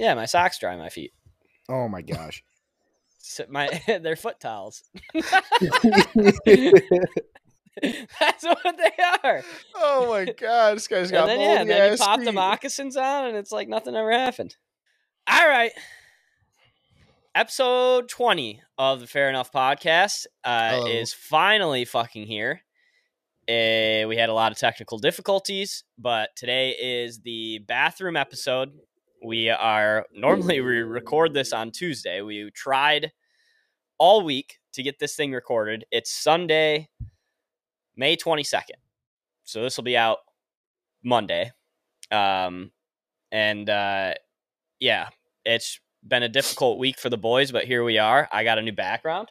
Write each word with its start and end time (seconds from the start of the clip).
Yeah, 0.00 0.14
my 0.14 0.24
socks 0.24 0.58
dry 0.58 0.74
my 0.76 0.88
feet. 0.88 1.12
Oh 1.68 1.86
my 1.86 2.02
gosh. 2.02 2.42
So 3.22 3.44
my 3.50 3.68
they're 3.86 4.16
foot 4.16 4.40
towels. 4.40 4.82
That's 5.12 5.22
what 8.42 8.76
they 8.78 8.92
are. 9.22 9.42
oh 9.76 10.08
my 10.08 10.24
god, 10.24 10.76
this 10.76 10.88
guy's 10.88 11.10
got 11.10 11.28
And 11.28 11.30
then 11.30 11.40
yeah, 11.40 11.60
and 11.60 11.70
then 11.70 11.92
you 11.92 11.98
pop 11.98 12.22
the 12.22 12.32
moccasins 12.32 12.96
on, 12.96 13.26
and 13.26 13.36
it's 13.36 13.52
like 13.52 13.68
nothing 13.68 13.94
ever 13.94 14.10
happened. 14.10 14.56
All 15.30 15.46
right. 15.46 15.70
Episode 17.34 18.08
20 18.08 18.62
of 18.78 19.00
the 19.00 19.06
Fair 19.06 19.28
Enough 19.28 19.52
podcast 19.52 20.26
uh, 20.42 20.84
is 20.88 21.12
finally 21.12 21.84
fucking 21.84 22.26
here. 22.26 22.62
Uh, 23.48 24.08
we 24.08 24.16
had 24.16 24.30
a 24.30 24.34
lot 24.34 24.50
of 24.50 24.58
technical 24.58 24.98
difficulties, 24.98 25.84
but 25.98 26.30
today 26.36 26.70
is 26.70 27.20
the 27.20 27.58
bathroom 27.68 28.16
episode. 28.16 28.72
We 29.22 29.50
are 29.50 30.06
normally 30.14 30.60
we 30.60 30.78
record 30.78 31.34
this 31.34 31.52
on 31.52 31.70
Tuesday. 31.70 32.22
We 32.22 32.50
tried 32.52 33.12
all 33.98 34.22
week 34.24 34.58
to 34.72 34.82
get 34.82 34.98
this 34.98 35.14
thing 35.14 35.32
recorded. 35.32 35.84
It's 35.90 36.10
Sunday, 36.12 36.88
May 37.96 38.16
22nd. 38.16 38.78
So 39.44 39.62
this 39.62 39.76
will 39.76 39.84
be 39.84 39.96
out 39.96 40.18
Monday. 41.02 41.52
Um, 42.10 42.70
and 43.30 43.68
uh, 43.68 44.14
yeah, 44.78 45.08
it's 45.44 45.80
been 46.06 46.22
a 46.22 46.28
difficult 46.28 46.78
week 46.78 46.98
for 46.98 47.10
the 47.10 47.18
boys, 47.18 47.52
but 47.52 47.64
here 47.64 47.84
we 47.84 47.98
are. 47.98 48.28
I 48.32 48.44
got 48.44 48.58
a 48.58 48.62
new 48.62 48.72
background. 48.72 49.28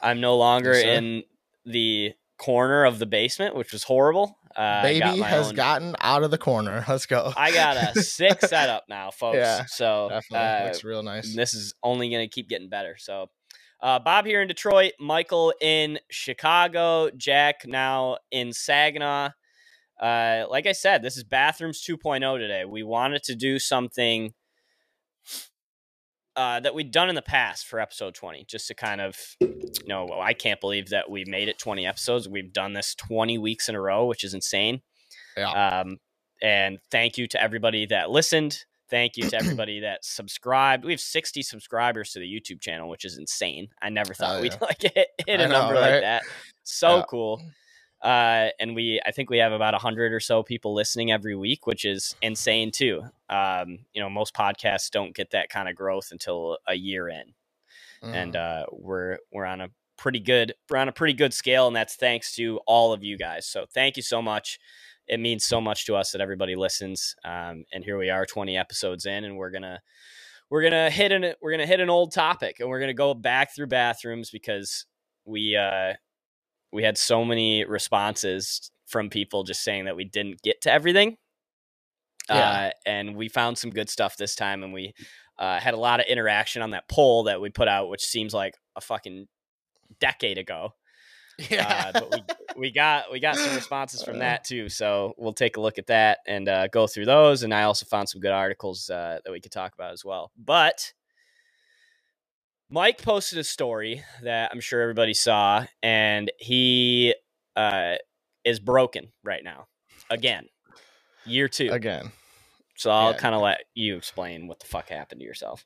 I'm 0.00 0.20
no 0.20 0.36
longer 0.36 0.74
Yes, 0.74 0.84
in 0.84 1.22
the 1.64 2.12
corner 2.38 2.84
of 2.84 2.98
the 2.98 3.06
basement, 3.06 3.54
which 3.54 3.72
was 3.72 3.84
horrible. 3.84 4.36
Uh, 4.56 4.60
I 4.84 4.98
got 4.98 5.10
Baby 5.12 5.22
has 5.22 5.48
own- 5.48 5.54
gotten 5.54 5.96
out 6.00 6.22
of 6.22 6.30
the 6.30 6.38
corner. 6.38 6.84
Let's 6.88 7.06
go. 7.06 7.32
I 7.36 7.52
got 7.52 7.76
a 7.96 8.02
sick 8.02 8.40
setup 8.40 8.84
now, 8.88 9.10
folks. 9.10 9.36
Yeah, 9.36 9.64
so 9.66 10.08
Definitely 10.10 10.38
uh, 10.46 10.64
looks 10.64 10.84
real 10.84 11.02
nice. 11.02 11.34
this 11.34 11.52
is 11.52 11.74
only 11.82 12.08
going 12.10 12.26
to 12.26 12.32
keep 12.32 12.48
getting 12.48 12.68
better. 12.70 12.96
So, 12.98 13.26
uh, 13.82 13.98
Bob 13.98 14.24
here 14.24 14.40
in 14.40 14.48
Detroit, 14.48 14.92
Michael 14.98 15.52
in 15.60 15.98
Chicago, 16.10 17.10
Jack 17.16 17.66
now 17.66 18.16
in 18.30 18.52
Saginaw. 18.54 19.30
Uh, 20.00 20.44
like 20.50 20.66
I 20.66 20.72
said, 20.72 21.02
this 21.02 21.16
is 21.16 21.24
Bathrooms 21.24 21.84
2.0 21.86 22.38
today. 22.38 22.64
We 22.64 22.82
wanted 22.82 23.22
to 23.24 23.34
do 23.34 23.58
something 23.58 24.32
uh, 26.36 26.60
that 26.60 26.74
we'd 26.74 26.90
done 26.90 27.08
in 27.08 27.14
the 27.14 27.22
past 27.22 27.66
for 27.66 27.80
episode 27.80 28.14
20, 28.14 28.44
just 28.46 28.68
to 28.68 28.74
kind 28.74 29.00
of, 29.00 29.18
you 29.40 29.88
know, 29.88 30.08
I 30.20 30.34
can't 30.34 30.60
believe 30.60 30.90
that 30.90 31.10
we 31.10 31.24
made 31.26 31.48
it 31.48 31.58
20 31.58 31.86
episodes. 31.86 32.28
We've 32.28 32.52
done 32.52 32.74
this 32.74 32.94
20 32.94 33.38
weeks 33.38 33.68
in 33.68 33.74
a 33.74 33.80
row, 33.80 34.06
which 34.06 34.22
is 34.24 34.34
insane. 34.34 34.82
Yeah. 35.36 35.50
Um, 35.50 35.98
and 36.42 36.78
thank 36.90 37.16
you 37.16 37.26
to 37.28 37.42
everybody 37.42 37.86
that 37.86 38.10
listened. 38.10 38.64
Thank 38.90 39.16
you 39.16 39.28
to 39.30 39.36
everybody 39.40 39.80
that 39.80 40.04
subscribed. 40.04 40.84
We 40.84 40.92
have 40.92 41.00
60 41.00 41.42
subscribers 41.42 42.12
to 42.12 42.18
the 42.20 42.26
YouTube 42.26 42.60
channel, 42.60 42.88
which 42.88 43.04
is 43.04 43.16
insane. 43.18 43.68
I 43.80 43.88
never 43.88 44.12
thought 44.14 44.32
Hell 44.32 44.42
we'd 44.42 44.56
like 44.60 44.82
hit, 44.82 45.08
hit 45.26 45.40
a 45.40 45.48
know, 45.48 45.60
number 45.60 45.74
right? 45.74 45.92
like 45.92 46.02
that. 46.02 46.22
So 46.64 46.98
Yeah. 46.98 47.04
cool. 47.08 47.42
Uh, 48.06 48.50
and 48.60 48.74
we, 48.76 49.00
I 49.04 49.10
think 49.10 49.30
we 49.30 49.38
have 49.38 49.52
about 49.52 49.74
100 49.74 50.12
or 50.12 50.20
so 50.20 50.42
people 50.42 50.72
listening 50.74 51.10
every 51.10 51.34
week, 51.34 51.66
which 51.66 51.84
is 51.84 52.14
insane 52.22 52.70
too. 52.70 53.02
Um, 53.28 53.80
you 53.92 54.00
know, 54.00 54.08
most 54.08 54.34
podcasts 54.34 54.90
don't 54.90 55.14
get 55.14 55.30
that 55.32 55.48
kind 55.48 55.68
of 55.68 55.74
growth 55.74 56.08
until 56.12 56.58
a 56.68 56.74
year 56.74 57.08
in 57.08 57.34
and 58.02 58.34
Mm. 58.34 58.62
uh, 58.62 58.66
we're 58.72 59.18
we're 59.32 59.46
on 59.46 59.60
a 59.62 59.68
pretty 59.96 60.20
good 60.20 60.52
we're 60.70 60.76
on 60.76 60.88
a 60.88 60.92
pretty 60.92 61.14
good 61.14 61.32
scale, 61.34 61.66
and 61.66 61.74
that's 61.74 61.96
thanks 61.96 62.34
to 62.36 62.60
all 62.66 62.92
of 62.92 63.02
you 63.02 63.16
guys. 63.18 63.46
So 63.46 63.64
thank 63.74 63.96
you 63.96 64.02
so 64.02 64.20
much. 64.22 64.58
It 65.08 65.18
means 65.18 65.44
so 65.46 65.60
much 65.60 65.86
to 65.86 65.96
us 65.96 66.12
that 66.12 66.20
everybody 66.20 66.54
listens. 66.56 67.16
Um, 67.24 67.64
and 67.72 67.82
here 67.82 67.98
we 67.98 68.10
are, 68.10 68.26
twenty 68.26 68.56
episodes 68.56 69.06
in, 69.06 69.24
and 69.24 69.36
we're 69.36 69.50
gonna 69.50 69.80
we're 70.50 70.62
gonna 70.62 70.90
hit 70.90 71.10
an 71.10 71.32
we're 71.40 71.50
gonna 71.52 71.66
hit 71.66 71.80
an 71.80 71.90
old 71.90 72.12
topic, 72.12 72.60
and 72.60 72.68
we're 72.68 72.80
gonna 72.80 72.92
go 72.94 73.14
back 73.14 73.54
through 73.54 73.68
bathrooms 73.68 74.30
because 74.30 74.84
we 75.24 75.56
uh, 75.56 75.94
we 76.76 76.82
had 76.82 76.98
so 76.98 77.24
many 77.24 77.64
responses 77.64 78.70
from 78.86 79.08
people 79.08 79.44
just 79.44 79.64
saying 79.64 79.86
that 79.86 79.96
we 79.96 80.04
didn't 80.04 80.42
get 80.42 80.60
to 80.60 80.70
everything. 80.70 81.16
Yeah. 82.28 82.36
Uh, 82.36 82.70
and 82.84 83.16
we 83.16 83.30
found 83.30 83.56
some 83.56 83.70
good 83.70 83.88
stuff 83.88 84.18
this 84.18 84.34
time, 84.34 84.62
and 84.62 84.74
we 84.74 84.92
uh, 85.38 85.58
had 85.58 85.72
a 85.72 85.78
lot 85.78 86.00
of 86.00 86.06
interaction 86.06 86.60
on 86.60 86.72
that 86.72 86.86
poll 86.86 87.24
that 87.24 87.40
we 87.40 87.48
put 87.48 87.66
out, 87.66 87.88
which 87.88 88.04
seems 88.04 88.34
like 88.34 88.54
a 88.76 88.82
fucking 88.82 89.26
decade 90.00 90.36
ago. 90.36 90.74
yeah. 91.50 91.92
Uh, 91.94 92.00
but 92.00 92.12
we 92.12 92.22
we 92.58 92.70
got 92.70 93.10
we 93.10 93.20
got 93.20 93.36
some 93.36 93.54
responses 93.54 94.02
from 94.02 94.18
that 94.18 94.44
too, 94.44 94.68
so 94.68 95.14
we'll 95.16 95.32
take 95.32 95.56
a 95.56 95.60
look 95.62 95.78
at 95.78 95.86
that 95.86 96.18
and 96.26 96.46
uh, 96.46 96.66
go 96.68 96.86
through 96.86 97.06
those. 97.06 97.42
And 97.42 97.54
I 97.54 97.62
also 97.62 97.86
found 97.86 98.10
some 98.10 98.20
good 98.20 98.32
articles 98.32 98.90
uh, 98.90 99.20
that 99.24 99.32
we 99.32 99.40
could 99.40 99.52
talk 99.52 99.72
about 99.72 99.92
as 99.94 100.04
well. 100.04 100.30
But 100.36 100.92
Mike 102.68 103.00
posted 103.02 103.38
a 103.38 103.44
story 103.44 104.02
that 104.22 104.50
I'm 104.52 104.60
sure 104.60 104.80
everybody 104.80 105.14
saw, 105.14 105.64
and 105.82 106.30
he 106.38 107.14
uh, 107.54 107.94
is 108.44 108.58
broken 108.60 109.12
right 109.24 109.42
now 109.44 109.66
again, 110.10 110.46
year 111.24 111.48
two. 111.48 111.70
Again. 111.72 112.10
So 112.76 112.90
I'll 112.90 113.12
Yeah. 113.12 113.18
kind 113.18 113.34
of 113.34 113.40
let 113.40 113.60
you 113.74 113.96
explain 113.96 114.48
what 114.48 114.60
the 114.60 114.66
fuck 114.66 114.88
happened 114.88 115.20
to 115.20 115.24
yourself. 115.24 115.64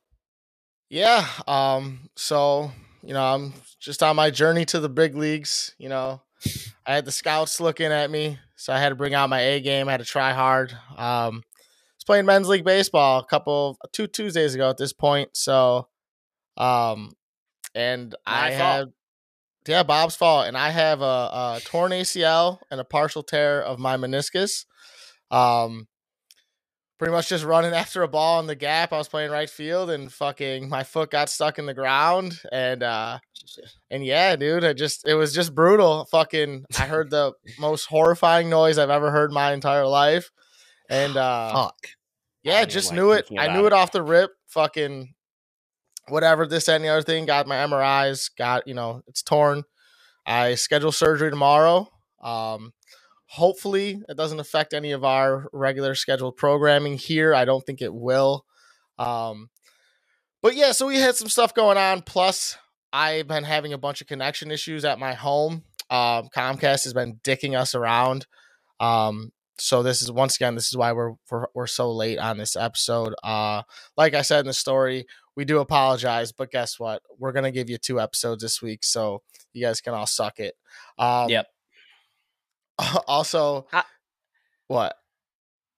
Yeah. 0.89 1.27
Um, 1.47 2.11
so, 2.17 2.71
you 3.03 3.15
know, 3.15 3.23
I'm 3.23 3.55
just 3.81 4.03
on 4.03 4.17
my 4.17 4.31
journey 4.31 4.65
to 4.67 4.81
the 4.81 4.89
big 4.89 5.15
leagues. 5.17 5.75
You 5.79 5.89
know, 5.89 6.23
I 6.87 6.95
had 6.95 7.05
the 7.05 7.13
scouts 7.13 7.61
looking 7.61 7.91
at 7.93 8.11
me, 8.11 8.39
so 8.57 8.73
I 8.73 8.79
had 8.79 8.91
to 8.91 8.95
bring 8.95 9.15
out 9.15 9.31
my 9.31 9.41
A 9.41 9.61
game. 9.61 9.89
I 9.89 9.93
had 9.93 10.01
to 10.01 10.07
try 10.07 10.33
hard. 10.33 10.73
Um, 10.97 11.43
I 11.45 11.97
was 11.97 12.05
playing 12.07 12.27
men's 12.27 12.49
league 12.49 12.65
baseball 12.65 13.21
a 13.21 13.27
couple 13.27 13.79
two 13.93 14.07
Tuesdays 14.07 14.55
ago 14.55 14.71
at 14.71 14.79
this 14.79 14.93
point. 14.93 15.31
So, 15.37 15.89
um, 16.61 17.13
and 17.75 18.15
My 18.27 18.47
I 18.47 18.51
fault. 18.51 18.61
had, 18.61 18.89
yeah, 19.67 19.83
Bob's 19.83 20.17
fault, 20.17 20.47
and 20.47 20.57
I 20.57 20.71
have 20.71 21.01
a, 21.01 21.05
a 21.05 21.61
torn 21.65 21.93
ACL 21.93 22.59
and 22.71 22.81
a 22.81 22.85
partial 22.85 23.23
tear 23.23 23.63
of 23.63 23.79
my 23.79 23.97
meniscus. 23.97 24.65
Um, 25.31 25.87
pretty 27.01 27.13
much 27.13 27.31
just 27.31 27.45
running 27.45 27.73
after 27.75 28.03
a 28.03 28.09
ball 28.09 28.39
in 28.39 28.47
the 28.47 28.55
gap. 28.55 28.93
I 28.93 28.99
was 28.99 29.09
playing 29.09 29.31
right 29.33 29.51
field 29.51 29.91
and 29.91 30.13
fucking 30.13 30.69
my 30.69 30.85
foot 30.85 31.11
got 31.11 31.31
stuck 31.31 31.59
in 31.59 31.67
the 31.67 31.75
ground 31.75 32.39
and 32.53 32.83
uh 32.83 33.19
and 33.91 34.05
yeah, 34.05 34.37
dude, 34.37 34.65
I 34.65 34.75
just 34.75 35.09
it 35.09 35.15
was 35.15 35.35
just 35.35 35.55
brutal. 35.55 36.05
Fucking 36.05 36.67
I 36.79 36.87
heard 36.87 37.11
the 37.11 37.33
most 37.59 37.87
horrifying 37.87 38.51
noise 38.51 38.77
I've 38.79 38.91
ever 38.91 39.11
heard 39.11 39.31
in 39.31 39.35
my 39.35 39.53
entire 39.53 39.87
life. 39.87 40.31
And 40.89 41.17
uh 41.17 41.53
Fuck. 41.55 41.89
Yeah, 42.43 42.65
just 42.67 42.91
like 42.91 42.97
knew 42.97 43.13
it. 43.13 43.29
I 43.37 43.53
knew 43.53 43.65
it. 43.65 43.69
it 43.69 43.73
off 43.73 43.93
the 43.93 44.03
rip. 44.03 44.31
Fucking 44.49 45.15
whatever, 46.11 46.47
this 46.47 46.67
that, 46.67 46.77
and 46.77 46.85
the 46.85 46.89
other 46.89 47.03
thing. 47.03 47.27
Got 47.27 47.47
my 47.47 47.57
MRIs. 47.57 48.31
Got 48.37 48.67
you 48.67 48.75
know, 48.75 49.03
it's 49.07 49.23
torn. 49.23 49.65
I 50.27 50.55
schedule 50.55 50.93
surgery 50.93 51.31
tomorrow. 51.31 51.89
Um, 52.23 52.73
hopefully, 53.27 54.03
it 54.09 54.17
doesn't 54.17 54.41
affect 54.41 54.75
any 54.75 54.93
of 54.93 55.05
our 55.05 55.49
regular 55.53 55.95
scheduled 55.95 56.37
programming 56.37 56.99
here. 56.99 57.35
I 57.35 57.45
don't 57.45 57.65
think 57.65 57.81
it 57.81 57.95
will. 57.95 58.45
Um, 58.99 59.51
but 60.43 60.55
yeah, 60.55 60.73
so 60.73 60.87
we 60.87 60.97
had 60.97 61.17
some 61.17 61.29
stuff 61.29 61.55
going 61.55 61.79
on. 61.79 62.03
Plus, 62.03 62.57
I've 62.93 63.29
been 63.29 63.45
having 63.45 63.73
a 63.73 63.79
bunch 63.79 64.01
of 64.01 64.07
connection 64.07 64.51
issues 64.51 64.85
at 64.85 64.99
my 64.99 65.15
home. 65.15 65.65
Um, 65.91 66.29
Comcast 66.35 66.85
has 66.85 66.93
been 66.93 67.21
dicking 67.25 67.59
us 67.59 67.75
around. 67.75 68.27
Um, 68.79 69.33
so 69.59 69.83
this 69.83 70.01
is 70.01 70.11
once 70.11 70.37
again, 70.37 70.55
this 70.55 70.69
is 70.69 70.77
why 70.77 70.93
we're 70.93 71.13
we're, 71.31 71.47
we're 71.55 71.67
so 71.67 71.93
late 71.93 72.19
on 72.19 72.39
this 72.39 72.57
episode. 72.57 73.15
Uh, 73.23 73.63
like 73.97 74.15
I 74.15 74.23
said 74.23 74.41
in 74.41 74.47
the 74.47 74.53
story, 74.53 75.07
we 75.37 75.45
do 75.45 75.59
apologize, 75.61 76.33
but 76.33 76.51
guess 76.51 76.79
what? 76.79 77.03
We're 77.19 77.33
gonna 77.33 77.51
give 77.53 77.71
you 77.71 77.79
two 77.79 78.01
episodes 78.01 78.43
this 78.43 78.61
week, 78.63 78.85
so 78.85 79.23
you 79.53 79.65
guys 79.67 79.81
can 79.81 79.95
all 79.95 80.07
suck 80.07 80.39
it. 80.41 80.55
Um, 80.99 81.29
Yep. 81.31 81.47
Also, 83.07 83.67
How- 83.71 83.85
what? 84.69 84.97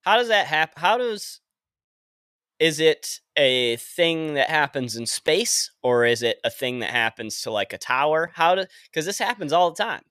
How 0.03 0.17
does 0.17 0.29
that 0.29 0.47
happen? 0.47 0.81
How 0.81 0.99
does 0.99 1.41
is 2.59 2.79
it 2.79 3.19
a 3.37 3.77
thing 3.77 4.35
that 4.35 4.49
happens 4.49 4.95
in 4.97 5.05
space 5.07 5.71
or 5.83 6.05
is 6.05 6.23
it 6.23 6.39
a 6.45 6.51
thing 6.51 6.79
that 6.79 6.91
happens 6.91 7.41
to 7.43 7.51
like 7.51 7.73
a 7.73 7.79
tower? 7.79 8.31
How 8.35 8.55
do 8.55 8.65
because 8.91 9.05
this 9.07 9.19
happens 9.19 9.53
all 9.53 9.71
the 9.73 9.83
time 9.83 10.03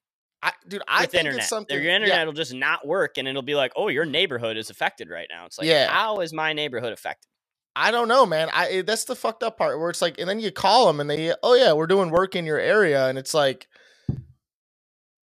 I, 0.43 0.51
dude, 0.67 0.81
I 0.87 1.05
think 1.05 1.19
internet. 1.21 1.39
it's 1.41 1.49
something. 1.49 1.75
Your 1.75 1.85
yeah, 1.85 1.95
internet 1.95 2.25
will 2.25 2.33
just 2.33 2.53
not 2.53 2.85
work 2.85 3.17
and 3.17 3.27
it'll 3.27 3.41
be 3.41 3.55
like, 3.55 3.71
oh, 3.75 3.87
your 3.89 4.05
neighborhood 4.05 4.57
is 4.57 4.69
affected 4.69 5.09
right 5.09 5.27
now. 5.31 5.45
It's 5.45 5.57
like, 5.59 5.67
Yeah. 5.67 5.87
how 5.87 6.19
is 6.21 6.33
my 6.33 6.51
neighborhood 6.51 6.91
affected? 6.93 7.29
I 7.75 7.91
don't 7.91 8.07
know, 8.07 8.25
man. 8.25 8.49
I 8.51 8.81
that's 8.81 9.05
the 9.05 9.15
fucked 9.15 9.43
up 9.43 9.57
part 9.57 9.79
where 9.79 9.89
it's 9.89 10.01
like, 10.01 10.19
and 10.19 10.27
then 10.27 10.39
you 10.39 10.51
call 10.51 10.87
them 10.87 10.99
and 10.99 11.09
they, 11.09 11.33
oh 11.41 11.55
yeah, 11.55 11.73
we're 11.73 11.87
doing 11.87 12.09
work 12.09 12.35
in 12.35 12.45
your 12.45 12.59
area, 12.59 13.07
and 13.07 13.17
it's 13.17 13.33
like, 13.33 13.67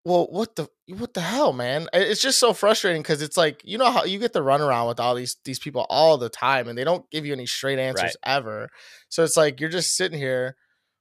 well, 0.04 0.26
what 0.30 0.56
the 0.56 0.68
what 0.88 1.12
the 1.12 1.20
hell, 1.20 1.52
man? 1.52 1.88
It's 1.92 2.22
just 2.22 2.38
so 2.38 2.54
frustrating 2.54 3.02
because 3.02 3.20
it's 3.20 3.36
like 3.36 3.60
you 3.64 3.76
know 3.76 3.90
how 3.90 4.04
you 4.04 4.18
get 4.18 4.32
the 4.32 4.40
runaround 4.42 4.88
with 4.88 4.98
all 5.00 5.14
these 5.14 5.36
these 5.44 5.58
people 5.58 5.86
all 5.90 6.16
the 6.16 6.30
time, 6.30 6.68
and 6.68 6.78
they 6.78 6.84
don't 6.84 7.08
give 7.10 7.26
you 7.26 7.32
any 7.32 7.46
straight 7.46 7.78
answers 7.78 8.02
Right. 8.02 8.36
ever. 8.36 8.70
So 9.10 9.22
it's 9.22 9.36
like 9.36 9.60
you're 9.60 9.68
just 9.68 9.94
sitting 9.94 10.18
here 10.18 10.56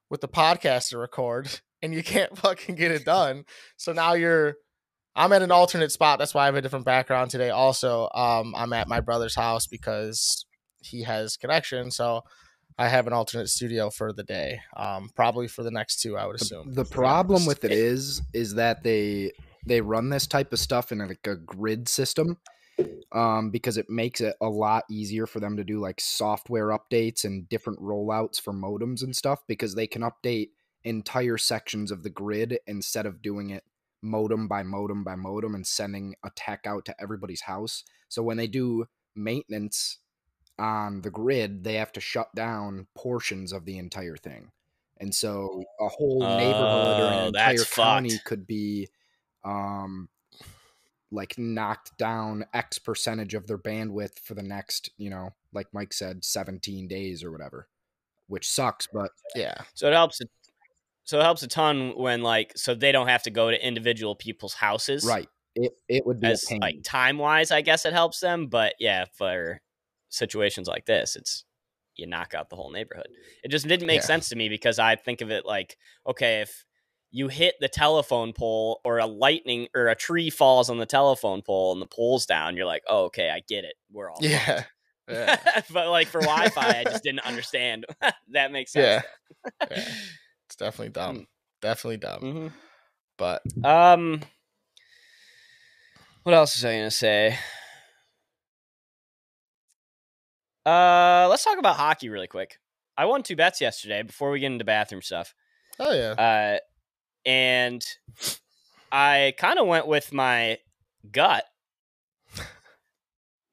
with 0.10 0.22
the 0.22 0.28
podcast 0.28 0.90
to 0.90 0.98
record, 0.98 1.62
and 1.82 1.94
you 1.94 2.04
can't 2.04 2.38
fucking 2.38 2.76
get 2.76 2.92
it 2.92 3.06
done. 3.06 3.46
So 3.78 3.94
now 3.94 4.14
you're. 4.14 4.56
I'm 5.16 5.34
at 5.34 5.42
an 5.42 5.52
alternate 5.52 5.92
spot. 5.92 6.20
That's 6.20 6.34
why 6.34 6.44
I 6.44 6.46
have 6.46 6.56
a 6.56 6.62
different 6.62 6.86
background 6.86 7.32
today. 7.32 7.50
Also, 7.50 8.10
um, 8.14 8.54
I'm 8.56 8.72
at 8.74 8.88
my 8.88 9.02
brother's 9.02 9.36
house 9.36 9.68
because 9.68 10.46
he 10.82 11.04
has 11.04 11.38
connection. 11.38 11.92
So 11.92 12.24
I 12.78 12.88
have 12.88 13.08
an 13.08 13.14
alternate 13.14 13.50
studio 13.50 13.90
for 13.90 14.14
the 14.14 14.24
day. 14.24 14.62
Um, 14.76 15.10
probably 15.16 15.48
for 15.48 15.64
the 15.64 15.72
next 15.72 16.02
two, 16.02 16.18
I 16.18 16.26
would 16.26 16.42
assume. 16.42 16.74
the 16.74 16.84
to 16.84 16.90
be 16.90 16.96
problem 16.96 17.46
with 17.48 17.64
it 17.66 17.72
is, 17.72 18.22
is 18.34 18.56
that 18.56 18.84
they 18.84 19.32
they 19.66 19.82
run 19.82 20.10
this 20.10 20.26
type 20.26 20.54
of 20.54 20.60
stuff 20.60 20.92
in 20.92 21.00
like 21.00 21.28
a 21.28 21.36
grid 21.36 21.90
system, 21.90 22.38
um, 23.12 23.52
because 23.52 23.78
it 23.78 23.90
makes 23.90 24.22
it 24.22 24.36
a 24.42 24.48
lot 24.48 24.86
easier 24.90 25.28
for 25.28 25.40
them 25.40 25.58
to 25.58 25.64
do 25.64 25.80
like 25.80 26.00
software 26.00 26.68
updates 26.68 27.26
and 27.26 27.50
different 27.50 27.80
rollouts 27.82 28.40
for 28.40 28.54
modems 28.54 29.04
and 29.04 29.16
stuff 29.16 29.42
because 29.48 29.76
they 29.76 29.88
can 29.88 30.02
update 30.02 30.50
entire 30.86 31.38
sections 31.38 31.92
of 31.92 32.04
the 32.04 32.10
grid 32.10 32.60
instead 32.66 33.06
of 33.06 33.22
doing 33.22 33.50
it 33.50 33.64
modem 34.02 34.48
by 34.48 34.64
modem 34.64 35.04
by 35.04 35.16
modem 35.16 35.54
and 35.56 35.68
sending 35.68 36.16
a 36.24 36.30
tech 36.36 36.66
out 36.66 36.86
to 36.86 36.96
everybody's 37.02 37.42
house. 37.42 37.84
So 38.08 38.24
when 38.24 38.38
they 38.38 38.48
do 38.48 38.86
maintenance 39.16 39.98
on 40.60 41.02
the 41.02 41.12
grid, 41.12 41.64
they 41.64 41.76
have 41.76 41.92
to 41.94 42.02
shut 42.02 42.34
down 42.36 42.88
portions 42.96 43.54
of 43.54 43.66
the 43.66 43.78
entire 43.80 44.18
thing. 44.18 44.52
And 44.98 45.16
so 45.16 45.64
a 45.80 45.88
whole 45.90 46.28
neighborhood 46.28 47.00
or 47.00 47.12
Oh, 47.12 47.14
an 47.14 47.28
entire 47.28 47.66
county 47.66 48.18
fucked. 48.18 48.26
could 48.26 48.46
be 48.48 48.90
um 49.44 50.10
like 51.12 51.38
knocked 51.38 51.98
down 51.98 52.46
X 52.54 52.78
percentage 52.78 53.34
of 53.34 53.48
their 53.48 53.58
bandwidth 53.58 54.20
for 54.20 54.36
the 54.36 54.44
next, 54.44 54.92
you 54.98 55.10
know, 55.10 55.32
like 55.54 55.68
Mike 55.74 55.94
said, 55.94 56.24
17 56.24 56.88
days 56.88 57.24
or 57.24 57.32
whatever. 57.32 57.68
Which 58.28 58.50
sucks, 58.50 58.88
but 58.88 59.12
yeah, 59.36 59.64
So 59.74 59.88
it 59.88 59.94
helps. 59.94 60.20
So 61.04 61.20
it 61.20 61.24
helps 61.24 61.42
a 61.42 61.48
ton 61.48 61.98
when 61.98 62.22
like 62.22 62.54
so 62.56 62.76
they 62.76 62.92
don't 62.92 63.08
have 63.08 63.24
to 63.24 63.32
go 63.32 63.50
to 63.50 63.68
individual 63.68 64.16
people's 64.16 64.54
houses. 64.54 65.06
right. 65.06 65.28
It 65.56 65.74
it 65.88 66.06
would 66.06 66.20
be 66.20 66.28
As 66.28 66.46
like 66.62 66.84
time 66.84 67.18
wise, 67.18 67.50
I 67.52 67.62
guess 67.62 67.86
it 67.86 67.94
helps 67.94 68.20
them. 68.20 68.48
But 68.48 68.76
yeah, 68.80 69.06
for 69.18 69.62
situations 70.10 70.68
like 70.68 70.86
this, 70.86 71.16
it's 71.16 71.46
you 71.96 72.08
knock 72.08 72.34
out 72.34 72.50
the 72.50 72.56
whole 72.56 72.72
neighborhood. 72.72 73.08
It 73.44 73.50
just 73.52 73.68
didn't 73.68 73.88
make 73.88 74.02
Yeah. 74.02 74.06
sense 74.06 74.30
to 74.30 74.36
me 74.36 74.48
because 74.50 74.80
I 74.80 74.96
think 74.96 75.22
of 75.22 75.32
it 75.32 75.46
like, 75.46 75.78
okay, 76.08 76.42
if 76.42 76.66
you 77.12 77.28
hit 77.28 77.56
the 77.60 77.68
telephone 77.68 78.32
pole 78.34 78.80
or 78.86 79.00
a 79.00 79.06
lightning 79.06 79.68
or 79.76 79.88
a 79.88 79.96
tree 79.96 80.30
falls 80.30 80.70
on 80.70 80.78
the 80.78 80.86
telephone 80.86 81.42
pole 81.42 81.74
and 81.74 81.82
the 81.82 81.88
pole's 81.88 82.26
down, 82.26 82.56
you're 82.56 82.66
like, 82.66 82.84
oh, 82.88 83.06
okay, 83.06 83.30
I 83.30 83.42
get 83.48 83.64
it. 83.66 83.74
We're 83.92 84.10
all 84.12 84.20
yeah, 84.22 84.64
yeah. 85.10 85.38
but 85.72 85.90
like 85.90 86.08
for 86.08 86.22
Wi-Fi, 86.22 86.80
I 86.80 86.84
just 86.86 87.04
didn't 87.04 87.26
understand. 87.26 87.86
that 88.32 88.52
makes 88.52 88.72
sense. 88.74 89.04
Yeah. 89.52 89.52
Yeah. 89.72 89.88
It's 90.46 90.56
definitely 90.58 90.90
dumb. 90.90 91.28
Definitely 91.62 91.98
dumb. 91.98 92.20
hmm 92.22 92.48
But 93.18 93.42
Um, 93.64 94.22
what 96.24 96.34
else 96.36 96.56
was 96.56 96.64
I 96.66 96.76
gonna 96.76 96.92
say? 96.92 97.38
Uh, 100.70 101.28
let's 101.30 101.44
talk 101.44 101.58
about 101.58 101.76
hockey 101.78 102.10
really 102.10 102.28
quick. 102.28 102.60
I 102.98 103.06
won 103.06 103.24
two 103.24 103.36
bets 103.36 103.60
yesterday 103.62 104.04
before 104.04 104.30
we 104.30 104.40
get 104.40 104.52
into 104.52 104.66
bathroom 104.66 105.02
stuff. 105.02 105.34
oh 105.80 105.92
yeah, 105.94 106.12
Uh, 106.12 106.60
and 107.28 107.84
I 108.92 109.34
kind 109.38 109.58
of 109.58 109.68
went 109.68 109.88
with 109.88 110.14
my 110.14 110.60
gut, 111.12 111.46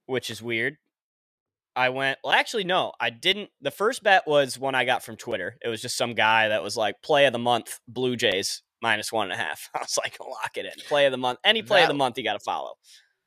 which 0.07 0.31
is 0.31 0.43
weird. 0.43 0.77
I 1.75 1.91
went, 1.91 2.19
well, 2.25 2.33
actually, 2.33 2.65
no, 2.65 2.93
I 3.01 3.11
didn't. 3.11 3.51
The 3.61 3.71
first 3.71 4.03
bet 4.03 4.27
was 4.27 4.59
one 4.59 4.75
I 4.75 4.85
got 4.85 5.03
from 5.03 5.17
Twitter. 5.17 5.57
It 5.63 5.69
was 5.69 5.83
just 5.83 5.97
some 5.97 6.15
guy 6.15 6.49
that 6.49 6.63
was 6.63 6.77
like, 6.77 7.03
play 7.03 7.27
of 7.27 7.33
the 7.35 7.39
month, 7.39 7.81
Blue 7.87 8.17
Jays, 8.17 8.63
minus 8.81 9.13
one 9.13 9.31
and 9.31 9.39
a 9.39 9.43
half. 9.43 9.69
I 9.75 9.81
was 9.81 9.99
like, 10.03 10.17
lock 10.21 10.57
it 10.57 10.65
in. 10.65 10.73
Play 10.89 11.05
of 11.07 11.13
the 11.13 11.19
month. 11.19 11.39
Any 11.45 11.63
play 11.63 11.83
of 11.83 11.89
the 11.89 11.95
month 11.95 12.17
you 12.17 12.25
got 12.25 12.33
to 12.35 12.41
follow. 12.41 12.75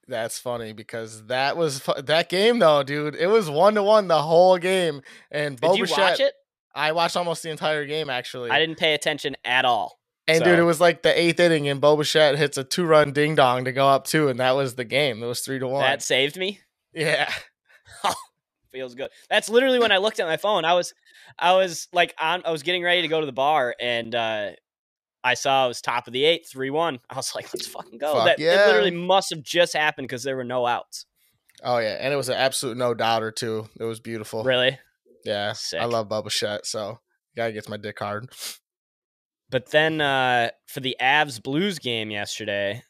That's 0.10 0.40
funny 0.40 0.74
because 0.74 1.28
that 1.28 1.56
was 1.56 1.80
fu- 1.80 2.02
that 2.02 2.30
game 2.30 2.60
though, 2.60 2.84
dude. 2.84 3.16
It 3.16 3.28
was 3.28 3.50
one 3.50 3.76
to 3.76 3.84
one 3.84 4.08
the 4.08 4.22
whole 4.22 4.58
game, 4.58 5.02
and 5.32 5.60
Did 5.60 5.78
you 5.78 5.86
Boba 5.86 5.98
watch 5.98 6.20
it? 6.20 6.34
I 6.74 6.92
watched 6.92 7.16
almost 7.16 7.44
the 7.44 7.50
entire 7.50 7.86
game 7.86 8.10
actually. 8.10 8.50
I 8.50 8.60
didn't 8.60 8.78
pay 8.78 8.94
attention 8.94 9.36
at 9.46 9.66
all. 9.66 10.00
and 10.28 10.44
dude, 10.44 10.60
it 10.60 10.64
was 10.64 10.80
like 10.82 11.02
the 11.02 11.20
eighth 11.20 11.40
inning, 11.40 11.68
and 11.68 11.82
Boba 11.82 12.38
hits 12.38 12.58
a 12.58 12.64
two 12.64 12.86
run 12.86 13.14
ding 13.14 13.36
dong 13.36 13.66
to 13.66 13.72
go 13.72 13.88
up 13.88 14.06
two, 14.06 14.28
and 14.28 14.40
that 14.40 14.56
was 14.56 14.76
the 14.76 14.86
game. 14.86 15.24
It 15.24 15.28
was 15.28 15.42
three 15.42 15.60
to 15.60 15.68
one. 15.68 15.82
That 15.82 16.02
saved 16.02 16.38
me. 16.38 16.60
yeah, 16.94 17.32
feels 18.72 18.96
good. 18.96 19.10
That's 19.30 19.50
literally 19.50 19.80
when 19.80 19.92
I 19.92 19.98
looked 19.98 20.20
at 20.20 20.28
my 20.28 20.38
phone. 20.38 20.66
I 20.66 20.74
was, 20.74 20.94
I 21.38 21.56
was 21.56 21.88
like 21.94 22.14
on. 22.20 22.44
I 22.46 22.52
was 22.52 22.64
getting 22.64 22.84
ready 22.84 23.02
to 23.02 23.08
go 23.08 23.20
to 23.20 23.26
the 23.26 23.32
bar, 23.32 23.76
and 23.80 24.14
uh, 24.14 24.52
I 25.24 25.34
saw 25.34 25.66
it 25.66 25.70
was 25.70 25.82
top 25.82 26.08
of 26.08 26.14
the 26.14 26.24
eighth, 26.24 26.50
three 26.50 26.70
one. 26.70 27.00
I 27.10 27.16
was 27.16 27.34
like, 27.36 27.54
let's 27.54 27.68
fucking 27.68 28.00
go. 28.00 28.14
Fuck 28.14 28.26
that 28.26 28.40
yeah. 28.40 28.64
it 28.64 28.68
literally 28.68 28.92
must 28.92 29.30
have 29.32 29.44
just 29.44 29.74
happened 29.74 30.08
because 30.08 30.24
there 30.24 30.36
were 30.36 30.44
no 30.44 30.66
outs. 30.66 31.06
oh 31.64 31.78
yeah, 31.80 31.98
and 32.00 32.14
it 32.14 32.18
was 32.18 32.30
an 32.30 32.36
absolute 32.36 32.78
no 32.78 32.94
doubter 32.94 33.32
too. 33.32 33.68
It 33.80 33.86
was 33.86 34.00
beautiful. 34.00 34.44
Really, 34.44 34.78
Yeah, 35.26 35.54
Sick. 35.54 35.82
I 35.82 35.86
love 35.86 36.10
Bo 36.10 36.22
Bichette, 36.22 36.66
so 36.66 37.00
guy 37.36 37.52
gets 37.52 37.70
my 37.70 37.78
dick 37.78 38.00
hard. 38.00 38.30
but 39.50 39.72
then 39.72 40.02
uh, 40.02 40.50
for 40.68 40.80
the 40.80 40.96
Avs 41.02 41.42
Blues 41.42 41.80
game 41.80 42.12
yesterday, 42.12 42.84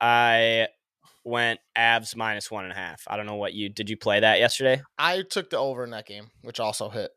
I 0.00 0.68
went 1.24 1.60
Avs 1.76 2.14
minus 2.14 2.50
one 2.50 2.64
and 2.64 2.72
a 2.72 2.76
half. 2.76 3.02
I 3.06 3.16
don't 3.16 3.26
know 3.26 3.36
what 3.36 3.54
you 3.54 3.68
did. 3.68 3.88
You 3.88 3.96
play 3.96 4.20
that 4.20 4.38
yesterday? 4.38 4.82
I 4.98 5.22
took 5.22 5.50
the 5.50 5.58
over 5.58 5.84
in 5.84 5.90
that 5.90 6.06
game, 6.06 6.28
which 6.42 6.60
also 6.60 6.90
hit. 6.90 7.10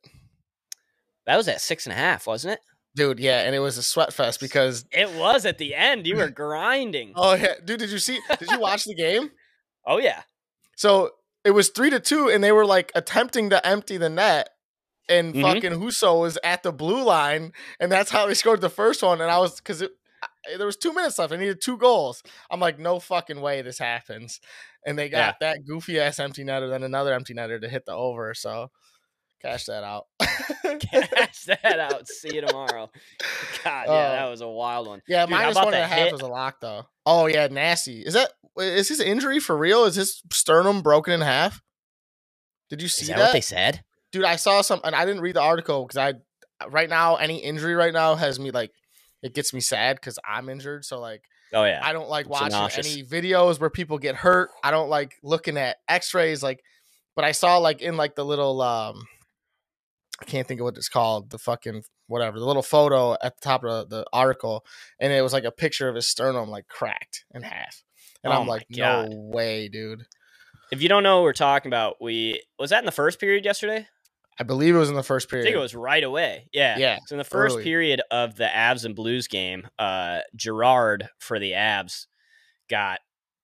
That 1.25 1.35
was 1.35 1.47
at 1.49 1.61
six 1.61 1.85
and 1.85 1.93
a 1.93 1.97
half, 1.97 2.25
wasn't 2.25 2.53
it? 2.53 2.59
Dude, 2.97 3.19
yeah, 3.19 3.41
and 3.43 3.55
it 3.55 3.59
was 3.59 3.77
a 3.77 3.83
sweat 3.83 4.11
fest 4.11 4.39
because 4.41 4.83
It 4.91 5.09
was 5.13 5.45
at 5.45 5.57
the 5.59 5.75
end. 5.75 6.05
You 6.07 6.17
were 6.17 6.29
grinding. 6.29 7.13
oh 7.15 7.35
yeah, 7.35 7.53
dude, 7.63 7.79
did 7.79 7.91
you 7.91 7.99
see? 7.99 8.19
Did 8.39 8.49
you 8.51 8.59
watch 8.59 8.83
the 8.85 8.95
game? 8.95 9.31
Oh 9.89 9.99
yeah. 9.99 10.23
So 10.75 11.11
it 11.45 11.51
was 11.51 11.69
three 11.69 11.89
to 11.91 12.01
two, 12.01 12.27
and 12.27 12.43
they 12.43 12.51
were 12.51 12.65
like 12.65 12.91
attempting 12.93 13.51
to 13.51 13.65
empty 13.65 13.95
the 13.95 14.09
net, 14.09 14.49
and 15.07 15.33
Mhm. 15.33 15.41
fucking 15.43 15.71
Husso 15.79 16.19
was 16.19 16.37
at 16.43 16.61
the 16.63 16.73
blue 16.73 17.01
line, 17.03 17.53
and 17.79 17.89
that's 17.89 18.11
how 18.11 18.25
they 18.27 18.33
scored 18.33 18.59
the 18.59 18.69
first 18.69 19.01
one. 19.01 19.21
And 19.21 19.31
I 19.31 19.37
was 19.39 19.55
because 19.55 19.81
it 19.81 19.91
there 20.57 20.65
was 20.65 20.75
two 20.75 20.91
minutes 20.93 21.19
left. 21.19 21.31
I 21.31 21.37
needed 21.37 21.61
two 21.61 21.77
goals. 21.77 22.21
I'm 22.51 22.59
like, 22.59 22.79
no 22.79 22.99
fucking 22.99 23.39
way 23.39 23.61
this 23.61 23.77
happens. 23.79 24.41
And 24.85 24.97
they 24.99 25.07
got 25.07 25.39
that 25.39 25.59
goofy 25.65 25.99
ass 26.01 26.19
empty 26.19 26.43
netter, 26.43 26.69
then 26.69 26.83
another 26.83 27.13
empty 27.13 27.33
netter 27.33 27.61
to 27.61 27.69
hit 27.69 27.85
the 27.85 27.93
over. 27.93 28.33
So 28.33 28.71
cash 29.41 29.65
that 29.65 29.83
out. 29.83 30.05
Cash 30.79 31.43
that 31.45 31.79
out. 31.79 32.07
See 32.07 32.35
you 32.35 32.41
tomorrow. 32.41 32.89
God, 33.63 33.85
yeah, 33.87 33.91
Oh. 33.91 34.11
that 34.11 34.29
was 34.29 34.41
a 34.41 34.47
wild 34.47 34.87
one. 34.87 35.01
Yeah, 35.07 35.25
Dude, 35.25 35.31
minus 35.35 35.55
one 35.55 35.73
and 35.73 35.75
a 35.75 35.87
hit? 35.87 36.11
was 36.11 36.21
a 36.21 36.27
lock 36.27 36.57
though. 36.61 36.85
Oh 37.05 37.25
yeah, 37.27 37.47
nasty. 37.47 38.01
Is 38.01 38.13
that 38.13 38.31
is 38.59 38.89
his 38.89 38.99
injury 38.99 39.39
for 39.39 39.57
real? 39.57 39.85
Is 39.85 39.95
his 39.95 40.21
sternum 40.31 40.81
broken 40.81 41.13
in 41.13 41.21
half? 41.21 41.61
Did 42.69 42.81
you 42.81 42.87
see 42.87 43.03
Is 43.03 43.07
that? 43.09 43.17
that, 43.17 43.23
what 43.27 43.33
they 43.33 43.41
said? 43.41 43.83
Dude, 44.11 44.25
I 44.25 44.35
saw 44.35 44.61
some, 44.61 44.81
and 44.83 44.95
I 44.95 45.05
didn't 45.05 45.21
read 45.21 45.35
the 45.35 45.41
article 45.41 45.85
because 45.85 45.97
I 45.97 46.13
right 46.69 46.89
now 46.89 47.15
any 47.15 47.37
injury 47.37 47.75
right 47.75 47.93
now 47.93 48.15
has 48.15 48.39
me 48.39 48.51
like 48.51 48.71
it 49.23 49.33
gets 49.33 49.53
me 49.53 49.59
sad 49.61 49.95
because 49.95 50.19
I'm 50.27 50.49
injured. 50.49 50.85
So 50.85 50.99
like 50.99 51.21
Oh 51.53 51.63
yeah. 51.63 51.79
I 51.81 51.93
don't 51.93 52.09
like 52.09 52.25
It's 52.25 52.31
watching 52.31 52.49
nauseous. 52.49 52.93
any 52.93 53.03
videos 53.05 53.59
where 53.59 53.69
people 53.69 53.97
get 53.99 54.15
hurt. 54.15 54.49
I 54.63 54.71
don't 54.71 54.89
like 54.89 55.13
looking 55.23 55.55
at 55.57 55.77
X-rays. 55.87 56.43
Like, 56.43 56.61
but 57.15 57.23
I 57.23 57.31
saw 57.31 57.57
like 57.57 57.81
in 57.81 57.95
like 57.95 58.15
the 58.15 58.25
little 58.25 58.61
um, 58.61 59.05
I 60.21 60.25
can't 60.25 60.47
think 60.47 60.59
of 60.59 60.65
what 60.65 60.77
it's 60.77 60.89
called. 60.89 61.29
The 61.29 61.37
fucking 61.37 61.83
whatever, 62.07 62.39
the 62.39 62.45
little 62.45 62.63
photo 62.63 63.13
at 63.21 63.35
the 63.35 63.41
top 63.41 63.63
of 63.63 63.89
the 63.89 64.05
article, 64.11 64.65
and 64.99 65.13
it 65.13 65.21
was 65.21 65.33
like 65.33 65.43
a 65.43 65.51
picture 65.51 65.87
of 65.89 65.95
his 65.95 66.07
sternum 66.07 66.49
like 66.49 66.67
cracked 66.67 67.25
in 67.33 67.43
half. 67.43 67.83
And 68.23 68.33
Oh 68.33 68.41
I'm 68.41 68.47
like, 68.47 68.65
God. 68.75 69.09
no 69.11 69.15
way, 69.17 69.67
dude. 69.69 70.05
if 70.71 70.81
you 70.81 70.89
don't 70.89 71.03
know 71.03 71.17
what 71.17 71.23
we're 71.23 71.33
talking 71.33 71.69
about, 71.69 71.97
we 72.01 72.41
was 72.57 72.71
that 72.71 72.79
in 72.79 72.85
the 72.85 72.91
first 72.91 73.19
period 73.19 73.45
yesterday? 73.45 73.87
I 74.39 74.43
believe 74.43 74.75
it 74.75 74.79
was 74.79 74.89
in 74.89 74.95
the 74.95 75.01
first 75.03 75.29
period. 75.29 75.45
I 75.45 75.47
think 75.47 75.55
it 75.55 75.59
was 75.61 75.73
right 75.75 76.03
away. 76.03 76.47
Yeah. 76.53 76.77
Yeah, 76.77 76.99
So 77.07 77.15
in 77.15 77.17
the 77.17 77.23
first 77.23 77.55
early. 77.55 77.63
period 77.63 78.01
of 78.11 78.35
the 78.35 78.45
Avs 78.45 78.85
and 78.85 78.95
Blues 78.95 79.27
game, 79.27 79.67
uh 79.79 80.19
Girard 80.35 81.09
for 81.19 81.39
the 81.39 81.51
Avs 81.53 82.05
got 82.69 82.99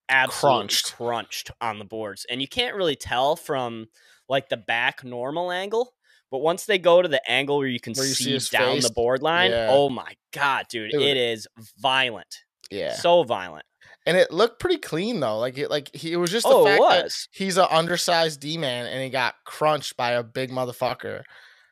absolutely 0.09 0.59
Crunched. 0.59 0.95
crunched 0.95 1.51
on 1.61 1.79
the 1.79 1.85
boards. 1.85 2.25
And 2.29 2.41
you 2.41 2.47
can't 2.47 2.75
really 2.75 2.95
tell 2.95 3.35
from 3.35 3.87
like 4.29 4.49
the 4.49 4.57
back 4.57 5.03
normal 5.03 5.51
angle, 5.51 5.93
but 6.33 6.39
once 6.39 6.65
they 6.65 6.79
go 6.79 6.99
to 7.03 7.07
the 7.07 7.21
angle 7.29 7.59
where 7.59 7.67
you 7.67 7.79
can 7.79 7.93
Where 7.93 8.07
you 8.07 8.13
see 8.15 8.39
see, 8.39 8.57
down 8.57 8.73
face? 8.77 8.87
the 8.87 8.93
board 8.93 9.21
line, 9.21 9.51
Yeah. 9.51 9.67
oh 9.69 9.87
my 9.89 10.15
god, 10.33 10.65
dude, 10.67 10.89
Dude. 10.89 11.01
it 11.03 11.15
is 11.15 11.47
violent. 11.77 12.39
Yeah, 12.71 12.95
So 12.95 13.21
violent. 13.23 13.65
and 14.07 14.17
it 14.17 14.31
looked 14.31 14.59
pretty 14.59 14.77
clean 14.79 15.19
though. 15.19 15.37
Like 15.37 15.59
it, 15.59 15.69
like 15.69 15.93
he 15.95 16.11
it 16.11 16.17
was 16.17 16.31
just 16.31 16.47
the 16.47 16.51
Oh, 16.53 16.65
it 16.65 16.69
fact 16.71 16.81
that 16.89 17.03
was. 17.03 17.27
he's 17.31 17.57
an 17.57 17.67
undersized 17.69 18.39
D 18.39 18.57
man 18.57 18.87
and 18.87 19.03
he 19.03 19.11
got 19.11 19.35
crunched 19.45 19.95
by 19.95 20.13
a 20.13 20.23
big 20.23 20.49
motherfucker. 20.49 21.21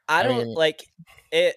I 0.07 0.19
I 0.19 0.23
don't 0.23 0.37
mean- 0.45 0.53
like 0.53 0.83
it. 1.31 1.55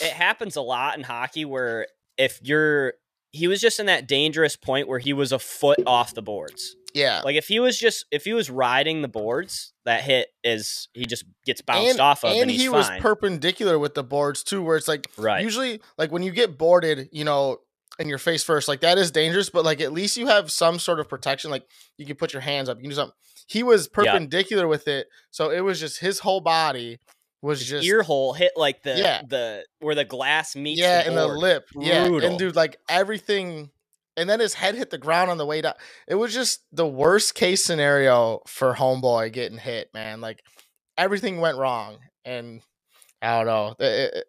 It 0.00 0.12
happens 0.12 0.56
a 0.56 0.62
lot 0.62 0.96
in 0.96 1.02
hockey 1.04 1.44
where 1.44 1.86
if 2.16 2.38
you're, 2.42 2.94
he 3.32 3.46
was 3.46 3.60
just 3.60 3.78
in 3.78 3.86
that 3.86 4.08
dangerous 4.08 4.56
point 4.56 4.88
where 4.88 4.98
he 4.98 5.12
was 5.12 5.32
a 5.32 5.38
foot 5.38 5.78
off 5.86 6.14
the 6.14 6.22
boards. 6.22 6.74
Yeah, 6.94 7.20
Like 7.22 7.36
if 7.36 7.48
he 7.48 7.60
was 7.60 7.78
just 7.78 8.06
if 8.10 8.24
he 8.24 8.32
was 8.32 8.48
riding 8.48 9.02
the 9.02 9.08
boards, 9.08 9.72
that 9.84 10.02
hit 10.02 10.28
is 10.42 10.88
he 10.94 11.04
just 11.04 11.24
gets 11.44 11.60
bounced 11.60 11.90
and, 11.92 12.00
off 12.00 12.24
of, 12.24 12.32
and, 12.32 12.42
and 12.42 12.50
he's 12.50 12.62
he 12.62 12.66
fine. 12.68 12.76
was 12.76 12.90
perpendicular 12.98 13.78
with 13.78 13.94
the 13.94 14.02
boards 14.02 14.42
too, 14.42 14.62
where 14.62 14.76
it's 14.76 14.88
like 14.88 15.06
right. 15.18 15.42
usually 15.42 15.80
like 15.98 16.10
when 16.10 16.22
you 16.22 16.32
get 16.32 16.56
boarded, 16.56 17.10
you 17.12 17.24
know, 17.24 17.58
and 17.98 18.08
your 18.08 18.18
face 18.18 18.42
first. 18.42 18.68
Like 18.68 18.80
that 18.80 18.96
is 18.96 19.10
dangerous, 19.10 19.50
but 19.50 19.64
like 19.64 19.80
at 19.82 19.92
least 19.92 20.16
you 20.16 20.28
have 20.28 20.50
some 20.50 20.78
sort 20.78 20.98
of 20.98 21.08
protection. 21.08 21.50
Like 21.50 21.66
you 21.98 22.06
can 22.06 22.16
put 22.16 22.32
your 22.32 22.42
hands 22.42 22.70
up, 22.70 22.78
you 22.78 22.82
can 22.82 22.90
do 22.90 22.96
something. 22.96 23.14
He 23.46 23.62
was 23.62 23.86
Yeah. 23.86 24.12
perpendicular 24.12 24.66
with 24.66 24.88
it, 24.88 25.08
so 25.30 25.50
it 25.50 25.60
was 25.60 25.78
just 25.78 26.00
his 26.00 26.20
whole 26.20 26.40
body 26.40 26.98
was 27.42 27.64
just 27.64 27.86
ear 27.86 28.02
hole 28.02 28.32
hit 28.32 28.52
like 28.56 28.82
the 28.82 28.96
Yeah. 28.98 29.22
the 29.26 29.64
where 29.80 29.94
the 29.94 30.04
glass 30.04 30.56
meets 30.56 30.80
yeah, 30.80 31.02
the 31.02 31.08
in 31.10 31.14
the 31.14 31.26
lip. 31.28 31.64
Yeah, 31.78 32.08
Brutal. 32.08 32.30
and 32.30 32.38
dude, 32.38 32.56
like 32.56 32.76
everything, 32.88 33.70
and 34.16 34.28
then 34.28 34.40
his 34.40 34.54
head 34.54 34.74
hit 34.74 34.90
the 34.90 34.98
ground 34.98 35.30
on 35.30 35.38
the 35.38 35.46
way 35.46 35.60
down. 35.60 35.74
It 36.08 36.16
was 36.16 36.34
just 36.34 36.60
the 36.72 36.86
worst 36.86 37.34
case 37.34 37.64
scenario 37.64 38.40
for 38.46 38.74
homeboy 38.74 39.32
getting 39.32 39.58
hit, 39.58 39.90
man. 39.94 40.20
Like 40.20 40.42
everything 40.96 41.40
went 41.40 41.58
wrong, 41.58 41.98
and 42.24 42.60
I 43.22 43.36
don't 43.38 43.46
know. 43.46 43.74
It- 43.86 44.14
it- 44.14 44.24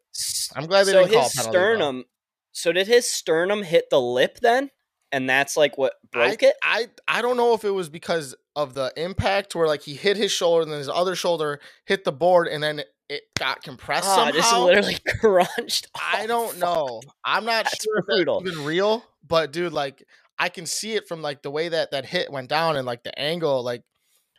I'm 0.55 0.65
glad 0.67 0.85
they 0.85 0.91
so 0.91 0.99
didn't 1.01 1.13
call 1.13 1.23
his 1.23 1.33
though. 1.33 1.41
sternum. 1.43 2.05
So 2.51 2.71
did 2.71 2.87
his 2.87 3.09
sternum 3.09 3.63
hit 3.63 3.89
the 3.89 4.01
lip 4.01 4.39
then, 4.41 4.69
and 5.11 5.29
that's 5.29 5.55
like 5.57 5.77
what 5.77 5.93
broke 6.11 6.43
I, 6.43 6.47
it? 6.47 6.55
I 6.63 6.87
I 7.07 7.21
don't 7.21 7.37
know 7.37 7.53
if 7.53 7.63
it 7.63 7.69
was 7.71 7.89
because 7.89 8.35
of 8.55 8.73
the 8.73 8.91
impact 8.97 9.55
where 9.55 9.67
like 9.67 9.83
he 9.83 9.93
hit 9.95 10.17
his 10.17 10.31
shoulder 10.31 10.63
and 10.63 10.71
then 10.71 10.79
his 10.79 10.89
other 10.89 11.15
shoulder 11.15 11.59
hit 11.85 12.03
the 12.03 12.11
board 12.11 12.47
and 12.47 12.61
then 12.61 12.83
it 13.09 13.23
got 13.37 13.63
compressed 13.63 14.07
Ah, 14.07 14.15
somehow. 14.15 14.31
just 14.33 14.55
literally 14.55 14.97
crunched. 15.19 15.87
I 15.95 16.21
Oh, 16.23 16.27
don't 16.27 16.53
fuck. 16.55 16.59
know. 16.59 17.01
I'm 17.25 17.43
not 17.45 17.65
That's 17.65 17.83
sure 17.83 18.01
brutal. 18.03 18.41
even 18.45 18.63
real, 18.63 19.03
but 19.27 19.51
dude, 19.51 19.73
like 19.73 20.03
I 20.37 20.49
can 20.49 20.65
see 20.65 20.93
it 20.93 21.07
from 21.07 21.21
like 21.21 21.41
the 21.41 21.51
way 21.51 21.69
that 21.69 21.91
that 21.91 22.05
hit 22.05 22.31
went 22.31 22.49
down 22.49 22.77
and 22.77 22.85
like 22.85 23.03
the 23.03 23.17
angle. 23.19 23.63
Like 23.63 23.83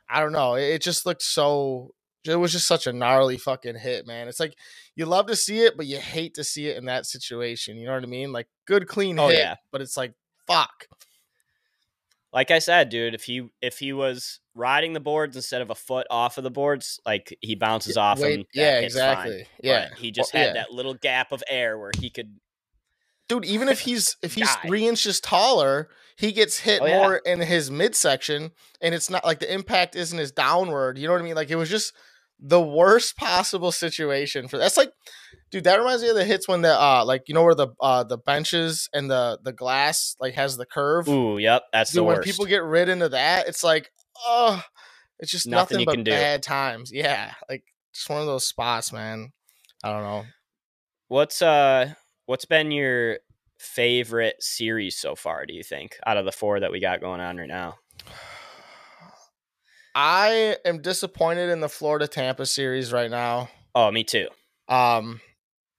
I 0.08 0.20
don't 0.20 0.32
know. 0.32 0.54
It, 0.54 0.62
it 0.74 0.82
just 0.82 1.04
looked 1.06 1.22
so. 1.22 1.94
It 2.26 2.36
was 2.36 2.52
just 2.52 2.66
such 2.66 2.86
a 2.86 2.92
gnarly 2.92 3.38
fucking 3.38 3.76
hit, 3.78 4.06
man. 4.06 4.28
It's 4.28 4.40
like 4.40 4.54
you 4.94 5.06
love 5.06 5.26
to 5.28 5.36
see 5.36 5.60
it, 5.60 5.76
but 5.76 5.86
you 5.86 5.98
hate 5.98 6.34
to 6.34 6.44
see 6.44 6.66
it 6.66 6.76
in 6.76 6.84
that 6.86 7.06
situation. 7.06 7.76
You 7.78 7.86
know 7.86 7.94
what 7.94 8.02
I 8.02 8.06
mean? 8.06 8.30
Like 8.32 8.46
good, 8.66 8.86
clean 8.88 9.18
Oh, 9.18 9.28
hit, 9.28 9.38
yeah. 9.38 9.54
but 9.72 9.80
it's 9.80 9.96
like 9.96 10.12
fuck. 10.46 10.86
Like 12.32 12.50
I 12.50 12.58
said, 12.58 12.88
dude, 12.90 13.14
if 13.14 13.22
he 13.24 13.48
if 13.62 13.78
he 13.78 13.92
was 13.92 14.39
riding 14.54 14.92
the 14.92 15.00
boards 15.00 15.36
instead 15.36 15.62
of 15.62 15.70
a 15.70 15.74
foot 15.74 16.06
off 16.10 16.38
of 16.38 16.44
the 16.44 16.50
boards, 16.50 17.00
like 17.06 17.36
he 17.40 17.54
bounces 17.54 17.96
off 17.96 18.18
Wait, 18.20 18.46
yeah, 18.54 18.80
hit's 18.80 18.94
fine. 18.94 19.02
exactly. 19.04 19.46
Yeah, 19.62 19.88
But 19.90 19.98
he 19.98 20.10
just 20.10 20.34
Well, 20.34 20.42
had 20.44 20.54
yeah. 20.56 20.62
that 20.62 20.72
little 20.72 20.94
gap 20.94 21.32
of 21.32 21.42
air 21.48 21.78
where 21.78 21.92
he 21.98 22.10
could. 22.10 22.38
dude 23.28 23.44
even 23.44 23.68
if 23.68 23.80
he's 23.80 24.16
if 24.22 24.34
he's 24.34 24.48
Die. 24.54 24.60
three 24.66 24.88
inches 24.88 25.20
taller 25.20 25.88
he 26.16 26.32
gets 26.32 26.58
hit 26.58 26.82
Oh, 26.82 26.86
yeah. 26.86 26.98
more 26.98 27.16
in 27.18 27.40
his 27.40 27.70
midsection 27.70 28.50
and 28.82 28.94
it's 28.94 29.08
not 29.08 29.24
like 29.24 29.38
the 29.40 29.52
impact 29.52 29.94
isn't 29.96 30.18
as 30.18 30.32
downward 30.32 30.98
you 30.98 31.06
know 31.06 31.12
what 31.14 31.22
i 31.22 31.24
mean 31.24 31.34
like 31.36 31.50
it 31.50 31.56
was 31.56 31.70
just 31.70 31.92
the 32.42 32.60
worst 32.60 33.16
possible 33.16 33.70
situation 33.70 34.48
for 34.48 34.58
that's 34.58 34.76
like 34.76 34.92
dude 35.50 35.64
that 35.64 35.78
reminds 35.78 36.02
me 36.02 36.08
of 36.08 36.16
the 36.16 36.24
hits 36.24 36.48
when 36.48 36.62
the 36.62 36.74
uh 36.74 37.04
like 37.04 37.22
you 37.28 37.34
know 37.34 37.44
where 37.44 37.54
the 37.54 37.68
uh 37.80 38.02
the 38.02 38.18
benches 38.18 38.88
and 38.92 39.10
the 39.10 39.38
the 39.44 39.52
glass 39.52 40.16
like 40.20 40.34
has 40.34 40.56
the 40.56 40.66
curve 40.66 41.06
Ooh, 41.08 41.38
yep, 41.38 41.62
that's 41.72 41.92
dude 41.92 41.98
the 41.98 42.04
when 42.04 42.16
worst. 42.16 42.26
people 42.26 42.46
get 42.46 42.62
rid 42.64 42.88
into 42.88 43.10
that 43.10 43.46
it's 43.46 43.62
like 43.62 43.90
oh 44.26 44.62
it's 45.18 45.30
just 45.30 45.46
Nothing 45.46 45.76
nothing, 45.76 45.80
you 45.80 45.86
but 45.86 45.94
can 45.94 46.04
do. 46.04 46.10
bad 46.12 46.42
times 46.42 46.90
yeah 46.92 47.32
like 47.48 47.64
just 47.94 48.08
one 48.08 48.20
of 48.20 48.26
those 48.26 48.46
spots 48.46 48.92
man 48.92 49.32
i 49.84 49.90
don't 49.92 50.02
know 50.02 50.24
What's 51.08 51.42
uh 51.42 51.94
what's 52.26 52.44
been 52.44 52.70
your 52.70 53.18
favorite 53.58 54.36
series 54.40 54.96
so 54.96 55.16
far, 55.16 55.44
do 55.44 55.52
you 55.52 55.64
think? 55.64 55.98
Out 56.06 56.16
of 56.16 56.24
the 56.24 56.30
four 56.30 56.60
that 56.60 56.70
we 56.70 56.78
got 56.78 57.00
going 57.00 57.20
on 57.20 57.36
right 57.36 57.48
now. 57.48 57.78
I 59.94 60.56
am 60.64 60.82
disappointed 60.82 61.50
in 61.50 61.58
the 61.60 61.68
Florida 61.68 62.06
Tampa 62.06 62.46
series 62.46 62.92
right 62.92 63.10
now. 63.10 63.48
Oh, 63.74 63.90
me 63.90 64.04
too. 64.04 64.28
Um, 64.68 65.20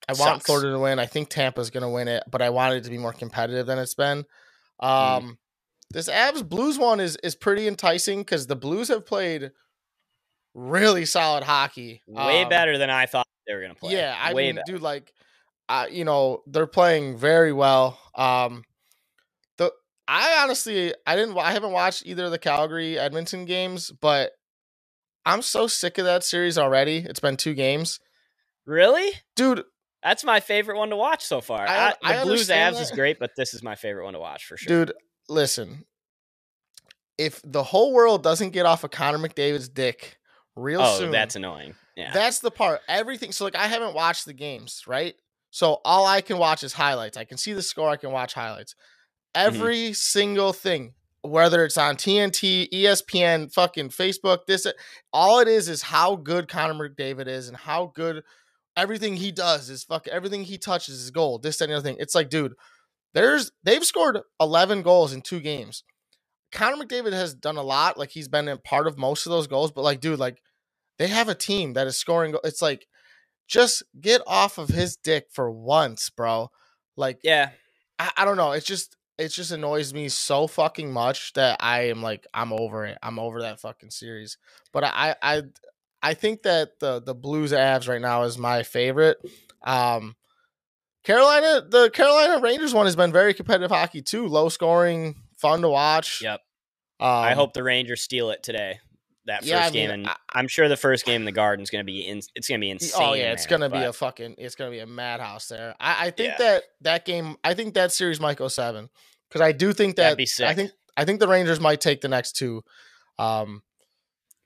I 0.10 0.12
want 0.13 0.17
Sucks. 0.41 0.45
Florida 0.48 0.71
to 0.71 0.79
win. 0.79 1.00
I 1.00 1.05
think 1.05 1.29
Tampa's 1.29 1.69
going 1.69 1.83
to 1.83 1.89
win 1.89 2.10
it, 2.10 2.24
but 2.29 2.41
I 2.41 2.50
want 2.50 2.74
it 2.75 2.83
to 2.83 2.89
be 2.89 2.98
more 2.98 3.13
competitive 3.13 3.65
than 3.67 3.79
it's 3.79 3.95
been. 3.95 4.25
Mm. 4.81 5.38
This 5.93 6.10
Avs 6.10 6.48
Blues 6.48 6.77
one 6.77 7.00
is 7.00 7.17
is 7.24 7.36
pretty 7.36 7.67
enticing 7.67 8.19
because 8.19 8.48
the 8.48 8.55
Blues 8.55 8.88
have 8.89 9.05
played 9.05 9.51
really 10.53 11.05
solid 11.05 11.43
hockey. 11.43 12.01
Way 12.07 12.43
Um, 12.43 12.50
better 12.50 12.77
than 12.77 12.89
I 12.89 13.05
thought 13.05 13.27
they 13.48 13.53
were 13.55 13.62
gonna 13.62 13.75
play. 13.75 13.93
Yeah, 13.93 14.17
I 14.19 14.33
Way 14.33 14.48
mean, 14.48 14.55
better. 14.55 14.63
dude, 14.74 14.81
like, 14.81 15.13
uh, 15.69 15.88
you 15.89 16.03
know, 16.05 16.43
they're 16.48 16.67
playing 16.67 17.17
very 17.17 17.53
well. 17.53 18.00
Um, 18.15 18.63
the 19.57 19.71
I 20.07 20.41
honestly, 20.43 20.93
I 21.05 21.15
didn't, 21.15 21.38
I 21.38 21.51
haven't 21.51 21.71
watched 21.71 22.03
either 22.05 22.25
of 22.25 22.31
the 22.31 22.39
Calgary 22.39 23.00
Edmonton 23.00 23.45
games, 23.45 23.91
but 23.91 24.31
I'm 25.25 25.41
so 25.41 25.67
sick 25.67 25.98
of 25.98 26.05
that 26.05 26.24
series 26.24 26.57
already. 26.57 26.98
It's 26.98 27.19
been 27.19 27.38
two 27.38 27.53
games, 27.53 28.00
Really? 28.65 29.12
dude. 29.36 29.63
That's 30.03 30.24
my 30.24 30.39
favorite 30.39 30.77
one 30.77 30.89
to 30.89 30.95
watch 30.95 31.24
so 31.24 31.41
far. 31.41 31.67
I- 31.67 31.89
I, 32.03 32.13
the 32.13 32.19
I 32.19 32.24
Blues 32.24 32.50
Avs 32.50 32.81
is 32.81 32.89
great, 32.89 33.19
but 33.19 33.31
this 33.38 33.53
is 33.53 33.62
my 33.62 33.75
favorite 33.75 34.03
one 34.03 34.13
to 34.13 34.19
watch 34.19 34.45
for 34.45 34.57
sure. 34.57 34.86
Dude, 34.86 34.93
listen. 35.30 35.86
If 37.18 37.42
the 37.44 37.63
whole 37.63 37.94
world 37.94 38.24
doesn't 38.24 38.50
get 38.50 38.66
off 38.66 38.84
of 38.84 38.92
Connor 38.92 39.20
McDavid's 39.20 39.70
dick 39.70 40.18
real 40.56 40.82
oh, 40.82 40.98
soon, 40.98 41.12
that's 41.12 41.36
annoying. 41.36 41.75
Yeah. 41.96 42.12
That's 42.13 42.40
the 42.40 42.51
part. 42.51 42.82
Everything. 42.88 43.32
So 43.32 43.44
like 43.44 43.56
I 43.56 43.68
haven't 43.68 43.94
watched 43.94 44.25
the 44.25 44.34
games, 44.34 44.84
right? 44.88 45.16
So 45.51 45.82
all 45.84 46.06
I 46.06 46.22
can 46.22 46.38
watch 46.38 46.63
is 46.63 46.74
highlights. 46.74 47.18
I 47.18 47.25
can 47.25 47.38
see 47.38 47.54
the 47.54 47.62
score. 47.62 47.90
I 47.90 47.98
can 47.98 48.12
watch 48.12 48.34
highlights. 48.34 48.74
Mm-hmm. 49.36 49.48
Every 49.48 49.94
single 49.94 50.54
thing, 50.54 50.94
whether 51.22 51.63
it's 51.63 51.78
on 51.78 51.96
TNT, 51.98 52.70
ESPN, 52.72 53.54
fucking 53.54 53.90
Facebook, 53.90 54.46
this, 54.48 54.66
all 55.13 55.40
it 55.40 55.48
is 55.48 55.70
is 55.70 55.84
how 55.84 56.16
good 56.16 56.48
Connor 56.48 56.90
McDavid 56.90 57.28
is 57.28 57.48
and 57.48 57.58
how 57.58 57.92
good 57.94 58.24
everything 58.75 59.18
he 59.18 59.32
does 59.32 59.70
is 59.70 59.84
fuck. 59.84 60.08
Everything 60.08 60.44
he 60.44 60.58
touches 60.58 60.96
is 60.96 61.12
gold. 61.12 61.44
This 61.44 61.58
that, 61.58 61.66
and 61.66 61.74
the 61.74 61.78
other 61.78 61.84
thing. 61.84 61.98
It's 62.00 62.16
like, 62.16 62.30
dude, 62.30 62.56
there's 63.13 63.51
they've 63.63 63.86
scored 63.86 64.20
11 64.39 64.82
goals 64.82 65.13
in 65.13 65.22
two 65.22 65.39
games. 65.39 65.84
Connor 66.51 66.84
McDavid 66.84 67.13
has 67.13 67.34
done 67.34 67.58
a 67.58 67.63
lot. 67.63 67.98
Like 67.98 68.10
he's 68.10 68.27
been 68.27 68.48
in 68.48 68.58
part 68.58 68.88
of 68.88 68.98
most 68.98 69.25
of 69.25 69.32
those 69.32 69.48
goals, 69.48 69.72
but 69.72 69.84
like, 69.84 70.01
dude, 70.01 70.20
like 70.20 70.41
they 70.98 71.08
have 71.08 71.30
a 71.30 71.36
team 71.36 71.74
that 71.74 71.88
is 71.88 71.98
scoring. 71.98 72.36
It's 72.44 72.62
like, 72.62 72.88
just 73.48 73.84
get 74.00 74.22
off 74.27 74.58
of 74.58 74.70
his 74.70 74.96
dick 74.98 75.25
for 75.32 75.51
once, 75.51 76.10
bro. 76.10 76.50
Like, 76.96 77.20
yeah. 77.24 77.50
I, 78.00 78.12
I 78.18 78.25
don't 78.25 78.38
know. 78.38 78.51
It's 78.51 78.65
just, 78.65 78.96
it 79.18 79.30
just 79.30 79.51
annoys 79.51 79.94
me 79.94 80.10
so 80.10 80.48
fucking 80.48 80.91
much 80.91 81.34
that 81.34 81.58
I 81.60 81.89
am 81.89 82.01
like, 82.01 82.25
I'm 82.34 82.53
over 82.53 82.86
it. 82.86 82.98
I'm 83.03 83.20
over 83.20 83.41
that 83.41 83.60
fucking 83.60 83.91
series. 83.91 84.38
But 84.72 84.86
I, 84.86 85.15
I, 85.22 85.44
I 86.01 86.13
think 86.13 86.44
that 86.44 86.80
the 86.80 87.01
the 87.01 87.13
Blues 87.13 87.51
Avs 87.51 87.88
right 87.88 88.01
now 88.01 88.24
is 88.24 88.38
my 88.38 88.63
favorite. 88.63 89.18
Um, 89.63 90.15
Carolina, 91.03 91.62
the 91.67 91.89
Carolina 91.89 92.39
Rangers 92.41 92.74
one 92.74 92.86
has 92.86 92.96
been 92.96 93.12
very 93.12 93.34
competitive 93.34 93.72
hockey 93.72 94.01
too. 94.01 94.27
Low 94.27 94.50
scoring, 94.50 95.15
fun 95.38 95.62
to 95.62 95.70
watch. 95.70 96.22
Yep. 96.22 96.39
Um, 97.00 97.08
I 97.08 97.34
hope 97.34 97.53
the 97.53 97.63
Rangers 97.63 98.01
steal 98.01 98.29
it 98.29 98.43
today. 98.43 98.79
That 99.25 99.39
first 99.41 99.50
Yeah, 99.50 99.65
I 99.65 99.70
game, 99.70 99.89
and 99.91 100.08
I- 100.08 100.15
I'm 100.34 100.48
sure 100.48 100.67
the 100.67 100.77
first 100.77 101.05
game 101.05 101.22
in 101.22 101.25
the 101.25 101.31
Garden's 101.31 101.70
going 101.70 101.84
to 101.84 101.91
be 101.91 102.05
in. 102.08 102.22
It's 102.36 102.48
going 102.48 102.60
to 102.60 102.63
be 102.65 102.70
insane. 102.72 103.01
Oh 103.03 103.13
yeah, 103.13 103.31
it's 103.34 103.46
gonna 103.46 103.70
be 103.70 103.77
a 103.77 103.93
fucking. 103.93 104.36
It's 104.39 104.55
gonna 104.55 104.72
be 104.72 104.79
a 104.79 104.88
madhouse 104.88 105.48
there. 105.48 105.75
I, 105.79 106.08
I 106.08 106.10
think 106.12 106.34
Yeah. 106.34 106.38
that 106.39 106.63
that 106.81 107.05
game. 107.05 107.36
I 107.43 107.53
think 107.53 107.75
that 107.75 107.91
series 107.91 108.20
might 108.20 108.38
go 108.38 108.48
seven 108.48 108.89
because 109.29 109.41
I 109.41 109.51
do 109.51 109.74
think 109.74 109.96
that. 109.98 110.20
I 110.43 110.53
think 110.55 110.72
I 110.98 111.05
think 111.05 111.20
the 111.20 111.27
Rangers 111.27 111.60
might 111.60 111.81
take 111.81 112.01
the 112.01 112.08
next 112.08 112.34
two. 112.34 112.63
Um, 113.20 113.62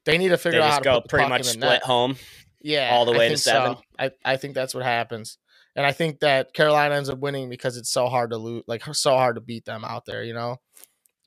they 0.05 0.17
need 0.17 0.29
to 0.29 0.37
figure 0.37 0.61
out 0.61 0.71
how 0.71 0.77
to 0.79 0.83
go 0.83 1.01
pretty 1.01 1.27
much 1.29 1.45
split 1.45 1.59
net. 1.61 1.83
home. 1.83 2.17
Yeah, 2.61 2.89
all 2.93 3.05
the 3.05 3.11
way 3.13 3.29
to 3.29 3.35
think 3.35 3.39
so. 3.39 3.51
seven. 3.51 3.77
I 3.97 4.11
I 4.25 4.37
think 4.37 4.55
that's 4.55 4.75
what 4.75 4.83
happens, 4.83 5.37
and 5.75 5.85
I 5.85 5.91
think 5.91 6.19
that 6.21 6.53
Carolina 6.53 6.95
ends 6.95 7.09
up 7.09 7.19
winning 7.19 7.49
because 7.49 7.77
it's 7.77 7.89
so 7.91 8.07
hard 8.07 8.29
to 8.31 8.37
lose, 8.37 8.63
like 8.67 8.83
so 8.93 9.11
hard 9.15 9.35
to 9.35 9.41
beat 9.41 9.65
them 9.65 9.83
out 9.85 10.05
there. 10.05 10.23
You 10.23 10.33
know. 10.33 10.57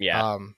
Yeah, 0.01 0.33
Um, 0.35 0.55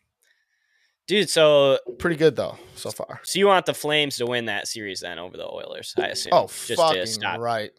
dude. 1.07 1.31
So, 1.31 1.79
pretty 1.99 2.17
good 2.17 2.37
though 2.37 2.59
so 2.75 2.91
far. 2.91 3.21
so 3.23 3.39
you 3.39 3.47
want 3.47 3.65
the 3.67 3.73
Flames 3.75 4.17
to 4.19 4.27
win 4.27 4.47
that 4.47 4.69
series 4.69 5.01
then 5.01 5.19
over 5.19 5.37
the 5.37 5.47
Oilers? 5.49 5.95
I 5.99 6.09
assume. 6.09 6.33
Oh, 6.35 6.47
just 6.67 6.69
to 6.93 7.07
stop. 7.07 7.41
right. 7.41 7.71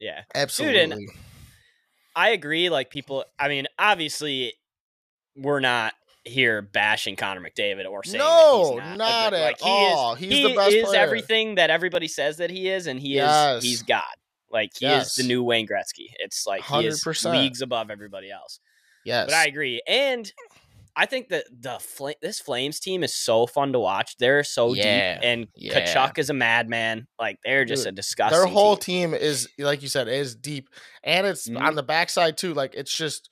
Yeah, 0.00 0.22
Absolutely. 0.34 1.08
I 2.14 2.30
agree. 2.30 2.68
Like 2.68 2.90
people, 2.90 3.24
I 3.38 3.48
mean, 3.48 3.66
obviously, 3.78 4.52
we're 5.36 5.60
not 5.60 5.94
here 6.24 6.60
bashing 6.62 7.16
Connor 7.16 7.40
McDavid 7.40 7.86
or 7.88 8.04
saying 8.04 8.18
No, 8.18 8.74
that 8.76 8.82
he's 8.90 8.98
not, 8.98 8.98
not 8.98 9.30
good- 9.30 9.38
at 9.40 9.42
like, 9.44 9.60
he 9.60 9.68
all. 9.68 10.12
Is, 10.14 10.18
He's 10.20 10.32
he 10.32 10.42
the 10.42 10.54
best 10.54 10.72
is 10.74 10.84
player. 10.88 11.00
everything 11.00 11.54
that 11.56 11.70
everybody 11.70 12.06
says 12.06 12.36
that 12.36 12.50
he 12.50 12.68
is, 12.68 12.86
and 12.86 13.00
he 13.00 13.14
Yes. 13.14 13.58
is. 13.58 13.64
He's 13.64 13.82
God. 13.82 14.04
Like 14.50 14.70
he 14.78 14.86
is 14.86 15.14
the 15.14 15.24
new 15.24 15.42
Wayne 15.42 15.66
Gretzky. 15.66 16.06
It's 16.18 16.46
like 16.46 16.64
he 16.64 16.86
is 16.86 17.04
leagues 17.24 17.62
above 17.62 17.90
everybody 17.90 18.30
else. 18.30 18.60
yes. 19.04 19.26
But 19.26 19.34
I 19.34 19.46
agree, 19.46 19.82
and 19.86 20.30
I 20.96 21.06
think 21.06 21.28
that 21.28 21.44
the 21.60 21.78
Fla- 21.78 22.14
this 22.20 22.40
Flames 22.40 22.80
team 22.80 23.04
is 23.04 23.14
so 23.14 23.46
fun 23.46 23.72
to 23.72 23.78
watch. 23.78 24.16
They're 24.18 24.42
so 24.42 24.74
Yeah, 24.74 25.14
deep, 25.14 25.24
and 25.24 25.46
yeah. 25.54 25.94
Tkachuk 25.94 26.18
is 26.18 26.28
a 26.30 26.34
madman. 26.34 27.06
Like 27.20 27.38
they're 27.44 27.64
just 27.64 27.84
Dude, 27.84 27.92
a 27.92 27.96
disgusting. 27.96 28.38
their 28.38 28.48
whole 28.48 28.76
team. 28.76 29.10
team 29.12 29.14
is 29.20 29.48
like 29.58 29.82
you 29.82 29.88
said 29.88 30.08
is 30.08 30.34
deep 30.34 30.68
and 31.04 31.26
it's 31.26 31.48
Mhm. 31.48 31.60
on 31.60 31.74
the 31.76 31.82
backside 31.84 32.36
too 32.36 32.52
like 32.54 32.74
it's 32.74 32.92
just 32.92 33.30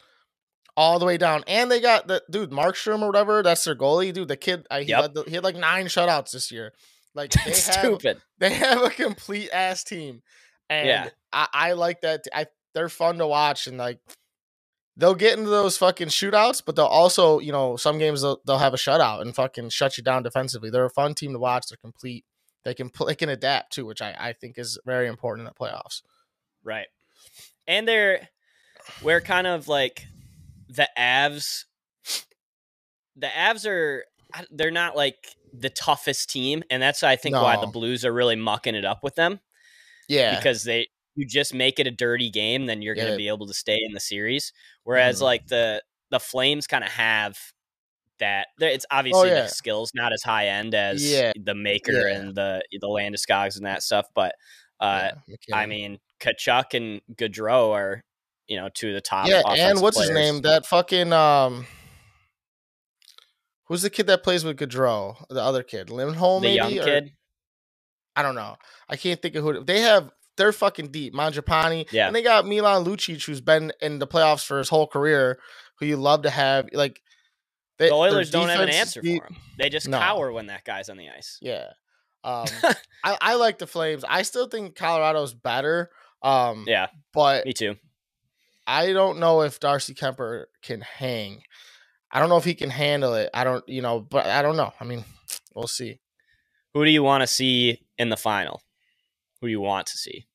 all 0.76 0.98
the 0.98 1.06
way 1.06 1.16
down 1.16 1.42
and 1.48 1.70
they 1.70 1.80
got 1.80 2.06
the 2.06 2.22
dude 2.30 2.50
markstrom 2.50 3.00
or 3.02 3.06
whatever 3.06 3.42
that's 3.42 3.64
their 3.64 3.74
goalie 3.74 4.12
dude 4.12 4.28
the 4.28 4.36
kid 4.36 4.66
uh, 4.70 4.78
he, 4.80 4.84
Yep. 4.88 5.14
the, 5.14 5.22
he 5.24 5.34
had 5.34 5.42
like 5.42 5.56
nine 5.56 5.86
shutouts 5.86 6.30
this 6.32 6.52
year 6.52 6.72
like 7.14 7.30
they 7.44 7.50
have 7.50 7.54
Stupid. 7.56 8.18
they 8.38 8.52
have 8.52 8.82
a 8.82 8.90
complete 8.90 9.48
ass 9.52 9.82
team 9.82 10.22
and 10.70 10.88
Yeah. 10.88 11.08
I, 11.32 11.48
I 11.52 11.72
like 11.72 12.00
that 12.02 12.24
I 12.34 12.46
they're 12.74 12.88
fun 12.88 13.18
to 13.18 13.26
watch 13.26 13.66
and 13.66 13.78
like 13.78 14.00
they'll 14.96 15.14
get 15.14 15.38
into 15.38 15.50
those 15.50 15.76
fucking 15.76 16.08
shootouts, 16.08 16.62
but 16.64 16.76
they'll 16.76 16.86
also, 16.86 17.38
you 17.38 17.52
know, 17.52 17.76
some 17.76 17.98
games 17.98 18.22
they'll, 18.22 18.40
they'll 18.46 18.58
have 18.58 18.74
a 18.74 18.78
shutout 18.78 19.20
and 19.20 19.34
fucking 19.34 19.68
shut 19.68 19.98
you 19.98 20.04
down 20.04 20.22
defensively. 20.22 20.70
They're 20.70 20.84
a 20.86 20.90
fun 20.90 21.14
team 21.14 21.32
to 21.32 21.38
watch. 21.38 21.66
They're 21.68 21.76
complete. 21.76 22.24
They 22.64 22.74
can 22.74 22.90
play, 22.90 23.12
they 23.12 23.14
can 23.14 23.28
adapt 23.28 23.72
too, 23.72 23.86
which 23.86 24.02
I, 24.02 24.14
I 24.18 24.32
think 24.32 24.58
is 24.58 24.78
very 24.84 25.06
important 25.06 25.46
in 25.46 25.52
the 25.52 25.64
playoffs. 25.64 26.02
Right. 26.64 26.86
And 27.66 27.86
they're 27.86 28.28
we're 29.02 29.20
kind 29.20 29.46
of 29.46 29.68
like 29.68 30.06
the 30.68 30.88
Avs 30.98 31.64
the 33.16 33.28
Avs 33.28 33.66
are 33.66 34.04
they're 34.50 34.70
not 34.70 34.96
like 34.96 35.16
the 35.52 35.70
toughest 35.70 36.30
team 36.30 36.62
and 36.70 36.82
that's 36.82 37.02
I 37.02 37.16
think 37.16 37.34
why 37.34 37.58
the 37.60 37.66
Blues 37.66 38.04
are 38.04 38.12
really 38.12 38.36
mucking 38.36 38.74
it 38.74 38.84
up 38.84 39.02
with 39.02 39.14
them 39.14 39.40
Yeah. 40.08 40.36
because 40.36 40.64
they 40.64 40.88
you 41.14 41.26
just 41.26 41.54
make 41.54 41.78
it 41.78 41.86
a 41.86 41.90
dirty 41.90 42.28
game 42.30 42.66
then 42.66 42.82
you're 42.82 42.96
Yeah. 42.96 43.10
to 43.10 43.16
be 43.16 43.28
able 43.28 43.46
to 43.46 43.54
stay 43.54 43.78
in 43.82 43.92
the 43.92 44.00
series 44.00 44.52
whereas 44.84 45.18
Mhm. 45.18 45.22
like 45.22 45.46
the 45.46 45.82
the 46.10 46.20
Flames 46.20 46.66
kind 46.66 46.84
of 46.84 46.90
have 46.90 47.36
that 48.18 48.48
it's 48.60 48.86
obviously 48.90 49.30
Oh, 49.30 49.34
yeah. 49.34 49.42
the 49.42 49.48
skills 49.48 49.90
not 49.94 50.12
as 50.12 50.22
high 50.22 50.48
end 50.48 50.74
as 50.74 51.02
Yeah. 51.10 51.32
the 51.36 51.54
Makar 51.54 52.06
and 52.08 52.34
the 52.34 52.62
the 52.72 52.86
Landeskog's 52.88 53.56
and 53.56 53.66
that 53.66 53.82
stuff 53.82 54.06
but 54.14 54.34
uh 54.80 55.12
I 55.52 55.64
mean, 55.66 55.98
Tkachuk 56.20 56.74
and 56.74 57.00
Gaudreau 57.16 57.72
are, 57.72 58.02
you 58.46 58.56
know, 58.58 58.68
two 58.74 58.88
of 58.88 58.94
the 58.94 59.00
top. 59.00 59.26
yeah, 59.26 59.42
and 59.46 59.80
what's 59.80 59.98
his 59.98 60.10
name? 60.10 60.42
That 60.42 60.66
fucking 60.66 61.12
um, 61.14 61.66
who's 63.64 63.82
the 63.82 63.90
kid 63.90 64.06
that 64.06 64.22
plays 64.22 64.44
with 64.44 64.58
Gaudreau? 64.58 65.16
The 65.28 65.42
other 65.42 65.62
kid, 65.62 65.90
Lindholm, 65.90 66.42
the 66.42 66.48
maybe. 66.58 66.74
young 66.74 66.78
or- 66.78 66.84
kid. 66.84 67.15
I 68.16 68.22
don't 68.22 68.34
know. 68.34 68.56
I 68.88 68.96
can't 68.96 69.20
think 69.20 69.34
of 69.34 69.44
who 69.44 69.62
they 69.62 69.80
have. 69.82 70.10
They're 70.36 70.52
fucking 70.52 70.88
deep. 70.88 71.14
Mangiapane. 71.14 71.86
Yeah. 71.92 72.06
And 72.08 72.16
they 72.16 72.22
got 72.22 72.46
Milan 72.46 72.84
Lucic, 72.84 73.24
who's 73.24 73.40
been 73.40 73.72
in 73.80 73.98
the 73.98 74.06
playoffs 74.06 74.44
for 74.44 74.58
his 74.58 74.68
whole 74.68 74.86
career, 74.86 75.38
who 75.78 75.86
you 75.86 75.96
love 75.96 76.22
to 76.22 76.30
have. 76.30 76.68
Like 76.72 77.00
they, 77.78 77.88
The 77.88 77.94
Oilers 77.94 78.30
don't 78.30 78.48
have 78.48 78.60
an 78.60 78.68
answer 78.70 79.00
deep. 79.00 79.22
for 79.22 79.28
him. 79.32 79.36
They 79.58 79.68
just 79.68 79.88
No. 79.88 79.98
cower 79.98 80.32
when 80.32 80.46
that 80.46 80.64
guy's 80.64 80.88
on 80.88 80.96
the 80.96 81.08
ice. 81.10 81.38
Yeah. 81.40 81.68
Um, 82.24 82.46
I, 83.04 83.16
I 83.20 83.34
like 83.36 83.58
the 83.58 83.66
Flames. 83.66 84.04
I 84.08 84.22
still 84.22 84.48
think 84.48 84.74
Colorado's 84.74 85.32
better. 85.34 85.90
Um, 86.22 86.64
Yeah, 86.66 86.88
but 87.12 87.46
me 87.46 87.52
too. 87.52 87.76
I 88.66 88.92
don't 88.92 89.18
know 89.20 89.42
if 89.42 89.60
Darcy 89.60 89.94
Kuemper 89.94 90.46
can 90.62 90.80
hang. 90.80 91.42
I 92.10 92.18
don't 92.18 92.28
know 92.28 92.36
if 92.36 92.44
he 92.44 92.54
can 92.54 92.70
handle 92.70 93.14
it. 93.14 93.30
I 93.32 93.44
don't, 93.44 93.66
you 93.68 93.80
know, 93.80 94.00
but 94.00 94.26
I 94.26 94.42
don't 94.42 94.56
know. 94.56 94.72
I 94.80 94.84
mean, 94.84 95.04
we'll 95.54 95.66
see. 95.68 96.00
Who 96.76 96.84
do 96.84 96.90
you 96.90 97.02
want 97.02 97.22
to 97.22 97.26
see 97.26 97.80
in 97.96 98.10
the 98.10 98.18
final? 98.18 98.60
Who 99.40 99.46
do 99.46 99.50
you 99.50 99.62
want 99.62 99.86
to 99.86 99.96
see? 99.96 100.26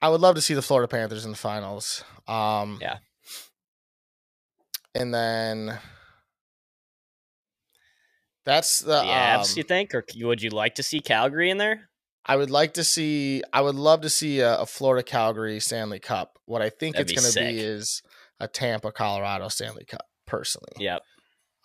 I 0.00 0.08
would 0.08 0.22
love 0.22 0.34
to 0.36 0.40
see 0.40 0.54
the 0.54 0.62
Florida 0.62 0.88
Panthers 0.88 1.26
in 1.26 1.30
the 1.30 1.36
finals. 1.36 2.04
Um, 2.26 2.78
Yeah. 2.80 3.00
And 4.94 5.12
then 5.12 5.78
that's 8.46 8.78
the. 8.78 8.92
The 8.92 9.02
Avs, 9.02 9.50
um, 9.50 9.58
you 9.58 9.62
think, 9.62 9.94
or 9.94 10.06
would 10.22 10.40
you 10.40 10.48
like 10.48 10.76
to 10.76 10.82
see 10.82 11.00
Calgary 11.00 11.50
in 11.50 11.58
there? 11.58 11.90
I 12.24 12.36
would 12.36 12.50
like 12.50 12.72
to 12.74 12.84
see. 12.84 13.42
I 13.52 13.60
would 13.60 13.74
love 13.74 14.00
to 14.00 14.08
see 14.08 14.40
a, 14.40 14.60
a 14.60 14.64
Florida 14.66 15.02
Calgary 15.02 15.60
Stanley 15.60 15.98
Cup. 15.98 16.38
What 16.46 16.62
I 16.62 16.70
think 16.70 16.96
That'd 16.96 17.10
it's 17.10 17.20
going 17.20 17.30
to 17.30 17.52
be 17.52 17.60
is 17.60 18.02
a 18.40 18.48
Tampa 18.48 18.90
Colorado 18.90 19.48
Stanley 19.48 19.84
Cup. 19.84 20.06
Personally, 20.26 20.72
Yep. 20.78 21.02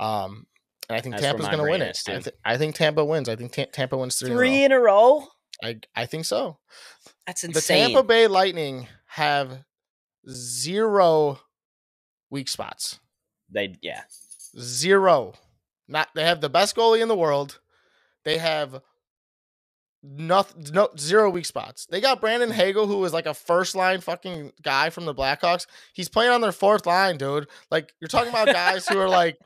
um, 0.01 0.45
and 0.89 0.97
I 0.97 1.01
think 1.01 1.15
That's 1.15 1.23
Tampa's 1.23 1.47
going 1.47 1.57
to 1.59 1.69
win 1.69 1.81
it. 1.81 1.99
I, 2.07 2.19
th- 2.19 2.35
I 2.45 2.57
think 2.57 2.75
Tampa 2.75 3.03
wins. 3.03 3.27
I 3.27 3.35
think 3.35 3.51
Ta- 3.51 3.65
Tampa 3.71 3.97
wins 3.97 4.17
three. 4.17 4.29
in 4.29 4.31
a 4.31 4.35
row. 4.35 4.39
Three 4.39 4.63
in 4.63 4.71
a 4.71 4.79
row. 4.79 5.27
I 5.63 5.79
I 5.95 6.05
think 6.05 6.25
so. 6.25 6.59
That's 7.25 7.43
insane. 7.43 7.83
The. 7.83 7.93
Tampa 7.93 8.07
Bay 8.07 8.27
Lightning 8.27 8.87
have 9.07 9.63
zero 10.29 11.39
weak 12.29 12.47
spots. 12.47 12.99
They 13.49 13.75
yeah. 13.81 14.01
Zero. 14.59 15.33
Not 15.87 16.09
they 16.15 16.23
have 16.23 16.41
the 16.41 16.49
best 16.49 16.75
goalie 16.75 17.01
in 17.01 17.07
the 17.07 17.15
world. 17.15 17.59
They 18.23 18.37
have 18.37 18.81
nothing 20.03 20.65
no 20.73 20.89
zero 20.97 21.29
weak 21.29 21.45
spots. 21.45 21.85
They 21.89 22.01
got 22.01 22.21
Brandon 22.21 22.51
Hagel, 22.51 22.87
who 22.87 23.03
is 23.05 23.13
like 23.13 23.25
a 23.25 23.33
first 23.33 23.75
line 23.75 24.01
fucking 24.01 24.51
guy 24.61 24.89
from 24.89 25.05
the 25.05 25.15
Blackhawks. 25.15 25.65
He's 25.93 26.09
playing 26.09 26.31
on 26.31 26.41
their 26.41 26.51
fourth 26.51 26.85
line, 26.85 27.17
dude. 27.17 27.47
Like 27.71 27.93
you're 27.99 28.07
talking 28.07 28.29
about 28.29 28.47
guys 28.47 28.87
who 28.87 28.99
are 28.99 29.09
like 29.09 29.37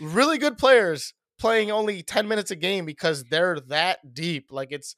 really 0.00 0.38
good 0.38 0.58
players 0.58 1.12
playing 1.38 1.70
only 1.70 2.02
10 2.02 2.28
minutes 2.28 2.50
a 2.50 2.56
game 2.56 2.84
because 2.84 3.24
they're 3.24 3.60
that 3.68 4.14
deep. 4.14 4.48
Like 4.50 4.72
it's 4.72 4.96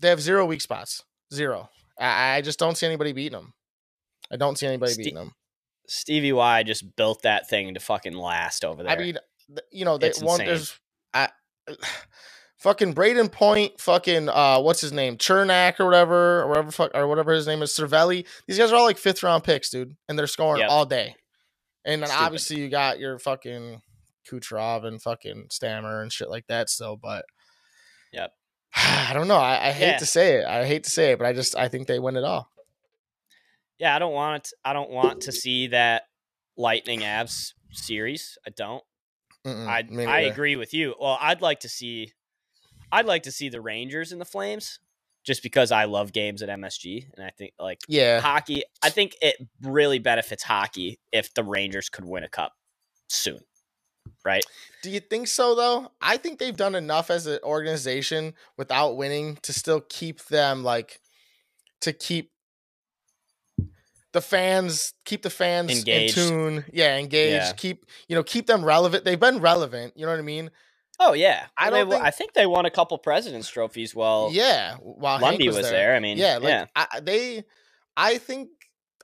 they 0.00 0.08
have 0.08 0.20
zero 0.20 0.46
weak 0.46 0.60
spots. 0.60 1.04
Zero. 1.32 1.68
I, 1.98 2.36
I 2.36 2.40
just 2.40 2.58
don't 2.58 2.76
see 2.76 2.86
anybody 2.86 3.12
beating 3.12 3.38
them. 3.38 3.52
I 4.30 4.36
don't 4.36 4.56
see 4.58 4.66
anybody 4.66 4.92
Ste- 4.92 4.98
beating 4.98 5.14
them. 5.14 5.32
Stevie 5.88 6.32
Y 6.32 6.62
just 6.64 6.96
built 6.96 7.22
that 7.22 7.48
thing 7.48 7.74
to 7.74 7.80
fucking 7.80 8.12
last 8.16 8.64
over 8.64 8.82
there. 8.82 8.92
I 8.92 8.96
mean, 8.96 9.18
you 9.72 9.84
know, 9.84 9.96
they 9.98 10.08
It's 10.08 10.22
one 10.22 10.40
insane. 10.40 10.46
there's 10.46 10.78
I, 11.14 11.28
fucking 12.58 12.94
Brayden 12.94 13.30
Point, 13.32 13.80
fucking 13.80 14.28
uh, 14.28 14.60
what's 14.60 14.80
his 14.80 14.92
name, 14.92 15.16
Cernak 15.16 15.80
or 15.80 15.86
whatever, 15.86 16.42
or 16.42 16.48
whatever 16.48 16.70
fuck 16.70 16.90
or 16.94 17.06
whatever 17.08 17.32
his 17.32 17.46
name 17.46 17.62
is, 17.62 17.70
Cirelli. 17.70 18.26
These 18.46 18.58
guys 18.58 18.70
are 18.72 18.76
all 18.76 18.84
like 18.84 18.98
fifth 18.98 19.22
round 19.22 19.44
picks, 19.44 19.70
dude, 19.70 19.96
and 20.08 20.18
they're 20.18 20.26
scoring 20.26 20.60
Yep. 20.60 20.70
all 20.70 20.84
day. 20.86 21.14
And 21.88 22.02
then 22.02 22.08
Stupid. 22.10 22.22
obviously 22.24 22.60
you 22.60 22.68
got 22.68 23.00
your 23.00 23.18
fucking 23.18 23.80
Kucherov 24.30 24.84
and 24.84 25.00
fucking 25.02 25.46
Stammer 25.50 26.02
and 26.02 26.12
shit 26.12 26.28
like 26.30 26.46
that 26.48 26.68
still, 26.70 26.96
but 26.96 27.24
Yep. 28.12 28.32
I 28.76 29.10
don't 29.14 29.26
know. 29.28 29.36
I, 29.38 29.68
I 29.68 29.72
hate 29.72 29.86
Yeah. 29.92 29.96
to 29.98 30.06
say 30.06 30.34
it. 30.36 30.44
I 30.46 30.64
hate 30.66 30.84
to 30.84 30.90
say 30.90 31.12
it, 31.12 31.18
but 31.18 31.26
I 31.26 31.32
just 31.32 31.56
I 31.56 31.68
think 31.68 31.88
they 31.88 31.98
win 31.98 32.16
it 32.16 32.24
all. 32.24 32.50
yeah, 33.78 33.94
I 33.94 33.98
don't 33.98 34.12
want. 34.12 34.52
I 34.64 34.72
don't 34.72 34.90
want 34.90 35.22
to 35.22 35.32
see 35.32 35.68
that 35.68 36.02
Lightning 36.56 37.00
Avs 37.00 37.52
series. 37.72 38.36
I 38.46 38.50
don't. 38.50 38.82
Mm-mm, 39.46 39.66
I 39.66 39.84
I 40.10 40.20
agree 40.22 40.56
with 40.56 40.74
you. 40.74 40.94
Well, 41.00 41.16
I'd 41.20 41.40
like 41.40 41.60
to 41.60 41.68
see 41.68 42.12
I'd 42.92 43.06
like 43.06 43.22
to 43.22 43.32
see 43.32 43.48
the 43.48 43.60
Rangers 43.60 44.10
and 44.12 44.20
the 44.20 44.24
Flames 44.26 44.80
just 45.24 45.42
because 45.42 45.72
I 45.72 45.84
love 45.84 46.12
games 46.12 46.42
at 46.42 46.48
MSG 46.48 47.06
and 47.16 47.24
I 47.24 47.30
think 47.30 47.52
like 47.58 47.80
Yeah, 47.88 48.20
hockey 48.20 48.62
I 48.82 48.90
think 48.90 49.16
it 49.20 49.36
really 49.62 49.98
benefits 49.98 50.42
hockey 50.42 50.98
if 51.12 51.34
the 51.34 51.44
Rangers 51.44 51.88
could 51.88 52.04
win 52.04 52.24
a 52.24 52.28
cup 52.28 52.52
soon. 53.08 53.40
Right? 54.24 54.44
Do 54.82 54.90
you 54.90 55.00
think 55.00 55.28
so 55.28 55.54
though? 55.54 55.92
I 56.00 56.16
think 56.16 56.38
they've 56.38 56.56
done 56.56 56.74
enough 56.74 57.10
as 57.10 57.26
an 57.26 57.38
organization 57.42 58.34
without 58.56 58.96
winning 58.96 59.38
to 59.42 59.52
still 59.52 59.80
keep 59.88 60.24
them 60.26 60.64
like 60.64 61.00
to 61.82 61.92
keep 61.92 62.30
the 64.12 64.22
fans 64.22 64.94
keep 65.04 65.22
the 65.22 65.30
fans 65.30 65.70
Engaged. 65.70 66.18
in 66.18 66.28
tune. 66.28 66.64
Yeah, 66.72 66.96
engaged. 66.96 67.34
Yeah. 67.34 67.52
Keep 67.52 67.86
you 68.08 68.16
know, 68.16 68.22
keep 68.22 68.46
them 68.46 68.64
relevant. 68.64 69.04
They've 69.04 69.20
been 69.20 69.40
relevant, 69.40 69.92
you 69.96 70.06
know 70.06 70.12
what 70.12 70.18
I 70.18 70.22
mean? 70.22 70.50
Oh 71.00 71.12
yeah. 71.12 71.46
I 71.56 71.70
don't 71.70 71.86
wo- 71.88 71.94
think- 71.94 72.04
I 72.04 72.10
think 72.10 72.32
they 72.34 72.46
won 72.46 72.66
a 72.66 72.70
couple 72.70 72.98
presidents 72.98 73.48
trophies 73.48 73.94
while 73.94 74.30
yeah, 74.32 74.74
while 74.76 75.20
Lundy 75.20 75.46
was, 75.46 75.56
was, 75.58 75.70
there. 75.70 75.94
I 75.94 76.00
mean, 76.00 76.18
yeah, 76.18 76.38
like 76.38 76.44
yeah. 76.48 76.66
I, 76.74 77.00
they 77.00 77.44
I 77.96 78.18
think 78.18 78.50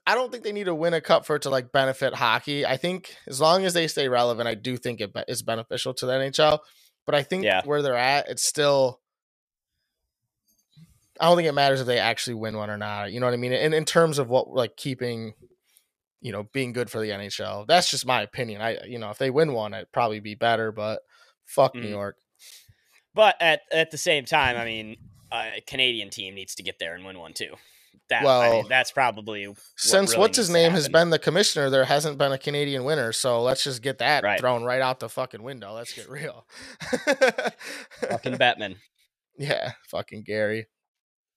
I 0.07 0.15
don't 0.15 0.31
think 0.31 0.45
they 0.45 0.53
need 0.53 0.65
to 0.65 0.75
win 0.75 0.93
a 0.95 1.01
cup 1.01 1.25
for 1.25 1.37
it 1.37 1.43
to 1.43 1.51
like 1.51 1.73
benefit 1.73 2.15
hockey. 2.15 2.67
I 2.67 2.77
think 2.77 3.15
as 3.27 3.41
long 3.41 3.65
as 3.65 3.75
they 3.75 3.87
stay 3.87 4.09
relevant, 4.09 4.49
I 4.49 4.55
do 4.55 4.77
think 4.77 5.01
it 5.01 5.15
be- 5.15 5.25
is 5.29 5.43
beneficial 5.43 5.95
to 5.95 6.07
the 6.07 6.13
NHL. 6.13 6.59
But 7.07 7.15
I 7.15 7.23
think 7.23 7.45
Yeah. 7.45 7.63
where 7.65 7.81
they're 7.83 7.97
at, 7.97 8.29
it's 8.29 8.47
still. 8.47 9.01
I 11.21 11.27
don't 11.27 11.37
think 11.37 11.49
it 11.49 11.53
matters 11.53 11.81
if 11.81 11.87
they 11.87 11.99
actually 11.99 12.35
win 12.35 12.57
one 12.57 12.71
or 12.71 12.77
not. 12.77 13.13
You 13.13 13.21
know 13.21 13.27
what 13.27 13.35
I 13.35 13.37
mean? 13.39 13.53
In 13.53 13.73
in 13.73 13.85
terms 13.85 14.19
of 14.19 14.29
what 14.29 14.49
like 14.49 14.77
keeping, 14.77 15.35
you 16.21 16.33
know, 16.33 16.43
being 16.53 16.73
good 16.73 16.91
for 16.91 16.99
the 17.01 17.11
NHL. 17.11 17.67
That's 17.69 17.89
just 17.89 18.05
my 18.07 18.23
opinion. 18.23 18.61
I 18.61 18.79
you 18.85 18.99
know 18.99 19.11
if 19.11 19.19
they 19.19 19.31
win 19.31 19.53
one, 19.53 19.75
it'd 19.75 19.93
probably 19.93 20.19
be 20.21 20.35
better. 20.35 20.73
But 20.73 21.03
fuck 21.47 21.75
New 21.75 21.83
Mm. 21.83 21.91
York. 21.91 22.17
But 23.15 23.37
at 23.41 23.61
at 23.71 23.91
the 23.91 23.99
same 23.99 24.25
time, 24.25 24.57
I 24.57 24.65
mean, 24.65 24.97
a 25.33 25.61
Canadian 25.67 26.11
team 26.11 26.35
needs 26.35 26.55
to 26.57 26.63
get 26.63 26.79
there 26.79 26.95
and 26.95 27.05
win 27.05 27.19
one 27.19 27.33
too. 27.33 27.55
That 28.11 28.23
I 28.23 28.25
Well, 28.25 28.53
mean, 28.63 28.69
that's 28.69 28.91
probably 28.91 29.55
Since 29.77 30.11
really 30.11 30.21
what's 30.21 30.37
his 30.37 30.51
name 30.51 30.73
has 30.73 30.89
been 30.89 31.11
the 31.11 31.19
commissioner, 31.19 31.71
there 31.71 31.85
hasn't 31.85 32.19
been 32.19 32.33
a 32.33 32.39
Canadian 32.39 32.85
winner. 32.85 33.13
So 33.13 33.41
let's 33.41 33.65
just 33.65 33.83
get 33.83 33.99
that 33.99 34.23
Right. 34.25 34.39
thrown 34.39 34.63
right 34.65 34.83
out 34.83 35.01
the 35.01 35.09
fucking 35.09 35.43
window. 35.43 35.73
Let's 35.73 35.93
get 35.95 36.09
real. 36.11 36.47
fucking 38.01 38.37
Batman. 38.37 38.77
yeah, 39.39 39.73
fucking 39.89 40.25
Gary. 40.25 40.67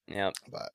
Yeah, 0.07 0.31
But 0.51 0.71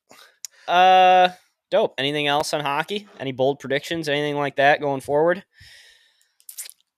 Uh, 0.71 1.29
dope. 1.69 1.93
Anything 1.97 2.27
else 2.27 2.53
on 2.53 2.61
hockey? 2.61 3.07
Any 3.19 3.31
bold 3.33 3.59
predictions? 3.59 4.07
Anything 4.07 4.35
like 4.37 4.55
that 4.55 4.79
going 4.79 5.01
forward? 5.01 5.43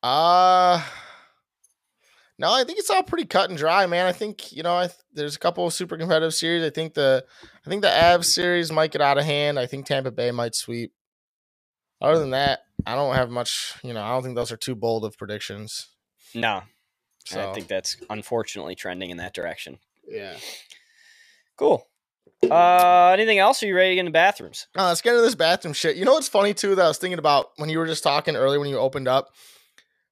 uh 0.03 0.83
no, 2.37 2.51
I 2.51 2.63
think 2.63 2.79
it's 2.79 2.89
all 2.89 3.03
pretty 3.03 3.25
cut 3.25 3.49
and 3.49 3.57
dry, 3.57 3.85
man. 3.85 4.05
I 4.05 4.11
think 4.11 4.51
you 4.51 4.63
know, 4.63 4.75
I 4.75 4.87
th- 4.87 4.99
there's 5.13 5.35
a 5.35 5.39
couple 5.39 5.65
of 5.65 5.73
super 5.73 5.97
competitive 5.97 6.33
series. 6.33 6.63
I 6.63 6.69
think 6.69 6.93
the 6.93 7.23
I 7.65 7.69
think 7.69 7.81
the 7.81 7.87
Avs 7.89 8.25
series 8.25 8.71
might 8.71 8.91
get 8.91 9.01
out 9.01 9.17
of 9.17 9.25
hand. 9.25 9.57
I 9.59 9.65
think 9.65 9.85
Tampa 9.85 10.11
Bay 10.11 10.31
might 10.31 10.55
sweep. 10.55 10.93
Other 12.01 12.19
than 12.19 12.31
that, 12.31 12.59
I 12.85 12.95
don't 12.95 13.15
have 13.15 13.29
much. 13.29 13.73
You 13.83 13.93
know, 13.93 14.03
I 14.03 14.09
don't 14.09 14.23
think 14.23 14.35
those 14.35 14.51
are 14.51 14.57
too 14.57 14.75
bold 14.75 15.05
of 15.05 15.17
predictions. 15.17 15.87
No. 16.33 16.63
So 17.25 17.49
I 17.49 17.53
think 17.53 17.67
that's 17.67 17.97
unfortunately 18.09 18.75
trending 18.75 19.09
in 19.09 19.17
that 19.17 19.33
direction. 19.33 19.79
yeah. 20.07 20.35
Cool. 21.57 21.87
Uh, 22.51 23.11
anything 23.13 23.39
else? 23.39 23.63
Are 23.63 23.65
you 23.65 23.75
ready 23.75 23.91
to 23.91 23.95
get 23.95 23.99
in 24.01 24.05
the 24.05 24.11
bathrooms? 24.11 24.67
Uh, 24.77 24.87
let's 24.87 25.01
get 25.01 25.11
into 25.11 25.21
this 25.21 25.35
bathroom 25.35 25.73
shit. 25.73 25.95
You 25.95 26.05
know 26.05 26.13
what's 26.13 26.27
funny 26.27 26.53
too 26.53 26.75
that 26.75 26.85
I 26.85 26.87
was 26.87 26.97
thinking 26.97 27.17
about 27.17 27.47
when 27.55 27.69
you 27.69 27.79
were 27.79 27.87
just 27.87 28.03
talking 28.03 28.35
earlier 28.35 28.59
when 28.59 28.69
you 28.69 28.77
opened 28.77 29.07
up, 29.07 29.29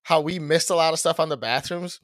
how 0.03 0.21
we 0.21 0.39
missed 0.39 0.69
a 0.69 0.75
lot 0.75 0.93
of 0.93 0.99
stuff 0.99 1.19
on 1.19 1.29
the 1.29 1.37
bathrooms. 1.37 1.99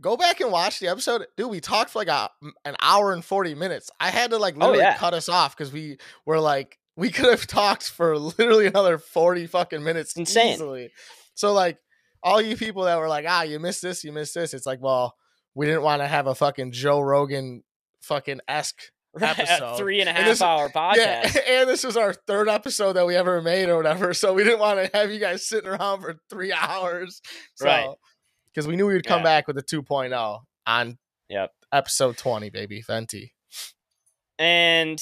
Go 0.00 0.16
back 0.16 0.40
and 0.40 0.52
watch 0.52 0.78
the 0.80 0.88
episode, 0.88 1.26
dude. 1.36 1.50
We 1.50 1.60
talked 1.60 1.90
for 1.90 1.98
like 1.98 2.08
a, 2.08 2.30
an 2.64 2.76
hour 2.80 3.12
and 3.12 3.24
forty 3.24 3.54
minutes. 3.54 3.90
I 3.98 4.10
had 4.10 4.30
to 4.30 4.38
like 4.38 4.54
Oh, 4.56 4.60
literally 4.60 4.78
yeah. 4.80 4.96
cut 4.96 5.14
us 5.14 5.28
off 5.28 5.56
because 5.56 5.72
we 5.72 5.98
were 6.26 6.38
like 6.40 6.78
we 6.96 7.10
could 7.10 7.26
have 7.30 7.46
talked 7.46 7.90
for 7.90 8.16
literally 8.18 8.66
another 8.66 8.98
forty 8.98 9.46
fucking 9.46 9.82
minutes. 9.82 10.16
Insane. 10.16 10.54
Easily. 10.54 10.90
So 11.34 11.52
like 11.52 11.78
all 12.22 12.40
you 12.40 12.56
people 12.56 12.84
that 12.84 12.98
were 12.98 13.08
like, 13.08 13.24
ah, 13.28 13.42
you 13.42 13.58
missed 13.60 13.82
this, 13.82 14.02
you 14.04 14.12
missed 14.12 14.34
this. 14.34 14.54
It's 14.54 14.66
like, 14.66 14.80
well, 14.80 15.14
we 15.54 15.66
didn't 15.66 15.82
want 15.82 16.02
to 16.02 16.06
have 16.08 16.26
a 16.26 16.34
fucking 16.34 16.72
Joe 16.72 17.00
Rogan 17.00 17.62
fucking 18.02 18.40
esque 18.48 18.80
Episode. 19.20 19.74
a 19.74 19.76
three 19.76 20.00
and 20.00 20.08
a 20.08 20.24
this- 20.24 20.42
hour 20.42 20.68
podcast. 20.74 20.96
yeah, 20.96 21.40
and 21.48 21.68
this 21.68 21.82
was 21.82 21.96
our 21.96 22.12
third 22.12 22.48
episode 22.48 22.92
that 22.92 23.06
we 23.06 23.16
ever 23.16 23.40
made 23.42 23.68
or 23.68 23.76
whatever. 23.76 24.14
So 24.14 24.32
we 24.34 24.44
didn't 24.44 24.60
want 24.60 24.78
to 24.92 24.96
have 24.96 25.10
you 25.10 25.18
guys 25.18 25.46
sitting 25.48 25.68
around 25.70 26.02
for 26.02 26.20
three 26.30 26.52
hours. 26.56 27.20
So, 27.56 27.66
Right. 27.66 27.88
Because 28.58 28.66
we 28.66 28.74
knew 28.74 28.88
we 28.88 28.94
would 28.94 29.06
come 29.06 29.20
Yeah. 29.20 29.22
back 29.24 29.46
with 29.46 29.56
a 29.56 29.62
2.0 29.62 30.42
on 30.66 30.98
Yep. 31.28 31.52
episode 31.70 32.16
20, 32.18 32.50
baby. 32.50 32.82
Venti. 32.82 33.32
And 34.36 35.00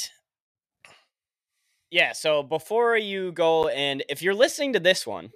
yeah, 1.90 2.12
so 2.12 2.42
before 2.42 2.98
you 2.98 3.32
go 3.32 3.68
and 3.68 4.04
if 4.10 4.20
you're 4.20 4.34
listening 4.34 4.74
to 4.74 4.78
this 4.80 5.06
one, 5.06 5.32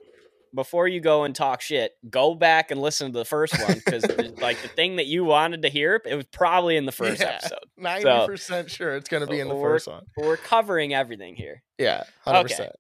before 0.54 0.87
you 0.87 1.00
go 1.00 1.24
and 1.24 1.35
talk 1.35 1.62
shit, 1.62 1.92
go 2.11 2.35
back 2.35 2.70
and 2.70 2.83
listen 2.83 3.11
to 3.11 3.18
the 3.18 3.24
first 3.24 3.59
one 3.59 3.78
because 3.83 4.04
like 4.42 4.61
the 4.61 4.68
thing 4.68 4.96
that 4.96 5.06
you 5.06 5.24
wanted 5.24 5.62
to 5.62 5.70
hear, 5.70 5.98
it 6.04 6.14
was 6.14 6.26
probably 6.26 6.76
in 6.76 6.85
the 6.85 6.92
first 6.92 7.22
Yeah. 7.22 7.38
episode. 7.42 7.70
90% 7.78 8.68
sure 8.70 8.96
it's 8.96 9.09
going 9.09 9.22
to 9.22 9.30
be 9.30 9.40
in 9.40 9.48
the 9.48 9.54
first 9.54 9.87
one. 9.87 10.04
We're 10.18 10.37
covering 10.37 10.92
everything 10.92 11.37
here. 11.37 11.62
Yeah, 11.78 12.02
100%. 12.26 12.70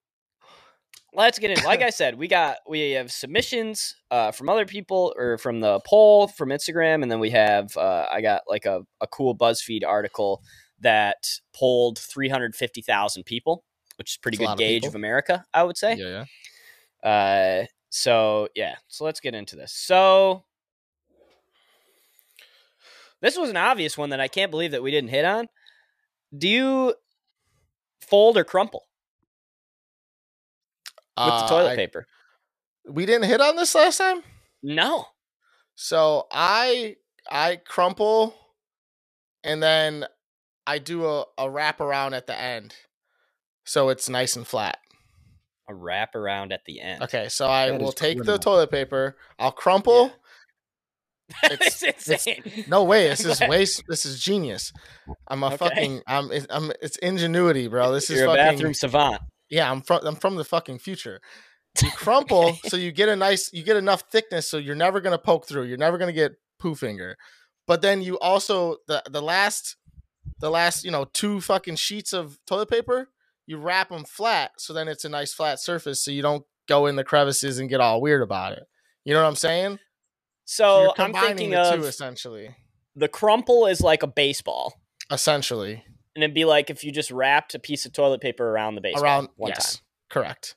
Let's 1.12 1.38
get 1.40 1.50
in. 1.50 1.64
Like 1.64 1.82
I 1.82 1.90
said, 1.90 2.16
we 2.16 2.28
got 2.28 2.58
we 2.68 2.92
have 2.92 3.10
submissions 3.10 3.96
uh, 4.10 4.30
from 4.30 4.48
other 4.48 4.64
people 4.64 5.12
or 5.16 5.38
from 5.38 5.60
the 5.60 5.80
poll 5.80 6.28
from 6.28 6.50
Instagram, 6.50 7.02
and 7.02 7.10
then 7.10 7.18
we 7.18 7.30
have 7.30 7.76
uh, 7.76 8.06
I 8.10 8.20
got 8.20 8.42
like 8.46 8.64
a, 8.64 8.82
a 9.00 9.08
cool 9.08 9.36
BuzzFeed 9.36 9.84
article 9.84 10.42
that 10.80 11.28
polled 11.52 11.98
three 11.98 12.28
hundred 12.28 12.54
fifty 12.54 12.80
thousand 12.80 13.24
people, 13.24 13.64
which 13.96 14.12
is 14.12 14.16
pretty 14.18 14.38
That's 14.38 14.52
good 14.52 14.58
gauge 14.58 14.82
people. 14.82 14.90
of 14.90 14.94
America, 14.94 15.44
I 15.52 15.64
would 15.64 15.76
say. 15.76 15.96
Yeah, 15.96 16.24
yeah. 17.02 17.10
Uh, 17.10 17.66
so 17.88 18.48
yeah, 18.54 18.76
so 18.86 19.04
let's 19.04 19.18
get 19.18 19.34
into 19.34 19.56
this. 19.56 19.72
So 19.72 20.44
this 23.20 23.36
was 23.36 23.50
an 23.50 23.56
obvious 23.56 23.98
one 23.98 24.10
that 24.10 24.20
I 24.20 24.28
can't 24.28 24.52
believe 24.52 24.70
that 24.70 24.82
we 24.82 24.92
didn't 24.92 25.10
hit 25.10 25.24
on. 25.24 25.48
Do 26.36 26.48
you 26.48 26.94
fold 28.00 28.36
or 28.36 28.44
crumple 28.44 28.86
with 31.26 31.34
the 31.40 31.44
Uh, 31.44 31.48
toilet 31.48 31.70
I- 31.72 31.76
paper? 31.76 32.06
We 32.88 33.06
didn't 33.06 33.28
hit 33.28 33.40
on 33.40 33.56
this 33.56 33.74
last 33.74 33.98
time? 33.98 34.22
No. 34.62 35.06
So 35.74 36.26
I 36.32 36.96
I 37.30 37.56
crumple 37.56 38.34
and 39.44 39.62
then 39.62 40.06
I 40.66 40.78
do 40.78 41.06
a, 41.06 41.24
a 41.38 41.50
wrap 41.50 41.80
around 41.80 42.14
at 42.14 42.26
the 42.26 42.38
end. 42.38 42.74
So 43.64 43.88
it's 43.90 44.08
nice 44.08 44.36
and 44.36 44.46
flat. 44.46 44.78
A 45.68 45.74
wrap 45.74 46.14
around 46.14 46.52
at 46.52 46.64
the 46.64 46.80
end. 46.80 47.02
Okay, 47.04 47.28
so 47.28 47.48
I 47.48 47.70
That 47.70 47.80
will 47.80 47.90
is 47.90 47.94
take 47.94 48.22
the 48.24 48.38
toilet 48.38 48.70
paper, 48.70 49.16
I'll 49.38 49.52
crumple. 49.52 50.12
it's, 51.44 51.82
It's- 51.82 52.08
insane. 52.08 52.64
No 52.66 52.82
way, 52.82 53.08
this 53.08 53.20
is 53.20 53.26
Go 53.26 53.32
ahead. 53.44 53.50
way 53.50 53.62
s- 53.62 53.82
this 53.88 54.04
is 54.04 54.20
genius. 54.20 54.72
I'm 55.28 55.42
a 55.42 55.46
Okay. 55.46 55.56
fucking 55.58 56.02
I'm 56.08 56.30
I'm 56.50 56.72
it's 56.82 56.96
ingenuity, 56.98 57.68
bro. 57.68 57.92
This 57.92 58.10
is 58.10 58.18
You're 58.18 58.26
a 58.26 58.30
fucking 58.36 58.52
bathroom 58.56 58.74
savant. 58.74 59.22
Yeah, 59.50 59.70
I'm 59.70 59.82
from 59.82 60.06
I'm 60.06 60.16
from 60.16 60.36
the 60.36 60.44
fucking 60.44 60.78
future. 60.78 61.20
You 61.82 61.90
crumple 61.96 62.56
so 62.64 62.76
you 62.76 62.92
get 62.92 63.08
a 63.08 63.16
nice 63.16 63.52
you 63.52 63.62
get 63.62 63.76
enough 63.76 64.04
thickness 64.10 64.48
so 64.48 64.56
you're 64.56 64.74
never 64.74 65.00
gonna 65.00 65.18
poke 65.18 65.46
through. 65.46 65.64
You're 65.64 65.76
never 65.76 65.98
gonna 65.98 66.12
get 66.12 66.36
poo 66.58 66.74
finger. 66.74 67.16
But 67.66 67.82
then 67.82 68.00
you 68.00 68.18
also 68.18 68.76
the 68.86 69.02
the 69.10 69.20
last 69.20 69.76
the 70.38 70.50
last 70.50 70.84
you 70.84 70.90
know 70.90 71.04
two 71.12 71.40
fucking 71.40 71.76
sheets 71.76 72.12
of 72.12 72.38
toilet 72.46 72.70
paper 72.70 73.08
you 73.46 73.56
wrap 73.56 73.88
them 73.88 74.04
flat 74.04 74.52
so 74.58 74.72
then 74.72 74.86
it's 74.86 75.04
a 75.04 75.08
nice 75.08 75.32
flat 75.32 75.58
surface 75.58 76.04
so 76.04 76.10
you 76.10 76.22
don't 76.22 76.44
go 76.68 76.86
in 76.86 76.94
the 76.96 77.04
crevices 77.04 77.58
and 77.58 77.68
get 77.68 77.80
all 77.80 78.00
weird 78.00 78.22
about 78.22 78.52
it. 78.52 78.64
You 79.04 79.14
know 79.14 79.22
what 79.22 79.28
I'm 79.28 79.36
saying? 79.36 79.78
So 80.44 80.82
you're 80.82 80.94
I'm 80.98 81.12
thinking 81.12 81.50
the 81.50 81.62
of 81.62 81.80
two 81.80 81.86
essentially. 81.86 82.54
the 82.94 83.08
crumple 83.08 83.66
is 83.66 83.80
like 83.80 84.02
a 84.02 84.06
baseball. 84.06 84.74
Essentially 85.10 85.84
And 86.14 86.24
it'd 86.24 86.34
be 86.34 86.44
like 86.44 86.70
if 86.70 86.82
you 86.84 86.92
just 86.92 87.10
wrapped 87.10 87.54
a 87.54 87.58
piece 87.58 87.86
of 87.86 87.92
toilet 87.92 88.20
paper 88.20 88.48
around 88.48 88.74
the 88.74 88.80
baseball 88.80 89.04
around 89.04 89.28
one 89.36 89.50
yes, 89.50 89.76
time. 89.76 89.82
correct. 90.10 90.56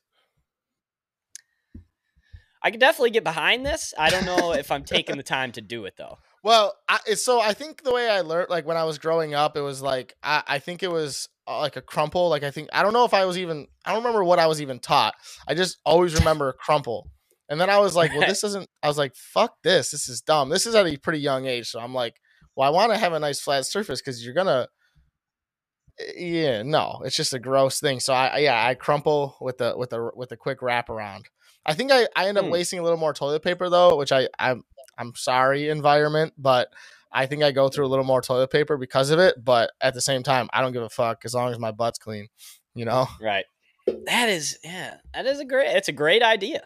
I 2.64 2.72
could 2.72 2.80
definitely 2.80 3.12
get 3.12 3.24
behind 3.24 3.66
this. 3.66 3.94
I 3.98 4.10
don't 4.10 4.26
know 4.26 4.54
if 4.54 4.72
I'm 4.72 4.84
taking 4.84 5.18
the 5.18 5.24
time 5.24 5.52
to 5.54 5.62
do 5.62 5.86
it 5.86 5.96
though. 5.98 6.18
Well, 6.46 6.76
I, 6.90 7.14
so 7.14 7.40
I 7.40 7.54
think 7.54 7.84
the 7.84 7.94
way 7.94 8.10
I 8.10 8.20
learned, 8.20 8.50
like 8.50 8.66
when 8.66 8.76
I 8.76 8.84
was 8.84 8.98
growing 8.98 9.34
up, 9.34 9.56
it 9.56 9.62
was 9.62 9.82
like 9.82 10.14
I, 10.22 10.44
I 10.46 10.60
think 10.60 10.84
it 10.84 10.92
was 10.92 11.30
uh, 11.48 11.60
like 11.60 11.78
a 11.78 11.82
crumple. 11.82 12.28
Like 12.28 12.44
I 12.44 12.52
think 12.52 12.68
I 12.74 12.84
don't 12.84 12.92
know 12.92 13.06
if 13.06 13.14
I 13.14 13.24
was 13.24 13.38
even 13.38 13.66
I 13.86 13.94
don't 13.94 14.04
remember 14.04 14.26
what 14.26 14.40
I 14.40 14.48
was 14.48 14.62
even 14.62 14.80
taught. 14.80 15.14
I 15.48 15.54
just 15.54 15.78
always 15.86 16.16
remember 16.16 16.50
a 16.50 16.54
crumple. 16.54 17.10
And 17.48 17.62
then 17.62 17.70
I 17.70 17.80
was 17.80 17.96
like, 17.96 18.12
well, 18.12 18.22
this 18.28 18.44
isn't. 18.44 18.68
I 18.82 18.88
was 18.88 18.98
like, 18.98 19.16
fuck 19.16 19.56
this. 19.64 19.92
This 19.92 20.10
is 20.10 20.22
dumb. 20.22 20.50
This 20.50 20.66
is 20.66 20.76
at 20.76 20.86
a 20.86 20.98
pretty 20.98 21.20
young 21.20 21.46
age, 21.46 21.70
so 21.70 21.80
I'm 21.80 21.94
like, 21.94 22.16
well, 22.56 22.68
I 22.68 22.72
want 22.72 22.92
to 22.92 22.98
have 22.98 23.14
a 23.14 23.20
nice 23.20 23.40
flat 23.40 23.66
surface 23.66 24.02
because 24.02 24.26
you're 24.26 24.34
gonna. 24.34 24.68
Yeah, 26.16 26.64
no, 26.64 27.02
it's 27.06 27.16
just 27.16 27.34
a 27.34 27.40
gross 27.40 27.80
thing. 27.80 28.00
So 28.00 28.14
I, 28.14 28.40
yeah, 28.40 28.66
I 28.68 28.74
crumple 28.76 29.38
with 29.40 29.60
the 29.60 29.76
with 29.78 29.92
the 29.92 30.12
with 30.16 30.32
a 30.32 30.38
quick 30.38 30.62
wrap 30.62 30.90
around. 30.90 31.30
I 31.66 31.74
think 31.76 31.92
I, 31.92 32.08
I 32.16 32.28
end 32.28 32.38
up 32.38 32.46
Hmm. 32.46 32.52
wasting 32.52 32.80
a 32.80 32.84
little 32.84 32.98
more 32.98 33.14
toilet 33.14 33.44
paper 33.44 33.70
though, 33.70 33.96
which 33.96 34.12
I 34.12 34.28
I'm 34.40 34.64
I'm 34.98 35.14
sorry 35.16 35.70
environment, 35.70 36.34
but 36.38 36.70
I 37.12 37.28
think 37.28 37.44
I 37.44 37.52
go 37.52 37.70
through 37.70 37.86
a 37.86 37.88
little 37.90 38.06
more 38.06 38.22
toilet 38.22 38.50
paper 38.52 38.76
because 38.78 39.12
of 39.12 39.20
it. 39.20 39.36
But 39.44 39.72
at 39.82 39.94
the 39.94 40.02
same 40.02 40.24
time, 40.24 40.50
I 40.52 40.62
don't 40.62 40.72
give 40.74 40.82
a 40.84 40.90
fuck 40.90 41.26
as 41.26 41.34
long 41.36 41.52
as 41.52 41.60
my 41.60 41.72
butt's 41.72 42.00
clean. 42.00 42.28
You 42.76 42.86
know? 42.86 43.08
Right. 43.22 43.46
That 44.06 44.30
is 44.30 44.58
yeah. 44.64 44.96
That 45.14 45.28
is 45.28 45.40
a 45.40 45.46
great 45.46 45.68
it's 45.76 45.90
a 45.90 45.94
great 45.94 46.24
idea. 46.24 46.64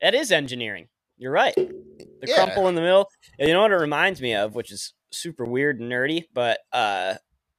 That 0.00 0.14
is 0.14 0.32
engineering. 0.32 0.88
You're 1.18 1.32
right. 1.32 1.54
The 1.54 2.26
Yeah. 2.26 2.34
crumple 2.34 2.68
in 2.68 2.76
the 2.76 2.80
middle. 2.80 3.10
You 3.38 3.52
know 3.52 3.60
what 3.62 3.72
it 3.72 3.76
reminds 3.76 4.22
me 4.22 4.34
of, 4.34 4.54
which 4.54 4.72
is 4.72 4.94
super 5.12 5.44
weird 5.44 5.80
and 5.80 5.90
nerdy, 5.92 6.24
but 6.32 6.60
uh 6.72 7.14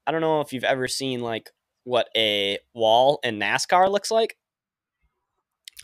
I 0.10 0.12
don't 0.12 0.22
know 0.22 0.42
if 0.42 0.54
you've 0.54 0.64
ever 0.64 0.88
seen 0.88 1.22
like 1.22 1.52
what 1.84 2.10
a 2.18 2.58
wall 2.74 3.20
in 3.24 3.38
NASCAR 3.38 3.92
looks 3.92 4.10
like. 4.10 4.38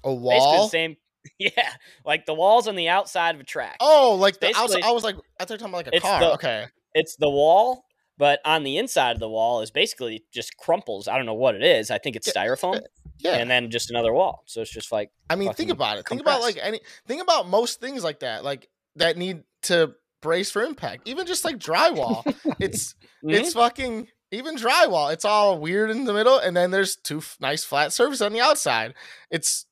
A 0.03 0.11
wall. 0.11 0.67
same 0.67 0.97
yeah, 1.39 1.69
like 2.03 2.25
the 2.25 2.33
walls 2.33 2.67
on 2.67 2.75
the 2.75 2.89
outside 2.89 3.35
of 3.35 3.41
a 3.41 3.43
track. 3.43 3.77
Oh, 3.79 4.17
like 4.19 4.39
the 4.39 4.47
outside. 4.57 4.81
I 4.81 4.91
was 4.93 5.03
like, 5.03 5.15
I 5.39 5.45
thought 5.45 5.51
you 5.51 5.53
were 5.53 5.57
talking 5.59 5.73
about 5.75 5.85
like 5.85 5.95
a 5.95 5.99
car. 5.99 6.19
the- 6.21 6.33
okay. 6.33 6.65
It's 6.95 7.15
the 7.17 7.29
wall, 7.29 7.85
but 8.17 8.39
on 8.45 8.63
the 8.63 8.79
inside 8.79 9.11
of 9.11 9.19
the 9.19 9.29
wall 9.29 9.61
is 9.61 9.69
basically 9.69 10.23
just 10.33 10.57
crumples. 10.57 11.07
I 11.07 11.17
don't 11.17 11.27
know 11.27 11.35
what 11.35 11.53
it 11.53 11.61
is. 11.63 11.91
I 11.91 11.99
think 11.99 12.15
it's 12.15 12.25
Yeah, 12.27 12.33
styrofoam 12.33 12.81
Yeah. 13.19 13.35
and 13.35 13.47
then 13.47 13.69
just 13.69 13.91
another 13.91 14.11
wall. 14.11 14.41
So 14.47 14.61
it's 14.61 14.71
just 14.71 14.91
like 14.91 15.11
I 15.29 15.35
mean, 15.35 15.53
think 15.53 15.69
about 15.69 15.99
it. 15.99 16.07
Think 16.07 16.21
about 16.21 16.41
like 16.41 16.57
any. 16.59 16.79
Think 17.05 17.21
about 17.21 17.47
most 17.47 17.79
things 17.79 18.03
like 18.03 18.21
that, 18.21 18.43
like 18.43 18.69
that 18.95 19.17
need 19.17 19.43
to 19.63 19.93
brace 20.21 20.49
for 20.49 20.63
impact. 20.63 21.07
Even 21.07 21.27
just 21.27 21.45
like 21.45 21.57
drywall, 21.59 22.23
it's 22.59 22.95
mhm. 23.23 23.33
it's 23.33 23.53
fucking 23.53 24.07
even 24.31 24.55
drywall. 24.57 25.13
It's 25.13 25.25
all 25.25 25.59
weird 25.59 25.89
in 25.91 26.05
the 26.05 26.13
middle, 26.13 26.37
and 26.37 26.55
then 26.55 26.71
there's 26.71 26.95
two 26.95 27.19
f- 27.19 27.37
nice 27.39 27.63
flat 27.63 27.93
surfaces 27.93 28.21
on 28.21 28.33
the 28.33 28.41
outside. 28.41 28.93
It's 29.31 29.65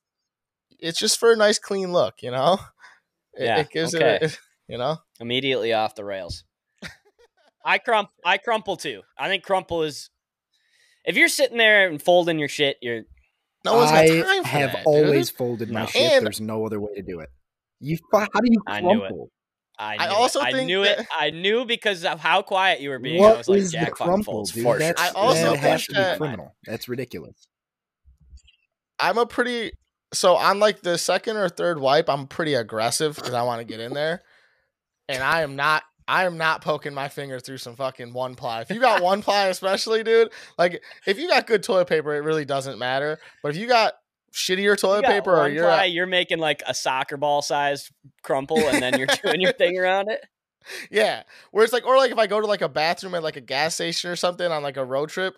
it's 0.78 0.98
just 0.98 1.18
for 1.18 1.32
a 1.32 1.36
nice 1.36 1.58
clean 1.58 1.92
look, 1.92 2.22
you 2.22 2.30
know. 2.30 2.58
It, 3.36 3.44
Yeah, 3.46 3.58
it 3.58 3.70
gives 3.70 3.94
okay. 3.96 4.18
it, 4.22 4.38
you 4.68 4.78
know. 4.78 4.98
immediately 5.18 5.72
off 5.72 5.96
the 5.96 6.04
rails. 6.04 6.44
I 7.64 7.78
crump 7.78 8.10
I 8.24 8.38
crumple 8.38 8.76
too. 8.76 9.02
I 9.18 9.26
think 9.28 9.42
crumple 9.42 9.82
is 9.82 10.08
if 11.04 11.16
you're 11.16 11.26
sitting 11.28 11.58
there 11.58 11.88
and 11.88 12.00
folding 12.00 12.38
your 12.38 12.46
shit, 12.48 12.76
you're 12.80 13.02
No 13.64 13.74
one's 13.74 13.90
I 13.90 14.06
got 14.06 14.24
time 14.24 14.42
for 14.44 14.48
I 14.48 14.50
have 14.60 14.72
that, 14.72 14.86
always 14.86 15.30
dude. 15.30 15.36
folded 15.36 15.70
my 15.72 15.80
No. 15.80 15.86
shit. 15.86 16.12
And- 16.12 16.24
There's 16.26 16.40
no 16.40 16.64
other 16.64 16.78
way 16.80 16.94
to 16.94 17.02
do 17.02 17.18
it. 17.18 17.28
You 17.80 17.98
how 18.12 18.20
do 18.26 18.40
you 18.44 18.62
I 18.68 18.80
knew 18.80 19.02
it. 19.04 19.08
crumple? 19.08 19.30
I, 19.78 19.96
I 19.96 20.06
also 20.08 20.40
it. 20.40 20.54
I 20.54 20.64
knew 20.64 20.84
that- 20.84 21.00
it. 21.00 21.06
I 21.18 21.30
knew 21.30 21.64
because 21.64 22.04
of 22.04 22.20
how 22.20 22.42
quiet 22.42 22.80
you 22.80 22.90
were 22.90 22.98
being. 22.98 23.24
I 23.24 23.36
was 23.36 23.48
like, 23.48 23.58
is 23.58 23.72
the 23.72 23.78
Jack 23.78 23.96
fucking 23.96 24.06
crumple, 24.06 24.44
dude? 24.44 24.62
for 24.62 24.78
That's, 24.78 25.00
sure. 25.00 25.10
I 25.10 25.12
also 25.20 25.40
that 25.42 25.50
think 25.50 25.60
has 25.62 25.86
to 25.86 25.92
be 26.12 26.18
criminal. 26.18 26.54
That's 26.64 26.88
ridiculous. 26.88 27.48
I'm 29.00 29.18
a 29.18 29.26
pretty 29.26 29.72
so 30.12 30.36
on 30.36 30.60
like 30.60 30.80
the 30.82 30.96
second 30.96 31.36
or 31.36 31.48
third 31.48 31.78
wipe, 31.80 32.08
I'm 32.08 32.26
pretty 32.26 32.54
aggressive 32.54 33.16
because 33.16 33.34
I 33.34 33.42
want 33.42 33.60
to 33.60 33.64
get 33.64 33.80
in 33.80 33.92
there, 33.92 34.22
and 35.08 35.22
I 35.22 35.42
am 35.42 35.56
not. 35.56 35.82
I 36.06 36.26
am 36.26 36.36
not 36.36 36.60
poking 36.60 36.92
my 36.92 37.08
finger 37.08 37.40
through 37.40 37.56
some 37.56 37.76
fucking 37.76 38.12
one 38.12 38.34
ply. 38.34 38.60
If 38.60 38.68
you 38.68 38.78
got 38.78 39.02
one 39.02 39.22
ply, 39.22 39.46
especially, 39.46 40.02
dude, 40.04 40.30
like 40.58 40.82
if 41.06 41.18
you 41.18 41.28
got 41.28 41.46
good 41.46 41.62
toilet 41.62 41.88
paper, 41.88 42.14
it 42.14 42.20
really 42.20 42.44
doesn't 42.44 42.78
matter. 42.78 43.18
But 43.42 43.54
if 43.54 43.56
you 43.56 43.66
got 43.66 43.94
shittier 44.34 44.76
toilet 44.76 45.02
got 45.02 45.10
paper, 45.10 45.36
or 45.36 45.48
you're 45.48 45.64
ply, 45.64 45.84
you're 45.84 46.06
making 46.06 46.38
like 46.38 46.62
a 46.66 46.74
soccer 46.74 47.16
ball 47.16 47.40
sized 47.40 47.90
crumple, 48.22 48.58
and 48.58 48.82
then 48.82 48.98
you're 48.98 49.08
doing 49.22 49.40
your 49.40 49.52
thing 49.52 49.78
around 49.78 50.10
it. 50.10 50.20
yeah, 50.90 51.22
where 51.50 51.64
it's 51.64 51.72
like, 51.72 51.86
or 51.86 51.96
like 51.96 52.10
if 52.10 52.18
I 52.18 52.26
go 52.26 52.40
to 52.40 52.46
like 52.46 52.62
a 52.62 52.68
bathroom 52.68 53.14
at 53.14 53.22
like 53.22 53.36
a 53.36 53.40
gas 53.40 53.74
station 53.74 54.10
or 54.10 54.16
something 54.16 54.50
on 54.50 54.62
like 54.62 54.76
a 54.76 54.84
road 54.84 55.08
trip, 55.08 55.34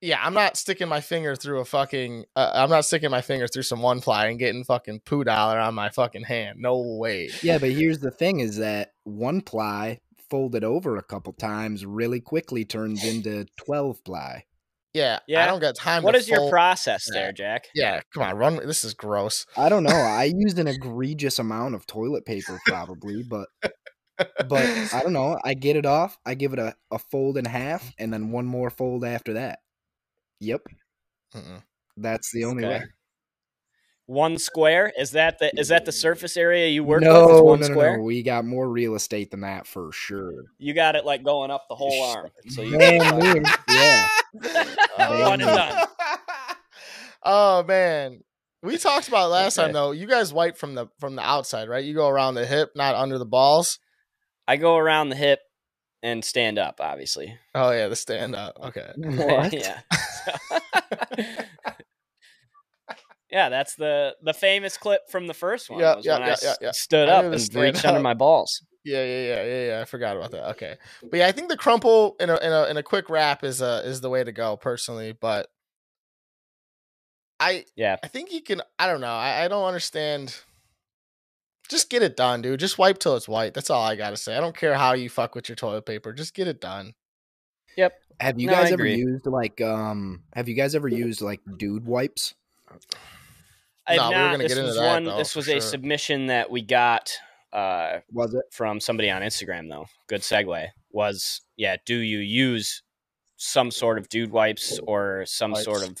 yeah, 0.00 0.20
I'm 0.22 0.34
not 0.34 0.56
sticking 0.56 0.88
my 0.88 1.00
finger 1.00 1.34
through 1.34 1.60
a 1.60 1.64
fucking. 1.64 2.24
Uh, 2.36 2.50
I'm 2.54 2.70
not 2.70 2.84
sticking 2.84 3.10
my 3.10 3.20
finger 3.20 3.48
through 3.48 3.64
some 3.64 3.82
one 3.82 4.00
ply 4.00 4.26
and 4.26 4.38
getting 4.38 4.64
fucking 4.64 5.00
poo 5.00 5.24
dollar 5.24 5.58
on 5.58 5.74
my 5.74 5.88
fucking 5.90 6.24
hand. 6.24 6.60
No 6.60 6.78
way. 6.78 7.30
Yeah, 7.42 7.58
but 7.58 7.70
here's 7.70 7.98
the 7.98 8.10
thing: 8.10 8.40
is 8.40 8.58
that 8.58 8.92
one 9.04 9.40
ply 9.40 10.00
folded 10.30 10.62
over 10.62 10.96
a 10.96 11.02
couple 11.02 11.32
times 11.32 11.84
really 11.84 12.20
quickly 12.20 12.64
turns 12.64 13.04
into 13.04 13.46
twelve 13.56 14.02
ply. 14.04 14.44
Yeah, 14.94 15.18
Yeah. 15.28 15.44
I 15.44 15.46
don't 15.46 15.60
got 15.60 15.74
time. 15.74 16.02
What 16.02 16.12
to 16.12 16.18
is 16.18 16.28
your 16.28 16.48
process 16.50 17.08
Yeah. 17.12 17.20
there, 17.20 17.32
Jack? 17.32 17.66
Yeah, 17.74 18.00
come 18.12 18.22
on, 18.22 18.36
run. 18.36 18.56
This 18.66 18.84
is 18.84 18.94
gross. 18.94 19.46
I 19.56 19.68
don't 19.68 19.82
know. 19.84 19.90
I 19.90 20.24
used 20.36 20.58
an 20.58 20.66
egregious 20.66 21.38
amount 21.38 21.74
of 21.74 21.86
toilet 21.86 22.24
paper 22.24 22.58
probably, 22.66 23.22
but 23.28 23.48
but 24.48 24.66
I 24.94 25.02
don't 25.02 25.12
know. 25.12 25.38
I 25.44 25.54
get 25.54 25.76
it 25.76 25.86
off. 25.86 26.18
I 26.24 26.34
give 26.34 26.52
it 26.52 26.58
a, 26.58 26.74
a 26.90 26.98
fold 26.98 27.36
and 27.36 27.46
a 27.46 27.50
half, 27.50 27.92
and 27.98 28.12
then 28.12 28.30
one 28.30 28.46
more 28.46 28.70
fold 28.70 29.04
after 29.04 29.34
that. 29.34 29.60
Yep, 30.40 30.62
Mm-mm. 31.34 31.62
that's 31.96 32.32
the 32.32 32.44
only 32.44 32.64
Okay. 32.64 32.78
way. 32.78 32.84
One 34.06 34.38
square 34.38 34.90
is 34.98 35.10
that 35.10 35.38
the 35.38 35.54
is 35.60 35.68
that 35.68 35.84
the 35.84 35.92
surface 35.92 36.38
area 36.38 36.66
you 36.68 36.82
work 36.82 37.02
no, 37.02 37.26
with? 37.26 37.36
Is 37.36 37.42
one 37.42 37.60
no, 37.60 37.66
no, 37.66 37.72
square. 37.74 37.96
no. 37.98 38.04
We 38.04 38.22
got 38.22 38.46
more 38.46 38.66
real 38.66 38.94
estate 38.94 39.30
than 39.30 39.42
that 39.42 39.66
for 39.66 39.92
sure. 39.92 40.32
You 40.56 40.72
got 40.72 40.96
it 40.96 41.04
like 41.04 41.22
going 41.22 41.50
up 41.50 41.66
the 41.68 41.74
whole 41.74 42.02
arm. 42.04 42.30
So 42.48 42.62
you 42.62 42.78
Man, 42.78 43.18
me, 43.18 43.40
yeah. 43.68 44.08
One 45.10 45.40
and 45.40 45.50
done. 45.50 45.86
oh 47.22 47.62
man, 47.64 48.20
we 48.62 48.78
talked 48.78 49.08
about 49.08 49.26
it 49.26 49.30
last 49.30 49.56
time 49.56 49.72
though. 49.72 49.92
You 49.92 50.06
guys 50.06 50.32
wipe 50.32 50.56
from 50.56 50.74
the 50.74 50.88
from 50.98 51.16
the 51.16 51.22
outside, 51.22 51.68
right? 51.68 51.84
You 51.84 51.94
go 51.94 52.08
around 52.08 52.34
the 52.34 52.46
hip, 52.46 52.72
not 52.74 52.94
under 52.94 53.18
the 53.18 53.26
balls. 53.26 53.78
I 54.46 54.56
go 54.56 54.76
around 54.76 55.10
the 55.10 55.16
hip 55.16 55.40
and 56.02 56.24
stand 56.24 56.58
up, 56.58 56.76
obviously. 56.80 57.36
Oh 57.54 57.70
yeah, 57.70 57.88
the 57.88 57.96
stand 57.96 58.34
up. 58.34 58.56
Okay. 58.62 58.90
What? 58.96 59.52
yeah. 59.52 59.80
yeah, 63.30 63.48
that's 63.48 63.74
the 63.74 64.14
the 64.22 64.32
famous 64.32 64.76
clip 64.76 65.02
from 65.10 65.26
the 65.26 65.34
first 65.34 65.70
one. 65.70 65.80
Yeah, 65.80 65.96
was 65.96 66.06
yeah, 66.06 66.18
when 66.18 66.26
yeah, 66.26 66.32
s- 66.32 66.42
yeah, 66.42 66.54
yeah. 66.60 66.70
stood 66.72 67.08
I 67.08 67.12
up 67.12 67.24
and 67.26 67.40
stand 67.40 67.62
reached 67.62 67.84
under 67.84 68.00
my 68.00 68.14
balls. 68.14 68.64
Yeah, 68.88 69.04
yeah, 69.04 69.20
yeah, 69.22 69.44
yeah, 69.44 69.66
yeah. 69.68 69.80
I 69.80 69.84
forgot 69.84 70.16
about 70.16 70.30
that. 70.32 70.48
Okay, 70.50 70.76
but 71.10 71.18
yeah, 71.18 71.26
I 71.26 71.32
think 71.32 71.48
the 71.48 71.56
crumple 71.56 72.16
in 72.20 72.30
a 72.30 72.36
in 72.38 72.52
a 72.52 72.64
in 72.70 72.76
a 72.76 72.82
quick 72.82 73.08
wrap 73.10 73.44
is 73.44 73.60
uh 73.62 73.82
is 73.84 74.00
the 74.00 74.10
way 74.10 74.24
to 74.24 74.32
go 74.32 74.56
personally. 74.56 75.12
But 75.12 75.48
I 77.40 77.64
Yeah. 77.76 77.96
I 78.02 78.08
think 78.08 78.32
you 78.32 78.42
can. 78.42 78.62
I 78.78 78.86
don't 78.86 79.00
know. 79.00 79.06
I, 79.14 79.44
I 79.44 79.48
don't 79.48 79.64
understand. 79.64 80.36
Just 81.68 81.90
get 81.90 82.02
it 82.02 82.16
done, 82.16 82.40
dude. 82.42 82.60
Just 82.60 82.78
wipe 82.78 82.98
till 82.98 83.14
it's 83.16 83.28
white. 83.28 83.52
That's 83.54 83.70
all 83.70 83.82
I 83.84 83.94
gotta 83.94 84.16
say. 84.16 84.36
I 84.36 84.40
don't 84.40 84.56
care 84.56 84.74
how 84.74 84.94
you 84.94 85.08
fuck 85.10 85.34
with 85.34 85.48
your 85.48 85.56
toilet 85.56 85.84
paper. 85.86 86.12
Just 86.12 86.34
get 86.34 86.48
it 86.48 86.60
done. 86.60 86.94
Yep. 87.76 87.92
Have 88.20 88.40
you 88.40 88.46
No, 88.48 88.54
guys 88.54 88.72
ever 88.72 88.86
used 88.86 89.26
like 89.26 89.60
um? 89.60 90.22
Have 90.34 90.48
you 90.48 90.54
guys 90.54 90.74
ever 90.74 90.88
used 90.88 91.20
like 91.20 91.40
dude 91.58 91.86
wipes? 91.86 92.34
I've 93.86 93.96
No, 93.96 94.08
we 94.08 94.14
were 94.14 94.20
not. 94.20 94.30
gonna 94.32 94.42
this 94.44 94.48
get 94.54 94.58
into 94.58 94.68
was 94.68 94.76
that, 94.76 94.86
one. 94.94 95.04
though, 95.04 95.16
this 95.18 95.32
for 95.32 95.38
was 95.40 95.48
a 95.48 95.52
sure. 95.52 95.60
submission 95.60 96.26
that 96.26 96.50
we 96.50 96.62
got 96.62 97.16
uh, 97.52 98.00
Was 98.12 98.34
it? 98.34 98.44
from 98.50 98.80
somebody 98.80 99.10
on 99.10 99.22
Instagram, 99.22 99.68
though. 99.68 99.86
Good 100.08 100.22
segue. 100.22 100.68
Was 100.90 101.40
yeah. 101.56 101.76
Do 101.84 101.96
you 101.96 102.18
use 102.18 102.82
some 103.36 103.70
sort 103.70 103.98
of 103.98 104.08
dude 104.08 104.30
wipes 104.30 104.78
or 104.86 105.24
some 105.26 105.54
sort 105.54 105.82
of 105.88 105.96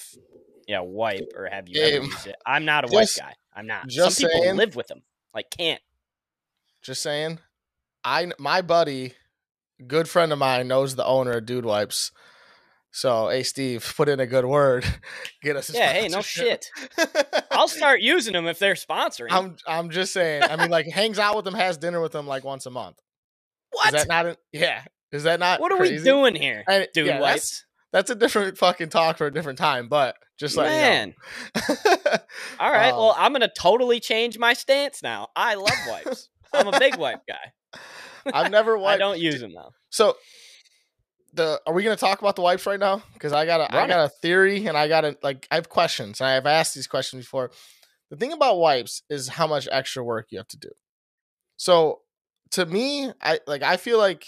yeah 0.66 0.80
wipe, 0.80 1.32
or 1.36 1.48
have 1.50 1.68
you 1.68 1.80
ever 1.80 2.04
used 2.04 2.26
it? 2.26 2.36
I'm 2.46 2.64
not 2.64 2.84
a 2.84 2.92
wipe 2.92 3.08
guy. 3.16 3.34
I'm 3.54 3.66
not. 3.66 3.88
just 3.88 4.18
some 4.18 4.28
people 4.28 4.42
saying. 4.42 4.56
live 4.56 4.76
with 4.76 4.88
them. 4.88 5.02
Like 5.34 5.50
can't. 5.50 5.80
Just 6.82 7.02
saying. 7.02 7.38
I 8.04 8.30
my 8.38 8.62
buddy, 8.62 9.14
good 9.86 10.08
friend 10.08 10.32
of 10.32 10.38
mine, 10.38 10.68
knows 10.68 10.96
the 10.96 11.04
owner 11.04 11.32
of 11.32 11.46
Dude 11.46 11.64
Wipes. 11.64 12.12
So, 12.90 13.28
hey 13.28 13.42
Steve, 13.42 13.92
put 13.96 14.08
in 14.08 14.20
a 14.20 14.26
good 14.26 14.44
word. 14.44 14.84
Get 15.42 15.56
us. 15.56 15.70
a 15.70 15.74
Yeah. 15.74 15.92
Hey, 15.92 16.08
no 16.08 16.20
shit. 16.22 16.66
I'll 17.50 17.68
start 17.68 18.00
using 18.00 18.32
them 18.32 18.46
if 18.46 18.58
they're 18.58 18.74
sponsoring. 18.74 19.28
I'm 19.30 19.56
I'm 19.66 19.90
just 19.90 20.12
saying. 20.12 20.42
I 20.44 20.56
mean, 20.56 20.70
like 20.70 20.86
hangs 20.88 21.18
out 21.18 21.36
with 21.36 21.44
them, 21.44 21.54
has 21.54 21.76
dinner 21.76 22.00
with 22.00 22.12
them 22.12 22.26
like 22.26 22.44
once 22.44 22.66
a 22.66 22.70
month. 22.70 22.96
what? 23.72 23.94
Is 23.94 24.02
that 24.02 24.08
not? 24.08 24.26
A, 24.26 24.36
yeah. 24.52 24.82
Is 25.12 25.22
that 25.24 25.40
not? 25.40 25.60
what 25.60 25.72
are 25.72 25.78
we 25.78 25.98
doing 25.98 26.34
here, 26.34 26.64
And- 26.68 26.86
dude? 26.92 27.06
yeah, 27.06 27.20
wipes. 27.20 27.64
That's, 27.92 28.08
that's 28.08 28.10
a 28.10 28.14
different 28.14 28.58
fucking 28.58 28.90
talk 28.90 29.16
for 29.16 29.26
a 29.26 29.32
different 29.32 29.58
time. 29.58 29.88
But 29.88 30.16
just 30.38 30.56
like 30.56 30.66
Man. 30.68 31.14
you 31.56 31.62
know. 31.86 32.16
All 32.60 32.70
right. 32.70 32.88
Um, 32.92 32.98
well, 32.98 33.14
I'm 33.18 33.32
gonna 33.32 33.50
totally 33.58 34.00
change 34.00 34.38
my 34.38 34.52
stance 34.54 35.02
now. 35.02 35.28
I 35.36 35.54
love 35.54 35.70
wipes. 35.88 36.28
I'm 36.52 36.68
a 36.68 36.78
big 36.78 36.96
wipe 36.96 37.20
guy. 37.26 37.80
I've 38.32 38.50
never 38.50 38.76
I 38.78 38.96
don't 38.98 39.18
use 39.18 39.40
them 39.40 39.52
though. 39.54 39.72
So 39.90 40.16
the 41.34 41.60
are 41.66 41.72
we 41.72 41.82
gonna 41.82 41.96
talk 41.96 42.20
about 42.20 42.36
the 42.36 42.42
wipes 42.42 42.66
right 42.66 42.80
now? 42.80 43.02
Because 43.14 43.32
I 43.32 43.46
got 43.46 43.60
a 43.60 43.74
I 43.74 43.84
it. 43.84 43.88
got 43.88 44.04
a 44.04 44.08
theory 44.08 44.66
and 44.66 44.76
I 44.76 44.88
got 44.88 45.04
a 45.04 45.16
like 45.22 45.46
I 45.50 45.56
have 45.56 45.68
questions 45.68 46.20
and 46.20 46.28
I've 46.28 46.46
asked 46.46 46.74
these 46.74 46.86
questions 46.86 47.24
before. 47.24 47.50
The 48.10 48.16
thing 48.16 48.32
about 48.32 48.58
wipes 48.58 49.02
is 49.10 49.28
how 49.28 49.46
much 49.46 49.68
extra 49.70 50.02
work 50.02 50.28
you 50.30 50.38
have 50.38 50.48
to 50.48 50.58
do. 50.58 50.70
So 51.56 52.00
to 52.52 52.64
me, 52.66 53.12
I 53.20 53.40
like 53.46 53.62
I 53.62 53.76
feel 53.76 53.98
like 53.98 54.26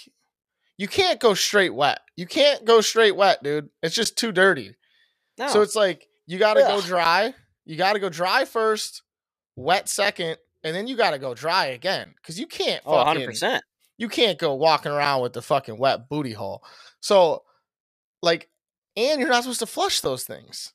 you 0.76 0.88
can't 0.88 1.20
go 1.20 1.34
straight 1.34 1.74
wet. 1.74 2.00
You 2.16 2.26
can't 2.26 2.64
go 2.64 2.80
straight 2.80 3.16
wet, 3.16 3.42
dude. 3.42 3.70
It's 3.82 3.94
just 3.94 4.16
too 4.16 4.32
dirty. 4.32 4.76
No. 5.38 5.48
So 5.48 5.62
it's 5.62 5.76
like 5.76 6.06
you 6.26 6.38
gotta 6.38 6.60
go 6.60 6.80
dry. 6.80 7.34
You 7.64 7.76
gotta 7.76 7.98
go 7.98 8.08
dry 8.08 8.44
first, 8.44 9.02
wet 9.56 9.88
second, 9.88 10.38
and 10.64 10.74
then 10.74 10.86
you 10.86 10.96
gotta 10.96 11.18
go 11.18 11.34
dry 11.34 11.66
again. 11.66 12.14
Cause 12.22 12.38
you 12.38 12.46
can't 12.46 12.82
oh, 12.84 12.96
100 12.96 13.12
fucking 13.14 13.26
percent. 13.28 13.64
You 14.00 14.08
can't 14.08 14.38
go 14.38 14.54
walking 14.54 14.90
around 14.90 15.20
with 15.22 15.34
the 15.34 15.42
fucking 15.42 15.78
wet 15.78 16.08
booty 16.08 16.32
hole. 16.32 16.64
So, 17.00 17.42
like, 18.22 18.48
and 18.96 19.20
you're 19.20 19.28
not 19.28 19.42
supposed 19.44 19.60
to 19.60 19.66
flush 19.66 20.00
those 20.00 20.24
things. 20.24 20.72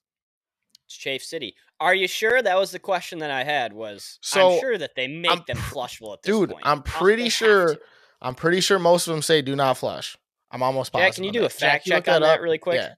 It's 0.86 0.96
Chafe 0.96 1.24
City. 1.24 1.56
Are 1.80 1.96
you 1.96 2.08
sure 2.08 2.42
that 2.42 2.58
was 2.58 2.70
the 2.72 2.80
question 2.80 3.20
that 3.20 3.32
I 3.32 3.44
had? 3.44 3.74
Was 3.74 4.20
So, 4.22 4.54
I'm 4.54 4.60
sure 4.60 4.78
that 4.78 4.92
they 4.96 5.08
make 5.08 5.32
I'm 5.32 5.44
them 5.48 5.58
pr- 5.58 5.76
flushable 5.76 6.14
at 6.14 6.22
this 6.22 6.34
Dude, 6.36 6.52
point. 6.52 6.62
I'm 6.66 6.80
Uh, 6.80 6.84
pretty 6.84 7.30
sure. 7.30 7.76
I'm 8.22 8.36
pretty 8.36 8.62
sure 8.62 8.78
most 8.80 9.08
of 9.08 9.14
them 9.14 9.22
say 9.24 9.42
do 9.42 9.56
not 9.56 9.78
flush. 9.78 10.16
I'm 10.52 10.62
almost 10.64 10.92
positive. 10.94 11.08
Jack, 11.10 11.16
can 11.16 11.24
you 11.26 11.32
do 11.32 11.40
a 11.40 11.50
that. 11.50 11.58
Jack, 11.58 11.72
fact 11.72 11.88
look 11.88 12.06
check 12.06 12.16
on 12.16 12.22
that 12.22 12.36
up? 12.36 12.40
really 12.42 12.60
quick? 12.60 12.80
Yeah. 12.80 12.94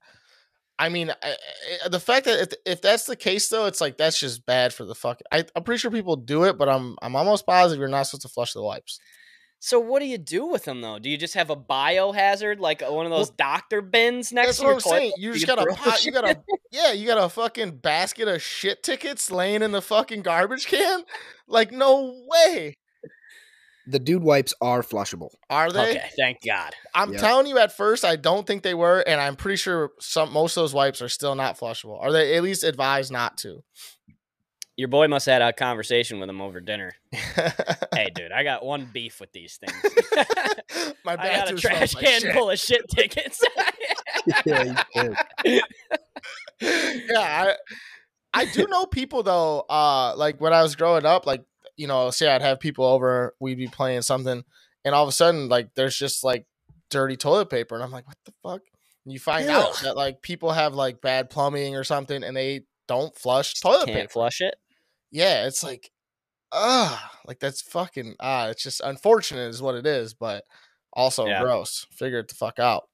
I 0.78 0.90
mean, 0.90 1.10
I, 1.22 1.34
I- 1.84 1.88
the 1.88 1.98
fact 1.98 2.26
that 2.26 2.40
if, 2.40 2.52
if 2.74 2.82
that's 2.82 3.04
the 3.06 3.16
case, 3.16 3.48
though, 3.48 3.64
it's 3.66 3.80
like 3.80 3.96
that's 3.96 4.20
just 4.20 4.46
bad 4.46 4.72
for 4.72 4.84
the 4.84 4.94
fuck. 4.94 5.20
I, 5.32 5.44
I'm 5.56 5.64
pretty 5.64 5.78
sure 5.80 5.90
people 5.90 6.14
do 6.16 6.44
it, 6.44 6.56
but 6.58 6.68
I'm 6.68 6.96
I'm 7.02 7.16
almost 7.16 7.46
positive 7.46 7.80
you're 7.80 7.88
not 7.88 8.04
supposed 8.04 8.22
to 8.22 8.28
flush 8.28 8.52
the 8.52 8.62
wipes. 8.62 9.00
So 9.60 9.80
what 9.80 9.98
do 10.00 10.06
you 10.06 10.18
do 10.18 10.46
with 10.46 10.64
them 10.64 10.80
though? 10.80 10.98
Do 10.98 11.10
you 11.10 11.16
just 11.16 11.34
have 11.34 11.50
a 11.50 11.56
biohazard 11.56 12.60
like 12.60 12.82
uh, 12.82 12.92
one 12.92 13.06
of 13.06 13.10
those 13.10 13.30
doctor 13.30 13.82
bins 13.82 14.32
next 14.32 14.46
That's 14.46 14.58
to 14.58 14.64
what 14.64 14.68
your 14.68 14.76
I'm 14.76 14.80
toilet? 14.82 14.98
saying. 14.98 15.12
You 15.18 15.32
just 15.32 15.46
can 15.46 15.56
got 15.56 15.68
a 15.68 15.74
pot. 15.74 16.04
You 16.04 16.12
got 16.12 16.24
a 16.24 16.40
yeah. 16.70 16.92
You 16.92 17.06
got 17.06 17.18
a 17.18 17.28
fucking 17.28 17.78
basket 17.78 18.28
of 18.28 18.40
shit 18.40 18.82
tickets 18.84 19.30
laying 19.30 19.62
in 19.62 19.72
the 19.72 19.82
fucking 19.82 20.22
garbage 20.22 20.66
can. 20.66 21.02
Like 21.48 21.72
no 21.72 22.22
way. 22.28 22.74
The 23.90 23.98
dude 23.98 24.22
wipes 24.22 24.52
are 24.60 24.82
flushable. 24.82 25.30
Are 25.48 25.72
they? 25.72 25.90
Okay, 25.96 26.10
thank 26.14 26.38
God. 26.46 26.74
I'm 26.94 27.14
Yeah. 27.14 27.18
telling 27.20 27.46
you, 27.46 27.56
at 27.58 27.74
first, 27.74 28.04
I 28.04 28.16
don't 28.16 28.46
think 28.46 28.62
they 28.62 28.74
were, 28.74 29.00
and 29.00 29.18
I'm 29.18 29.34
pretty 29.34 29.56
sure 29.56 29.92
some 29.98 30.30
most 30.30 30.58
of 30.58 30.62
those 30.62 30.74
wipes 30.74 31.00
are 31.00 31.08
still 31.08 31.34
not 31.34 31.58
flushable. 31.58 31.98
Are 32.00 32.12
they 32.12 32.36
at 32.36 32.42
least 32.42 32.64
advised 32.64 33.10
not 33.10 33.38
to? 33.38 33.62
Your 34.78 34.86
boy 34.86 35.08
must 35.08 35.26
have 35.26 35.42
had 35.42 35.42
a 35.42 35.52
conversation 35.52 36.20
with 36.20 36.30
him 36.30 36.40
over 36.40 36.60
dinner. 36.60 36.92
hey, 37.12 38.10
dude, 38.14 38.30
I 38.30 38.44
got 38.44 38.64
one 38.64 38.88
beef 38.92 39.18
with 39.20 39.32
these 39.32 39.58
things. 39.58 39.74
My 41.04 41.14
I 41.18 41.36
got 41.36 41.50
a 41.50 41.56
trash 41.56 41.94
can 41.96 42.20
shit. 42.20 42.32
full 42.32 42.48
of 42.48 42.60
shit 42.60 42.88
tickets. 42.94 43.42
yeah, 44.46 44.62
you 44.62 45.14
did. 45.42 45.62
yeah, 46.60 47.52
I, 47.52 47.54
I 48.32 48.44
do 48.44 48.68
know 48.68 48.86
people 48.86 49.24
though. 49.24 49.64
Uh, 49.68 50.14
like 50.16 50.40
when 50.40 50.52
I 50.52 50.62
was 50.62 50.76
growing 50.76 51.04
up, 51.04 51.26
like 51.26 51.42
you 51.76 51.88
know, 51.88 52.10
say 52.10 52.28
I'd 52.32 52.42
have 52.42 52.60
people 52.60 52.84
over, 52.84 53.34
we'd 53.40 53.58
be 53.58 53.66
playing 53.66 54.02
something, 54.02 54.44
and 54.84 54.94
all 54.94 55.02
of 55.02 55.08
a 55.08 55.12
sudden, 55.12 55.48
like 55.48 55.70
there's 55.74 55.96
just 55.98 56.22
like 56.22 56.46
dirty 56.88 57.16
toilet 57.16 57.50
paper, 57.50 57.74
and 57.74 57.82
I'm 57.82 57.90
like, 57.90 58.06
what 58.06 58.16
the 58.24 58.32
fuck? 58.44 58.60
And 59.04 59.12
you 59.12 59.18
find 59.18 59.48
out 59.48 59.80
that 59.82 59.96
like 59.96 60.22
people 60.22 60.52
have 60.52 60.74
like 60.74 61.00
bad 61.00 61.30
plumbing 61.30 61.74
or 61.74 61.82
something, 61.82 62.22
and 62.22 62.36
they 62.36 62.60
don't 62.86 63.12
flush 63.16 63.54
toilet 63.54 63.86
Can't 63.86 63.98
paper. 63.98 64.12
flush 64.12 64.40
it. 64.40 64.54
Yeah, 65.10 65.46
it's 65.46 65.62
like, 65.62 65.90
ah, 66.52 67.12
like 67.26 67.40
that's 67.40 67.62
fucking 67.62 68.16
ah. 68.20 68.48
It's 68.48 68.62
just 68.62 68.80
unfortunate, 68.82 69.48
is 69.48 69.62
what 69.62 69.74
it 69.74 69.86
is, 69.86 70.14
but 70.14 70.44
also 70.92 71.26
Yeah. 71.26 71.40
gross. 71.42 71.86
Figure 71.92 72.18
it 72.20 72.28
the 72.28 72.34
fuck 72.34 72.58
out. 72.58 72.88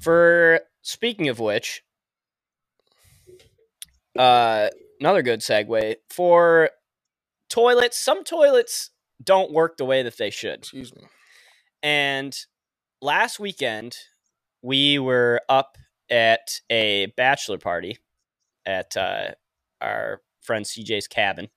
For 0.00 0.60
speaking 0.82 1.28
of 1.28 1.40
which, 1.40 1.82
uh, 4.18 4.68
another 5.00 5.22
good 5.22 5.40
segue 5.40 5.96
for 6.10 6.70
toilets. 7.48 7.98
Some 7.98 8.24
toilets 8.24 8.90
don't 9.22 9.52
work 9.52 9.76
the 9.76 9.84
way 9.84 10.02
that 10.02 10.16
they 10.18 10.30
should. 10.30 10.58
Excuse 10.60 10.94
me. 10.94 11.04
And 11.82 12.36
last 13.00 13.38
weekend, 13.40 13.96
we 14.62 14.98
were 14.98 15.40
up 15.48 15.76
at 16.10 16.60
a 16.70 17.06
bachelor 17.16 17.58
party 17.58 17.98
at 18.64 18.96
uh, 18.96 19.32
our 19.80 20.20
friend 20.46 20.64
CJ's 20.64 21.06
cabin. 21.08 21.48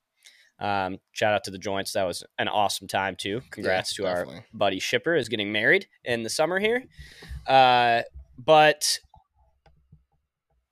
Um, 0.60 0.98
shout 1.14 1.34
out 1.34 1.46
to 1.46 1.52
the 1.52 1.58
joints. 1.58 1.94
That 1.94 2.04
was 2.04 2.24
an 2.38 2.50
awesome 2.50 2.88
time 2.88 3.16
too. 3.16 3.42
Congrats 3.50 3.94
to 3.96 4.08
our 4.08 4.26
buddy 4.54 4.80
Shipper 4.80 5.16
is 5.16 5.30
getting 5.30 5.54
married 5.54 5.88
in 6.04 6.24
the 6.24 6.30
summer 6.30 6.60
here. 6.60 6.84
Uh, 7.48 8.02
but 8.38 9.00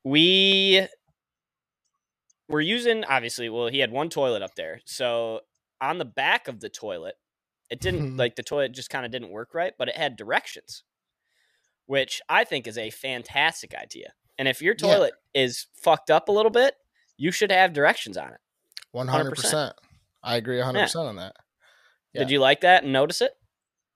we 0.04 0.86
were 2.50 2.62
using 2.62 3.04
obviously. 3.06 3.50
Well, 3.50 3.68
he 3.68 3.80
had 3.80 3.92
one 3.92 4.10
toilet 4.10 4.42
up 4.42 4.56
there, 4.56 4.82
so 4.86 5.42
on 5.82 5.98
the 5.98 6.06
back 6.06 6.48
of 6.48 6.60
the 6.60 6.70
toilet, 6.70 7.16
it 7.70 7.80
didn't 7.80 8.18
like 8.18 8.36
the 8.36 8.44
toilet 8.44 8.72
just 8.74 8.90
kind 8.90 9.06
of 9.06 9.12
didn't 9.12 9.30
work 9.30 9.54
right, 9.54 9.74
but 9.78 9.88
it 9.90 9.96
had 9.96 10.16
directions, 10.16 10.84
which 11.86 12.22
I 12.30 12.44
think 12.44 12.68
is 12.68 12.78
a 12.78 12.90
fantastic 12.90 13.74
idea. 13.76 14.14
And 14.38 14.48
if 14.48 14.62
your 14.62 14.76
Yeah. 14.78 14.88
toilet 14.88 15.14
is 15.34 15.68
fucked 15.76 16.10
up 16.12 16.30
a 16.30 16.32
little 16.32 16.52
bit, 16.52 16.76
you 17.18 17.32
should 17.32 17.52
have 17.52 17.74
directions 17.74 18.18
on 18.18 18.30
it. 18.30 18.40
One 18.92 19.08
hundred 19.08 19.36
percent. 19.36 19.74
I 20.24 20.38
agree 20.38 20.60
hundred 20.62 20.82
percent 20.82 21.08
on 21.08 21.16
that. 21.18 21.36
Yeah. 22.14 22.22
Did 22.22 22.32
you 22.32 22.40
like 22.40 22.62
that 22.62 22.84
and 22.84 22.94
notice 22.94 23.22
it? 23.22 23.32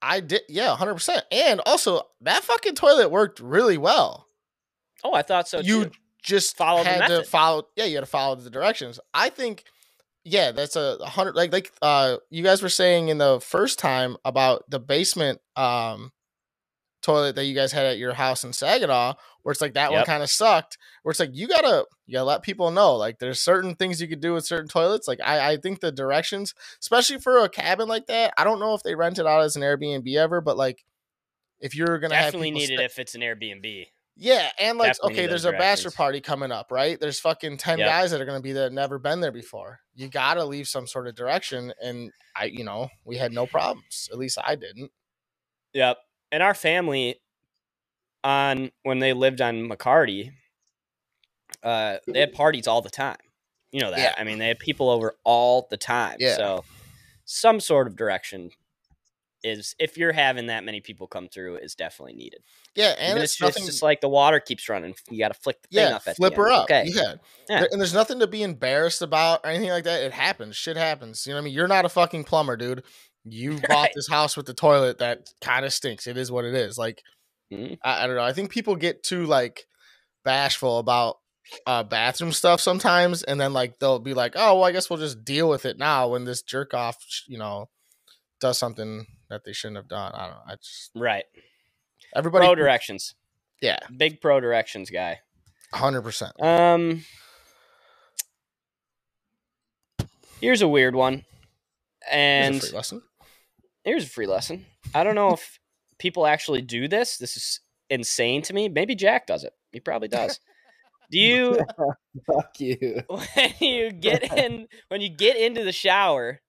I 0.00 0.20
did, 0.20 0.42
yeah, 0.48 0.74
hundred 0.76 0.94
percent. 0.94 1.24
And 1.30 1.60
also, 1.64 2.02
that 2.20 2.42
fucking 2.42 2.74
toilet 2.74 3.10
worked 3.10 3.40
really 3.40 3.78
well. 3.78 4.26
Oh, 5.04 5.14
I 5.14 5.22
thought 5.22 5.48
so 5.48 5.60
you 5.60 5.84
too. 5.86 5.90
just 6.22 6.56
Follow 6.56 6.82
the 6.82 6.90
had 6.90 7.06
to 7.08 7.24
follow. 7.24 7.68
Yeah, 7.76 7.84
you 7.84 7.96
had 7.96 8.02
to 8.02 8.10
follow 8.10 8.34
the 8.34 8.50
directions. 8.50 9.00
I 9.14 9.28
think, 9.28 9.64
yeah, 10.24 10.52
that's 10.52 10.76
a 10.76 10.98
a 11.00 11.06
hundred. 11.06 11.36
Like, 11.36 11.52
like, 11.52 11.72
uh, 11.82 12.16
you 12.30 12.42
guys 12.42 12.62
were 12.62 12.68
saying 12.68 13.08
in 13.08 13.18
the 13.18 13.40
first 13.40 13.78
time 13.78 14.16
about 14.24 14.64
the 14.68 14.80
basement, 14.80 15.40
um, 15.56 16.12
toilet 17.02 17.34
that 17.36 17.44
you 17.44 17.54
guys 17.54 17.72
had 17.72 17.86
at 17.86 17.98
your 17.98 18.12
house 18.12 18.44
in 18.44 18.52
Saginaw, 18.52 19.14
where 19.42 19.52
it's 19.52 19.60
like 19.60 19.74
that 19.74 19.92
one 19.92 20.04
kind 20.04 20.22
of 20.22 20.30
sucked. 20.30 20.78
Where 21.02 21.10
it's 21.10 21.20
like 21.20 21.30
you 21.32 21.48
gotta, 21.48 21.84
you 22.06 22.14
gotta 22.14 22.24
let 22.24 22.42
people 22.42 22.70
know. 22.70 22.94
Like, 22.96 23.18
there's 23.18 23.40
certain 23.40 23.74
things 23.74 24.00
you 24.00 24.08
could 24.08 24.20
do 24.20 24.34
with 24.34 24.46
certain 24.46 24.68
toilets. 24.68 25.06
Like, 25.08 25.20
I, 25.24 25.52
I 25.52 25.56
think 25.56 25.80
the 25.80 25.92
directions, 25.92 26.54
especially 26.80 27.18
for 27.18 27.38
a 27.38 27.48
cabin 27.48 27.88
like 27.88 28.06
that, 28.06 28.34
I 28.36 28.44
don't 28.44 28.60
know 28.60 28.74
if 28.74 28.82
they 28.82 28.94
rent 28.94 29.18
it 29.18 29.26
out 29.26 29.42
as 29.42 29.56
an 29.56 29.62
Airbnb 29.62 30.14
ever, 30.16 30.40
but 30.40 30.56
like. 30.56 30.84
If 31.60 31.76
you're 31.76 32.00
gonna 32.00 32.14
Definitely 32.14 32.48
have 32.48 32.54
need 32.54 32.70
it 32.72 32.76
stay- 32.78 32.84
if 32.86 32.98
it's 32.98 33.14
an 33.14 33.20
Airbnb. 33.20 33.86
yeah, 34.16 34.50
and 34.58 34.78
like 34.78 34.94
Definitely 34.94 35.12
okay, 35.14 35.26
there's 35.28 35.44
a 35.44 35.52
bachelor 35.52 35.92
party 35.92 36.20
coming 36.20 36.50
up, 36.50 36.72
right? 36.72 36.98
There's 36.98 37.20
fucking 37.20 37.58
ten 37.58 37.78
Yep. 37.78 37.88
guys 37.88 38.10
that 38.10 38.20
are 38.20 38.24
gonna 38.24 38.40
be 38.40 38.50
there 38.50 38.64
that 38.64 38.72
never 38.74 38.98
been 38.98 39.20
there 39.20 39.30
before. 39.30 39.78
You 39.94 40.08
gotta 40.08 40.44
leave 40.44 40.66
some 40.66 40.88
sort 40.88 41.06
of 41.06 41.14
direction, 41.14 41.72
and 41.80 42.10
I, 42.34 42.46
you 42.46 42.64
know, 42.64 42.88
we 43.04 43.16
had 43.16 43.32
no 43.32 43.46
problems. 43.46 44.08
At 44.10 44.18
least 44.18 44.38
I 44.42 44.56
didn't. 44.56 44.90
Yep. 45.72 45.98
And 46.32 46.42
our 46.42 46.54
family 46.54 47.20
on 48.24 48.70
when 48.82 48.98
they 48.98 49.12
lived 49.12 49.40
on 49.40 49.68
McCarty, 49.68 50.32
uh, 51.62 51.96
they 52.06 52.20
had 52.20 52.32
parties 52.32 52.66
all 52.66 52.82
the 52.82 52.90
time. 52.90 53.16
You 53.70 53.80
know 53.80 53.90
that. 53.90 53.98
Yeah. 53.98 54.14
I 54.18 54.24
mean, 54.24 54.38
they 54.38 54.48
had 54.48 54.58
people 54.58 54.90
over 54.90 55.14
all 55.24 55.66
the 55.70 55.76
time. 55.76 56.16
Yeah. 56.18 56.36
So 56.36 56.64
some 57.24 57.60
sort 57.60 57.86
of 57.86 57.96
direction 57.96 58.50
is 59.44 59.74
if 59.78 59.96
you're 59.96 60.12
having 60.12 60.46
that 60.46 60.64
many 60.64 60.80
people 60.80 61.06
come 61.06 61.28
through 61.28 61.56
is 61.56 61.74
definitely 61.74 62.14
needed. 62.14 62.42
Yeah, 62.74 62.94
and 62.98 63.12
Even 63.12 63.22
it's 63.22 63.40
nothing. 63.40 63.66
just 63.66 63.82
like 63.82 64.00
the 64.00 64.08
water 64.08 64.40
keeps 64.40 64.68
running, 64.68 64.94
you 65.10 65.18
got 65.18 65.28
to 65.28 65.40
flick 65.40 65.60
the 65.62 65.68
thing 65.68 65.88
yeah, 65.88 65.96
up 65.96 66.02
at 66.06 66.16
flip 66.16 66.34
her 66.36 66.46
end. 66.48 66.54
up. 66.54 66.64
Okay. 66.64 66.84
Yeah. 66.86 67.14
Yeah. 67.48 67.64
And 67.70 67.80
there's 67.80 67.94
nothing 67.94 68.20
to 68.20 68.26
be 68.26 68.42
embarrassed 68.42 69.02
about 69.02 69.40
or 69.44 69.50
anything 69.50 69.70
like 69.70 69.84
that. 69.84 70.02
It 70.02 70.12
happens. 70.12 70.56
Shit 70.56 70.76
happens. 70.76 71.26
You 71.26 71.32
know 71.32 71.36
what 71.36 71.42
I 71.42 71.44
mean? 71.46 71.54
You're 71.54 71.68
not 71.68 71.84
a 71.84 71.88
fucking 71.88 72.24
plumber, 72.24 72.56
dude. 72.56 72.84
You 73.24 73.58
bought 73.68 73.90
this 73.94 74.08
house 74.08 74.36
with 74.36 74.46
the 74.46 74.54
toilet 74.54 74.98
that 74.98 75.30
kind 75.40 75.64
of 75.64 75.72
stinks. 75.72 76.06
It 76.06 76.16
is 76.16 76.30
what 76.30 76.44
it 76.44 76.54
is. 76.54 76.78
Like, 76.78 77.02
Mhm. 77.52 77.78
I, 77.82 78.04
I 78.04 78.06
don't 78.06 78.16
know. 78.16 78.22
I 78.22 78.32
think 78.32 78.50
people 78.50 78.76
get 78.76 79.02
too 79.02 79.26
like 79.26 79.66
bashful 80.24 80.78
about 80.78 81.18
uh 81.66 81.82
bathroom 81.82 82.32
stuff 82.32 82.60
sometimes, 82.60 83.22
and 83.22 83.40
then 83.40 83.52
like 83.52 83.78
they'll 83.78 83.98
be 83.98 84.14
like, 84.14 84.32
"Oh, 84.36 84.54
well, 84.56 84.64
I 84.64 84.72
guess 84.72 84.88
we'll 84.88 84.98
just 84.98 85.24
deal 85.24 85.48
with 85.48 85.66
it 85.66 85.78
now." 85.78 86.08
When 86.08 86.24
this 86.24 86.40
jerk 86.42 86.72
off, 86.74 86.96
you 87.26 87.36
know, 87.38 87.68
does 88.40 88.58
something 88.58 89.06
that 89.28 89.44
they 89.44 89.52
shouldn't 89.52 89.76
have 89.76 89.88
done. 89.88 90.12
I 90.14 90.26
don't 90.26 90.30
know. 90.36 90.42
I 90.46 90.54
just 90.56 90.90
Right. 90.94 91.24
everybody, 92.14 92.46
Pro 92.46 92.54
directions. 92.54 93.14
yeah, 93.60 93.78
Big 93.96 94.20
pro 94.20 94.40
directions 94.40 94.88
guy. 94.90 95.20
hundred 95.74 96.02
percent. 96.02 96.32
Um, 96.40 97.04
here's 100.40 100.62
a 100.62 100.68
weird 100.68 100.94
one, 100.94 101.24
and 102.10 102.60
free 102.60 102.70
lesson. 102.70 103.02
here's 103.84 104.04
a 104.04 104.08
free 104.08 104.26
lesson. 104.26 104.66
I 104.94 105.04
don't 105.04 105.14
know 105.14 105.32
if 105.34 105.58
people 106.02 106.26
actually 106.26 106.62
do 106.62 106.88
this. 106.88 107.16
This 107.16 107.36
is 107.36 107.60
insane 107.88 108.42
to 108.42 108.52
me. 108.52 108.68
Maybe 108.68 108.96
Jack 108.96 109.26
does 109.28 109.44
it. 109.44 109.52
He 109.70 109.78
probably 109.78 110.08
does. 110.20 110.40
Do 111.12 111.18
you 111.18 111.60
Fuck 112.26 112.58
you. 112.58 113.02
when 113.08 113.52
you 113.60 113.92
get 113.92 114.36
in 114.36 114.66
when 114.88 115.00
you 115.00 115.08
get 115.08 115.36
into 115.36 115.62
the 115.64 115.72
shower, 115.72 116.40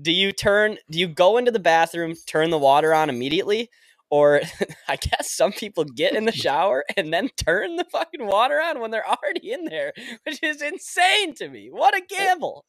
do 0.00 0.12
you 0.12 0.30
turn 0.32 0.76
do 0.90 0.98
you 0.98 1.08
go 1.08 1.38
into 1.38 1.50
the 1.50 1.58
bathroom, 1.58 2.14
turn 2.26 2.50
the 2.50 2.58
water 2.58 2.92
on 2.92 3.08
immediately? 3.08 3.70
Or 4.10 4.40
I 4.88 4.96
guess 4.96 5.32
some 5.32 5.50
people 5.52 5.84
get 5.84 6.14
in 6.14 6.26
the 6.26 6.32
shower 6.32 6.84
and 6.96 7.12
then 7.12 7.28
turn 7.44 7.74
the 7.74 7.84
fucking 7.90 8.24
water 8.24 8.60
on 8.60 8.78
when 8.78 8.92
they're 8.92 9.08
already 9.08 9.50
in 9.50 9.64
there, 9.64 9.92
which 10.24 10.40
is 10.42 10.62
insane 10.62 11.34
to 11.36 11.48
me. 11.48 11.70
What 11.72 11.94
a 11.94 12.02
eh, 12.02 12.06
gamble. 12.08 12.64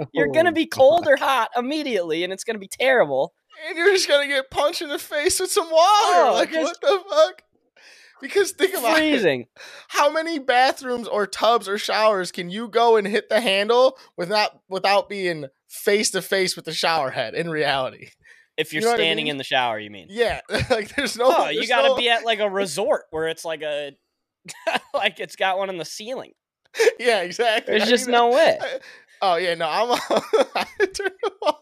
Oh 0.00 0.06
You're 0.14 0.28
Oh, 0.28 0.32
gonna 0.32 0.52
be 0.52 0.66
cold 0.66 1.06
or 1.06 1.16
hot 1.16 1.50
immediately 1.56 2.24
and 2.24 2.32
it's 2.32 2.44
gonna 2.44 2.58
be 2.58 2.68
terrible. 2.68 3.34
And 3.68 3.76
you're 3.76 3.92
just 3.92 4.08
gonna 4.08 4.26
get 4.28 4.50
punched 4.50 4.82
in 4.82 4.88
the 4.88 4.98
face 4.98 5.40
with 5.40 5.50
some 5.50 5.66
water. 5.70 5.76
Oh, 5.76 6.32
like 6.34 6.52
what 6.52 6.80
the 6.80 7.00
fuck? 7.08 7.42
Because 8.20 8.52
think 8.52 8.74
about 8.74 8.92
it. 8.96 8.98
Freezing. 8.98 9.46
How 9.88 10.10
many 10.12 10.38
bathrooms 10.38 11.08
or 11.08 11.26
tubs 11.26 11.68
or 11.68 11.76
showers 11.76 12.30
can 12.30 12.50
you 12.50 12.68
go 12.68 12.96
and 12.96 13.06
hit 13.06 13.28
the 13.28 13.40
handle 13.40 13.98
with 14.16 14.28
not 14.28 14.60
without 14.68 15.08
being 15.08 15.46
face 15.68 16.10
to 16.12 16.22
face 16.22 16.54
with 16.54 16.64
the 16.64 16.72
shower 16.72 17.10
head 17.10 17.34
in 17.34 17.50
reality? 17.50 18.08
If 18.56 18.72
you're 18.72 18.80
You 18.82 18.86
know 18.86 18.92
what 18.92 19.00
I 19.00 19.04
standing 19.04 19.24
mean? 19.24 19.30
in 19.32 19.38
the 19.38 19.44
shower, 19.44 19.78
you 19.80 19.90
mean. 19.90 20.06
Yeah, 20.10 20.40
like 20.70 20.94
there's 20.94 21.16
no. 21.16 21.24
Oh, 21.36 21.48
you 21.48 21.66
gotta 21.66 21.88
no- 21.88 21.96
be 21.96 22.08
at 22.10 22.24
like 22.24 22.38
a 22.38 22.48
resort 22.48 23.04
where 23.10 23.26
it's 23.26 23.44
like 23.44 23.62
a 23.62 23.92
like 24.94 25.18
it's 25.18 25.34
got 25.36 25.58
one 25.58 25.68
in 25.70 25.78
the 25.78 25.84
ceiling. 25.84 26.32
Yeah, 26.98 27.20
exactly. 27.22 27.72
There's 27.72 27.88
I 27.88 27.90
just 27.90 28.06
mean, 28.06 28.12
no 28.12 28.30
way. 28.30 28.58
I- 28.60 28.78
oh 29.22 29.36
yeah, 29.36 29.54
no, 29.54 29.66
I'm. 29.68 29.92
I 30.54 30.66
turn 30.78 31.10
the 31.22 31.30
water- 31.40 31.58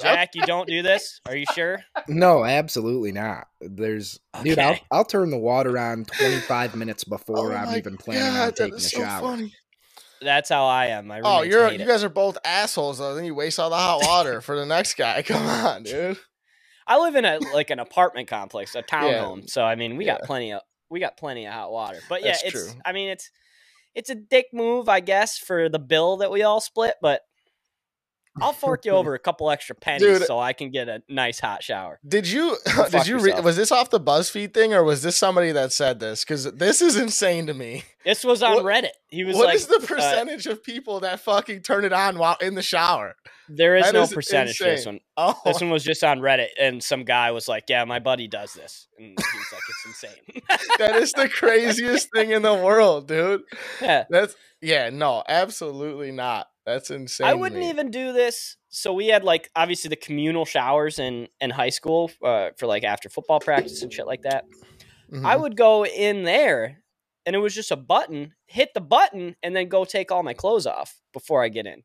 Jack, 0.00 0.30
you 0.34 0.42
don't 0.42 0.66
do 0.66 0.82
this? 0.82 1.20
Are 1.26 1.36
you 1.36 1.44
sure? 1.54 1.80
No, 2.08 2.44
absolutely 2.44 3.12
not. 3.12 3.46
There's, 3.60 4.18
dude, 4.42 4.58
I'll, 4.58 4.78
I'll 4.90 5.04
turn 5.04 5.30
the 5.30 5.38
water 5.38 5.78
on 5.78 6.04
25 6.04 6.74
minutes 6.76 7.04
before 7.04 7.52
Oh 7.52 7.56
I'm 7.56 7.76
even 7.76 7.96
planning 7.98 8.22
on 8.28 8.34
God, 8.34 8.46
that 8.46 8.56
taking 8.56 8.74
a 8.74 8.76
is 8.76 8.90
so 8.90 8.98
shower. 9.00 9.20
funny. 9.20 9.54
That's 10.22 10.48
how 10.48 10.64
I 10.66 10.86
am. 10.86 11.08
My 11.08 11.20
Oh, 11.22 11.42
you're 11.42 11.68
hate 11.68 11.78
you 11.80 11.84
it. 11.84 11.88
guys 11.88 12.02
are 12.04 12.08
both 12.08 12.38
assholes 12.44 12.98
though. 12.98 13.14
Then 13.14 13.24
you 13.24 13.34
waste 13.34 13.58
all 13.60 13.70
the 13.70 13.76
hot 13.76 14.02
water 14.04 14.40
for 14.40 14.56
the 14.56 14.64
next 14.66 14.94
guy. 14.94 15.22
Come 15.26 15.44
on, 15.46 15.82
dude. 15.82 16.16
I 16.86 16.98
live 16.98 17.14
in 17.16 17.24
a 17.24 17.38
like 17.52 17.70
an 17.70 17.78
apartment 17.80 18.28
complex, 18.28 18.74
a 18.74 18.82
townhome. 18.82 19.50
So 19.50 19.62
I 19.62 19.74
mean, 19.74 19.96
we 19.96 20.04
got 20.04 20.22
plenty 20.22 20.52
of 20.52 20.62
we 20.90 21.00
got 21.00 21.16
plenty 21.16 21.46
of 21.46 21.52
hot 21.52 21.72
water. 21.72 21.98
But 22.08 22.22
yeah, 22.22 22.32
That's 22.32 22.42
it's 22.44 22.52
true. 22.52 22.80
I 22.84 22.92
mean 22.92 23.08
it's 23.10 23.30
it's 23.94 24.10
a 24.10 24.14
dick 24.14 24.46
move, 24.52 24.88
I 24.88 25.00
guess, 25.00 25.38
for 25.38 25.68
the 25.68 25.78
bill 25.78 26.16
that 26.18 26.30
we 26.30 26.42
all 26.42 26.60
split, 26.60 26.94
but 27.02 27.22
I'll 28.40 28.52
fork 28.54 28.84
you 28.84 28.92
over 28.92 29.14
a 29.14 29.18
couple 29.18 29.50
extra 29.50 29.74
pennies 29.74 30.00
Dude. 30.20 30.26
so 30.26 30.38
I 30.38 30.52
can 30.52 30.70
get 30.70 30.88
a 30.88 31.02
nice 31.08 31.38
hot 31.40 31.62
shower. 31.62 32.00
Did 32.06 32.26
you 32.26 32.56
Go 32.76 32.88
did 32.88 33.06
you 33.06 33.18
re- 33.18 33.40
was 33.40 33.56
this 33.56 33.70
off 33.72 33.90
the 33.90 34.00
BuzzFeed 34.00 34.54
thing 34.54 34.72
or 34.72 34.82
was 34.82 35.02
this 35.02 35.16
somebody 35.16 35.52
that 35.52 35.72
said 35.72 36.00
this? 36.00 36.24
Because 36.24 36.44
this 36.52 36.80
is 36.80 36.96
insane 36.96 37.46
to 37.46 37.54
me. 37.54 37.84
This 38.04 38.24
was 38.24 38.42
on 38.42 38.54
What- 38.56 38.64
Reddit. 38.64 38.90
He 39.08 39.24
was 39.24 39.36
What 39.36 39.46
like, 39.46 39.56
is 39.56 39.66
the 39.66 39.80
uh, 39.82 39.86
percentage 39.86 40.46
of 40.46 40.62
people 40.64 41.00
that 41.00 41.20
fucking 41.20 41.60
turn 41.62 41.84
it 41.84 41.92
on 41.92 42.18
while 42.18 42.36
in 42.40 42.54
the 42.54 42.62
shower? 42.62 43.14
there 43.48 43.76
is 43.76 43.84
that 43.84 43.92
no 43.92 44.02
is 44.02 44.12
percentage 44.12 44.56
for 44.56 44.64
this 44.64 44.86
one. 44.86 45.00
Oh, 45.16 45.38
This 45.44 45.60
one 45.60 45.68
was 45.68 45.84
just 45.84 46.02
on 46.02 46.20
Reddit, 46.20 46.48
and 46.58 46.82
some 46.82 47.04
guy 47.04 47.32
was 47.32 47.48
like, 47.48 47.64
"Yeah, 47.68 47.84
my 47.84 47.98
buddy 47.98 48.26
does 48.28 48.54
this," 48.54 48.86
and 48.96 49.08
he's 49.08 49.52
like, 49.52 49.62
"It's 49.68 49.84
insane." 49.86 50.68
that 50.78 50.96
is 50.96 51.12
the 51.12 51.28
craziest 51.28 52.08
thing 52.14 52.30
in 52.30 52.40
the 52.42 52.54
world, 52.54 53.08
dude. 53.08 53.42
yeah, 53.82 54.04
That's 54.08 54.34
yeah, 54.62 54.88
no, 54.90 55.22
absolutely 55.28 56.12
not. 56.12 56.48
That's 56.64 56.90
insane. 56.90 57.26
I 57.26 57.34
wouldn't 57.34 57.62
even 57.64 57.90
do 57.90 58.12
this. 58.12 58.56
So 58.68 58.92
we 58.92 59.08
had 59.08 59.24
like 59.24 59.50
obviously 59.56 59.88
the 59.88 59.96
communal 59.96 60.44
showers 60.44 60.98
in 60.98 61.28
in 61.40 61.50
high 61.50 61.70
school 61.70 62.10
uh, 62.24 62.50
for 62.56 62.66
like 62.66 62.84
after 62.84 63.08
football 63.08 63.40
practice 63.40 63.82
and 63.82 63.92
shit 63.92 64.06
like 64.06 64.22
that. 64.22 64.44
I 65.12 65.36
Mhm. 65.36 65.40
would 65.42 65.56
go 65.56 65.84
in 65.84 66.22
there, 66.22 66.82
and 67.26 67.34
it 67.36 67.40
was 67.40 67.54
just 67.54 67.70
a 67.70 67.76
button. 67.76 68.34
Hit 68.46 68.72
the 68.74 68.80
button, 68.80 69.36
and 69.42 69.54
then 69.54 69.68
go 69.68 69.84
take 69.84 70.10
all 70.12 70.22
my 70.22 70.32
clothes 70.34 70.66
off 70.66 71.00
before 71.12 71.42
I 71.42 71.48
get 71.48 71.66
in. 71.66 71.82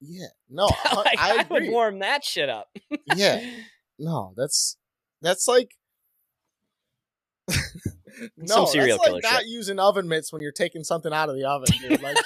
Yeah, 0.00 0.28
no, 0.48 0.64
like, 0.96 1.18
I, 1.18 1.40
I, 1.40 1.46
would 1.50 1.68
warm 1.68 1.98
that 1.98 2.24
shit 2.24 2.48
up. 2.48 2.68
yeah, 3.16 3.44
no, 3.98 4.32
that's 4.36 4.76
that's 5.22 5.46
like 5.48 5.72
no, 8.36 8.46
Some 8.46 8.66
serial 8.66 8.98
that's 8.98 9.12
like 9.12 9.22
not 9.22 9.40
shit. 9.42 9.48
using 9.48 9.78
oven 9.78 10.08
mitts 10.08 10.32
when 10.32 10.40
you're 10.40 10.52
taking 10.52 10.84
something 10.84 11.12
out 11.12 11.28
of 11.28 11.36
the 11.36 11.44
oven, 11.44 11.66
dude. 11.80 12.00
Like 12.02 12.16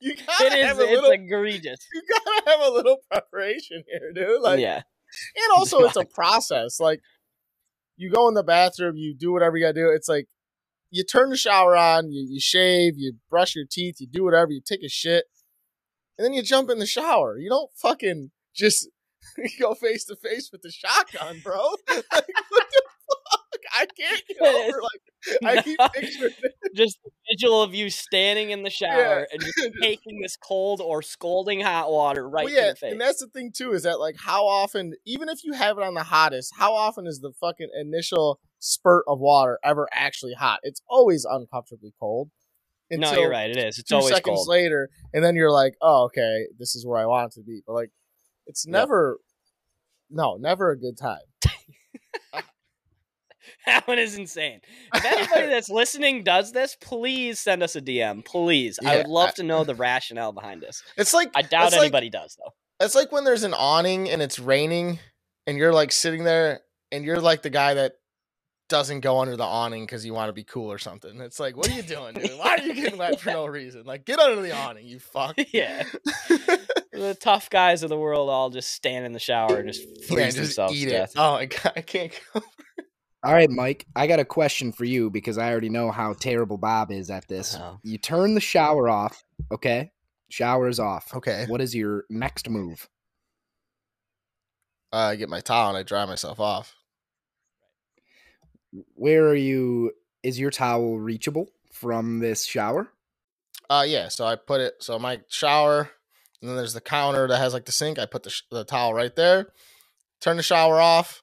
you, 0.00 0.14
gotta 0.16 0.46
It 0.46 0.52
is. 0.58 0.66
have 0.66 0.78
a 0.78 0.82
It's 0.82 0.90
little, 0.92 1.10
egregious. 1.10 1.86
you 1.92 2.02
gotta 2.08 2.50
have 2.50 2.60
a 2.60 2.70
little 2.74 2.98
preparation 3.10 3.84
here, 3.88 4.12
dude. 4.14 4.40
Like, 4.42 4.60
yeah. 4.60 4.76
and 4.76 5.52
also 5.56 5.80
it's 5.80 5.96
a 5.96 6.04
process. 6.04 6.80
Like, 6.80 7.00
you 7.96 8.10
go 8.10 8.28
in 8.28 8.34
the 8.34 8.42
bathroom, 8.42 8.96
you 8.96 9.14
do 9.14 9.32
whatever 9.32 9.56
you 9.56 9.64
gotta 9.64 9.74
do. 9.74 9.90
It's 9.90 10.08
like 10.08 10.26
you 10.90 11.04
turn 11.04 11.30
the 11.30 11.36
shower 11.36 11.76
on, 11.76 12.10
you, 12.10 12.26
you 12.28 12.40
shave, 12.40 12.94
you 12.96 13.14
brush 13.28 13.54
your 13.54 13.66
teeth, 13.70 13.96
you 14.00 14.06
do 14.10 14.24
whatever, 14.24 14.50
you 14.52 14.60
take 14.64 14.82
a 14.82 14.88
shit. 14.88 15.24
and 16.18 16.24
then 16.24 16.32
you 16.32 16.42
jump 16.42 16.70
in 16.70 16.78
the 16.78 16.86
shower. 16.86 17.36
You 17.38 17.48
don't 17.48 17.70
fucking 17.76 18.30
just 18.54 18.88
go 19.60 19.74
face 19.74 20.04
to 20.06 20.16
face 20.16 20.50
with 20.50 20.62
the 20.62 20.70
shotgun, 20.72 21.40
bro. 21.44 21.56
like, 21.88 22.04
what 22.10 22.66
the 22.70 22.82
fuck? 23.08 23.60
I 23.74 23.86
can't 23.86 24.22
get 24.28 24.40
over 24.42 24.80
like 24.82 25.02
I 25.44 25.62
keep 25.62 25.78
picturing 25.94 26.32
it. 26.42 26.52
just 26.74 26.98
the 27.04 27.10
visual 27.32 27.62
of 27.62 27.74
you 27.74 27.90
standing 27.90 28.50
in 28.50 28.62
the 28.62 28.70
shower 28.70 29.26
and 29.32 29.40
just 29.42 29.58
taking 29.82 30.20
this 30.20 30.36
cold 30.36 30.80
or 30.80 31.02
scalding 31.02 31.60
hot 31.60 31.90
water 31.90 32.28
right 32.28 32.44
Well, 32.44 32.54
yeah, 32.54 32.72
and 32.82 33.00
that's 33.00 33.20
the 33.20 33.26
thing 33.26 33.52
too 33.54 33.72
is 33.72 33.82
that 33.82 33.98
like 33.98 34.16
how 34.18 34.46
often, 34.46 34.94
even 35.04 35.28
if 35.28 35.42
you 35.44 35.52
have 35.52 35.78
it 35.78 35.84
on 35.84 35.94
the 35.94 36.04
hottest, 36.04 36.52
how 36.56 36.72
often 36.74 37.06
is 37.06 37.20
the 37.20 37.32
fucking 37.40 37.70
initial 37.78 38.40
spurt 38.60 39.04
of 39.08 39.18
water 39.18 39.58
ever 39.64 39.88
actually 39.92 40.34
hot? 40.34 40.60
It's 40.62 40.80
always 40.88 41.26
uncomfortably 41.28 41.92
cold. 41.98 42.30
no, 42.90 43.12
you're 43.12 43.30
right. 43.30 43.50
It 43.50 43.56
is. 43.58 43.78
It's 43.78 43.88
Two 43.90 43.96
always 43.96 44.14
seconds 44.14 44.36
cold. 44.36 44.48
later, 44.48 44.90
and 45.12 45.24
then 45.24 45.34
you're 45.36 45.52
like, 45.52 45.74
"Oh, 45.80 46.04
okay, 46.04 46.46
this 46.58 46.74
is 46.74 46.86
where 46.86 46.98
I 47.00 47.06
want 47.06 47.32
it 47.32 47.34
to 47.40 47.42
be." 47.42 47.62
But 47.66 47.72
like, 47.74 47.90
it's 48.46 48.64
Yep. 48.66 48.72
never, 48.72 49.18
no, 50.08 50.36
never 50.36 50.70
a 50.70 50.78
good 50.78 50.96
time. 50.98 51.20
that 53.66 53.86
one 53.88 53.98
is 53.98 54.16
insane. 54.16 54.60
If 54.94 55.04
anybody 55.04 55.46
that's 55.48 55.68
listening 55.68 56.22
does 56.24 56.52
this, 56.52 56.76
please 56.80 57.38
send 57.40 57.62
us 57.62 57.76
a 57.76 57.80
DM. 57.80 58.24
Please. 58.24 58.78
I 58.84 58.96
would 58.98 59.06
love 59.08 59.30
I- 59.30 59.32
to 59.32 59.42
know 59.42 59.64
the 59.64 59.74
rationale 59.74 60.32
behind 60.32 60.62
this. 60.62 60.82
It's 60.96 61.12
like 61.14 61.30
I 61.34 61.42
doubt 61.42 61.68
it's 61.68 61.72
like- 61.76 61.82
anybody 61.82 62.10
does 62.10 62.36
though. 62.38 62.52
It's 62.84 62.94
like 62.94 63.12
when 63.12 63.24
there's 63.24 63.42
an 63.44 63.52
awning 63.52 64.08
and 64.08 64.22
it's 64.22 64.38
raining, 64.38 64.98
and 65.46 65.58
you're 65.58 65.72
like 65.74 65.92
sitting 65.92 66.24
there, 66.24 66.60
and 66.90 67.04
you're 67.04 67.20
like 67.20 67.42
the 67.42 67.50
guy 67.50 67.74
that 67.74 67.92
doesn't 68.70 69.00
go 69.00 69.18
under 69.18 69.36
the 69.36 69.44
awning 69.44 69.84
because 69.84 70.06
you 70.06 70.14
want 70.14 70.28
to 70.28 70.32
be 70.32 70.44
cool 70.44 70.72
or 70.72 70.78
something. 70.78 71.20
It's 71.20 71.38
like, 71.40 71.56
what 71.56 71.68
are 71.68 71.72
you 71.74 71.82
doing, 71.82 72.14
dude? 72.14 72.30
Why 72.38 72.56
are 72.56 72.60
you 72.60 72.72
getting 72.72 72.98
wet 72.98 73.20
for 73.20 73.30
no 73.32 73.44
reason? 73.46 73.82
Like, 73.84 74.06
get 74.06 74.18
under 74.20 74.40
the 74.40 74.52
awning, 74.56 74.86
you 74.86 74.98
fuck. 75.00 75.34
yeah. 75.52 75.84
The 76.92 77.16
tough 77.20 77.50
guys 77.50 77.82
of 77.82 77.88
the 77.90 77.98
world 77.98 78.30
all 78.30 78.48
just 78.50 78.70
stand 78.72 79.04
in 79.04 79.12
the 79.12 79.18
shower 79.18 79.56
and 79.58 79.68
just 79.68 79.82
freeze 80.06 80.10
Yeah, 80.18 80.24
just 80.26 80.36
themselves 80.36 80.74
eat 80.74 80.84
to 80.86 80.90
it. 80.90 80.92
death. 80.92 81.12
Oh 81.16 81.32
my 81.34 81.46
god, 81.46 81.72
I 81.76 81.80
can't. 81.82 82.12
Go. 82.32 82.40
All 83.22 83.32
right, 83.34 83.50
Mike, 83.50 83.86
I 83.94 84.06
got 84.06 84.18
a 84.18 84.24
question 84.24 84.72
for 84.72 84.84
you 84.84 85.10
because 85.10 85.36
I 85.36 85.50
already 85.50 85.68
know 85.68 85.90
how 85.90 86.14
terrible 86.14 86.56
Bob 86.56 86.90
is 86.90 87.10
at 87.10 87.28
this. 87.28 87.54
Oh. 87.58 87.78
You 87.82 87.98
turn 87.98 88.34
the 88.34 88.40
shower 88.40 88.88
off, 88.88 89.22
okay? 89.52 89.92
Shower 90.30 90.68
is 90.68 90.80
off. 90.80 91.14
Okay, 91.14 91.44
What 91.48 91.60
is 91.60 91.74
your 91.74 92.04
next 92.08 92.48
move? 92.48 92.88
uh, 94.92 94.96
I 95.12 95.16
get 95.16 95.28
my 95.28 95.40
towel 95.40 95.68
and 95.68 95.76
I 95.78 95.82
dry 95.82 96.04
myself 96.06 96.40
off. 96.40 96.74
Where 98.94 99.26
are 99.28 99.34
you? 99.34 99.92
Is 100.22 100.38
your 100.38 100.50
towel 100.50 100.98
reachable 100.98 101.48
from 101.72 102.18
this 102.20 102.44
shower? 102.44 102.88
Uh, 103.68 103.84
yeah. 103.86 104.08
So 104.08 104.24
I 104.24 104.36
put 104.36 104.60
it. 104.60 104.74
So 104.80 104.98
my 104.98 105.20
shower, 105.28 105.90
and 106.40 106.48
then 106.48 106.56
there's 106.56 106.72
the 106.74 106.80
counter 106.80 107.28
that 107.28 107.38
has 107.38 107.52
like 107.52 107.66
the 107.66 107.72
sink. 107.72 107.98
I 107.98 108.06
put 108.06 108.22
the 108.24 108.30
sh- 108.30 108.42
the 108.50 108.64
towel 108.64 108.94
right 108.94 109.14
there. 109.14 109.48
Turn 110.20 110.36
the 110.36 110.42
shower 110.42 110.80
off. 110.80 111.22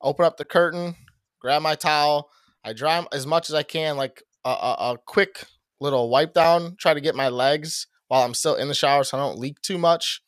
Open 0.00 0.24
up 0.24 0.36
the 0.36 0.44
curtain. 0.44 0.94
Grab 1.40 1.62
my 1.62 1.74
towel. 1.74 2.30
I 2.64 2.72
dry 2.72 3.06
as 3.12 3.26
much 3.26 3.48
as 3.48 3.54
I 3.54 3.62
can, 3.62 3.96
like 3.96 4.22
a, 4.44 4.50
a, 4.50 4.76
a 4.92 4.98
quick 5.06 5.44
little 5.80 6.10
wipe 6.10 6.34
down. 6.34 6.76
Try 6.78 6.94
to 6.94 7.00
get 7.00 7.14
my 7.14 7.28
legs 7.28 7.86
while 8.08 8.24
I'm 8.24 8.34
still 8.34 8.54
in 8.54 8.68
the 8.68 8.74
shower, 8.74 9.04
so 9.04 9.16
I 9.16 9.20
don't 9.20 9.38
leak 9.38 9.60
too 9.62 9.78
much. 9.78 10.22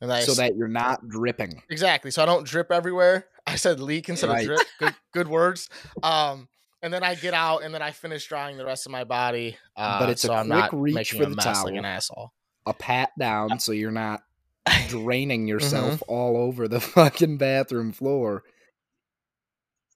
And 0.00 0.12
I 0.12 0.20
so 0.20 0.34
that 0.34 0.56
you're 0.56 0.68
not 0.68 1.08
dripping. 1.08 1.62
exactly, 1.70 2.10
so 2.10 2.22
I 2.22 2.26
don't 2.26 2.46
drip 2.46 2.70
everywhere. 2.70 3.26
I 3.46 3.56
said 3.56 3.80
leak 3.80 4.08
instead 4.08 4.28
Right. 4.28 4.40
of 4.40 4.46
drip. 4.46 4.60
Good, 4.78 4.94
good 5.12 5.28
words. 5.28 5.68
Um, 6.02 6.48
and 6.82 6.92
then 6.92 7.02
I 7.02 7.14
get 7.14 7.32
out, 7.34 7.62
and 7.62 7.72
then 7.74 7.80
I 7.82 7.90
finish 7.90 8.26
drying 8.26 8.56
the 8.58 8.64
rest 8.66 8.84
of 8.86 8.92
my 8.92 9.04
body. 9.04 9.56
Uh, 9.76 9.98
But 9.98 10.10
it's 10.10 10.24
a 10.24 10.28
so 10.28 10.34
I'm 10.34 10.46
quick 10.48 10.56
not 10.72 10.74
reach 10.80 11.12
for 11.12 11.24
the 11.24 11.30
mess 11.30 11.46
like 11.46 11.54
towel. 11.54 11.78
an 11.78 11.84
asshole. 11.84 12.32
A 12.66 12.74
pat 12.74 13.10
down 13.18 13.58
so 13.58 13.72
you're 13.72 13.90
not 13.90 14.22
draining 14.88 15.40
Mm-hmm. 15.42 15.48
yourself 15.48 16.02
all 16.08 16.36
over 16.36 16.68
the 16.68 16.80
fucking 16.80 17.38
bathroom 17.38 17.92
floor. 17.92 18.44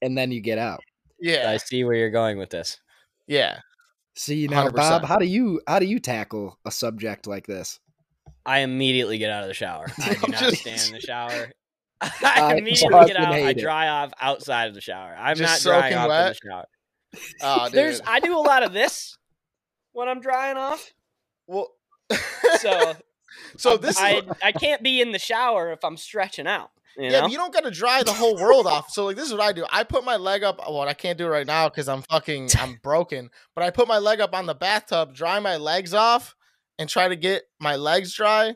And 0.05 0.17
then 0.19 0.31
you 0.33 0.41
get 0.41 0.59
out. 0.59 0.81
Yeah, 1.21 1.51
I 1.51 1.57
see 1.57 1.85
where 1.85 1.95
you're 1.95 2.11
going 2.11 2.39
with 2.39 2.51
this. 2.51 2.79
yeah. 3.27 3.61
See 4.17 4.47
now, 4.47 4.69
Bob, 4.71 5.03
100%. 5.03 5.05
how 5.07 5.17
do 5.19 5.25
you 5.27 5.61
how 5.67 5.81
do 5.81 5.87
you 5.87 5.99
tackle 5.99 6.57
a 6.65 6.71
subject 6.71 7.27
like 7.27 7.47
this? 7.49 7.81
I 8.47 8.61
immediately 8.61 9.19
get 9.19 9.31
out 9.33 9.43
of 9.43 9.49
the 9.49 9.55
shower. 9.55 9.87
I 10.05 10.15
do 10.15 10.21
not 10.31 10.39
just- 10.41 10.61
stand 10.61 10.81
in 10.87 10.93
the 10.93 11.01
shower. 11.01 11.51
I 12.01 12.11
I 12.23 12.55
immediately 12.55 13.07
get 13.07 13.17
out. 13.17 13.33
I 13.35 13.53
dry 13.55 13.89
off 13.89 14.13
outside 14.21 14.69
of 14.69 14.75
the 14.75 14.81
shower. 14.81 15.17
I'm 15.19 15.37
Just 15.37 15.65
not 15.65 15.81
drying 15.81 15.95
off 15.97 16.09
wet? 16.09 16.27
in 16.27 16.33
the 16.33 16.51
shower. 16.51 16.65
Oh, 17.43 17.65
dude. 17.67 17.73
There's 17.75 18.01
I 18.07 18.21
do 18.21 18.37
a 18.37 18.39
lot 18.39 18.63
of 18.63 18.73
this 18.73 19.17
when 19.93 20.09
I'm 20.09 20.21
drying 20.21 20.57
off. 20.59 20.93
well, 21.49 21.69
So 22.61 22.95
so 23.57 23.77
this 23.77 23.99
I 23.99 24.11
is 24.19 24.25
what- 24.27 24.39
I 24.45 24.53
can't 24.53 24.83
be 24.83 25.01
in 25.01 25.11
the 25.13 25.19
shower 25.19 25.73
if 25.73 25.85
I'm 25.85 25.97
stretching 25.97 26.47
out. 26.47 26.71
You 26.97 27.05
yeah, 27.05 27.11
know? 27.11 27.21
but 27.23 27.31
you 27.33 27.37
don't 27.37 27.53
got 27.53 27.65
to 27.65 27.71
dry 27.71 28.03
the 28.03 28.13
whole 28.13 28.37
world 28.37 28.67
off. 28.67 28.91
So 28.91 29.07
like, 29.07 29.17
this 29.17 29.27
is 29.27 29.33
what 29.33 29.41
I 29.41 29.53
do. 29.53 29.67
I 29.71 29.85
put 29.85 30.05
my 30.05 30.17
leg 30.17 30.43
up. 30.43 30.59
Well, 30.59 30.81
I 30.83 30.95
can't 30.95 31.19
do 31.19 31.27
it 31.27 31.31
right 31.31 31.47
now 31.47 31.69
because 31.69 31.89
I'm 31.89 32.03
fucking 32.03 32.51
I'm 32.59 32.79
broken. 32.83 33.31
But 33.55 33.65
I 33.65 33.71
put 33.71 33.89
my 33.89 33.99
leg 33.99 34.21
up 34.21 34.35
on 34.35 34.47
the 34.47 34.55
bathtub, 34.55 35.15
dry 35.15 35.41
my 35.41 35.57
legs 35.57 35.95
off, 35.95 36.35
and 36.79 36.89
try 36.89 37.09
to 37.09 37.17
get 37.17 37.45
my 37.61 37.77
legs 37.77 38.15
dry. 38.15 38.55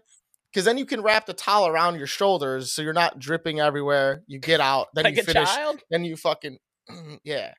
Because 0.53 0.64
then 0.64 0.78
you 0.78 0.86
can 0.86 1.03
wrap 1.03 1.26
the 1.26 1.34
towel 1.34 1.66
around 1.66 1.99
your 1.99 2.07
shoulders, 2.07 2.72
so 2.72 2.80
you're 2.80 2.95
not 2.95 3.18
dripping 3.18 3.61
everywhere. 3.61 4.22
You 4.26 4.39
get 4.39 4.61
out, 4.61 4.89
then 4.95 5.05
like 5.05 5.16
you 5.16 5.22
a 5.22 5.24
finish. 5.24 5.49
child. 5.55 5.80
Then 5.91 6.05
you 6.05 6.16
fucking 6.16 6.59
yeah. 7.24 7.53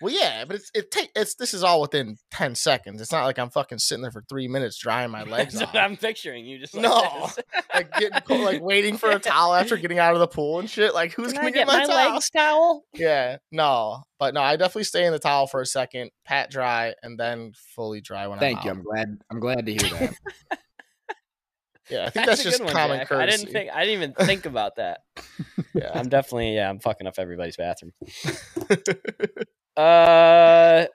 Well, 0.00 0.12
yeah, 0.14 0.44
but 0.46 0.56
it's 0.56 0.70
it 0.74 0.90
take 0.90 1.10
it's 1.14 1.34
this 1.34 1.52
is 1.52 1.62
all 1.62 1.80
within 1.80 2.16
ten 2.30 2.54
seconds. 2.54 3.00
It's 3.02 3.12
not 3.12 3.24
like 3.24 3.38
I'm 3.38 3.50
fucking 3.50 3.78
sitting 3.78 4.02
there 4.02 4.10
for 4.10 4.22
three 4.28 4.48
minutes 4.48 4.78
drying 4.78 5.10
my 5.10 5.22
legs 5.24 5.52
That's 5.54 5.66
off. 5.68 5.74
what 5.74 5.82
I'm 5.82 5.96
picturing. 5.96 6.46
You 6.46 6.58
just 6.58 6.74
like 6.74 6.82
No. 6.82 7.28
this. 7.36 7.38
like 7.74 7.92
getting 7.92 8.20
cold, 8.22 8.40
like 8.42 8.62
waiting 8.62 8.96
for 8.96 9.10
a 9.10 9.18
towel 9.18 9.54
after 9.54 9.76
getting 9.76 9.98
out 9.98 10.14
of 10.14 10.20
the 10.20 10.26
pool 10.26 10.58
and 10.58 10.70
shit. 10.70 10.94
Like 10.94 11.12
who's 11.12 11.32
Can 11.32 11.36
gonna 11.42 11.48
I 11.48 11.50
get, 11.50 11.66
get 11.66 11.66
my, 11.66 11.78
my 11.80 11.86
towel? 11.86 12.12
legs 12.14 12.30
towel? 12.30 12.84
Yeah, 12.94 13.36
no, 13.52 14.02
but 14.18 14.32
no, 14.34 14.40
I 14.40 14.56
definitely 14.56 14.84
stay 14.84 15.04
in 15.04 15.12
the 15.12 15.18
towel 15.18 15.46
for 15.46 15.60
a 15.60 15.66
second, 15.66 16.10
pat 16.24 16.50
dry, 16.50 16.94
and 17.02 17.18
then 17.18 17.52
fully 17.74 18.00
dry 18.00 18.26
when 18.26 18.38
Thank 18.38 18.60
I'm 18.60 18.64
you. 18.64 18.70
out. 18.70 18.76
I'm 18.76 18.82
glad 18.82 19.18
I'm 19.30 19.40
glad 19.40 19.66
to 19.66 19.72
hear 19.72 19.98
that. 19.98 20.14
Yeah, 21.90 22.04
I 22.06 22.10
think 22.10 22.26
that's, 22.26 22.40
a 22.42 22.44
just 22.44 22.62
one, 22.62 22.72
common 22.72 22.98
Jack. 22.98 23.08
courtesy. 23.08 23.34
I 23.34 23.36
didn't 23.36 23.52
think. 23.52 23.70
I 23.74 23.84
didn't 23.84 24.02
even 24.02 24.26
think 24.26 24.46
about 24.46 24.76
that. 24.76 25.00
Yeah. 25.74 25.90
I'm 25.92 26.08
definitely. 26.08 26.54
Yeah, 26.54 26.70
I'm 26.70 26.78
fucking 26.78 27.06
up 27.08 27.14
everybody's 27.18 27.56
bathroom. 27.56 27.92
Uh, 29.80 30.86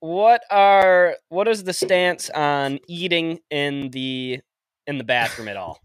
what 0.00 0.42
are 0.50 1.16
what 1.30 1.48
is 1.48 1.64
the 1.64 1.72
stance 1.72 2.28
on 2.30 2.78
eating 2.86 3.38
in 3.50 3.90
the 3.90 4.40
in 4.86 4.98
the 4.98 5.04
bathroom 5.04 5.48
at 5.48 5.56
all? 5.56 5.80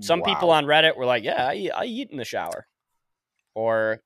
Some 0.00 0.20
people 0.20 0.50
on 0.50 0.66
Reddit 0.66 0.94
were 0.94 1.06
like, 1.06 1.24
"Yeah, 1.24 1.48
I 1.48 1.54
eat, 1.54 1.70
I 1.70 1.84
eat 1.86 2.10
in 2.10 2.18
the 2.18 2.24
shower," 2.24 2.66
or 3.54 4.02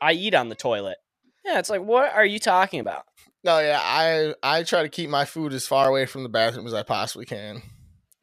"I 0.00 0.14
eat 0.14 0.34
on 0.34 0.48
the 0.48 0.56
toilet." 0.56 0.98
Yeah, 1.44 1.60
it's 1.60 1.70
like, 1.70 1.82
what 1.82 2.12
are 2.12 2.26
you 2.26 2.40
talking 2.40 2.80
about? 2.80 3.04
no, 3.44 3.60
yeah, 3.60 3.80
I 3.80 4.34
I 4.42 4.64
try 4.64 4.82
to 4.82 4.88
keep 4.88 5.08
my 5.08 5.24
food 5.24 5.52
as 5.52 5.64
far 5.64 5.88
away 5.88 6.06
from 6.06 6.24
the 6.24 6.28
bathroom 6.28 6.66
as 6.66 6.74
I 6.74 6.82
possibly 6.82 7.24
can. 7.24 7.62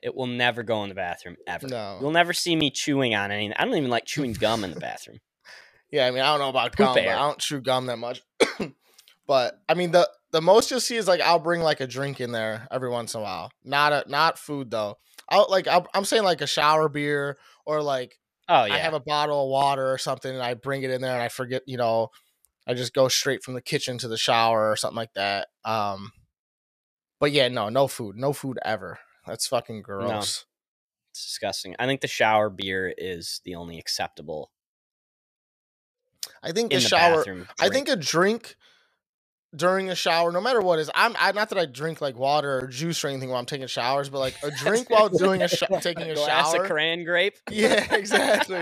It 0.03 0.13
will 0.13 0.27
never 0.27 0.61
go 0.61 0.83
in 0.83 0.89
the 0.89 0.95
bathroom 0.95 1.37
ever. 1.47 1.67
No. 1.67 1.99
You'll 2.01 2.11
never 2.11 2.33
see 2.33 2.55
me 2.57 2.69
chewing 2.69 3.15
on 3.15 3.31
anything. 3.31 3.55
I 3.57 3.63
don't 3.63 3.75
even 3.75 3.89
like 3.89 4.05
chewing 4.05 4.33
gum 4.33 4.65
in 4.65 4.71
the 4.71 4.79
bathroom. 4.79 5.19
Yeah, 5.91 6.07
I 6.07 6.11
mean, 6.11 6.21
I 6.21 6.31
don't 6.31 6.39
know 6.39 6.49
about 6.49 6.75
gum, 6.75 6.93
but. 6.95 7.07
I 7.07 7.15
don't 7.15 7.39
chew 7.39 7.61
gum 7.61 7.85
that 7.85 7.97
much. 7.97 8.21
but 9.27 9.59
I 9.69 9.73
mean, 9.73 9.91
the 9.91 10.09
the 10.31 10.41
most 10.41 10.69
you'll 10.69 10.81
see 10.81 10.97
is 10.97 11.07
like 11.07 11.21
I'll 11.21 11.39
bring 11.39 11.61
like 11.61 11.79
a 11.79 11.87
drink 11.87 12.19
in 12.19 12.31
there 12.31 12.67
every 12.69 12.89
once 12.89 13.13
in 13.13 13.21
a 13.21 13.23
while. 13.23 13.51
Not 13.63 13.93
a 13.93 14.03
not 14.07 14.37
food 14.37 14.69
though. 14.69 14.97
I'll 15.29 15.47
like 15.49 15.67
I'll, 15.67 15.87
I'm 15.93 16.05
saying 16.05 16.23
like 16.23 16.41
a 16.41 16.47
shower 16.47 16.89
beer 16.89 17.37
or 17.65 17.81
like 17.81 18.19
Oh 18.49 18.65
yeah, 18.65 18.73
I 18.73 18.77
have 18.79 18.93
a 18.93 18.99
bottle 18.99 19.45
of 19.45 19.49
water 19.49 19.91
or 19.91 19.97
something 19.97 20.33
and 20.33 20.43
I 20.43 20.53
bring 20.53 20.83
it 20.83 20.91
in 20.91 21.01
there 21.01 21.13
and 21.13 21.21
I 21.21 21.29
forget, 21.29 21.61
you 21.65 21.77
know, 21.77 22.09
I 22.67 22.73
just 22.73 22.93
go 22.93 23.07
straight 23.07 23.43
from 23.43 23.53
the 23.53 23.61
kitchen 23.61 23.97
to 23.99 24.07
the 24.07 24.17
shower 24.17 24.69
or 24.69 24.75
something 24.75 24.97
like 24.97 25.13
that. 25.13 25.47
Um 25.63 26.11
but 27.19 27.31
yeah, 27.31 27.47
no, 27.47 27.69
no 27.69 27.87
food. 27.87 28.17
No 28.17 28.33
food 28.33 28.59
ever. 28.65 28.99
That's 29.25 29.47
fucking 29.47 29.83
gross. 29.83 30.45
it's 31.11 31.25
disgusting. 31.25 31.75
I 31.79 31.85
think 31.85 32.01
the 32.01 32.07
shower 32.07 32.49
beer 32.49 32.93
is 32.97 33.39
the 33.45 33.55
only 33.55 33.79
acceptable 33.79 34.51
I 36.45 36.51
think 36.51 36.71
in 36.71 36.77
the 36.77 36.83
the 36.83 36.87
shower 36.89 37.17
bathroom. 37.17 37.47
I 37.59 37.69
think 37.69 37.89
a 37.89 37.95
drink 37.95 38.55
during 39.55 39.89
a 39.89 39.95
shower, 39.95 40.31
no 40.33 40.41
matter 40.41 40.59
what 40.61 40.79
is, 40.79 40.91
I'm 40.93 41.15
I, 41.17 41.31
not 41.31 41.49
that 41.49 41.57
I 41.57 41.65
drink 41.65 42.01
like 42.01 42.17
water 42.17 42.59
or 42.59 42.67
juice 42.67 43.03
or 43.03 43.07
anything 43.07 43.29
while 43.29 43.39
I'm 43.39 43.45
taking 43.45 43.67
showers, 43.67 44.09
but 44.09 44.19
like 44.19 44.35
a 44.43 44.51
drink 44.51 44.89
while 44.89 45.07
doing 45.23 45.41
a 45.41 45.47
sh- 45.47 45.63
taking 45.81 46.09
a 46.11 46.13
glass 46.13 46.51
shower. 46.51 46.63
of 46.63 46.69
cran 46.69 47.03
grape. 47.05 47.35
Yeah, 47.51 47.93
exactly. 47.95 48.61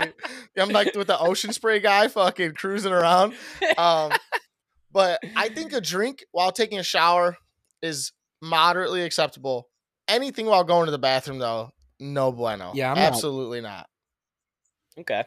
I'm 0.56 0.68
like 0.70 0.94
with 0.94 1.08
the 1.08 1.18
ocean 1.18 1.52
spray 1.52 1.80
guy, 1.80 2.08
fucking 2.08 2.54
cruising 2.54 2.92
around. 2.92 3.34
Um, 3.76 4.12
but 4.92 5.20
I 5.36 5.48
think 5.48 5.72
a 5.72 5.80
drink 5.80 6.24
while 6.30 6.52
taking 6.52 6.78
a 6.78 6.84
shower 6.84 7.36
is 7.82 8.12
moderately 8.40 9.02
acceptable. 9.02 9.68
Anything 10.06 10.46
while 10.46 10.62
going 10.64 10.84
to 10.84 10.92
the 10.92 10.98
bathroom, 10.98 11.38
though, 11.38 11.70
no 11.98 12.30
bueno. 12.30 12.70
Yeah, 12.74 12.90
I'm 12.92 12.96
not- 12.98 13.04
absolutely 13.06 13.60
not. 13.62 13.88
okay. 15.00 15.24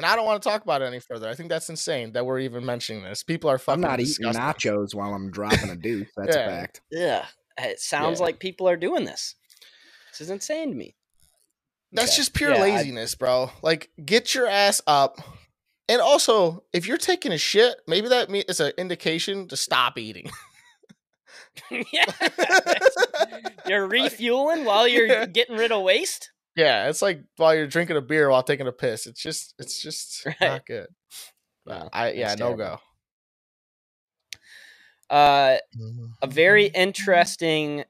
And 0.00 0.06
I 0.06 0.16
don't 0.16 0.24
want 0.24 0.42
to 0.42 0.48
talk 0.48 0.62
about 0.62 0.80
it 0.80 0.86
any 0.86 0.98
further. 0.98 1.28
I 1.28 1.34
think 1.34 1.50
that's 1.50 1.68
insane 1.68 2.12
that 2.12 2.24
we're 2.24 2.38
even 2.38 2.64
mentioning 2.64 3.02
this. 3.02 3.22
People 3.22 3.50
are 3.50 3.58
fucking. 3.58 3.84
I'm 3.84 3.90
not 3.90 4.00
eating 4.00 4.24
nachos 4.32 4.94
while 4.94 5.12
I'm 5.12 5.30
dropping 5.30 5.68
a 5.68 5.76
deuce. 5.76 6.08
That's 6.16 6.34
Yeah. 6.34 6.42
a 6.46 6.48
fact. 6.48 6.80
Yeah, 6.90 7.26
it 7.58 7.80
sounds 7.80 8.18
Yeah. 8.18 8.24
like 8.24 8.38
people 8.38 8.66
are 8.66 8.78
doing 8.78 9.04
this. 9.04 9.34
This 10.10 10.22
is 10.22 10.30
insane 10.30 10.70
to 10.70 10.74
me. 10.74 10.96
That's 11.92 12.12
Okay. 12.12 12.16
just 12.16 12.32
pure 12.32 12.54
Yeah, 12.54 12.62
I- 12.62 12.76
laziness, 12.76 13.14
bro. 13.14 13.50
Like, 13.62 13.90
get 14.02 14.34
your 14.34 14.46
ass 14.46 14.80
up. 14.86 15.18
And 15.86 16.00
also, 16.00 16.64
if 16.72 16.86
you're 16.86 16.96
taking 16.96 17.32
a 17.32 17.36
shit, 17.36 17.76
maybe 17.86 18.08
that 18.08 18.30
is 18.48 18.58
an 18.60 18.72
indication 18.78 19.48
to 19.48 19.56
stop 19.56 19.98
eating. 19.98 20.30
yeah. 21.92 22.06
You're 23.68 23.86
refueling 23.86 24.64
while 24.64 24.88
you're 24.88 25.26
getting 25.26 25.56
rid 25.56 25.72
of 25.72 25.82
waste. 25.82 26.30
Yeah, 26.60 26.88
it's 26.88 27.02
like 27.02 27.24
while 27.36 27.54
you're 27.54 27.66
drinking 27.66 27.96
a 27.96 28.00
beer 28.02 28.28
while 28.30 28.42
taking 28.42 28.66
a 28.66 28.72
piss. 28.72 29.06
It's 29.06 29.22
just, 29.22 29.54
it's 29.58 29.82
just 29.82 30.26
Right. 30.26 30.36
not 30.40 30.66
good. 30.66 30.88
No, 31.66 31.88
I 31.92 32.12
yeah, 32.12 32.28
that's 32.28 32.40
no 32.40 32.54
go. 32.54 32.78
Uh, 35.08 35.56
a 36.22 36.26
very 36.26 36.66
Mm-hmm. 36.66 36.80
interesting 36.80 37.84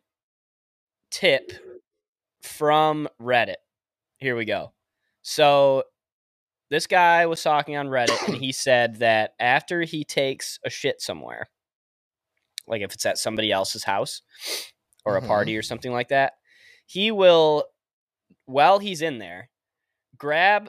tip 1.10 1.52
from 2.42 3.08
Reddit. 3.20 3.56
Here 4.18 4.36
we 4.36 4.44
go. 4.44 4.72
So 5.22 5.84
this 6.70 6.86
guy 6.86 7.26
was 7.26 7.42
talking 7.42 7.76
on 7.76 7.88
Reddit 7.88 8.18
and 8.26 8.36
he 8.36 8.52
said 8.52 8.96
that 9.00 9.34
after 9.40 9.82
he 9.82 10.04
takes 10.04 10.58
a 10.64 10.70
shit 10.70 11.00
somewhere, 11.00 11.48
like 12.66 12.82
if 12.82 12.92
it's 12.94 13.04
at 13.06 13.18
somebody 13.18 13.50
else's 13.50 13.84
house 13.84 14.22
or 15.04 15.16
a 15.16 15.22
Mhm. 15.22 15.26
party 15.26 15.56
or 15.56 15.62
something 15.62 15.92
like 15.92 16.08
that, 16.08 16.34
he 16.86 17.10
will 17.10 17.64
while 18.50 18.78
he's 18.78 19.02
in 19.02 19.18
there 19.18 19.48
grab 20.18 20.68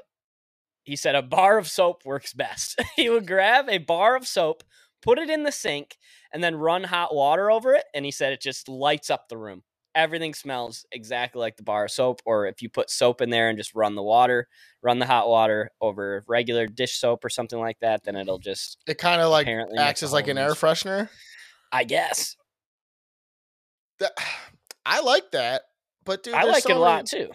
he 0.83 0.95
said 0.95 1.15
a 1.15 1.21
bar 1.21 1.57
of 1.57 1.67
soap 1.67 2.03
works 2.05 2.33
best. 2.33 2.81
he 2.95 3.09
would 3.09 3.27
grab 3.27 3.69
a 3.69 3.77
bar 3.77 4.15
of 4.15 4.27
soap, 4.27 4.63
put 5.01 5.19
it 5.19 5.29
in 5.29 5.43
the 5.43 5.51
sink, 5.51 5.97
and 6.33 6.43
then 6.43 6.55
run 6.55 6.85
hot 6.85 7.13
water 7.13 7.51
over 7.51 7.73
it. 7.73 7.83
And 7.93 8.05
he 8.05 8.11
said 8.11 8.33
it 8.33 8.41
just 8.41 8.67
lights 8.67 9.09
up 9.09 9.27
the 9.29 9.37
room. 9.37 9.63
Everything 9.93 10.33
smells 10.33 10.85
exactly 10.91 11.39
like 11.39 11.57
the 11.57 11.63
bar 11.63 11.85
of 11.85 11.91
soap. 11.91 12.21
Or 12.25 12.47
if 12.47 12.61
you 12.61 12.69
put 12.69 12.89
soap 12.89 13.21
in 13.21 13.29
there 13.29 13.49
and 13.49 13.57
just 13.57 13.75
run 13.75 13.95
the 13.95 14.03
water, 14.03 14.47
run 14.81 14.99
the 14.99 15.05
hot 15.05 15.27
water 15.27 15.71
over 15.81 16.23
regular 16.27 16.65
dish 16.65 16.97
soap 16.97 17.25
or 17.25 17.29
something 17.29 17.59
like 17.59 17.79
that, 17.81 18.03
then 18.03 18.15
it'll 18.15 18.39
just 18.39 18.77
It 18.87 18.97
kind 18.97 19.21
of 19.21 19.29
like 19.29 19.45
apparently 19.45 19.77
acts 19.77 20.01
as 20.01 20.13
like 20.13 20.27
an 20.27 20.37
air 20.37 20.51
freshener. 20.51 21.09
I 21.71 21.83
guess. 21.83 22.37
That, 23.99 24.11
I 24.85 25.01
like 25.01 25.31
that, 25.31 25.61
but 26.05 26.23
dude, 26.23 26.33
I 26.33 26.43
like 26.43 26.63
so 26.63 26.71
it 26.71 26.77
a 26.77 26.79
lot 26.79 27.05
too. 27.05 27.29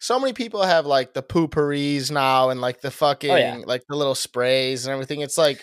So 0.00 0.18
many 0.20 0.32
people 0.32 0.62
have 0.62 0.86
like 0.86 1.12
the 1.14 1.22
Poo-Pourris 1.22 2.10
now 2.10 2.50
and 2.50 2.60
like 2.60 2.80
the 2.80 2.90
fucking 2.90 3.30
Oh, 3.30 3.36
yeah. 3.36 3.56
like 3.66 3.82
the 3.88 3.96
little 3.96 4.14
sprays 4.14 4.86
and 4.86 4.92
everything. 4.92 5.20
It's 5.20 5.38
like 5.38 5.60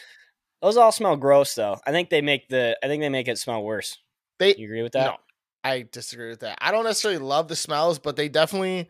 Those 0.61 0.77
all 0.77 0.91
smell 0.91 1.15
gross 1.15 1.55
though. 1.55 1.77
I 1.85 1.91
think 1.91 2.09
they 2.09 2.21
make 2.21 2.49
the 2.49 2.77
I 2.83 2.87
think 2.87 3.01
they 3.01 3.09
make 3.09 3.27
it 3.27 3.37
smell 3.37 3.63
worse. 3.63 3.97
they 4.39 4.55
You 4.55 4.65
agree 4.65 4.81
with 4.83 4.93
that? 4.93 5.05
No, 5.05 5.17
I 5.63 5.85
disagree 5.91 6.29
with 6.29 6.41
that. 6.41 6.57
I 6.61 6.71
don't 6.71 6.83
necessarily 6.83 7.19
love 7.19 7.47
the 7.47 7.55
smells, 7.55 7.97
but 7.99 8.15
they 8.17 8.27
definitely, 8.29 8.89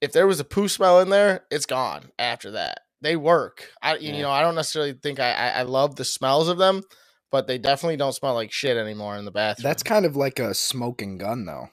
if 0.00 0.12
there 0.12 0.26
was 0.26 0.40
a 0.40 0.44
poo 0.44 0.68
smell 0.68 1.00
in 1.00 1.10
there, 1.10 1.44
it's 1.50 1.66
gone 1.66 2.10
after 2.18 2.52
that. 2.52 2.80
They 3.02 3.16
work. 3.16 3.70
I 3.82 3.96
you 3.96 4.12
Yeah. 4.14 4.22
know 4.22 4.30
I 4.30 4.40
don't 4.42 4.54
necessarily 4.54 4.94
think 4.94 5.20
I, 5.20 5.32
I 5.32 5.48
I 5.48 5.62
love 5.62 5.96
the 5.96 6.04
smells 6.04 6.48
of 6.48 6.56
them, 6.58 6.82
but 7.30 7.46
they 7.46 7.58
definitely 7.58 7.96
don't 7.98 8.12
smell 8.14 8.34
like 8.34 8.50
shit 8.52 8.76
anymore 8.78 9.16
in 9.18 9.24
the 9.26 9.30
bathroom. 9.30 9.64
That's 9.64 9.82
kind 9.82 10.06
of 10.06 10.16
like 10.16 10.38
a 10.38 10.54
smoking 10.54 11.18
gun, 11.18 11.44
though. 11.44 11.68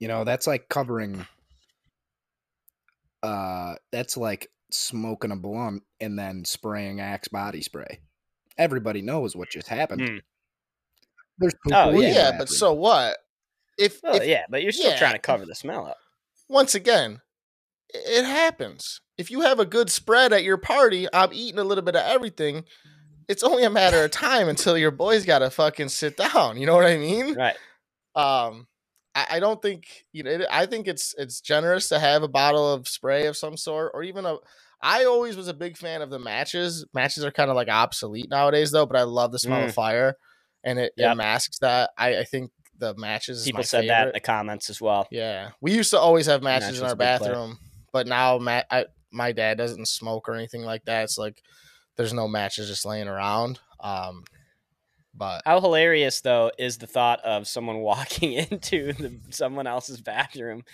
You 0.00 0.08
know, 0.08 0.24
that's 0.24 0.46
like 0.46 0.68
covering. 0.68 1.26
Uh, 3.26 3.74
that's 3.92 4.16
like 4.16 4.50
smoking 4.70 5.30
a 5.32 5.36
blunt 5.36 5.82
and 6.00 6.18
then 6.18 6.44
spraying 6.44 7.00
Axe 7.00 7.28
body 7.28 7.62
spray. 7.62 8.00
Everybody 8.58 9.02
knows 9.02 9.34
what 9.36 9.50
just 9.50 9.68
happened. 9.68 10.08
Hmm. 10.08 10.16
There's 11.38 11.54
Oh, 11.72 11.90
in 11.90 11.96
well, 11.96 12.04
yeah, 12.12 12.36
but 12.38 12.48
so 12.48 12.72
what? 12.72 13.18
If, 13.78 14.00
Well, 14.02 14.16
if 14.16 14.26
yeah, 14.26 14.44
but 14.48 14.62
you're 14.62 14.72
still 14.72 14.90
yeah. 14.90 14.98
trying 14.98 15.12
to 15.12 15.18
cover 15.18 15.44
the 15.44 15.54
smell 15.54 15.86
up. 15.86 15.98
once 16.48 16.74
again, 16.74 17.20
it 17.92 18.24
happens. 18.24 19.00
If 19.18 19.30
you 19.30 19.42
have 19.42 19.60
a 19.60 19.66
good 19.66 19.90
spread 19.90 20.32
at 20.32 20.44
your 20.44 20.56
party, 20.56 21.06
I'm 21.12 21.32
eating 21.32 21.58
a 21.58 21.64
little 21.64 21.84
bit 21.84 21.96
of 21.96 22.02
everything. 22.02 22.64
It's 23.28 23.42
only 23.42 23.64
a 23.64 23.70
matter 23.70 24.02
of 24.04 24.10
time 24.12 24.48
until 24.48 24.78
your 24.78 24.90
boys 24.90 25.24
got 25.26 25.40
to 25.40 25.50
fucking 25.50 25.88
sit 25.88 26.16
down. 26.16 26.58
You 26.58 26.66
know 26.66 26.74
what 26.74 26.86
I 26.86 26.96
mean? 26.96 27.34
Right. 27.34 27.56
Um, 28.14 28.66
I, 29.30 29.40
don't 29.40 29.62
think 29.62 30.04
you 30.12 30.22
know. 30.22 30.30
It, 30.30 30.46
I 30.50 30.66
think 30.66 30.86
it's 30.88 31.14
it's 31.16 31.40
generous 31.40 31.88
to 31.88 31.98
have 31.98 32.22
a 32.22 32.28
bottle 32.28 32.70
of 32.72 32.86
spray 32.88 33.26
of 33.26 33.36
some 33.36 33.56
sort, 33.56 33.92
or 33.94 34.02
even 34.02 34.26
a. 34.26 34.36
I 34.82 35.04
always 35.04 35.36
was 35.36 35.48
a 35.48 35.54
big 35.54 35.76
fan 35.78 36.02
of 36.02 36.10
the 36.10 36.18
matches. 36.18 36.84
Matches 36.92 37.24
are 37.24 37.30
kind 37.30 37.48
of 37.50 37.56
like 37.56 37.68
obsolete 37.68 38.28
nowadays, 38.28 38.70
though. 38.72 38.84
But 38.86 38.96
I 38.98 39.02
love 39.04 39.32
the 39.32 39.38
smell 39.38 39.60
Mm. 39.62 39.66
of 39.68 39.74
fire, 39.74 40.16
and 40.64 40.78
it, 40.78 40.92
Yep. 40.96 41.12
it 41.12 41.14
masks 41.16 41.58
that. 41.60 41.90
I, 41.96 42.18
I 42.18 42.24
think 42.24 42.50
the 42.78 42.94
matches. 42.94 43.38
Is 43.40 43.44
People 43.46 43.62
said 43.62 43.88
that 43.88 44.08
in 44.08 44.12
the 44.12 44.20
comments 44.20 44.68
as 44.68 44.80
well. 44.80 45.08
Yeah, 45.10 45.50
we 45.62 45.72
used 45.72 45.90
to 45.92 45.98
always 45.98 46.26
have 46.26 46.42
matches 46.42 46.66
Matches 46.66 46.80
in 46.80 46.86
our 46.86 46.94
big 46.96 47.18
player. 47.18 47.30
bathroom, 47.32 47.58
but 47.92 48.06
now 48.06 48.36
Matt, 48.38 48.66
I, 48.70 48.84
my 49.10 49.32
dad 49.32 49.56
doesn't 49.56 49.88
smoke 49.88 50.28
or 50.28 50.34
anything 50.34 50.62
like 50.62 50.84
that. 50.84 51.04
It's 51.04 51.16
like 51.16 51.42
there's 51.96 52.12
no 52.12 52.28
matches 52.28 52.68
just 52.68 52.84
laying 52.84 53.08
around. 53.08 53.58
Um, 53.80 54.24
but 55.16 55.42
How 55.44 55.60
hilarious 55.60 56.20
though 56.20 56.50
is 56.58 56.78
the 56.78 56.86
thought 56.86 57.20
of 57.24 57.46
someone 57.46 57.78
walking 57.80 58.32
into 58.32 58.92
the, 58.92 59.18
someone 59.30 59.66
else's 59.66 60.00
bathroom. 60.00 60.64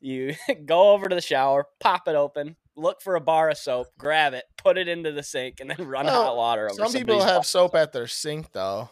You 0.00 0.34
go 0.66 0.92
over 0.92 1.08
to 1.08 1.14
the 1.14 1.20
shower, 1.20 1.66
pop 1.80 2.06
it 2.08 2.14
open, 2.14 2.56
look 2.76 3.02
for 3.02 3.16
a 3.16 3.20
bar 3.20 3.50
of 3.50 3.58
soap, 3.58 3.88
grab 3.98 4.34
it, 4.34 4.44
put 4.56 4.78
it 4.78 4.88
into 4.88 5.10
the 5.12 5.22
sink, 5.22 5.60
and 5.60 5.70
then 5.70 5.86
run 5.86 6.06
Well, 6.06 6.24
hot 6.24 6.36
water 6.36 6.70
some 6.74 6.92
people 6.92 7.22
have 7.22 7.44
soap 7.46 7.74
at 7.74 7.92
their 7.92 8.06
sink 8.06 8.52
though. 8.52 8.90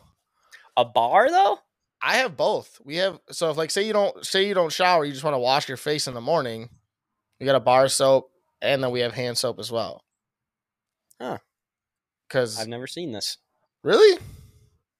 a 0.76 0.84
bar 0.84 1.30
though. 1.30 1.58
I 2.02 2.18
have 2.18 2.36
both. 2.36 2.78
We 2.84 2.96
have 2.96 3.18
so 3.30 3.50
if 3.50 3.56
like 3.56 3.70
say 3.70 3.86
you 3.86 3.92
don't 3.92 4.24
say 4.24 4.46
you 4.46 4.54
don't 4.54 4.72
shower, 4.72 5.04
you 5.04 5.12
just 5.12 5.24
want 5.24 5.34
to 5.34 5.38
wash 5.38 5.66
your 5.68 5.78
face 5.78 6.06
in 6.06 6.14
the 6.14 6.20
morning. 6.20 6.68
We 7.40 7.46
got 7.46 7.56
a 7.56 7.60
bar 7.60 7.84
of 7.84 7.92
soap, 7.92 8.30
and 8.60 8.82
then 8.82 8.90
we 8.90 9.00
have 9.00 9.14
hand 9.14 9.38
soap 9.38 9.58
as 9.58 9.70
well. 9.72 10.04
Huh. 11.20 11.38
Because 12.28 12.58
I've 12.60 12.68
never 12.68 12.86
seen 12.86 13.12
this. 13.12 13.38
really, 13.82 14.18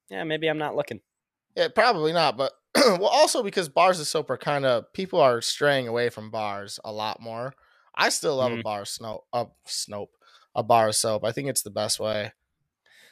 Yeah, 0.09 0.23
maybe 0.23 0.47
I'm 0.47 0.57
not 0.57 0.75
looking. 0.75 1.01
Yeah, 1.55 1.67
probably 1.69 2.13
not. 2.13 2.37
But 2.37 2.53
well, 2.75 3.05
also 3.07 3.43
because 3.43 3.67
bars 3.69 3.99
of 3.99 4.07
soap 4.07 4.29
are 4.29 4.37
kind 4.37 4.65
of 4.65 4.91
people 4.93 5.19
are 5.19 5.41
straying 5.41 5.87
away 5.87 6.09
from 6.09 6.31
bars 6.31 6.79
a 6.85 6.91
lot 6.91 7.21
more. 7.21 7.53
I 7.95 8.09
still 8.09 8.35
love 8.37 8.51
a 8.51 8.57
Mhm. 8.57 8.63
bar 8.63 8.81
of 8.81 8.87
snow, 8.87 9.23
a 9.33 9.47
snope, 9.67 10.09
a 10.55 10.63
bar 10.63 10.89
of 10.89 10.95
soap. 10.95 11.23
I 11.25 11.31
think 11.31 11.49
it's 11.49 11.63
the 11.63 11.71
best 11.71 11.99
way. 11.99 12.31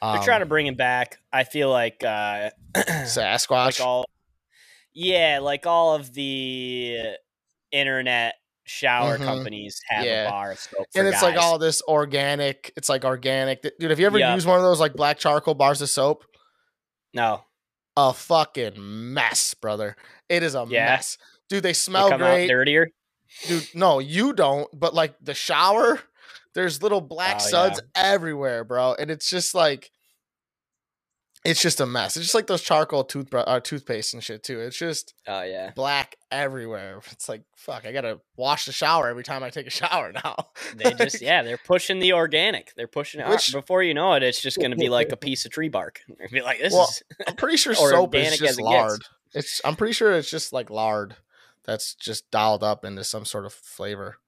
They're 0.02 0.22
trying 0.22 0.40
to 0.40 0.46
bring 0.46 0.66
it 0.68 0.76
back. 0.76 1.18
I 1.32 1.42
feel 1.44 1.70
like 1.70 2.04
uh, 2.04 2.50
Sasquatch. 2.76 3.48
like 3.78 3.80
all 3.80 4.04
yeah 4.94 5.40
like 5.42 5.66
all 5.66 5.94
of 5.94 6.12
the 6.14 6.98
internet 7.72 8.34
shower 8.64 9.18
Mhm. 9.18 9.24
companies 9.24 9.80
have 9.88 10.04
Yeah. 10.04 10.26
a 10.28 10.30
bar 10.30 10.52
of 10.52 10.58
soap 10.58 10.86
for 10.92 10.98
and 10.98 11.08
it's 11.08 11.22
like 11.22 11.36
all 11.36 11.58
this 11.58 11.82
organic. 11.88 12.72
It's 12.76 12.88
like 12.88 13.04
organic. 13.04 13.62
Dude, 13.78 13.90
have 13.90 13.98
you 13.98 14.06
ever 14.06 14.18
Yeah. 14.18 14.34
used 14.34 14.46
one 14.46 14.56
of 14.58 14.62
those 14.62 14.78
like 14.80 14.94
black 14.94 15.18
charcoal 15.18 15.54
bars 15.54 15.80
of 15.82 15.88
soap? 15.88 16.24
No 17.16 17.44
A 17.96 18.12
fucking 18.12 18.74
mess, 19.14 19.54
brother. 19.54 19.96
It 20.28 20.42
is 20.42 20.54
a 20.54 20.66
Yeah. 20.68 20.86
mess. 20.86 21.18
Dude, 21.48 21.62
they 21.62 21.70
they 21.70 21.72
smell 21.72 22.08
come 22.08 22.20
great. 22.20 22.48
dirtier 22.48 22.90
Dude, 23.46 23.68
no, 23.74 23.98
you 24.00 24.32
don't. 24.32 24.68
But 24.78 24.94
like 24.94 25.14
the 25.20 25.34
shower, 25.34 26.00
there's 26.54 26.82
little 26.82 27.00
black 27.00 27.36
Oh, 27.36 27.40
suds 27.40 27.80
everywhere, 27.94 28.64
bro. 28.64 28.94
And 28.98 29.10
it's 29.10 29.30
just 29.30 29.54
like, 29.54 29.90
it's 31.46 31.60
just 31.62 31.80
a 31.80 31.86
mess. 31.86 32.16
It's 32.16 32.26
just 32.26 32.34
like 32.34 32.46
those 32.46 32.62
charcoal 32.62 33.04
toothbrush, 33.04 33.44
uh, 33.46 33.60
toothpaste 33.60 34.12
and 34.14 34.22
shit 34.22 34.42
too. 34.42 34.60
It's 34.60 34.76
just 34.78 35.14
oh 35.26 35.42
yeah 35.42 35.70
black 35.74 36.16
everywhere. 36.30 37.00
It's 37.12 37.28
like 37.28 37.42
fuck. 37.56 37.86
I 37.86 37.92
gotta 37.92 38.20
wash 38.36 38.66
the 38.66 38.72
shower 38.72 39.08
every 39.08 39.22
time 39.24 39.42
I 39.42 39.50
take 39.50 39.66
a 39.66 39.70
shower 39.70 40.12
now. 40.24 40.34
they 40.76 40.92
just 40.94 41.22
yeah 41.22 41.42
they're 41.42 41.58
pushing 41.58 41.98
the 41.98 42.12
organic 42.12 42.74
they're 42.76 42.86
pushing 42.88 43.20
it 43.20 43.28
Which- 43.28 43.52
before 43.52 43.82
you 43.82 43.94
know 43.94 44.14
it 44.14 44.22
it's 44.22 44.42
just 44.42 44.58
going 44.58 44.72
to 44.72 44.76
be 44.76 44.88
like 44.88 45.10
a 45.12 45.16
piece 45.26 45.44
of 45.46 45.52
tree 45.52 45.68
bark 45.68 46.00
It'd 46.08 46.30
be 46.30 46.42
like 46.42 46.58
this 46.60 46.72
Well, 46.72 46.84
is 46.88 47.02
I'm 47.26 47.36
pretty 47.36 47.56
sure 47.56 47.74
soap 47.74 48.14
is 48.14 48.38
just 48.38 48.42
as 48.50 48.58
it 48.58 48.62
lard. 48.62 49.00
It's. 49.34 49.60
I'm 49.64 49.76
pretty 49.76 49.92
sure 49.92 50.12
it's 50.12 50.30
just 50.30 50.52
like 50.52 50.68
lard 50.70 51.16
that's 51.64 51.94
just 51.94 52.30
dialed 52.30 52.62
up 52.62 52.84
into 52.84 53.04
some 53.04 53.24
sort 53.24 53.44
of 53.46 53.52
flavor 53.52 54.18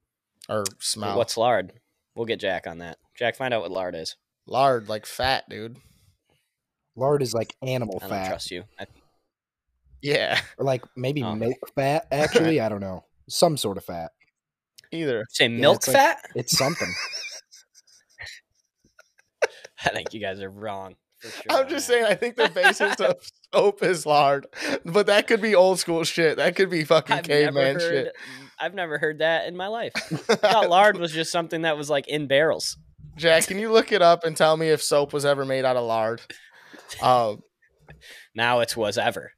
or 0.49 0.65
smell. 0.79 1.17
what's 1.17 1.37
lard 1.37 1.73
we'll 2.15 2.27
get 2.27 2.41
jack 2.41 2.67
on 2.67 2.79
that 2.79 2.99
jack 3.17 3.37
find 3.37 3.53
out 3.55 3.63
what 3.63 3.71
lard 3.71 3.95
is 3.95 4.17
lard? 4.47 4.89
Like 4.89 5.05
fat, 5.05 5.49
dude. 5.49 5.77
Lard 6.99 7.23
is 7.23 7.33
like 7.35 7.55
animal 7.63 7.97
i 8.03 8.07
don't 8.07 8.11
fat, 8.11 8.29
trust 8.29 8.51
you 8.51 8.65
I, 8.79 8.87
Yeah. 10.03 10.41
or 10.59 10.65
like 10.65 10.83
maybe 10.97 11.23
Oh. 11.23 11.35
milk 11.35 11.57
fat. 11.75 12.07
Actually, 12.13 12.61
I 12.61 12.69
don't 12.69 12.81
know, 12.81 13.05
some 13.29 13.57
sort 13.57 13.77
of 13.79 13.85
fat. 13.85 14.13
Either. 14.93 15.25
say 15.31 15.49
milk 15.49 15.77
it's 15.79 15.89
like- 15.89 15.97
fat 15.97 16.19
It's 16.35 16.57
something. 16.57 16.89
i 19.85 19.91
think 19.91 20.13
you 20.13 20.21
guys 20.21 20.41
are 20.41 20.51
wrong 20.51 20.95
sure 21.23 21.33
I'm 21.51 21.69
just 21.69 21.87
that. 21.89 21.93
saying. 21.95 22.05
I 22.05 22.15
think 22.15 22.37
the 22.37 22.49
basis 22.49 22.95
of 23.01 23.17
soap 23.53 23.83
is 23.83 24.07
lard, 24.07 24.47
but 24.85 25.07
that 25.07 25.27
could 25.27 25.43
be 25.43 25.53
old 25.57 25.81
school 25.81 26.05
shit. 26.05 26.37
That 26.37 26.55
could 26.55 26.71
be 26.71 26.85
fucking 26.85 27.17
I've 27.17 27.27
never 27.27 27.45
caveman 27.47 27.75
heard. 27.75 27.81
shit. 27.81 28.13
I've 28.61 28.75
never 28.75 28.99
heard 28.99 29.19
that 29.19 29.49
in 29.49 29.57
my 29.57 29.67
life. 29.67 29.91
I 29.97 30.37
thought 30.37 30.71
lard 30.71 30.97
was 30.97 31.11
just 31.11 31.33
something 31.33 31.63
that 31.63 31.77
was 31.77 31.91
like 31.91 32.07
in 32.07 32.29
barrels. 32.29 32.77
Jack, 33.17 33.49
can 33.49 33.59
you 33.59 33.73
look 33.73 33.91
it 33.91 34.01
up 34.01 34.23
and 34.23 34.37
tell 34.37 34.57
me 34.57 34.69
if 34.69 34.81
soap 34.81 35.13
was 35.13 35.25
ever 35.25 35.45
made 35.45 35.65
out 35.65 35.75
of 35.77 35.83
lard? 35.85 36.21
Um, 37.03 37.43
Now 38.35 38.61
it's 38.61 38.77
was 38.77 38.99
ever. 38.99 39.33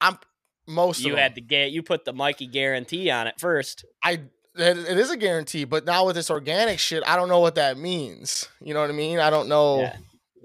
I'm 0.00 0.18
most 0.66 1.00
You 1.00 1.14
of 1.14 1.18
had 1.18 1.34
to 1.36 1.40
get. 1.40 1.70
You 1.72 1.82
put 1.82 2.04
the 2.04 2.12
Mikey 2.12 2.46
guarantee 2.46 3.10
on 3.10 3.26
it 3.26 3.34
first. 3.38 3.84
I 4.02 4.12
it, 4.54 4.78
it 4.78 4.98
is 4.98 5.10
a 5.10 5.16
guarantee, 5.16 5.64
but 5.64 5.84
now 5.84 6.06
with 6.06 6.16
this 6.16 6.30
organic 6.30 6.78
shit, 6.78 7.02
I 7.06 7.16
don't 7.16 7.28
know 7.28 7.40
what 7.40 7.54
that 7.56 7.78
means. 7.78 8.48
You 8.60 8.74
know 8.74 8.80
what 8.80 8.90
I 8.90 8.94
mean? 8.94 9.18
I 9.18 9.30
don't 9.30 9.48
know. 9.48 9.80
Yeah. 9.80 9.96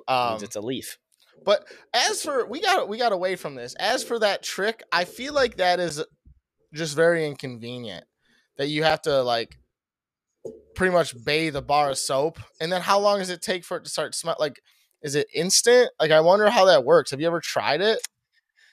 Um, 0.07 0.43
it's 0.43 0.55
a 0.55 0.61
leaf. 0.61 0.97
but 1.45 1.65
as 1.93 2.21
for 2.23 2.45
we 2.45 2.61
got 2.61 2.87
we 2.89 2.97
got 2.97 3.11
away 3.11 3.35
from 3.35 3.55
this. 3.55 3.73
As 3.75 4.03
for 4.03 4.19
that 4.19 4.43
trick, 4.43 4.83
I 4.91 5.05
feel 5.05 5.33
like 5.33 5.57
that 5.57 5.79
is 5.79 6.03
just 6.73 6.95
very 6.95 7.25
inconvenient. 7.25 8.05
That 8.57 8.67
you 8.67 8.83
have 8.83 9.01
to 9.03 9.23
like 9.23 9.55
pretty 10.75 10.93
much 10.93 11.13
bathe 11.25 11.55
a 11.55 11.61
bar 11.61 11.89
of 11.91 11.97
soap, 11.97 12.39
and 12.59 12.71
then 12.71 12.81
how 12.81 12.99
long 12.99 13.19
does 13.19 13.29
it 13.29 13.41
take 13.41 13.63
for 13.63 13.77
it 13.77 13.83
to 13.85 13.89
start 13.89 14.15
smell? 14.15 14.35
Like, 14.39 14.59
is 15.03 15.15
it 15.15 15.27
instant? 15.33 15.89
Like, 15.99 16.11
I 16.11 16.21
wonder 16.21 16.49
how 16.49 16.65
that 16.65 16.83
works. 16.85 17.11
Have 17.11 17.21
you 17.21 17.27
ever 17.27 17.39
tried 17.41 17.81
it? 17.81 17.99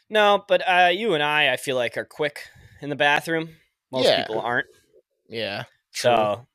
No, 0.08 0.42
but 0.48 0.62
uh, 0.68 0.88
you 0.92 1.14
and 1.14 1.22
I, 1.22 1.52
I 1.52 1.56
feel 1.56 1.76
like 1.76 1.96
are 1.96 2.04
quick 2.04 2.42
in 2.80 2.88
the 2.90 2.96
bathroom. 2.96 3.50
Most 3.92 4.06
Yeah. 4.06 4.22
people 4.26 4.40
aren't. 4.40 4.66
Yeah. 5.28 5.64
So 5.92 6.46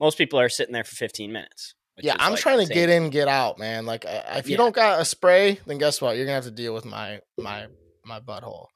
most 0.00 0.18
people 0.18 0.38
are 0.40 0.48
sitting 0.48 0.72
there 0.72 0.84
for 0.84 0.96
15 0.96 1.32
minutes. 1.32 1.74
Yeah, 1.98 2.16
I'm 2.18 2.32
like, 2.32 2.40
trying 2.40 2.66
to 2.66 2.72
get 2.72 2.90
in, 2.90 3.10
get 3.10 3.28
out, 3.28 3.58
man. 3.58 3.86
Like, 3.86 4.04
uh, 4.04 4.22
if 4.34 4.46
you 4.48 4.52
Yeah. 4.52 4.56
don't 4.58 4.74
got 4.74 5.00
a 5.00 5.04
spray, 5.04 5.60
then 5.66 5.78
guess 5.78 6.00
what? 6.00 6.16
You're 6.16 6.24
gonna 6.26 6.34
have 6.34 6.44
to 6.44 6.50
deal 6.50 6.74
with 6.74 6.84
my 6.84 7.20
my 7.38 7.68
my 8.04 8.18
butthole. 8.18 8.66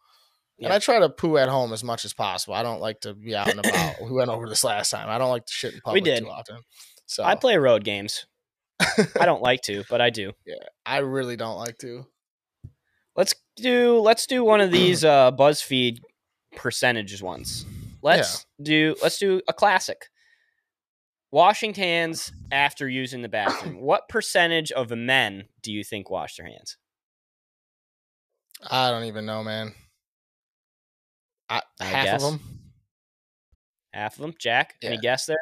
And 0.61 0.73
I 0.73 0.79
try 0.79 0.99
to 1.01 1.09
poo 1.09 1.37
at 1.37 1.49
home 1.49 1.73
as 1.73 1.83
much 1.85 2.05
as 2.05 2.13
possible. 2.15 2.55
I 2.55 2.63
don't 2.63 2.81
like 2.81 3.01
to 3.01 3.15
be 3.15 3.35
out 3.35 3.49
and 3.49 3.59
about. 3.61 3.97
we 4.03 4.11
went 4.13 4.31
over 4.31 4.49
this 4.49 4.63
last 4.65 4.91
time. 4.91 5.09
I 5.09 5.19
don't 5.19 5.31
like 5.31 5.47
to 5.47 5.53
shit 5.53 5.75
in 5.75 5.81
public 5.81 6.05
we 6.05 6.11
did. 6.11 6.21
too 6.25 6.31
often. 6.31 6.59
So 7.07 7.25
I 7.25 7.35
play 7.35 7.57
road 7.57 7.83
games. 7.85 8.27
I 8.81 9.25
don't 9.25 9.43
like 9.43 9.63
to, 9.63 9.85
but 9.89 10.01
I 10.01 10.11
do. 10.11 10.33
Yeah, 10.47 10.55
I 10.87 10.99
really 10.99 11.37
don't 11.37 11.59
like 11.59 11.79
to. 11.79 12.07
Let's 13.17 13.35
do 13.57 13.99
let's 13.99 14.27
do 14.27 14.45
one 14.45 14.61
of 14.61 14.71
these 14.71 15.05
uh, 15.05 15.33
BuzzFeed 15.33 15.99
percentages 16.57 17.23
ones. 17.23 17.67
Let's 18.03 18.47
do 18.63 18.95
let's 19.03 19.19
do 19.19 19.41
a 19.49 19.53
classic. 19.53 20.07
Washing 21.31 21.75
hands 21.75 22.33
after 22.51 22.89
using 22.89 23.23
the 23.23 23.29
bathroom. 23.29 23.81
What 23.81 24.09
percentage 24.09 24.73
of 24.73 24.91
men 24.91 25.45
do 25.63 25.73
you 25.73 25.85
think 25.85 26.11
wash 26.11 26.37
their 26.37 26.47
hands? 26.47 26.79
I 28.63 28.91
don't 28.91 29.05
even 29.05 29.27
know, 29.27 29.45
man. 29.45 29.75
I, 31.51 31.63
I 31.81 31.85
half 31.85 32.05
guess. 32.05 32.25
of 32.25 32.31
them. 32.31 32.41
Half 33.93 34.15
of 34.15 34.21
them. 34.23 34.35
Jack, 34.39 34.75
any 34.83 34.99
guess 34.99 35.27
there? 35.27 35.39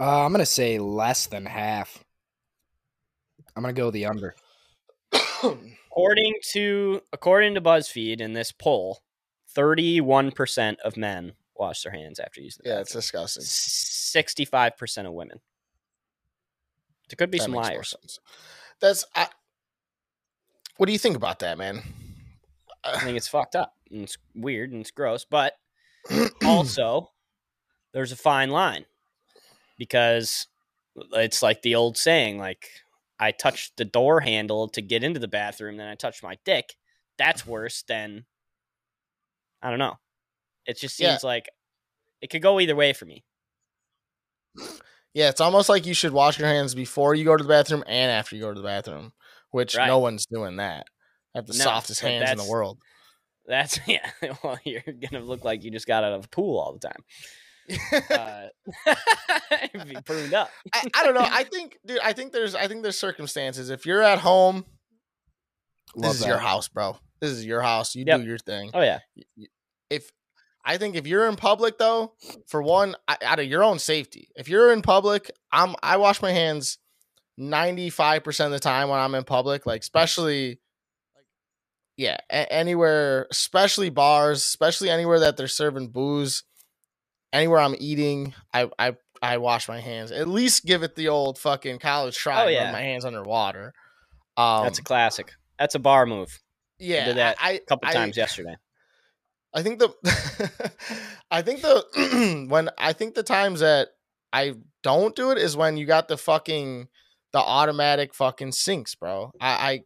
Uh, 0.00 0.24
I'm 0.24 0.32
gonna 0.32 0.46
say 0.46 0.78
less 0.78 1.26
than 1.26 1.46
half. 1.46 2.04
I'm 3.58 3.62
gonna 3.62 3.72
go 3.72 3.90
the 3.90 4.06
under. 4.06 4.36
According 5.90 6.34
to 6.52 7.02
according 7.12 7.56
to 7.56 7.60
BuzzFeed 7.60 8.20
in 8.20 8.32
this 8.32 8.52
poll, 8.52 9.00
thirty-one 9.48 10.30
percent 10.30 10.78
of 10.84 10.96
men 10.96 11.32
wash 11.56 11.82
their 11.82 11.90
hands 11.90 12.20
after 12.20 12.40
using 12.40 12.60
the 12.62 12.70
yeah, 12.70 12.78
it's 12.78 12.90
bathroom. 12.90 13.00
disgusting. 13.00 13.42
Sixty-five 13.44 14.76
percent 14.76 15.08
of 15.08 15.12
women. 15.12 15.40
There 17.08 17.16
could 17.16 17.32
be 17.32 17.38
That 17.38 17.44
some 17.44 17.52
more 17.52 17.64
liars. 17.64 17.96
That's. 18.80 19.04
I, 19.16 19.26
what 20.76 20.86
do 20.86 20.92
you 20.92 20.98
think 21.00 21.16
about 21.16 21.40
that, 21.40 21.58
man? 21.58 21.82
I 22.84 22.98
think 23.00 23.16
it's 23.16 23.26
fucked 23.26 23.56
up 23.56 23.74
and 23.90 24.02
it's 24.04 24.18
weird 24.36 24.70
and 24.70 24.82
it's 24.82 24.92
gross, 24.92 25.24
but 25.24 25.54
also 26.44 27.10
there's 27.92 28.12
a 28.12 28.16
fine 28.16 28.50
line 28.50 28.84
because 29.76 30.46
it's 31.14 31.42
like 31.42 31.62
the 31.62 31.74
old 31.74 31.96
saying 31.96 32.38
like 32.38 32.70
I 33.20 33.32
touched 33.32 33.76
the 33.76 33.84
door 33.84 34.20
handle 34.20 34.68
to 34.68 34.80
get 34.82 35.02
into 35.04 35.20
the 35.20 35.28
bathroom 35.28 35.76
then 35.76 35.88
I 35.88 35.94
touched 35.94 36.22
my 36.22 36.38
dick. 36.44 36.74
That's 37.18 37.46
worse 37.46 37.82
than 37.82 38.26
I 39.62 39.70
don't 39.70 39.78
know. 39.78 39.96
It 40.66 40.78
just 40.78 40.98
Yeah. 41.00 41.10
seems 41.10 41.24
like 41.24 41.48
it 42.20 42.30
could 42.30 42.42
go 42.42 42.60
either 42.60 42.76
way 42.76 42.92
for 42.92 43.06
me. 43.06 43.24
Yeah, 45.14 45.30
it's 45.30 45.40
almost 45.40 45.68
like 45.68 45.86
you 45.86 45.94
should 45.94 46.12
wash 46.12 46.38
your 46.38 46.48
hands 46.48 46.74
before 46.74 47.14
you 47.14 47.24
go 47.24 47.36
to 47.36 47.42
the 47.42 47.48
bathroom 47.48 47.82
and 47.86 48.10
after 48.10 48.36
you 48.36 48.42
go 48.42 48.52
to 48.52 48.60
the 48.60 48.66
bathroom, 48.66 49.12
which 49.50 49.76
Right. 49.76 49.86
no 49.86 49.98
one's 49.98 50.26
doing 50.26 50.56
that. 50.56 50.86
I 51.34 51.38
have 51.38 51.46
the 51.46 51.54
No, 51.54 51.64
softest 51.64 52.00
hands 52.00 52.30
in 52.30 52.36
the 52.38 52.44
world. 52.50 52.78
That's 53.46 53.80
yeah. 53.86 54.10
Well, 54.44 54.58
you're 54.64 54.82
gonna 54.82 55.24
look 55.24 55.44
like 55.44 55.64
you 55.64 55.70
just 55.70 55.86
got 55.86 56.04
out 56.04 56.12
of 56.12 56.24
a 56.26 56.28
pool 56.28 56.58
all 56.58 56.72
the 56.74 56.86
time. 56.86 57.02
Uh, 58.10 58.48
be 59.86 59.96
pruned 60.04 60.34
up. 60.34 60.50
I, 60.74 60.86
I 60.94 61.04
don't 61.04 61.14
know. 61.14 61.26
I 61.28 61.44
think, 61.44 61.78
dude. 61.86 61.98
I 62.02 62.12
think 62.12 62.32
there's. 62.32 62.54
I 62.54 62.68
think 62.68 62.82
there's 62.82 62.98
circumstances. 62.98 63.70
If 63.70 63.86
you're 63.86 64.02
at 64.02 64.18
home, 64.18 64.64
this 65.94 66.04
Love 66.04 66.14
is 66.16 66.26
your 66.26 66.38
house, 66.38 66.68
bro. 66.68 66.96
This 67.20 67.30
is 67.32 67.44
your 67.44 67.62
house. 67.62 67.94
You 67.94 68.04
Yep. 68.06 68.20
do 68.20 68.26
your 68.26 68.38
thing. 68.38 68.70
Oh 68.74 68.80
yeah. 68.82 69.00
If 69.90 70.10
I 70.64 70.76
think 70.76 70.96
if 70.96 71.06
you're 71.06 71.28
in 71.28 71.36
public, 71.36 71.78
though, 71.78 72.12
for 72.46 72.62
one, 72.62 72.94
out 73.08 73.38
of 73.38 73.46
your 73.46 73.64
own 73.64 73.78
safety, 73.78 74.28
if 74.36 74.48
you're 74.48 74.72
in 74.72 74.82
public, 74.82 75.30
I'm. 75.52 75.74
I 75.82 75.96
wash 75.96 76.20
my 76.22 76.30
hands 76.32 76.78
ninety 77.36 77.90
five 77.90 78.24
percent 78.24 78.46
of 78.46 78.52
the 78.52 78.60
time 78.60 78.88
when 78.88 79.00
I'm 79.00 79.14
in 79.14 79.24
public. 79.24 79.66
Like 79.66 79.80
especially, 79.82 80.60
like 81.14 81.24
yeah, 81.96 82.18
a- 82.30 82.52
anywhere, 82.52 83.26
especially 83.30 83.90
bars, 83.90 84.38
especially 84.38 84.90
anywhere 84.90 85.20
that 85.20 85.36
they're 85.36 85.48
serving 85.48 85.88
booze. 85.88 86.44
Anywhere 87.32 87.58
I'm 87.60 87.74
eating, 87.78 88.34
I 88.54 88.70
I 88.78 88.96
I 89.20 89.38
wash 89.38 89.68
my 89.68 89.80
hands. 89.80 90.10
At 90.12 90.28
least 90.28 90.64
give 90.64 90.82
it 90.82 90.94
the 90.94 91.08
old 91.08 91.38
fucking 91.38 91.78
college 91.80 92.16
try. 92.16 92.44
Oh, 92.44 92.48
yeah. 92.48 92.72
my 92.72 92.80
hands 92.80 93.04
underwater. 93.04 93.72
Um, 94.36 94.64
That's 94.64 94.78
a 94.78 94.82
classic. 94.84 95.32
That's 95.58 95.74
a 95.74 95.78
bar 95.80 96.06
move. 96.06 96.38
yeah. 96.78 97.02
I 97.02 97.04
did 97.06 97.16
that 97.16 97.36
I, 97.40 97.50
A 97.52 97.58
couple 97.60 97.88
I- 97.88 97.92
times 97.92 98.16
yesterday. 98.16 98.56
I 99.54 99.62
think 99.62 99.78
the 99.78 99.88
I 101.30 101.42
think 101.42 101.62
the 101.62 102.46
when 102.48 102.70
I 102.78 102.92
think 102.92 103.14
the 103.14 103.22
times 103.22 103.60
that 103.60 103.88
I 104.32 104.54
don't 104.82 105.16
do 105.16 105.30
it 105.30 105.38
is 105.38 105.56
when 105.56 105.76
you 105.76 105.86
got 105.86 106.06
the 106.08 106.18
fucking 106.18 106.88
the 107.32 107.38
automatic 107.38 108.14
fucking 108.14 108.52
sinks, 108.52 108.94
bro. 108.94 109.32
I 109.40 109.48
I, 109.48 109.80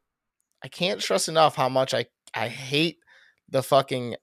I 0.64 0.68
can't 0.68 1.00
stress 1.02 1.28
enough 1.28 1.54
how 1.56 1.68
much 1.68 1.94
I 1.94 2.06
I 2.34 2.48
hate 2.48 2.98
the 3.48 3.62
fucking 3.62 4.16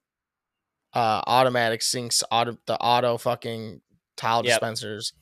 uh 0.94 1.22
automatic 1.28 1.82
sinks, 1.82 2.24
auto 2.32 2.58
the 2.66 2.78
auto 2.80 3.18
fucking 3.18 3.82
towel 4.18 4.44
Yep. 4.46 4.54
dispensers. 4.54 5.14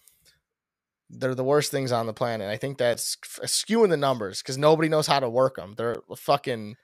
They're 1.10 1.36
the 1.36 1.44
worst 1.44 1.72
things 1.72 1.92
on 1.92 2.06
the 2.06 2.14
planet. 2.14 2.50
I 2.50 2.58
think 2.58 2.78
that's 2.78 3.16
skewing 3.46 3.90
the 3.90 3.98
numbers 3.98 4.42
because 4.42 4.58
nobody 4.58 4.90
knows 4.90 5.08
how 5.08 5.20
to 5.22 5.30
work 5.30 5.56
them. 5.56 5.74
They're 5.78 5.96
fucking 6.18 6.76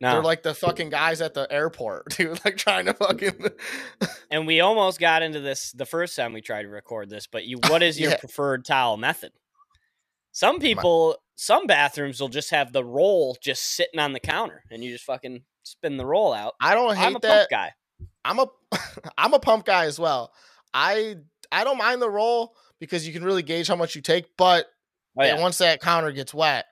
No, 0.00 0.12
they're 0.12 0.22
like 0.22 0.42
the 0.42 0.54
fucking 0.54 0.88
guys 0.88 1.20
at 1.20 1.34
the 1.34 1.46
airport, 1.50 2.10
dude, 2.16 2.42
like 2.44 2.56
trying 2.56 2.86
to 2.86 2.94
fucking. 2.94 3.48
and 4.30 4.46
we 4.46 4.60
almost 4.60 4.98
got 4.98 5.22
into 5.22 5.40
this 5.40 5.72
the 5.72 5.84
first 5.86 6.16
time 6.16 6.32
we 6.32 6.40
tried 6.40 6.62
to 6.62 6.68
record 6.68 7.10
this. 7.10 7.26
But 7.26 7.44
you, 7.44 7.58
what 7.68 7.82
is 7.82 8.00
your 8.00 8.12
Yeah. 8.12 8.16
preferred 8.18 8.64
towel 8.64 8.96
method? 8.96 9.32
Some 10.32 10.58
people, 10.58 11.16
some 11.36 11.66
bathrooms 11.66 12.20
will 12.20 12.28
just 12.28 12.50
have 12.50 12.72
the 12.72 12.84
roll 12.84 13.36
just 13.42 13.62
sitting 13.76 14.00
on 14.00 14.12
the 14.14 14.20
counter, 14.20 14.64
and 14.70 14.82
you 14.82 14.90
just 14.90 15.04
fucking 15.04 15.42
spin 15.64 15.96
the 15.96 16.06
roll 16.06 16.32
out. 16.32 16.54
I 16.60 16.74
don't 16.74 16.96
hate 16.96 17.06
I'm 17.06 17.16
a 17.16 17.20
that. 17.20 17.50
guy. 17.50 17.72
I'm 18.24 18.38
a 18.38 18.46
I'm 19.18 19.34
a 19.34 19.38
pump 19.38 19.64
guy 19.64 19.86
as 19.86 19.98
well. 19.98 20.32
I 20.72 21.16
I 21.52 21.64
don't 21.64 21.78
mind 21.78 22.02
the 22.02 22.10
roll 22.10 22.54
because 22.80 23.06
you 23.06 23.12
can 23.12 23.24
really 23.24 23.42
gauge 23.42 23.68
how 23.68 23.76
much 23.76 23.94
you 23.94 24.02
take, 24.02 24.36
but 24.36 24.66
Oh 25.16 25.24
yeah, 25.24 25.40
once 25.40 25.58
that 25.58 25.80
counter 25.80 26.10
gets 26.12 26.34
wet, 26.34 26.66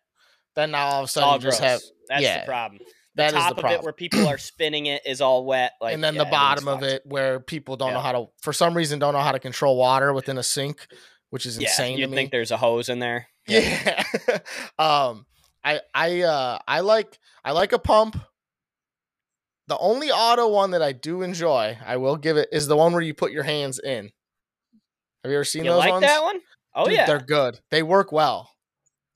then 0.56 0.72
now 0.72 0.86
all 0.86 1.02
of 1.02 1.04
a 1.04 1.08
sudden 1.08 1.28
all 1.28 1.36
you 1.36 1.42
just 1.42 1.60
have 1.60 1.80
That's 2.08 2.22
yeah, 2.22 2.40
the 2.40 2.46
problem. 2.46 2.80
The 3.14 3.22
that 3.22 3.34
is 3.34 3.40
top 3.40 3.56
the 3.56 3.66
of 3.66 3.72
it 3.72 3.82
where 3.82 3.92
people 3.92 4.26
are 4.26 4.38
spinning 4.38 4.86
it 4.86 5.02
is 5.06 5.20
all 5.20 5.44
wet. 5.44 5.72
Like, 5.80 5.94
and 5.94 6.02
then 6.02 6.14
yeah, 6.14 6.24
the 6.24 6.30
bottom 6.30 6.66
of 6.66 6.82
it 6.82 7.02
where 7.04 7.40
people 7.40 7.76
don't 7.76 7.92
know 7.92 8.00
how 8.00 8.12
to 8.12 8.26
for 8.40 8.52
some 8.52 8.76
reason 8.76 8.98
don't 8.98 9.12
know 9.12 9.20
how 9.20 9.32
to 9.32 9.38
control 9.38 9.76
water 9.76 10.12
within 10.12 10.38
a 10.38 10.42
sink, 10.42 10.86
which 11.30 11.46
is 11.46 11.58
insane 11.58 11.98
you'd 11.98 12.10
think 12.10 12.30
there's 12.30 12.50
a 12.50 12.56
hose 12.56 12.88
in 12.88 12.98
there. 12.98 13.28
Yeah. 13.48 14.04
um 14.78 15.26
I 15.64 15.80
I 15.92 16.22
uh 16.22 16.58
I 16.68 16.80
like 16.80 17.18
I 17.44 17.50
like 17.50 17.72
a 17.72 17.78
pump. 17.78 18.16
The 19.68 19.78
only 19.78 20.10
auto 20.10 20.48
one 20.48 20.72
that 20.72 20.82
I 20.82 20.92
do 20.92 21.22
enjoy, 21.22 21.78
I 21.84 21.96
will 21.96 22.16
give 22.16 22.36
it, 22.36 22.48
is 22.52 22.66
the 22.66 22.76
one 22.76 22.92
where 22.92 23.00
you 23.02 23.14
put 23.14 23.32
your 23.32 23.44
hands 23.44 23.78
in. 23.78 24.10
Have 25.22 25.30
you 25.30 25.36
ever 25.36 25.44
seen 25.44 25.64
You 25.64 25.70
those 25.70 25.78
like 25.80 25.90
ones? 25.92 26.04
that 26.04 26.22
one? 26.22 26.40
Oh 26.74 26.84
Dude, 26.86 26.94
yeah, 26.94 27.06
they're 27.06 27.20
good. 27.20 27.60
They 27.70 27.82
work 27.82 28.10
well, 28.12 28.50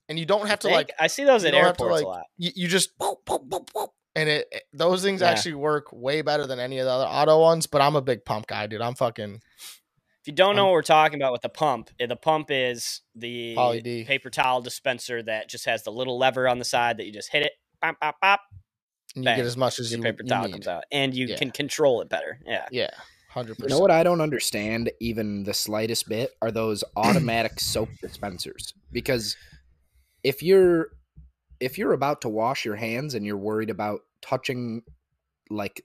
and 0.08 0.18
you 0.18 0.24
don't 0.26 0.46
have 0.46 0.60
to 0.60 0.68
Think? 0.68 0.76
like 0.76 0.92
I 1.00 1.08
see 1.08 1.24
those 1.24 1.44
at 1.44 1.50
to, 1.52 1.56
airports 1.56 1.92
like, 1.92 2.04
a 2.04 2.08
lot. 2.08 2.24
you, 2.36 2.50
you 2.54 2.68
just 2.68 2.96
boop, 2.98 3.16
boop, 3.26 3.48
boop, 3.48 3.68
boop, 3.72 3.88
and 4.14 4.28
it, 4.28 4.46
it- 4.52 4.62
those 4.72 5.02
things 5.02 5.20
Yeah. 5.20 5.30
actually 5.30 5.54
work 5.54 5.86
way 5.92 6.22
better 6.22 6.46
than 6.46 6.60
any 6.60 6.78
of 6.78 6.84
the 6.84 6.92
other 6.92 7.06
auto 7.06 7.40
ones. 7.40 7.66
But 7.66 7.80
I'm 7.82 7.96
a 7.96 8.02
big 8.02 8.24
pump 8.24 8.46
guy, 8.46 8.66
dude. 8.66 8.82
I'm 8.82 8.94
fucking 8.94 9.40
If 10.20 10.26
you 10.26 10.32
don't 10.32 10.54
know 10.54 10.62
Um, 10.62 10.66
what 10.68 10.72
we're 10.74 10.82
talking 10.82 11.18
about 11.20 11.32
with 11.32 11.42
the 11.42 11.48
pump, 11.48 11.90
eh, 11.98 12.06
the 12.06 12.14
pump 12.14 12.48
is 12.50 13.00
the 13.16 13.54
paper 14.06 14.30
towel 14.30 14.60
dispenser 14.60 15.22
that 15.24 15.48
just 15.48 15.64
has 15.64 15.82
the 15.82 15.90
little 15.92 16.18
lever 16.18 16.46
on 16.46 16.58
the 16.60 16.64
side 16.64 16.98
that 16.98 17.06
you 17.06 17.12
just 17.12 17.32
hit 17.32 17.42
it, 17.42 17.52
pop, 17.82 17.98
pop, 18.00 18.16
pop, 18.20 18.40
and 19.16 19.24
you 19.24 19.28
Bang. 19.30 19.36
get 19.38 19.46
as 19.46 19.56
much 19.56 19.78
as 19.80 19.90
your 19.90 19.98
you, 19.98 20.04
paper 20.04 20.22
you 20.22 20.28
towel 20.28 20.44
need. 20.46 20.52
comes 20.52 20.68
out, 20.68 20.84
and 20.92 21.14
you 21.14 21.26
Yeah. 21.26 21.36
can 21.36 21.50
control 21.50 22.00
it 22.02 22.08
better. 22.08 22.38
Yeah, 22.46 22.66
Yeah, 22.70 22.90
100%. 23.34 23.48
You 23.48 23.54
percent. 23.54 23.70
know 23.70 23.80
what 23.80 23.90
I 23.90 24.02
don't 24.04 24.20
understand 24.20 24.90
even 25.00 25.42
the 25.44 25.54
slightest 25.54 26.08
bit 26.08 26.30
are 26.40 26.50
those 26.52 26.84
automatic 26.96 27.58
soap 27.60 27.88
dispensers 28.00 28.72
because 28.92 29.36
if 30.22 30.42
you're 30.42 30.88
if 31.58 31.78
you're 31.78 31.92
about 31.94 32.20
to 32.20 32.28
wash 32.28 32.64
your 32.64 32.76
hands 32.76 33.14
and 33.14 33.24
you're 33.24 33.36
worried 33.38 33.70
about 33.70 34.00
touching 34.20 34.82
like 35.50 35.82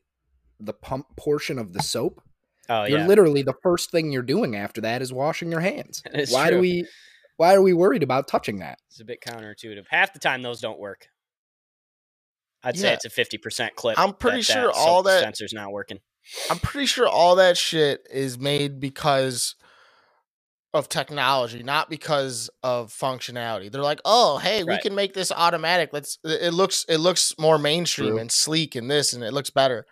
the 0.60 0.74
pump 0.74 1.06
portion 1.18 1.58
of 1.58 1.74
the 1.74 1.82
soap 1.82 2.22
Oh 2.70 2.86
You're 2.86 3.00
yeah, 3.00 3.08
literally 3.08 3.42
the 3.42 3.56
first 3.64 3.90
thing 3.92 4.12
you're 4.12 4.22
doing 4.22 4.56
after 4.56 4.82
that 4.82 5.02
is 5.02 5.12
washing 5.12 5.52
your 5.52 5.60
hands. 5.62 6.02
It's 6.14 6.32
why 6.32 6.50
do 6.52 6.60
we 6.60 6.86
why 7.38 7.54
are 7.56 7.62
we 7.62 7.74
worried 7.74 8.04
about 8.04 8.28
touching 8.28 8.60
that? 8.60 8.80
it's 8.90 9.00
a 9.02 9.06
bit 9.06 9.20
counterintuitive. 9.22 9.86
Half 9.90 10.14
the 10.14 10.20
time 10.20 10.42
those 10.42 10.62
don't 10.62 10.80
work. 10.80 11.08
I'd 12.64 12.78
say 12.78 12.94
it's 12.94 13.06
a 13.06 13.10
fifty 13.10 13.38
percent 13.38 13.76
clip. 13.76 13.98
I'm 14.00 14.14
pretty 14.14 14.38
that 14.40 14.44
sure 14.44 14.64
that 14.68 14.74
all 14.76 15.04
that- 15.04 15.24
sensor's 15.24 15.54
not 15.54 15.72
working. 15.72 16.00
I'm 16.50 16.60
pretty 16.60 16.86
sure 16.86 17.08
all 17.08 17.36
that 17.38 17.58
shit 17.58 18.08
is 18.12 18.38
made 18.38 18.80
because 18.80 19.56
of 20.74 20.88
technology, 20.88 21.64
not 21.64 21.90
because 21.90 22.50
of 22.64 22.92
functionality. 22.94 23.72
They're 23.72 23.82
like, 23.82 24.00
"Oh, 24.06 24.38
hey, 24.38 24.64
we 24.64 24.78
can 24.78 24.96
make 24.96 25.14
this 25.14 25.32
automatic. 25.32 25.90
Let's 25.92 26.20
it 26.24 26.54
looks 26.54 26.86
it 26.88 27.00
looks 27.00 27.34
more 27.38 27.58
mainstream 27.58 28.12
True. 28.12 28.18
and 28.20 28.32
sleek 28.32 28.76
and 28.76 28.90
this 28.90 29.12
and 29.14 29.24
it 29.24 29.34
looks 29.34 29.50
better." 29.50 29.86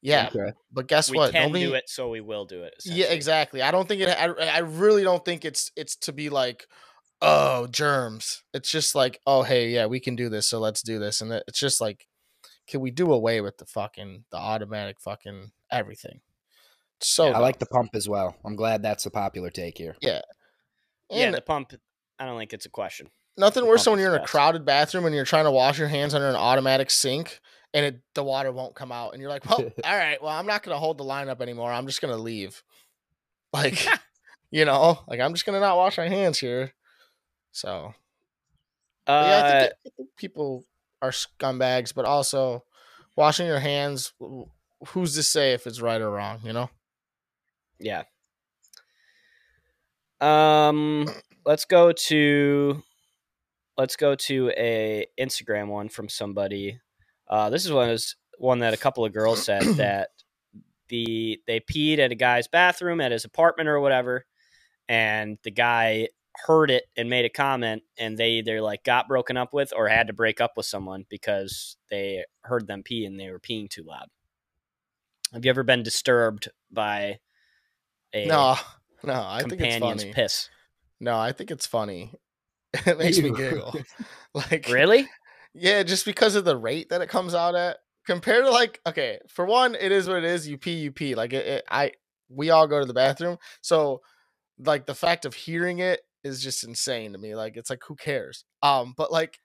Yeah, 0.00 0.30
Okay. 0.34 0.52
but 0.72 0.86
guess 0.86 1.10
we 1.10 1.16
what? 1.18 1.32
can 1.32 1.48
Nobody 1.48 1.66
do 1.66 1.74
it, 1.74 1.84
so 1.88 2.08
we 2.08 2.20
will 2.20 2.44
do 2.46 2.62
it. 2.62 2.74
Yeah, 2.84 3.06
exactly. 3.06 3.62
I 3.62 3.70
don't 3.70 3.86
think 3.86 4.00
it 4.00 4.08
I, 4.08 4.26
I 4.26 4.58
really 4.60 5.02
don't 5.02 5.24
think 5.24 5.44
it's 5.44 5.70
it's 5.76 5.96
to 5.96 6.12
be 6.12 6.30
like, 6.30 6.66
"Oh, 7.20 7.66
germs." 7.66 8.42
It's 8.54 8.70
just 8.70 8.94
like, 8.94 9.20
"Oh, 9.26 9.42
hey, 9.42 9.70
yeah, 9.70 9.86
we 9.86 10.00
can 10.00 10.16
do 10.16 10.28
this, 10.28 10.48
so 10.48 10.58
let's 10.58 10.82
do 10.82 10.98
this." 10.98 11.20
And 11.20 11.32
it's 11.32 11.58
just 11.58 11.80
like 11.80 12.06
can 12.68 12.80
we 12.80 12.90
do 12.90 13.12
away 13.12 13.40
with 13.40 13.56
the 13.56 13.64
fucking 13.64 14.24
the 14.30 14.36
automatic 14.36 15.00
fucking 15.00 15.50
everything? 15.72 16.20
So 17.00 17.32
I 17.32 17.38
like 17.38 17.58
the 17.58 17.66
pump 17.66 17.90
as 17.94 18.08
well. 18.08 18.36
I'm 18.44 18.56
glad 18.56 18.82
that's 18.82 19.06
a 19.06 19.10
popular 19.10 19.50
take 19.50 19.78
here. 19.78 19.96
Yeah, 20.00 20.20
and 21.10 21.34
the 21.34 21.40
pump. 21.40 21.72
I 22.18 22.26
don't 22.26 22.38
think 22.38 22.52
it's 22.52 22.66
a 22.66 22.70
question. 22.70 23.08
nothing 23.36 23.64
the 23.64 23.68
worse 23.68 23.84
than 23.84 23.92
when 23.92 24.00
you're 24.00 24.10
in 24.10 24.16
a 24.16 24.20
best. 24.20 24.30
crowded 24.30 24.64
bathroom 24.64 25.06
and 25.06 25.14
you're 25.14 25.24
trying 25.24 25.44
to 25.44 25.50
wash 25.50 25.78
your 25.78 25.88
hands 25.88 26.14
under 26.14 26.28
an 26.28 26.36
automatic 26.36 26.90
sink 26.90 27.40
and 27.72 27.86
it 27.86 28.00
the 28.14 28.24
water 28.24 28.50
won't 28.52 28.74
come 28.74 28.92
out 28.92 29.12
and 29.12 29.22
you're 29.22 29.30
like, 29.30 29.48
well, 29.48 29.60
all 29.84 29.96
right, 29.96 30.22
well, 30.22 30.32
I'm 30.32 30.46
not 30.46 30.62
gonna 30.62 30.78
hold 30.78 30.98
the 30.98 31.04
line 31.04 31.28
up 31.28 31.40
anymore. 31.40 31.72
I'm 31.72 31.86
just 31.86 32.02
gonna 32.02 32.16
leave. 32.16 32.62
Like, 33.52 33.86
you 34.50 34.64
know, 34.64 34.98
like 35.08 35.20
I'm 35.20 35.32
just 35.32 35.46
gonna 35.46 35.60
not 35.60 35.76
wash 35.76 35.96
my 35.96 36.08
hands 36.08 36.38
here. 36.38 36.72
So 37.58 37.94
Uh, 39.06 39.24
yeah, 39.26 39.42
I 39.42 39.60
think, 39.60 39.72
I 39.86 39.90
think 39.96 40.08
people 40.16 40.64
are 41.02 41.10
scumbags, 41.10 41.94
but 41.94 42.04
also 42.04 42.64
washing 43.16 43.46
your 43.46 43.58
hands. 43.58 44.12
Who's 44.88 45.14
to 45.14 45.22
say 45.22 45.54
if 45.54 45.66
it's 45.66 45.80
right 45.80 46.00
or 46.00 46.10
wrong? 46.10 46.38
You 46.44 46.52
know. 46.52 46.70
Yeah. 47.80 48.04
Um, 50.20 51.08
let's 51.44 51.64
go 51.64 51.92
to 51.92 52.82
let's 53.76 53.96
go 53.96 54.14
to 54.14 54.50
a 54.56 55.06
Instagram 55.18 55.68
one 55.68 55.88
from 55.88 56.08
somebody. 56.08 56.80
Uh, 57.28 57.50
this 57.50 57.64
is 57.64 57.72
one 57.72 57.90
is 57.90 58.14
one 58.38 58.60
that 58.60 58.74
a 58.74 58.78
couple 58.78 59.04
of 59.04 59.12
girls 59.12 59.44
said 59.44 59.62
that 59.76 60.10
the 60.88 61.40
they 61.46 61.60
peed 61.60 61.98
at 61.98 62.12
a 62.12 62.16
guy's 62.16 62.46
bathroom 62.46 63.00
at 63.00 63.12
his 63.12 63.24
apartment 63.24 63.68
or 63.68 63.80
whatever, 63.80 64.26
and 64.88 65.38
the 65.42 65.50
guy 65.50 66.08
heard 66.46 66.70
it 66.70 66.84
and 66.96 67.10
made 67.10 67.24
a 67.24 67.30
comment, 67.30 67.82
and 67.98 68.16
they 68.16 68.32
either 68.32 68.60
like 68.60 68.84
got 68.84 69.08
broken 69.08 69.36
up 69.36 69.52
with 69.52 69.72
or 69.76 69.88
had 69.88 70.06
to 70.08 70.12
break 70.12 70.40
up 70.40 70.52
with 70.56 70.66
someone 70.66 71.04
because 71.08 71.76
they 71.90 72.24
heard 72.42 72.66
them 72.66 72.82
pee 72.82 73.04
and 73.04 73.18
they 73.18 73.30
were 73.30 73.40
peeing 73.40 73.68
too 73.68 73.82
loud. 73.82 74.06
Have 75.32 75.44
you 75.44 75.50
ever 75.50 75.62
been 75.62 75.82
disturbed 75.82 76.48
by 76.70 77.18
a 78.14 78.26
No, 78.26 78.56
no, 79.02 79.24
I 79.26 79.42
think 79.42 79.60
it's 79.60 79.76
funny. 79.78 80.12
piss. 80.12 80.48
No, 81.00 81.18
I 81.18 81.32
think 81.32 81.50
it's 81.50 81.66
funny. 81.66 82.12
It 82.86 82.98
makes 82.98 83.18
me 83.18 83.30
giggle. 83.36 83.74
Like 84.34 84.68
Really? 84.68 85.08
Yeah, 85.54 85.82
just 85.82 86.04
because 86.04 86.34
of 86.34 86.44
the 86.44 86.56
rate 86.56 86.90
that 86.90 87.00
it 87.00 87.08
comes 87.08 87.34
out 87.34 87.54
at 87.54 87.78
compared 88.06 88.44
to 88.44 88.50
like 88.50 88.80
okay, 88.86 89.18
for 89.28 89.46
one, 89.46 89.74
it 89.74 89.90
is 89.90 90.06
what 90.06 90.18
it 90.18 90.24
is. 90.24 90.46
You 90.46 90.58
pee, 90.58 90.74
you 90.74 90.92
pee. 90.92 91.14
Like 91.14 91.32
it, 91.32 91.46
it 91.46 91.64
I 91.70 91.92
we 92.28 92.50
all 92.50 92.66
go 92.66 92.78
to 92.78 92.86
the 92.86 92.94
bathroom, 92.94 93.38
so 93.62 94.02
like 94.58 94.86
the 94.86 94.94
fact 94.94 95.24
of 95.24 95.34
hearing 95.34 95.78
it 95.78 96.00
is 96.24 96.42
just 96.42 96.64
insane 96.64 97.12
to 97.12 97.18
me. 97.18 97.34
Like 97.34 97.56
it's 97.56 97.70
like 97.70 97.80
who 97.86 97.94
cares? 97.96 98.44
Um, 98.62 98.94
but 98.96 99.12
like 99.12 99.38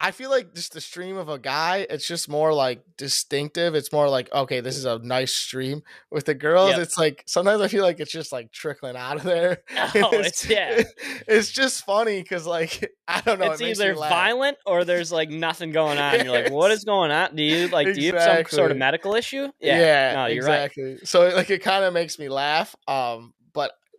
I 0.00 0.10
feel 0.10 0.28
like 0.28 0.52
just 0.54 0.74
the 0.74 0.82
stream 0.82 1.16
of 1.16 1.30
a 1.30 1.38
guy, 1.38 1.86
it's 1.88 2.06
just 2.06 2.28
more 2.28 2.52
like 2.52 2.82
distinctive. 2.98 3.74
It's 3.74 3.90
more 3.90 4.06
like 4.08 4.30
okay, 4.34 4.60
this 4.60 4.76
is 4.76 4.84
a 4.84 4.98
nice 4.98 5.32
stream. 5.32 5.82
With 6.10 6.26
the 6.26 6.34
girls, 6.34 6.72
Yep. 6.72 6.78
it's 6.80 6.98
like 6.98 7.22
sometimes 7.26 7.62
I 7.62 7.68
feel 7.68 7.84
like 7.84 8.00
it's 8.00 8.10
just 8.12 8.30
like 8.30 8.52
trickling 8.52 8.96
out 8.96 9.16
of 9.16 9.22
there. 9.22 9.62
Oh, 9.96 10.10
it's 10.12 10.46
yeah. 10.46 10.82
it's 11.28 11.50
just 11.52 11.86
funny 11.86 12.20
because 12.20 12.46
like 12.46 12.92
I 13.08 13.22
don't 13.22 13.38
know. 13.38 13.52
it's 13.52 13.62
it 13.62 13.68
either 13.68 13.94
violent 13.94 14.58
or 14.66 14.84
there's 14.84 15.10
like 15.12 15.30
nothing 15.30 15.70
going 15.70 15.96
on. 15.96 16.22
You're 16.24 16.34
like, 16.42 16.50
what 16.52 16.70
is 16.72 16.84
going 16.84 17.10
on? 17.10 17.34
Do 17.34 17.42
you 17.42 17.68
like 17.68 17.94
do 17.94 18.00
you 18.00 18.12
have 18.14 18.46
some 18.48 18.58
sort 18.58 18.70
of 18.72 18.76
medical 18.76 19.14
issue? 19.14 19.48
Yeah, 19.58 20.14
no, 20.14 20.26
you're 20.26 20.44
right. 20.44 20.64
exactly. 20.64 20.98
So 21.04 21.28
like 21.28 21.48
it 21.48 21.62
kind 21.62 21.82
of 21.84 21.94
makes 21.94 22.18
me 22.18 22.28
laugh. 22.28 22.74
Um, 22.86 23.32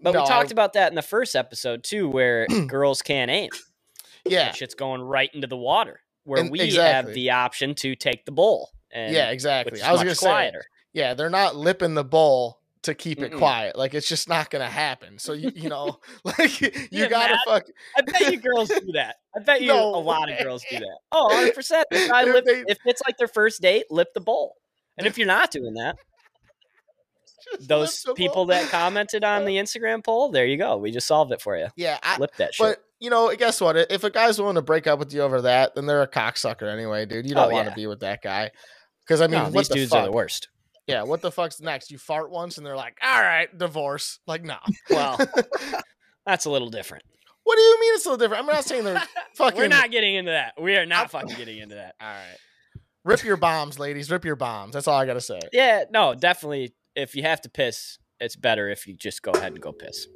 but 0.01 0.13
no, 0.13 0.21
we 0.21 0.27
talked 0.27 0.51
about 0.51 0.73
that 0.73 0.91
in 0.91 0.95
the 0.95 1.01
first 1.01 1.35
episode 1.35 1.83
too, 1.83 2.07
where 2.09 2.47
girls 2.67 3.01
can't 3.01 3.31
aim. 3.31 3.49
yeah, 4.25 4.45
That 4.45 4.55
shit's 4.55 4.75
going 4.75 5.01
right 5.01 5.29
into 5.33 5.47
the 5.47 5.57
water. 5.57 5.99
Where 6.23 6.41
And- 6.41 6.51
we 6.51 6.73
have 6.75 7.07
the 7.13 7.31
option 7.31 7.75
to 7.75 7.95
take 7.95 8.25
the 8.25 8.31
bowl. 8.31 8.69
And, 8.91 9.13
yeah, 9.13 9.29
exactly. 9.31 9.81
I 9.81 9.91
was 9.91 10.01
gonna 10.01 10.15
quieter. 10.15 10.61
say, 10.61 10.67
yeah, 10.93 11.13
they're 11.13 11.29
not 11.29 11.55
lipping 11.55 11.93
the 11.95 12.03
bowl 12.05 12.59
to 12.83 12.93
keep 12.95 13.19
it 13.19 13.31
Mm-mm. 13.33 13.37
quiet. 13.39 13.75
Like 13.75 13.93
it's 13.93 14.07
just 14.07 14.29
not 14.29 14.49
gonna 14.49 14.69
happen. 14.69 15.17
So 15.19 15.33
you 15.33 15.51
you 15.55 15.69
know, 15.69 15.99
like 16.23 16.61
you 16.61 16.69
You 16.91 17.09
gotta 17.09 17.37
fuck. 17.45 17.63
I 17.97 18.01
bet 18.03 18.31
you 18.31 18.39
girls 18.39 18.69
do 18.69 18.91
that. 18.93 19.17
I 19.35 19.39
bet 19.41 19.61
you 19.61 19.67
No 19.67 19.95
a 19.95 19.97
lot 19.97 20.31
of 20.31 20.37
girls 20.41 20.63
do 20.69 20.77
that. 20.79 20.97
Oh, 21.11 21.25
100 21.25 21.53
percent. 21.55 21.87
If 21.91 22.09
If 22.35 22.45
they- 22.45 22.71
if 22.71 22.77
it's 22.85 23.01
like 23.05 23.17
their 23.17 23.27
first 23.27 23.61
date, 23.61 23.85
lip 23.89 24.09
the 24.13 24.21
bowl. 24.21 24.55
And 24.97 25.05
if 25.05 25.17
you're 25.17 25.27
not 25.27 25.51
doing 25.51 25.73
that, 25.73 25.97
those 27.59 28.05
people 28.15 28.45
that 28.47 28.69
commented 28.69 29.23
on 29.23 29.45
the 29.45 29.55
Instagram 29.57 30.03
poll, 30.03 30.29
there 30.31 30.45
you 30.45 30.57
go. 30.57 30.77
We 30.77 30.91
just 30.91 31.07
solved 31.07 31.31
it 31.31 31.41
for 31.41 31.57
you. 31.57 31.67
yeah, 31.75 31.97
I, 32.03 32.17
Lip 32.17 32.31
that 32.37 32.53
shit. 32.53 32.65
but 32.65 32.83
you 32.99 33.09
know, 33.09 33.33
guess 33.35 33.59
what? 33.61 33.75
If 33.77 34.03
a 34.03 34.09
guy's 34.09 34.39
willing 34.39 34.55
to 34.55 34.61
break 34.61 34.87
up 34.87 34.99
with 34.99 35.13
you 35.13 35.21
over 35.21 35.41
that, 35.41 35.75
then 35.75 35.85
they're 35.85 36.01
a 36.01 36.07
cocksucker 36.07 36.71
anyway, 36.71 37.05
dude. 37.05 37.27
You 37.27 37.35
don't 37.35 37.51
Oh, 37.51 37.53
want 37.53 37.65
to 37.65 37.71
yeah. 37.71 37.75
be 37.75 37.87
with 37.87 37.99
that 38.01 38.21
guy. 38.21 38.51
Because 39.01 39.21
I 39.21 39.27
mean, 39.27 39.43
no, 39.43 39.49
these 39.49 39.67
the 39.67 39.75
dudes 39.75 39.91
fuck? 39.91 39.99
are 40.01 40.05
the 40.05 40.11
worst. 40.11 40.47
Yeah, 40.87 41.03
what 41.03 41.21
the 41.21 41.31
fuck's 41.31 41.59
next? 41.61 41.91
You 41.91 41.97
fart 41.97 42.29
once 42.31 42.57
and 42.57 42.65
they're 42.65 42.75
like, 42.75 42.97
"All 43.03 43.21
right, 43.21 43.55
divorce." 43.57 44.19
Like, 44.27 44.43
no. 44.43 44.57
Well, 44.89 45.19
That's 46.25 46.45
a 46.45 46.49
little 46.49 46.69
different. 46.69 47.03
what 47.43 47.55
do 47.55 47.61
you 47.61 47.79
mean 47.79 47.93
it's 47.95 48.05
a 48.05 48.09
little 48.09 48.17
different? 48.25 48.43
I'm 48.47 48.53
not 48.53 48.65
saying 48.65 48.83
they're 48.83 49.03
fucking. 49.35 49.57
We're 49.57 49.67
not 49.67 49.91
getting 49.91 50.15
into 50.15 50.31
that. 50.31 50.53
We 50.59 50.75
are 50.77 50.85
not 50.85 51.11
fucking 51.11 51.35
getting 51.37 51.59
into 51.59 51.75
that. 51.75 51.95
All 52.01 52.07
right. 52.07 52.37
Rip 53.03 53.23
your 53.23 53.37
bombs, 53.37 53.77
ladies. 53.77 54.09
Rip 54.09 54.25
your 54.25 54.35
bombs. 54.35 54.73
That's 54.73 54.87
all 54.87 54.97
I 54.99 55.05
gotta 55.05 55.21
say. 55.21 55.39
Yeah, 55.53 55.83
no, 55.91 56.15
definitely. 56.15 56.73
If 56.95 57.15
you 57.15 57.23
have 57.23 57.41
to 57.41 57.49
piss, 57.49 57.97
it's 58.19 58.35
better 58.35 58.69
if 58.69 58.87
you 58.87 58.93
just 58.93 59.21
go 59.21 59.31
ahead 59.31 59.53
and 59.53 59.61
go 59.61 59.71
piss. 59.71 60.07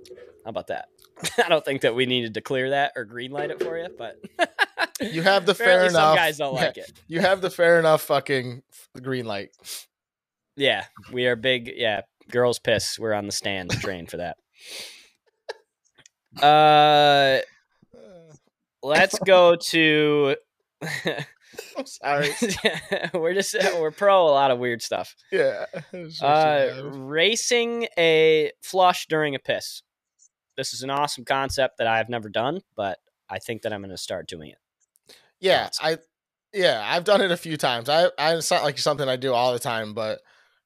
How 0.43 0.49
about 0.49 0.67
that? 0.67 0.87
I 1.43 1.49
don't 1.49 1.65
think 1.65 1.81
that 1.81 1.95
we 1.95 2.05
needed 2.05 2.33
to 2.35 2.41
clear 2.41 2.69
that 2.71 2.93
or 2.95 3.03
green 3.05 3.31
light 3.31 3.51
it 3.51 3.61
for 3.61 3.77
you, 3.77 3.89
but 3.97 4.15
You 5.01 5.21
have 5.21 5.45
the 5.45 5.55
fair 5.55 5.67
apparently 5.67 5.89
some 5.93 6.03
enough. 6.03 6.15
guys 6.15 6.37
don't 6.37 6.55
yeah, 6.55 6.61
like 6.61 6.77
it. 6.77 6.91
You 7.07 7.21
have 7.21 7.41
the 7.41 7.49
fair 7.49 7.79
enough 7.79 8.01
fucking 8.01 8.63
green 9.01 9.25
light. 9.25 9.51
Yeah, 10.55 10.85
we 11.11 11.25
are 11.27 11.35
big. 11.35 11.71
Yeah, 11.75 12.01
girls 12.29 12.59
piss. 12.59 12.99
We're 12.99 13.13
on 13.13 13.25
the 13.25 13.31
stand 13.31 13.71
trained 13.71 14.11
for 14.11 14.17
that. 14.17 14.37
Uh, 16.41 17.39
let's 18.83 19.17
go 19.19 19.55
to. 19.55 20.35
I'm 21.77 21.85
sorry. 21.85 22.29
we're 23.13 23.33
just 23.33 23.55
we're 23.79 23.91
pro 23.91 24.27
a 24.27 24.31
lot 24.31 24.51
of 24.51 24.59
weird 24.59 24.81
stuff. 24.81 25.15
Yeah. 25.31 25.65
Uh, 26.21 26.89
racing 26.93 27.87
a 27.97 28.51
flush 28.61 29.07
during 29.07 29.35
a 29.35 29.39
piss. 29.39 29.83
This 30.57 30.73
is 30.73 30.83
an 30.83 30.89
awesome 30.89 31.25
concept 31.25 31.77
that 31.77 31.87
I've 31.87 32.09
never 32.09 32.29
done, 32.29 32.61
but 32.75 32.99
I 33.29 33.39
think 33.39 33.61
that 33.61 33.71
I'm 33.73 33.81
going 33.81 33.91
to 33.91 33.97
start 33.97 34.27
doing 34.27 34.49
it. 34.49 34.57
yeah. 35.39 35.69
I 35.81 35.97
yeah, 36.53 36.83
I've 36.85 37.03
done 37.03 37.21
it 37.21 37.31
a 37.31 37.37
few 37.37 37.57
times. 37.57 37.89
I, 37.89 38.09
I 38.17 38.35
it's 38.35 38.49
not 38.51 38.63
like 38.63 38.77
something 38.79 39.07
I 39.07 39.15
do 39.15 39.33
all 39.33 39.53
the 39.53 39.59
time, 39.59 39.93
but 39.93 40.19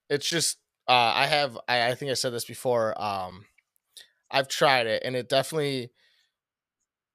it's 0.10 0.28
just 0.28 0.58
uh 0.88 1.12
I 1.16 1.28
have 1.28 1.58
I, 1.68 1.90
I 1.90 1.96
think 1.96 2.12
I 2.12 2.16
said 2.16 2.34
this 2.34 2.46
before. 2.46 3.00
Um 3.02 3.46
I've 4.32 4.48
tried 4.48 4.88
it 4.88 5.04
and 5.06 5.16
it 5.16 5.30
definitely 5.30 5.92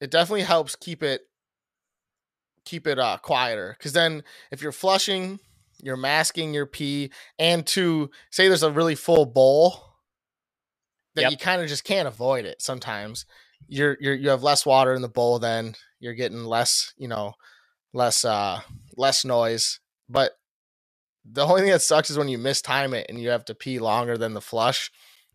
it 0.00 0.10
definitely 0.10 0.42
helps 0.42 0.76
keep 0.76 1.02
it 1.02 1.22
keep 2.68 2.86
it 2.86 2.98
uh 2.98 3.16
quieter 3.22 3.74
because 3.78 3.92
then 3.92 4.22
if 4.52 4.62
you're 4.62 4.72
flushing 4.72 5.40
you're 5.82 5.96
masking 5.96 6.52
your 6.54 6.66
pee 6.66 7.10
and 7.38 7.66
to 7.66 8.10
say 8.30 8.48
there's 8.48 8.62
a 8.62 8.70
really 8.70 8.94
full 8.94 9.24
bowl 9.26 9.84
that 11.14 11.22
Yep. 11.22 11.32
you 11.32 11.36
kind 11.38 11.62
of 11.62 11.68
just 11.68 11.84
can't 11.84 12.08
avoid 12.08 12.44
it 12.44 12.60
sometimes 12.62 13.26
you're 13.68 13.96
you're 14.00 14.14
you 14.14 14.28
have 14.28 14.42
less 14.42 14.66
water 14.66 14.94
in 14.94 15.02
the 15.02 15.08
bowl 15.08 15.38
then 15.38 15.74
you're 16.00 16.14
getting 16.14 16.44
less 16.44 16.92
you 16.96 17.08
know 17.08 17.34
less 17.92 18.24
uh 18.24 18.60
less 18.96 19.24
noise 19.24 19.80
but 20.08 20.32
the 21.30 21.44
only 21.46 21.62
thing 21.62 21.70
that 21.70 21.82
sucks 21.82 22.10
is 22.10 22.18
when 22.18 22.28
you 22.28 22.38
mistime 22.38 22.94
it 22.94 23.06
and 23.08 23.20
you 23.20 23.30
have 23.30 23.44
to 23.44 23.54
pee 23.54 23.78
longer 23.78 24.16
than 24.16 24.34
the 24.34 24.40
flush 24.40 24.90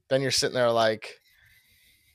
then 0.10 0.22
you're 0.22 0.32
sitting 0.32 0.56
there 0.56 0.72
like 0.72 1.20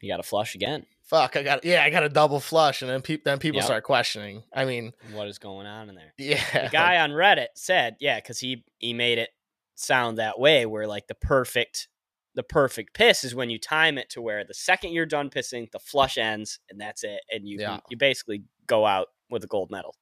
You 0.01 0.11
got 0.13 0.19
to 0.19 0.23
flush 0.23 0.55
again. 0.55 0.87
Fuck 1.09 1.37
i 1.37 1.43
got 1.43 1.65
yeah 1.65 1.83
i 1.83 1.91
got 1.91 2.03
a 2.03 2.09
double 2.09 2.39
flush 2.41 2.83
and 2.83 2.91
then 2.91 3.01
people 3.03 3.23
then 3.25 3.39
people 3.39 3.57
Yep. 3.59 3.65
start 3.65 3.85
questioning 3.85 4.43
i 4.55 4.65
mean 4.65 4.93
What 5.13 5.27
is 5.29 5.39
going 5.39 5.67
on 5.67 5.89
in 5.89 5.95
there? 5.95 6.13
yeah 6.19 6.65
The 6.67 6.71
guy 6.71 6.99
on 6.99 7.11
Reddit 7.11 7.49
said, 7.57 7.97
yeah, 8.01 8.19
because 8.21 8.39
he 8.41 8.65
he 8.79 8.93
made 8.95 9.19
it 9.19 9.31
sound 9.75 10.19
that 10.19 10.39
way 10.39 10.67
where 10.67 10.87
like 10.87 11.07
the 11.07 11.15
perfect 11.15 11.89
the 12.35 12.43
perfect 12.43 12.95
piss 12.95 13.25
is 13.25 13.35
when 13.35 13.49
you 13.51 13.59
time 13.59 13.97
it 13.99 14.11
to 14.11 14.21
where 14.21 14.45
the 14.45 14.55
second 14.55 14.93
you're 14.93 15.07
done 15.07 15.29
pissing, 15.31 15.69
the 15.73 15.79
flush 15.79 16.19
ends 16.19 16.61
and 16.71 16.81
that's 16.81 17.03
it. 17.05 17.21
And 17.33 17.49
you 17.49 17.59
Yeah. 17.61 17.79
you 17.89 17.97
basically 17.97 18.45
go 18.67 18.85
out 18.87 19.09
with 19.31 19.43
a 19.45 19.47
gold 19.47 19.71
medal. 19.71 19.95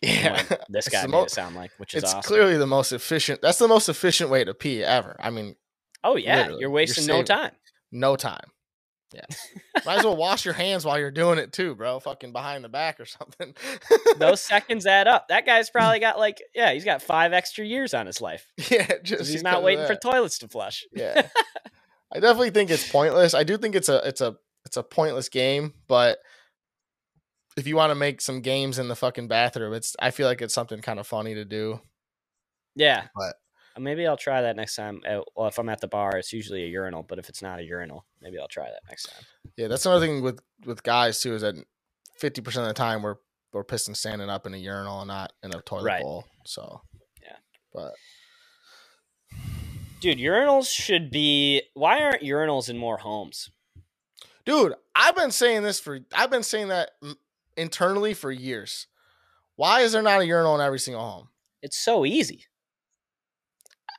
Yeah, 0.00 0.42
This 0.68 0.88
guy 0.88 1.02
made 1.02 1.10
mo- 1.10 1.22
it 1.24 1.30
sound 1.30 1.56
like, 1.56 1.72
which 1.78 1.94
is 1.94 2.02
it's 2.04 2.14
awesome. 2.14 2.28
clearly 2.28 2.56
the 2.56 2.66
most 2.66 2.92
efficient. 2.92 3.42
That's 3.42 3.58
the 3.58 3.68
most 3.68 3.88
efficient 3.88 4.30
way 4.30 4.44
to 4.44 4.54
pee 4.54 4.82
ever. 4.84 5.16
I 5.18 5.30
mean, 5.30 5.56
oh 6.04 6.16
yeah. 6.16 6.36
literally, 6.36 6.52
You're 6.54 6.60
you're 6.60 6.70
wasting 6.70 7.06
no 7.06 7.22
time. 7.22 7.52
no 7.92 8.16
time. 8.16 8.46
Yeah, 9.14 9.24
might 9.86 9.98
as 9.98 10.04
well 10.04 10.16
wash 10.16 10.44
your 10.44 10.54
hands 10.54 10.84
while 10.84 10.98
you're 10.98 11.10
doing 11.10 11.38
it 11.38 11.52
too, 11.52 11.74
bro. 11.74 12.00
Fucking 12.00 12.32
behind 12.32 12.64
the 12.64 12.68
back 12.68 12.98
or 12.98 13.04
something. 13.06 13.54
Those 14.18 14.40
seconds 14.40 14.86
add 14.86 15.06
up. 15.06 15.28
That 15.28 15.46
guy's 15.46 15.70
probably 15.70 16.00
got 16.00 16.18
like, 16.18 16.42
yeah, 16.54 16.72
he's 16.72 16.84
got 16.84 17.00
five 17.02 17.32
extra 17.32 17.64
years 17.64 17.94
on 17.94 18.06
his 18.06 18.20
life. 18.20 18.46
Yeah, 18.70 18.88
just 19.02 19.30
he's 19.30 19.42
not 19.42 19.62
waiting 19.62 19.86
for 19.86 19.94
toilets 19.94 20.38
to 20.40 20.48
flush. 20.48 20.84
yeah, 20.92 21.28
I 22.12 22.20
definitely 22.20 22.50
think 22.50 22.70
it's 22.70 22.90
pointless. 22.90 23.34
I 23.34 23.44
do 23.44 23.56
think 23.56 23.74
it's 23.74 23.88
a 23.88 24.06
it's 24.08 24.20
a 24.20 24.36
it's 24.66 24.76
a 24.76 24.82
pointless 24.82 25.28
game, 25.28 25.74
but 25.88 26.18
if 27.56 27.66
you 27.66 27.76
want 27.76 27.90
to 27.90 27.94
make 27.94 28.20
some 28.20 28.40
games 28.40 28.78
in 28.78 28.88
the 28.88 28.96
fucking 28.96 29.28
bathroom, 29.28 29.74
it's 29.74 29.94
I 30.00 30.10
feel 30.10 30.26
like 30.26 30.42
it's 30.42 30.54
something 30.54 30.80
kind 30.80 30.98
of 30.98 31.06
funny 31.06 31.34
to 31.34 31.44
do. 31.44 31.80
Yeah. 32.74 33.04
But- 33.14 33.36
Maybe 33.78 34.06
I'll 34.06 34.16
try 34.16 34.42
that 34.42 34.56
next 34.56 34.76
time. 34.76 35.00
Uh, 35.08 35.20
Well, 35.34 35.48
if 35.48 35.58
I'm 35.58 35.68
at 35.68 35.80
the 35.80 35.88
bar, 35.88 36.16
it's 36.16 36.32
usually 36.32 36.64
a 36.64 36.68
urinal, 36.68 37.02
but 37.02 37.18
if 37.18 37.28
it's 37.28 37.42
not 37.42 37.58
a 37.58 37.62
urinal, 37.64 38.04
maybe 38.20 38.38
I'll 38.38 38.48
try 38.48 38.66
that 38.70 38.82
next 38.88 39.04
time. 39.10 39.24
Yeah, 39.56 39.68
that's 39.68 39.84
another 39.86 40.04
thing 40.06 40.22
with 40.22 40.40
with 40.64 40.82
guys 40.82 41.20
too 41.20 41.34
is 41.34 41.42
that 41.42 41.54
fifty 42.16 42.40
percent 42.40 42.62
of 42.62 42.68
the 42.68 42.74
time 42.74 43.02
we're 43.02 43.16
we're 43.52 43.64
pissing 43.64 43.96
standing 43.96 44.28
up 44.30 44.46
in 44.46 44.54
a 44.54 44.56
urinal 44.56 45.00
and 45.00 45.08
not 45.08 45.32
in 45.42 45.54
a 45.54 45.60
toilet 45.62 45.84
Right. 45.84 46.02
bowl. 46.02 46.24
So 46.44 46.82
Yeah. 47.22 47.36
but 47.72 47.94
Dude, 50.00 50.18
urinals 50.18 50.68
should 50.68 51.10
be. 51.10 51.62
Why 51.74 52.02
aren't 52.02 52.22
urinals 52.22 52.68
in 52.68 52.76
more 52.78 52.98
homes? 52.98 53.50
dude, 54.44 54.74
I've 54.94 55.16
been 55.16 55.30
saying 55.30 55.62
this 55.62 55.80
for 55.80 56.00
I've 56.14 56.30
been 56.30 56.42
saying 56.42 56.68
that 56.68 56.90
internally 57.56 58.12
for 58.14 58.30
years. 58.30 58.86
Why 59.56 59.80
is 59.80 59.92
there 59.92 60.02
not 60.02 60.20
a 60.20 60.26
urinal 60.26 60.54
in 60.56 60.60
every 60.60 60.78
single 60.78 61.02
home? 61.02 61.28
It's 61.62 61.78
so 61.78 62.04
easy. 62.04 62.44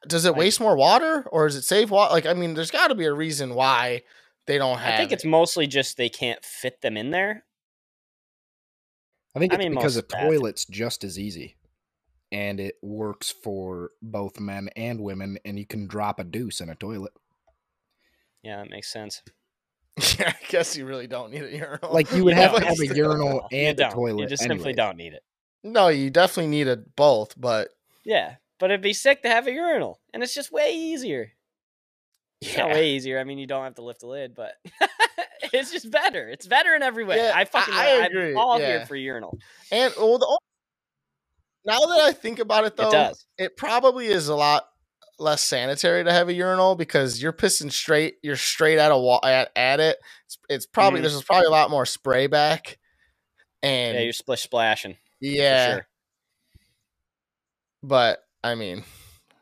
Does 0.07 0.25
it 0.25 0.31
Like- 0.31 0.39
waste 0.39 0.59
more 0.59 0.75
water 0.75 1.23
or 1.31 1.45
is 1.47 1.55
it 1.55 1.63
save 1.63 1.91
water? 1.91 2.13
Like, 2.13 2.25
I 2.25 2.33
mean, 2.33 2.53
there's 2.53 2.71
got 2.71 2.87
to 2.87 2.95
be 2.95 3.05
a 3.05 3.13
reason 3.13 3.53
why 3.55 4.03
they 4.47 4.57
don't 4.57 4.77
have. 4.77 4.93
I 4.93 4.97
think 4.97 5.11
it. 5.11 5.15
it's 5.15 5.25
mostly 5.25 5.67
just 5.67 5.97
they 5.97 6.09
can't 6.09 6.43
fit 6.43 6.81
them 6.81 6.97
in 6.97 7.11
there. 7.11 7.43
I 9.35 9.39
think 9.39 9.51
I 9.53 9.55
it's 9.55 9.63
mean, 9.63 9.73
because 9.75 9.97
a 9.97 9.99
most 9.99 10.09
bathrooms- 10.09 10.37
toilet's 10.37 10.65
just 10.65 11.03
as 11.03 11.19
easy, 11.19 11.57
and 12.31 12.59
it 12.59 12.75
works 12.81 13.31
for 13.31 13.91
both 14.01 14.39
men 14.39 14.69
and 14.75 15.01
women, 15.01 15.37
and 15.43 15.59
you 15.59 15.65
can 15.65 15.87
drop 15.87 16.19
a 16.19 16.23
deuce 16.23 16.61
in 16.61 16.69
a 16.69 16.75
toilet. 16.75 17.11
Yeah, 18.43 18.57
that 18.57 18.69
makes 18.69 18.91
sense. 18.91 19.21
yeah, 20.19 20.29
I 20.41 20.45
guess 20.49 20.77
you 20.77 20.85
really 20.85 21.07
don't 21.07 21.31
need 21.31 21.43
a 21.43 21.51
urinal. 21.51 21.91
Like 21.91 22.11
you 22.11 22.23
would 22.23 22.31
You 22.35 22.41
have 22.41 22.55
to 22.55 22.65
have 22.65 22.79
a 22.79 22.95
urinal 22.95 23.47
and 23.51 23.79
a 23.79 23.89
toilet. 23.89 24.21
You 24.21 24.27
just 24.27 24.43
simply 24.43 24.73
don't 24.73 24.97
need 24.97 25.13
it. 25.13 25.23
no, 25.63 25.87
you 25.89 26.09
definitely 26.09 26.51
need 26.51 26.67
it 26.67 26.95
both, 26.95 27.33
but 27.39 27.69
Yeah, 28.05 28.35
but 28.65 28.71
it'd 28.71 28.81
be 28.81 28.93
sick 28.93 29.21
to 29.21 29.29
have 29.29 29.45
a 29.45 29.51
urinal, 29.51 29.99
and 30.11 30.23
it's 30.23 30.33
just 30.33 30.51
way 30.51 30.73
easier. 30.75 31.31
Yeah. 32.41 32.65
way 32.65 32.95
easier. 32.95 33.19
I 33.19 33.23
mean, 33.23 33.37
you 33.37 33.45
don't 33.45 33.63
have 33.63 33.75
to 33.75 33.83
lift 33.83 33.99
the 33.99 34.07
lid, 34.07 34.33
but 34.33 34.53
it's 35.53 35.71
just 35.71 35.91
better. 35.91 36.27
It's 36.27 36.47
better 36.47 36.73
in 36.73 36.81
every 36.81 37.03
way. 37.03 37.17
Yeah, 37.17 37.31
I 37.35 37.45
fucking 37.45 37.75
I- 37.75 37.77
I 37.77 37.97
I'm 37.97 38.05
agree, 38.05 38.33
all 38.33 38.59
yeah. 38.59 38.65
here 38.65 38.85
for 38.87 38.95
urinal. 38.95 39.37
And 39.71 39.93
well, 39.99 40.17
the, 40.17 40.39
now 41.63 41.77
that 41.79 41.99
I 41.99 42.11
think 42.11 42.39
about 42.39 42.65
it, 42.65 42.75
though, 42.75 42.89
it 42.89 43.17
it 43.37 43.55
probably 43.55 44.07
is 44.07 44.29
a 44.29 44.35
lot 44.35 44.63
less 45.19 45.43
sanitary 45.43 46.03
to 46.03 46.11
have 46.11 46.27
a 46.27 46.33
urinal 46.33 46.75
because 46.75 47.21
you're 47.21 47.33
pissing 47.33 47.71
straight. 47.71 48.15
You're 48.23 48.35
straight 48.35 48.79
at 48.79 48.91
a 48.91 48.97
wall 48.97 49.19
at, 49.23 49.51
at 49.55 49.79
it. 49.79 49.97
It's, 50.25 50.37
it's 50.49 50.65
probably 50.65 51.01
Mhm. 51.01 51.03
there's 51.03 51.21
probably 51.21 51.45
a 51.45 51.51
lot 51.51 51.69
more 51.69 51.85
spray 51.85 52.25
back, 52.25 52.79
and 53.61 53.95
Yeah, 53.95 54.01
you're 54.05 54.11
splish 54.13 54.41
splashing. 54.41 54.97
yeah, 55.21 55.73
sure. 55.75 55.87
but 57.83 58.24
I 58.45 58.55
mean, 58.55 58.83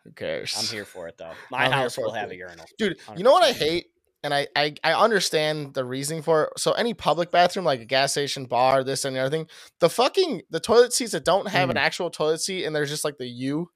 who 0.04 0.12
cares? 0.12 0.56
I'm 0.58 0.66
here 0.66 0.86
for 0.86 1.08
it 1.08 1.18
though. 1.18 1.34
My 1.51 1.66
I'm 1.66 1.72
house 1.72 1.97
will 1.97 2.12
have 2.12 2.32
a 2.32 2.36
urinal. 2.36 2.66
dude. 2.78 2.97
You 3.18 3.24
know 3.24 3.32
what 3.32 3.43
I 3.43 3.51
hate, 3.51 3.88
and 4.24 4.34
I, 4.34 4.47
I 4.56 4.76
I 4.84 4.93
understand 4.93 5.74
the 5.74 5.84
reasoning 5.84 6.24
for 6.24 6.45
it. 6.45 6.60
So 6.60 6.72
any 6.72 6.93
public 6.93 7.30
bathroom, 7.32 7.66
like 7.66 7.82
a 7.82 7.86
gas 7.86 8.12
station, 8.14 8.45
bar, 8.45 8.84
this 8.84 9.04
and 9.04 9.16
the 9.16 9.20
other 9.20 9.30
thing, 9.30 9.47
the 9.80 9.89
fucking 9.89 10.43
the 10.49 10.60
toilet 10.60 10.93
seats 10.93 11.12
that 11.12 11.26
don't 11.26 11.49
have 11.49 11.70
an 11.70 11.76
mm. 11.76 11.82
actual 11.82 12.10
toilet 12.10 12.39
seat, 12.39 12.64
and 12.66 12.76
there's 12.76 12.89
just 12.89 13.04
like 13.04 13.18
the 13.18 13.28
U. 13.28 13.70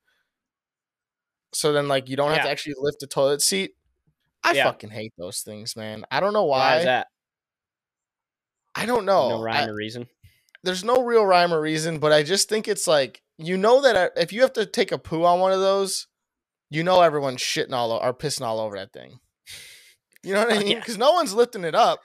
So 1.54 1.72
then, 1.74 1.88
like, 1.88 2.10
you 2.10 2.16
don't 2.18 2.32
have 2.32 2.44
to 2.44 2.50
actually 2.50 2.76
lift 2.78 3.00
the 3.00 3.08
toilet 3.08 3.42
seat. 3.42 3.72
I 4.44 4.52
Yeah. 4.54 4.66
fucking 4.66 4.92
hate 4.92 5.14
those 5.18 5.42
things, 5.42 5.76
man. 5.76 6.06
I 6.12 6.20
don't 6.20 6.34
know 6.34 6.44
Why 6.46 6.60
why. 6.60 6.78
is 6.78 6.86
that? 6.86 7.08
I 8.76 8.86
don't 8.86 9.06
know. 9.06 9.30
no 9.30 9.42
rhyme 9.42 9.68
I- 9.68 9.72
or 9.72 9.76
reason. 9.76 10.08
there's 10.64 10.84
no 10.84 11.04
real 11.04 11.26
rhyme 11.26 11.54
or 11.54 11.60
reason, 11.62 12.00
but 12.00 12.12
I 12.12 12.24
just 12.24 12.48
think 12.50 12.68
it's 12.68 12.88
like 12.88 13.22
you 13.38 13.58
know 13.58 13.82
that 13.82 13.96
uh, 13.96 14.10
if 14.16 14.32
you 14.34 14.42
have 14.42 14.54
to 14.54 14.66
take 14.66 14.92
a 14.92 14.98
poo 14.98 15.24
on 15.26 15.40
one 15.40 15.52
of 15.52 15.60
those, 15.60 16.08
you 16.70 16.84
know 16.84 17.02
everyone's 17.02 17.42
shitting 17.42 17.74
all 17.74 17.92
or 17.92 18.14
pissing 18.14 18.42
all 18.46 18.60
over 18.60 18.76
that 18.78 18.94
thing. 18.94 19.20
You 20.24 20.34
know 20.34 20.42
what 20.46 20.54
I 20.54 20.58
Oh, 20.58 20.60
mean? 20.60 20.68
yeah. 20.70 20.80
Because 20.80 20.98
no 20.98 21.12
one's 21.14 21.34
lifting 21.34 21.64
it 21.64 21.76
up, 21.76 22.02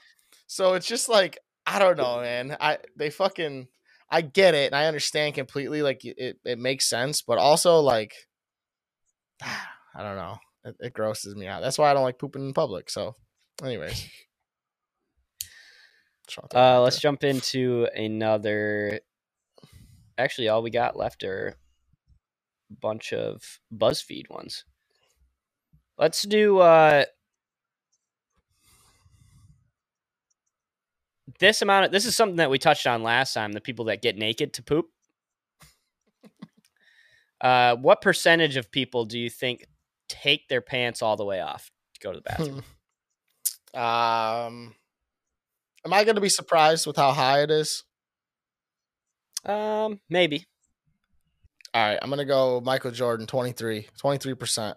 so 0.47 0.75
it's 0.75 0.87
just 0.87 1.09
like 1.09 1.39
I 1.67 1.79
don't 1.79 1.97
know, 1.97 2.21
man. 2.21 2.57
I 2.61 2.79
they 2.97 3.11
fucking 3.11 3.69
I 4.11 4.21
get 4.21 4.55
it 4.55 4.67
and 4.67 4.75
I 4.75 4.87
understand 4.87 5.35
completely. 5.35 5.83
Like 5.83 6.05
it 6.05 6.39
it, 6.45 6.59
makes 6.59 6.89
sense, 6.89 7.23
but 7.23 7.39
also 7.39 7.81
like 7.81 8.13
I 9.43 10.03
don't 10.03 10.17
know. 10.17 10.39
It, 10.65 10.77
it 10.81 10.93
grosses 10.93 11.35
me 11.35 11.47
out. 11.47 11.61
That's 11.63 11.79
why 11.79 11.91
I 11.91 11.95
don't 11.95 12.05
like 12.05 12.19
pooping 12.19 12.47
in 12.47 12.53
public. 12.55 12.89
So, 12.91 13.17
anyways. 13.65 14.09
Just 16.27 16.39
wanna 16.39 16.49
throw 16.49 16.61
that 16.61 16.77
Uh, 16.77 16.81
let's 16.83 16.97
there. 16.97 17.01
jump 17.01 17.25
into 17.25 17.89
another. 17.95 19.01
Actually, 20.19 20.49
all 20.49 20.63
we 20.63 20.71
got 20.71 20.97
left 20.97 21.25
are 21.25 21.57
a 22.71 22.75
bunch 22.81 23.13
of 23.13 23.61
BuzzFeed 23.75 24.31
ones. 24.31 24.65
Let's 25.99 26.23
do 26.23 26.59
uh, 26.59 27.05
this 31.39 31.63
amount. 31.63 31.87
Of, 31.87 31.93
this 31.93 32.07
is 32.07 32.17
something 32.17 32.37
that 32.37 32.51
we 32.51 32.59
touched 32.59 32.87
on 32.87 33.03
last 33.03 33.35
time. 33.35 33.53
The 33.53 33.61
people 33.61 33.87
that 33.87 34.03
get 34.03 34.17
naked 34.17 34.53
to 34.55 34.63
poop. 34.63 34.87
Uh, 37.41 37.75
what 37.75 38.01
percentage 38.01 38.57
of 38.57 38.71
people 38.71 39.05
do 39.05 39.19
you 39.19 39.29
think 39.29 39.67
take 40.09 40.47
their 40.47 40.61
pants 40.61 41.03
all 41.03 41.17
the 41.17 41.25
way 41.25 41.41
off 41.41 41.73
to 41.93 42.01
go 42.01 42.13
to 42.13 42.19
the 42.19 42.23
bathroom? 42.23 42.63
Um, 43.75 44.75
am 45.83 45.93
I 45.93 46.05
going 46.05 46.17
to 46.17 46.21
be 46.21 46.29
surprised 46.29 46.87
with 46.87 46.97
how 46.97 47.13
high 47.13 47.43
it 47.43 47.51
is? 47.51 47.85
Um, 49.45 50.01
maybe. 50.09 50.45
All 51.75 51.83
right, 51.87 51.99
I'm 52.03 52.09
going 52.11 52.19
to 52.19 52.25
go 52.25 52.61
Michael 52.61 52.91
Jordan, 52.91 53.27
23, 53.27 53.89
23%. 54.03 54.75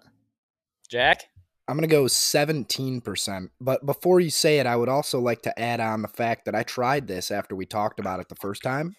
Jack. 0.90 1.24
I'm 1.68 1.76
gonna 1.78 1.88
go 1.88 2.04
17%. 2.04 3.50
But 3.60 3.84
before 3.88 4.20
you 4.20 4.30
say 4.30 4.60
it, 4.60 4.68
I 4.68 4.76
would 4.76 4.88
also 4.88 5.20
like 5.20 5.42
to 5.42 5.60
add 5.60 5.80
on 5.80 6.04
the 6.04 6.08
fact 6.08 6.46
that 6.46 6.54
I 6.54 6.62
tried 6.62 7.08
this 7.08 7.32
after 7.32 7.56
we 7.56 7.66
talked 7.66 8.00
about 8.00 8.20
it 8.20 8.30
the 8.30 8.36
first 8.36 8.62
time. 8.62 8.96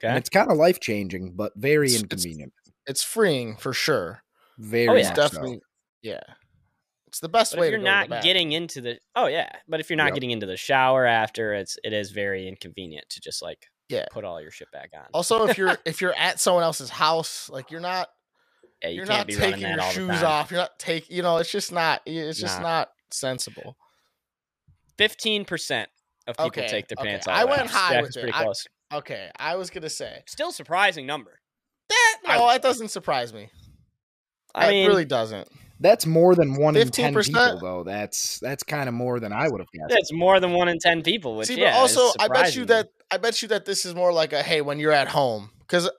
And 0.00 0.16
it's 0.16 0.28
kind 0.28 0.50
of 0.52 0.56
life 0.56 0.78
changing, 0.78 1.32
but 1.32 1.52
very 1.56 1.86
It's- 1.88 2.02
it's- 2.04 2.24
inconvenient. 2.24 2.52
It's 2.86 3.02
freeing 3.02 3.56
for 3.56 3.72
sure. 3.72 4.22
Very 4.56 4.88
Oh, 4.88 4.92
yeah. 4.94 4.98
It's 5.00 5.08
so. 5.08 5.14
definitely, 5.16 5.60
yeah. 6.00 6.20
It's 7.08 7.18
the 7.18 7.28
best 7.28 7.52
But 7.52 7.60
way 7.60 7.66
if 7.66 7.70
you're 7.72 7.80
to 7.80 7.84
go 7.84 8.02
to 8.02 8.08
the 8.08 8.14
not 8.14 8.22
getting 8.22 8.52
into 8.52 8.80
the 8.80 9.00
oh 9.16 9.26
yeah, 9.26 9.50
but 9.66 9.80
if 9.80 9.90
you're 9.90 9.96
not 9.96 10.06
Yep. 10.10 10.14
getting 10.14 10.30
into 10.30 10.46
the 10.46 10.56
shower 10.56 11.06
after, 11.06 11.54
it's 11.54 11.76
it 11.82 11.92
is 11.92 12.12
very 12.12 12.46
inconvenient 12.46 13.08
to 13.10 13.20
just 13.20 13.42
like 13.42 13.68
Yeah. 13.90 14.06
put 14.10 14.24
all 14.24 14.40
your 14.40 14.50
shit 14.50 14.70
back 14.72 14.90
on. 14.94 15.04
Also, 15.12 15.46
if 15.46 15.58
you're 15.58 15.76
if 15.84 16.00
you're 16.00 16.14
at 16.18 16.40
someone 16.40 16.62
else's 16.62 16.90
house, 16.90 17.50
like 17.50 17.70
you're 17.70 17.80
not 17.80 18.08
yeah, 18.82 18.88
you 18.88 18.96
you're 18.96 19.06
can't 19.06 19.18
not 19.20 19.26
be 19.26 19.34
taking 19.34 19.60
your 19.60 19.80
shoes 19.90 20.22
off. 20.22 20.50
You're 20.50 20.60
not 20.60 20.78
take. 20.78 21.10
You 21.10 21.22
know, 21.22 21.36
it's 21.38 21.50
just 21.50 21.72
not. 21.72 22.00
It's 22.06 22.38
just 22.40 22.60
not 22.62 22.88
sensible. 23.10 23.76
Fifteen 24.96 25.44
percent 25.44 25.88
of 26.26 26.36
people 26.36 26.46
Okay, 26.48 26.68
take 26.68 26.88
their 26.88 26.96
okay. 27.00 27.10
pants 27.10 27.26
off. 27.26 27.34
I 27.36 27.44
went 27.44 27.66
high 27.70 27.94
Jack's 27.94 28.08
with 28.08 28.16
it. 28.16 28.20
Pretty 28.32 28.34
I- 28.38 28.52
Okay, 28.92 29.30
I 29.38 29.54
was 29.56 29.70
gonna 29.70 29.88
say 29.88 30.22
Still 30.26 30.50
surprising 30.50 31.06
number. 31.06 31.38
that. 31.88 32.16
No, 32.26 32.46
would 32.46 32.50
that 32.50 32.60
doesn't 32.62 32.88
surprise 32.88 33.32
me. 33.32 33.50
I 34.54 34.66
it 34.66 34.70
mean, 34.70 34.88
really 34.88 35.04
doesn't. 35.04 35.46
That's 35.78 36.06
more 36.06 36.34
than 36.34 36.56
one 36.56 36.76
in 36.76 36.88
ten 36.90 37.14
15%? 37.14 37.26
people, 37.26 37.58
though. 37.60 37.84
That's 37.84 38.38
that's 38.40 38.62
kind 38.64 38.88
of 38.88 38.94
more 38.94 39.20
than 39.20 39.32
I 39.32 39.48
would 39.48 39.60
have 39.60 39.68
guessed. 39.72 39.98
it's 39.98 40.12
more 40.12 40.40
than 40.40 40.52
one 40.52 40.68
in 40.68 40.78
ten 40.78 41.02
people. 41.02 41.36
Which 41.36 41.48
See, 41.48 41.60
yeah, 41.60 41.76
also, 41.76 42.00
is 42.08 42.16
I 42.18 42.28
bet 42.28 42.56
you 42.56 42.64
that 42.66 42.88
I 43.10 43.16
bet 43.16 43.42
you 43.42 43.48
that 43.48 43.64
this 43.66 43.84
is 43.84 43.94
more 43.94 44.12
like 44.12 44.32
a 44.32 44.42
hey 44.42 44.60
when 44.60 44.78
you're 44.78 44.92
at 44.92 45.08
home 45.08 45.50
because 45.60 45.90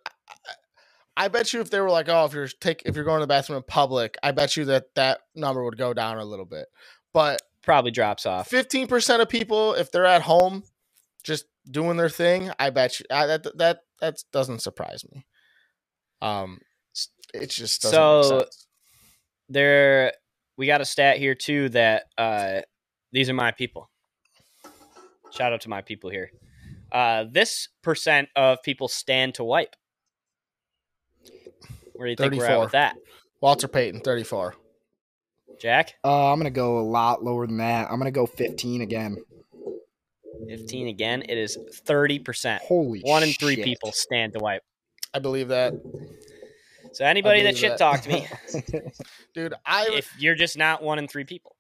I 1.18 1.28
bet 1.28 1.54
you 1.54 1.60
if 1.62 1.70
they 1.70 1.80
were 1.80 1.90
like 1.90 2.10
oh 2.10 2.26
if 2.26 2.34
you're 2.34 2.48
take 2.48 2.84
if 2.86 2.96
you're 2.96 3.06
going 3.06 3.20
to 3.20 3.24
the 3.24 3.28
bathroom 3.28 3.58
in 3.58 3.64
public, 3.64 4.16
I 4.24 4.32
bet 4.32 4.56
you 4.58 4.66
that 4.66 4.96
that 4.96 5.22
number 5.36 5.64
would 5.64 5.78
go 5.78 5.94
down 5.94 6.18
a 6.18 6.26
little 6.26 6.46
bit. 6.46 6.68
But 7.14 7.42
probably 7.64 7.92
drops 7.92 8.26
off. 8.26 8.48
fifteen 8.48 8.88
percent 8.88 9.22
of 9.22 9.30
people, 9.30 9.74
if 9.74 9.92
they're 9.92 10.06
at 10.06 10.22
home, 10.24 10.64
just 11.24 11.46
doing 11.70 11.98
their 11.98 12.10
thing, 12.10 12.50
I 12.58 12.70
bet 12.70 13.00
you 13.00 13.06
I, 13.12 13.26
that 13.28 13.58
that 13.58 13.80
that 14.00 14.24
doesn't 14.32 14.60
surprise 14.60 15.06
me. 15.12 15.26
Um, 16.22 16.60
it 17.34 17.50
just 17.50 17.82
So- 17.84 18.46
there 19.50 20.14
we 20.58 20.66
got 20.68 20.82
a 20.82 20.86
stat 20.86 21.18
here 21.18 21.36
too 21.36 21.70
that 21.70 22.06
uh, 22.18 22.62
these 23.12 23.30
are 23.30 23.34
my 23.34 23.52
people. 23.52 23.90
Shout 25.32 25.54
out 25.54 25.62
to 25.62 25.70
my 25.70 25.82
people 25.82 26.10
here. 26.10 26.32
Uh, 26.92 27.26
this 27.30 27.70
percent 27.82 28.30
of 28.36 28.62
people 28.64 28.88
stand 28.88 29.36
to 29.36 29.44
wipe. 29.44 29.76
Where 31.94 32.08
do 32.08 32.12
you 32.12 32.16
think 32.16 32.34
we're 32.34 32.46
at 32.46 32.50
34. 32.50 32.64
with 32.64 32.72
that, 32.72 32.96
Walter 33.42 33.68
Payton, 33.68 34.02
34. 34.02 34.56
Jack? 35.60 35.94
Uh, 36.04 36.32
I'm 36.32 36.40
gonna 36.40 36.50
go 36.50 36.80
a 36.80 36.82
lot 36.82 37.24
lower 37.24 37.46
than 37.46 37.58
that. 37.58 37.90
I'm 37.92 38.00
gonna 38.00 38.12
go 38.12 38.26
15 38.26 38.82
again. 38.82 39.18
Fifteen 40.48 40.88
again. 40.88 41.24
It 41.28 41.38
is 41.38 41.58
thirty 41.86 42.20
percent. 42.20 42.62
Holy 42.64 43.02
One 43.02 43.24
in 43.24 43.32
three 43.34 43.56
shit. 43.56 43.64
people 43.64 43.92
stand 43.92 44.34
to 44.34 44.40
wipe. 44.40 44.64
I 45.14 45.20
believe 45.20 45.50
that. 45.50 45.74
So 46.94 47.06
anybody 47.06 47.44
that 47.44 47.58
shit 47.58 47.72
that. 47.72 47.78
talk 47.78 48.02
to 48.02 48.10
me, 48.10 48.28
Dude, 49.34 49.54
I 49.66 49.88
if 49.94 50.12
you're 50.20 50.36
just 50.36 50.58
not 50.58 50.84
one 50.84 51.00
in 51.00 51.08
three 51.08 51.24
people. 51.24 51.56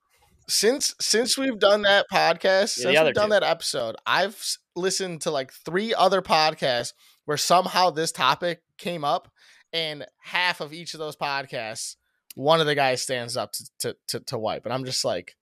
Since 0.47 0.93
since 0.99 1.37
we've 1.37 1.59
done 1.59 1.83
that 1.83 2.05
podcast, 2.11 2.77
Yeah, 2.77 2.91
since 2.91 2.99
we've 3.05 3.13
done 3.13 3.27
two. 3.29 3.33
that 3.33 3.43
episode, 3.43 3.95
I've 4.05 4.41
listened 4.75 5.21
to 5.21 5.31
like 5.31 5.51
three 5.53 5.93
other 5.93 6.21
podcasts 6.21 6.93
where 7.25 7.37
somehow 7.37 7.89
this 7.91 8.11
topic 8.11 8.61
came 8.77 9.03
up, 9.03 9.31
and 9.73 10.05
half 10.23 10.59
of 10.61 10.73
each 10.73 10.93
of 10.93 10.99
those 10.99 11.15
podcasts, 11.15 11.95
one 12.35 12.59
of 12.59 12.65
the 12.67 12.75
guys 12.75 13.01
stands 13.01 13.37
up 13.37 13.51
to 13.53 13.69
to 13.79 13.95
to, 14.09 14.19
to 14.21 14.37
wipe, 14.37 14.65
and 14.65 14.73
I'm 14.73 14.85
just 14.85 15.05
like, 15.05 15.35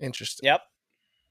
interesting. 0.00 0.46
Yep. 0.46 0.60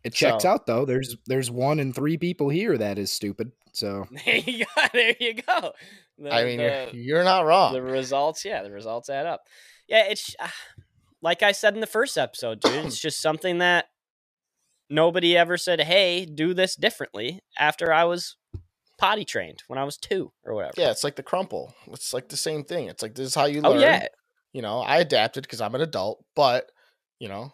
It 0.03 0.13
checks 0.13 0.43
So- 0.43 0.49
out 0.49 0.65
though. 0.65 0.85
There's 0.85 1.15
there's 1.25 1.51
one 1.51 1.79
in 1.79 1.91
three 1.93 2.17
people 2.17 2.49
here 2.49 2.77
that 2.77 2.97
is 2.97 3.11
stupid. 3.11 3.51
So 3.73 4.05
There 4.25 4.37
you 4.37 4.65
go. 4.65 4.81
There 4.93 5.15
you 5.19 5.33
go. 5.35 5.73
The- 6.17 6.33
I 6.33 6.43
mean, 6.45 6.57
the- 6.57 6.89
you're, 6.93 7.03
you're 7.17 7.23
not 7.23 7.45
wrong. 7.45 7.73
the 7.73 7.81
results 7.81 8.43
yeah 8.45 8.63
the 8.63 8.71
results 8.71 9.07
add 9.09 9.25
up 9.27 9.41
yeah 9.87 10.05
it's 10.09 10.35
uh, 10.39 10.47
like 11.21 11.41
i 11.43 11.51
said 11.51 11.73
in 11.73 11.81
the 11.81 11.87
first 11.87 12.17
episode 12.17 12.59
dude 12.59 12.85
it's 12.85 12.99
just 13.07 13.21
something 13.21 13.57
that 13.59 13.85
nobody 14.89 15.35
ever 15.37 15.57
said 15.57 15.81
hey 15.81 16.25
do 16.25 16.53
this 16.53 16.75
differently 16.75 17.39
after 17.59 17.91
i 17.91 18.03
was 18.03 18.35
potty 18.97 19.25
trained 19.25 19.61
when 19.67 19.77
i 19.77 19.83
was 19.83 19.97
two 19.97 20.31
or 20.43 20.53
whatever 20.55 20.73
yeah, 20.77 20.89
it's 20.91 21.03
like 21.03 21.15
the 21.15 21.23
crumple. 21.23 21.73
It's 21.87 22.13
like 22.13 22.29
the 22.29 22.37
same 22.37 22.63
thing. 22.63 22.87
It's 22.87 23.03
like 23.03 23.13
this 23.15 23.27
is 23.27 23.35
how 23.35 23.45
you 23.45 23.61
learn. 23.61 23.77
oh 23.77 23.79
yeah 23.79 24.07
You 24.53 24.61
know, 24.63 24.79
I 24.79 24.97
adapted 24.97 25.43
because 25.43 25.61
I'm 25.61 25.75
an 25.75 25.81
adult, 25.81 26.23
but 26.35 26.71
you 27.19 27.27
know, 27.27 27.51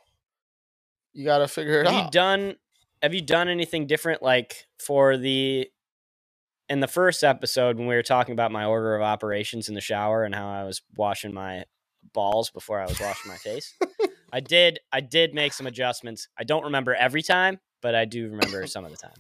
you 1.12 1.26
got 1.26 1.40
to 1.40 1.48
figure 1.50 1.82
it 1.82 1.86
have 1.88 1.96
you 1.96 2.02
out. 2.04 2.12
done 2.14 2.56
have 3.02 3.14
you 3.14 3.22
done 3.22 3.50
anything 3.50 3.88
different 3.88 4.22
like 4.22 4.68
for 4.80 5.18
the 5.18 5.68
in 6.70 6.80
the 6.80 6.88
first 6.88 7.24
episode 7.24 7.78
when 7.78 7.88
we 7.88 7.96
were 7.96 8.04
talking 8.04 8.32
about 8.34 8.52
my 8.52 8.64
order 8.66 8.96
of 8.96 9.02
operations 9.02 9.68
in 9.68 9.76
the 9.76 9.82
shower 9.82 10.24
and 10.24 10.34
how 10.34 10.48
i 10.50 10.64
was 10.64 10.82
washing 10.96 11.34
my 11.34 11.66
balls 12.14 12.50
before 12.50 12.80
i 12.80 12.86
was 12.86 13.00
washing 13.00 13.30
my 13.32 13.38
face 13.38 13.74
i 14.34 14.40
did 14.40 14.80
i 14.92 15.00
did 15.00 15.34
make 15.34 15.54
some 15.54 15.68
adjustments 15.68 16.28
i 16.38 16.44
don't 16.44 16.64
remember 16.64 16.94
every 16.96 17.22
time 17.22 17.60
but 17.82 17.96
i 17.96 18.06
do 18.06 18.30
remember 18.30 18.68
some 18.76 18.86
of 18.86 18.92
the 18.92 18.98
time 18.98 19.16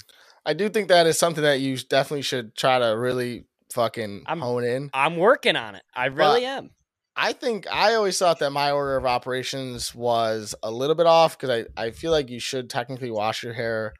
I 0.46 0.52
do 0.52 0.68
think 0.68 0.90
that 0.90 1.08
is 1.08 1.18
something 1.18 1.44
that 1.46 1.62
you 1.62 1.78
definitely 1.78 2.24
should 2.24 2.54
try 2.54 2.78
to 2.78 2.98
really 2.98 3.46
fucking 3.72 4.24
I'm- 4.26 4.42
hone 4.42 4.66
in. 4.66 4.90
i'm 4.94 5.16
working 5.16 5.56
on 5.56 5.76
it 5.76 5.84
i 5.96 6.08
really 6.08 6.46
am 6.46 6.72
I 7.16 7.34
think 7.34 7.68
I 7.72 7.94
always 7.94 8.18
thought 8.18 8.40
that 8.40 8.50
my 8.50 8.72
order 8.72 8.98
of 8.98 9.06
operations 9.06 9.94
was 9.94 10.56
a 10.64 10.72
little 10.72 10.96
bit 10.96 11.06
off 11.06 11.38
because 11.38 11.66
I, 11.78 11.82
I 11.82 11.92
feel 11.92 12.12
like 12.12 12.30
you 12.32 12.40
should 12.40 12.72
technically 12.72 13.12
wash 13.12 13.44
your 13.44 13.54
hair 13.54 13.94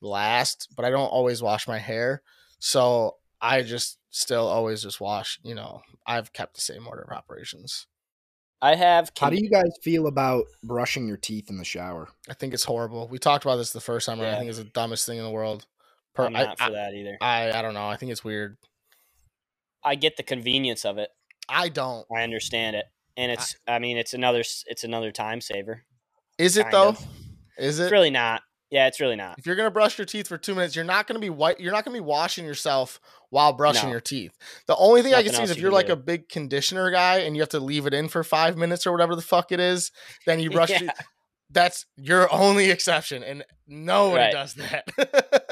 last, 0.00 0.68
but 0.76 0.84
I 0.84 0.90
don't 0.90 1.08
always 1.08 1.42
wash 1.42 1.66
my 1.66 1.78
hair. 1.78 2.22
So 2.60 3.16
I 3.40 3.62
just 3.62 3.98
still 4.10 4.46
always 4.46 4.82
just 4.82 5.00
wash, 5.00 5.40
you 5.42 5.54
know, 5.54 5.82
I've 6.06 6.32
kept 6.32 6.54
the 6.54 6.60
same 6.60 6.86
order 6.86 7.02
of 7.02 7.16
operations. 7.16 7.86
I 8.64 8.74
have 8.74 9.10
how 9.20 9.30
do 9.30 9.36
you 9.36 9.50
guys 9.50 9.70
feel 9.82 10.06
about 10.06 10.46
brushing 10.62 11.06
your 11.06 11.16
teeth 11.18 11.50
in 11.50 11.56
the 11.58 11.64
shower? 11.64 12.08
I 12.28 12.34
think 12.34 12.54
it's 12.54 12.64
horrible. 12.64 13.08
We 13.08 13.18
talked 13.18 13.44
about 13.44 13.56
this 13.56 13.72
the 13.72 13.80
first 13.80 14.06
time, 14.06 14.20
and 14.20 14.28
I 14.28 14.38
think 14.38 14.48
it's 14.48 14.58
the 14.58 14.64
dumbest 14.64 15.06
thing 15.06 15.18
in 15.18 15.24
the 15.24 15.30
world. 15.30 15.66
Per- 16.14 16.26
i'm 16.26 16.36
I, 16.36 16.44
not 16.44 16.58
for 16.58 16.70
that 16.70 16.94
either 16.94 17.18
I, 17.20 17.50
I, 17.50 17.58
I 17.58 17.62
don't 17.62 17.74
know. 17.74 17.86
I 17.88 17.96
think 17.96 18.12
it's 18.12 18.24
weird. 18.24 18.56
i 19.84 19.96
get 19.96 20.16
the 20.16 20.22
convenience 20.22 20.84
of 20.84 20.96
it 20.98 21.10
I 21.48 21.68
don't. 21.68 22.06
i 22.16 22.22
understand 22.22 22.76
it 22.76 22.86
and 23.16 23.32
it's 23.32 23.56
i 23.66 23.78
mean 23.78 23.96
it's 23.98 24.14
another 24.14 24.40
it's 24.66 24.84
another 24.84 25.12
time 25.12 25.40
saver 25.40 25.84
Is 26.38 26.56
it 26.56 26.70
though? 26.70 26.90
of. 26.90 27.06
Is 27.58 27.80
it? 27.80 27.84
it's 27.84 27.92
really 27.92 28.10
not 28.10 28.42
yeah 28.74 28.86
it's 28.88 29.00
really 29.00 29.16
not 29.16 29.38
If 29.38 29.46
you're 29.46 29.56
gonna 29.56 29.70
brush 29.70 29.96
your 29.96 30.04
teeth 30.04 30.28
for 30.28 30.36
two 30.36 30.54
minutes, 30.54 30.74
you're 30.76 30.84
not 30.84 31.06
gonna 31.06 31.20
be 31.20 31.30
white. 31.30 31.58
You're 31.60 31.72
not 31.72 31.84
gonna 31.86 31.96
be 31.96 32.00
washing 32.00 32.44
yourself 32.44 33.00
while 33.30 33.52
brushing 33.54 33.84
No. 33.88 33.92
your 33.92 34.00
teeth. 34.00 34.36
The 34.66 34.76
only 34.76 35.00
thing 35.02 35.14
I 35.14 35.22
can 35.22 35.32
see 35.32 35.42
is 35.42 35.50
if 35.50 35.56
you 35.56 35.62
you're 35.62 35.72
like 35.72 35.86
do. 35.86 35.92
a 35.94 35.96
big 35.96 36.28
conditioner 36.28 36.90
guy 36.90 37.18
and 37.20 37.34
you 37.36 37.42
have 37.42 37.48
to 37.50 37.60
leave 37.60 37.86
it 37.86 37.94
in 37.94 38.08
for 38.08 38.22
five 38.24 38.56
minutes 38.58 38.86
or 38.86 38.92
whatever 38.92 39.14
the 39.16 39.22
fuck 39.22 39.50
it 39.52 39.60
is, 39.60 39.90
then 40.26 40.40
you 40.40 40.50
brush. 40.58 40.70
Yeah. 40.70 40.78
teeth. 40.80 40.90
That's 41.50 41.86
your 41.96 42.32
only 42.32 42.70
exception, 42.70 43.22
and 43.22 43.44
nobody 43.68 44.24
Right. 44.24 44.32
does 44.32 44.54
that. 44.54 44.84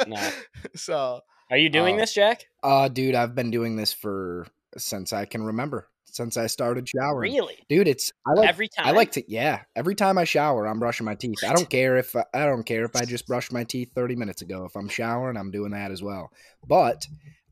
No. 0.09 0.31
So 0.75 1.21
Are 1.51 1.57
you 1.59 1.69
doing 1.69 1.95
Uh, 1.97 1.99
this, 2.01 2.15
Jack? 2.15 2.47
Uh 2.63 2.89
dude, 2.89 3.15
I've 3.15 3.35
been 3.35 3.51
doing 3.51 3.77
this 3.77 3.93
for 3.93 4.47
since 4.79 5.13
I 5.13 5.27
can 5.27 5.43
remember. 5.45 5.89
Since 6.13 6.37
I 6.37 6.47
started 6.47 6.87
showering. 6.87 7.33
Really? 7.33 7.57
Dude, 7.71 7.89
it's 7.89 8.13
I 8.27 8.35
like 8.35 8.49
Every 8.49 8.69
time? 8.69 8.87
I 8.87 8.91
like 8.93 9.13
to 9.13 9.25
yeah. 9.27 9.63
Every 9.75 9.95
time 9.95 10.19
I 10.19 10.25
shower, 10.25 10.67
I'm 10.67 10.79
brushing 10.79 11.07
my 11.07 11.15
teeth. 11.15 11.43
I 11.43 11.55
don't 11.55 11.71
care 11.71 11.97
if 11.97 12.15
I, 12.15 12.25
I 12.35 12.45
don't 12.45 12.65
care 12.65 12.85
if 12.85 12.95
I 12.95 13.07
just 13.07 13.27
brushed 13.27 13.51
my 13.51 13.65
teeth 13.65 13.93
30 13.95 14.17
minutes 14.17 14.43
ago. 14.43 14.67
If 14.67 14.77
I'm 14.77 14.89
showering, 14.89 15.39
I'm 15.39 15.51
doing 15.51 15.73
that 15.73 15.91
as 15.91 16.03
well. 16.03 16.31
But 16.67 17.07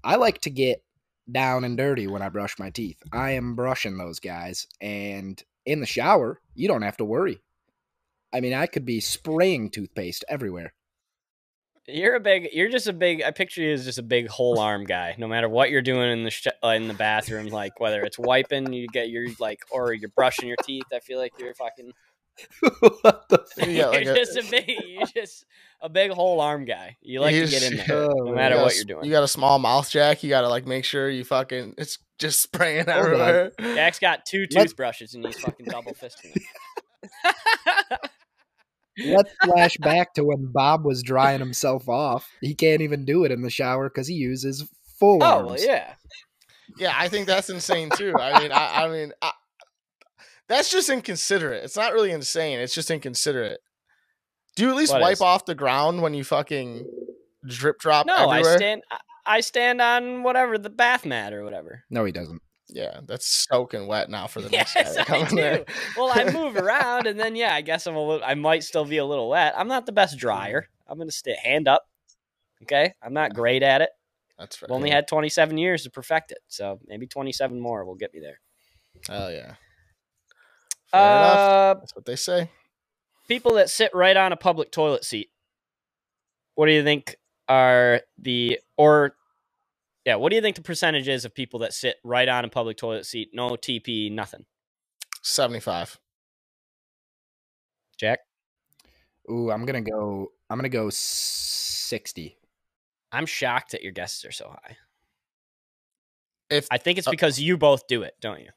I 0.04 0.16
like 0.16 0.42
to 0.42 0.50
get 0.50 0.84
down 1.30 1.64
and 1.64 1.76
dirty 1.76 2.06
when 2.06 2.20
I 2.20 2.28
brush 2.28 2.58
my 2.58 2.68
teeth. 2.68 2.98
I 3.12 3.32
am 3.32 3.56
brushing 3.56 3.96
those 3.96 4.20
guys, 4.20 4.66
and 4.80 5.42
in 5.64 5.80
the 5.80 5.86
shower, 5.86 6.40
you 6.54 6.68
don't 6.68 6.82
have 6.82 6.98
to 6.98 7.04
worry. 7.04 7.40
I 8.32 8.40
mean, 8.40 8.52
I 8.52 8.66
could 8.66 8.84
be 8.84 9.00
spraying 9.00 9.70
toothpaste 9.70 10.24
everywhere. 10.28 10.74
You're 11.92 12.14
a 12.16 12.20
big. 12.20 12.48
You're 12.52 12.68
just 12.70 12.86
a 12.86 12.92
big. 12.92 13.22
I 13.22 13.30
picture 13.30 13.60
you 13.62 13.72
as 13.72 13.84
just 13.84 13.98
a 13.98 14.02
big 14.02 14.28
whole 14.28 14.58
arm 14.58 14.84
guy. 14.84 15.14
No 15.18 15.26
matter 15.28 15.48
what 15.48 15.70
you're 15.70 15.82
doing 15.82 16.10
in 16.10 16.24
the 16.24 16.30
sh- 16.30 16.46
uh, 16.64 16.68
in 16.68 16.88
the 16.88 16.94
bathroom, 16.94 17.46
like 17.48 17.78
whether 17.80 18.02
it's 18.02 18.18
wiping, 18.18 18.72
you 18.72 18.86
get 18.88 19.10
your 19.10 19.26
like, 19.38 19.60
or 19.70 19.92
you're 19.92 20.10
brushing 20.10 20.48
your 20.48 20.56
teeth. 20.64 20.84
I 20.92 21.00
feel 21.00 21.18
like 21.18 21.32
you're 21.38 21.54
fucking. 21.54 21.92
what 23.02 23.28
the 23.28 23.44
You 23.68 23.82
got, 23.82 23.90
like, 23.92 24.04
you're 24.04 24.14
a- 24.14 24.16
just 24.16 24.36
a 24.36 24.50
big. 24.50 24.70
You're 24.86 25.06
just 25.06 25.44
a 25.82 25.88
big 25.88 26.10
whole 26.10 26.40
arm 26.40 26.64
guy. 26.64 26.96
You 27.02 27.20
like 27.20 27.34
to 27.34 27.46
get 27.46 27.62
in 27.70 27.76
there, 27.78 27.86
Oh, 28.10 28.24
no 28.24 28.34
matter 28.34 28.56
what 28.56 28.74
you're 28.76 28.84
doing. 28.84 29.04
You 29.04 29.10
got 29.10 29.22
a 29.24 29.28
small 29.28 29.58
mouth, 29.58 29.90
Jack. 29.90 30.22
You 30.22 30.30
got 30.30 30.42
to 30.42 30.48
like 30.48 30.66
make 30.66 30.84
sure 30.84 31.08
you 31.10 31.24
fucking 31.24 31.74
it's 31.76 31.98
just 32.18 32.40
spraying 32.40 32.88
on. 32.88 32.98
everywhere. 32.98 33.52
Jack's 33.58 33.98
got 33.98 34.24
two 34.26 34.46
toothbrushes 34.46 35.14
and 35.14 35.24
he's 35.24 35.38
fucking 35.38 35.66
double 35.66 35.92
fisting. 35.92 36.36
Let's 39.06 39.30
flash 39.44 39.76
back 39.78 40.14
to 40.14 40.24
when 40.24 40.50
Bob 40.52 40.84
was 40.84 41.02
drying 41.02 41.38
himself 41.40 41.88
off. 41.88 42.28
He 42.40 42.54
can't 42.54 42.82
even 42.82 43.04
do 43.04 43.24
it 43.24 43.32
in 43.32 43.42
the 43.42 43.50
shower 43.50 43.88
because 43.88 44.06
he 44.08 44.14
uses 44.14 44.68
full 44.98 45.22
oh 45.22 45.26
arms. 45.26 45.46
well, 45.48 45.58
yeah. 45.60 45.94
Yeah, 46.78 46.92
I 46.96 47.08
think 47.08 47.26
that's 47.26 47.50
insane 47.50 47.90
too. 47.90 48.14
I 48.18 48.40
mean, 48.40 48.52
I, 48.52 48.84
I 48.84 48.88
mean, 48.88 49.12
I, 49.20 49.32
that's 50.48 50.70
just 50.70 50.88
inconsiderate. 50.88 51.64
It's 51.64 51.76
not 51.76 51.92
really 51.92 52.10
insane. 52.12 52.60
It's 52.60 52.74
just 52.74 52.90
inconsiderate. 52.90 53.60
Do 54.56 54.64
you 54.64 54.70
at 54.70 54.76
least 54.76 54.92
What 54.92 55.02
wipe 55.02 55.12
is? 55.14 55.20
off 55.20 55.44
the 55.46 55.54
ground 55.54 56.02
when 56.02 56.14
you 56.14 56.24
fucking 56.24 56.84
drip 57.46 57.78
drop 57.78 58.06
No, 58.06 58.28
I 58.28 58.42
stand. 58.42 58.82
I- 58.90 58.98
I 59.26 59.40
stand 59.40 59.82
on 59.82 60.22
whatever 60.22 60.56
the 60.58 60.70
bath 60.70 61.04
mat 61.04 61.34
or 61.34 61.44
whatever. 61.44 61.84
No, 61.90 62.04
he 62.06 62.10
doesn't. 62.10 62.40
Yeah, 62.72 63.00
that's 63.06 63.26
soaking 63.48 63.86
wet 63.86 64.08
now 64.10 64.26
for 64.26 64.40
the 64.42 64.50
next 64.50 64.74
Yes, 64.74 64.96
guy 64.96 65.02
I 65.02 65.04
coming 65.04 65.34
there. 65.36 65.64
Well, 65.96 66.10
I 66.12 66.30
move 66.30 66.56
around, 66.62 67.06
and 67.06 67.18
then 67.18 67.36
yeah, 67.36 67.54
I 67.54 67.60
guess 67.60 67.86
I'm 67.86 67.96
a 67.96 68.00
little. 68.06 68.24
I 68.24 68.34
might 68.34 68.64
still 68.64 68.84
be 68.84 68.98
a 68.98 69.04
little 69.04 69.28
wet. 69.28 69.54
I'm 69.56 69.68
not 69.68 69.86
the 69.86 69.92
best 69.92 70.18
dryer. 70.18 70.68
I'm 70.88 70.98
gonna 70.98 71.10
stay 71.10 71.36
hand 71.42 71.68
up. 71.68 71.82
Okay, 72.62 72.92
I'm 73.02 73.12
not 73.14 73.34
great 73.34 73.62
at 73.62 73.80
it. 73.80 73.90
That's 74.38 74.56
fair. 74.56 74.68
I've 74.70 74.74
only 74.74 74.90
had 74.90 75.06
27 75.06 75.58
years 75.58 75.82
to 75.84 75.90
perfect 75.90 76.32
it, 76.32 76.38
so 76.48 76.80
maybe 76.86 77.06
27 77.06 77.60
more 77.60 77.84
will 77.84 77.94
get 77.94 78.12
me 78.14 78.20
there. 78.20 78.40
Oh 79.08 79.28
yeah. 79.28 79.54
Fair 80.86 81.00
enough. 81.00 81.38
Uh, 81.38 81.74
That's 81.80 81.94
what 81.94 82.04
they 82.04 82.16
say. 82.16 82.50
people 83.28 83.54
that 83.54 83.70
sit 83.70 83.94
right 83.94 84.16
on 84.16 84.32
a 84.32 84.36
public 84.36 84.72
toilet 84.72 85.04
seat. 85.04 85.30
What 86.54 86.66
do 86.66 86.72
you 86.72 86.82
think 86.82 87.16
are 87.48 88.00
the 88.18 88.58
or 88.76 89.14
yeah? 90.04 90.16
What 90.16 90.30
do 90.30 90.36
you 90.36 90.42
think 90.42 90.56
the 90.56 90.62
percentage 90.62 91.08
is 91.08 91.24
of 91.24 91.34
people 91.34 91.60
that 91.60 91.72
sit 91.74 91.96
right 92.04 92.28
on 92.28 92.44
a 92.44 92.48
public 92.48 92.76
toilet 92.76 93.06
seat? 93.06 93.30
No 93.32 93.50
TP, 93.50 94.10
nothing. 94.10 94.44
Seventy-five. 95.22 95.98
Jack, 97.98 98.20
Ooh, 99.30 99.50
I'm 99.50 99.66
gonna 99.66 99.82
go. 99.82 100.32
I'm 100.48 100.56
gonna 100.56 100.68
go 100.70 100.88
sixty. 100.90 102.38
I'm 103.12 103.26
shocked 103.26 103.72
that 103.72 103.82
your 103.82 103.92
guesses 103.92 104.24
are 104.24 104.32
so 104.32 104.48
high. 104.48 104.76
If 106.48 106.66
I 106.70 106.78
think 106.78 106.98
it's 106.98 107.06
Uh, 107.06 107.10
because 107.10 107.38
you 107.38 107.56
both 107.58 107.86
do 107.86 108.02
it, 108.02 108.14
don't 108.20 108.40
you? 108.40 108.48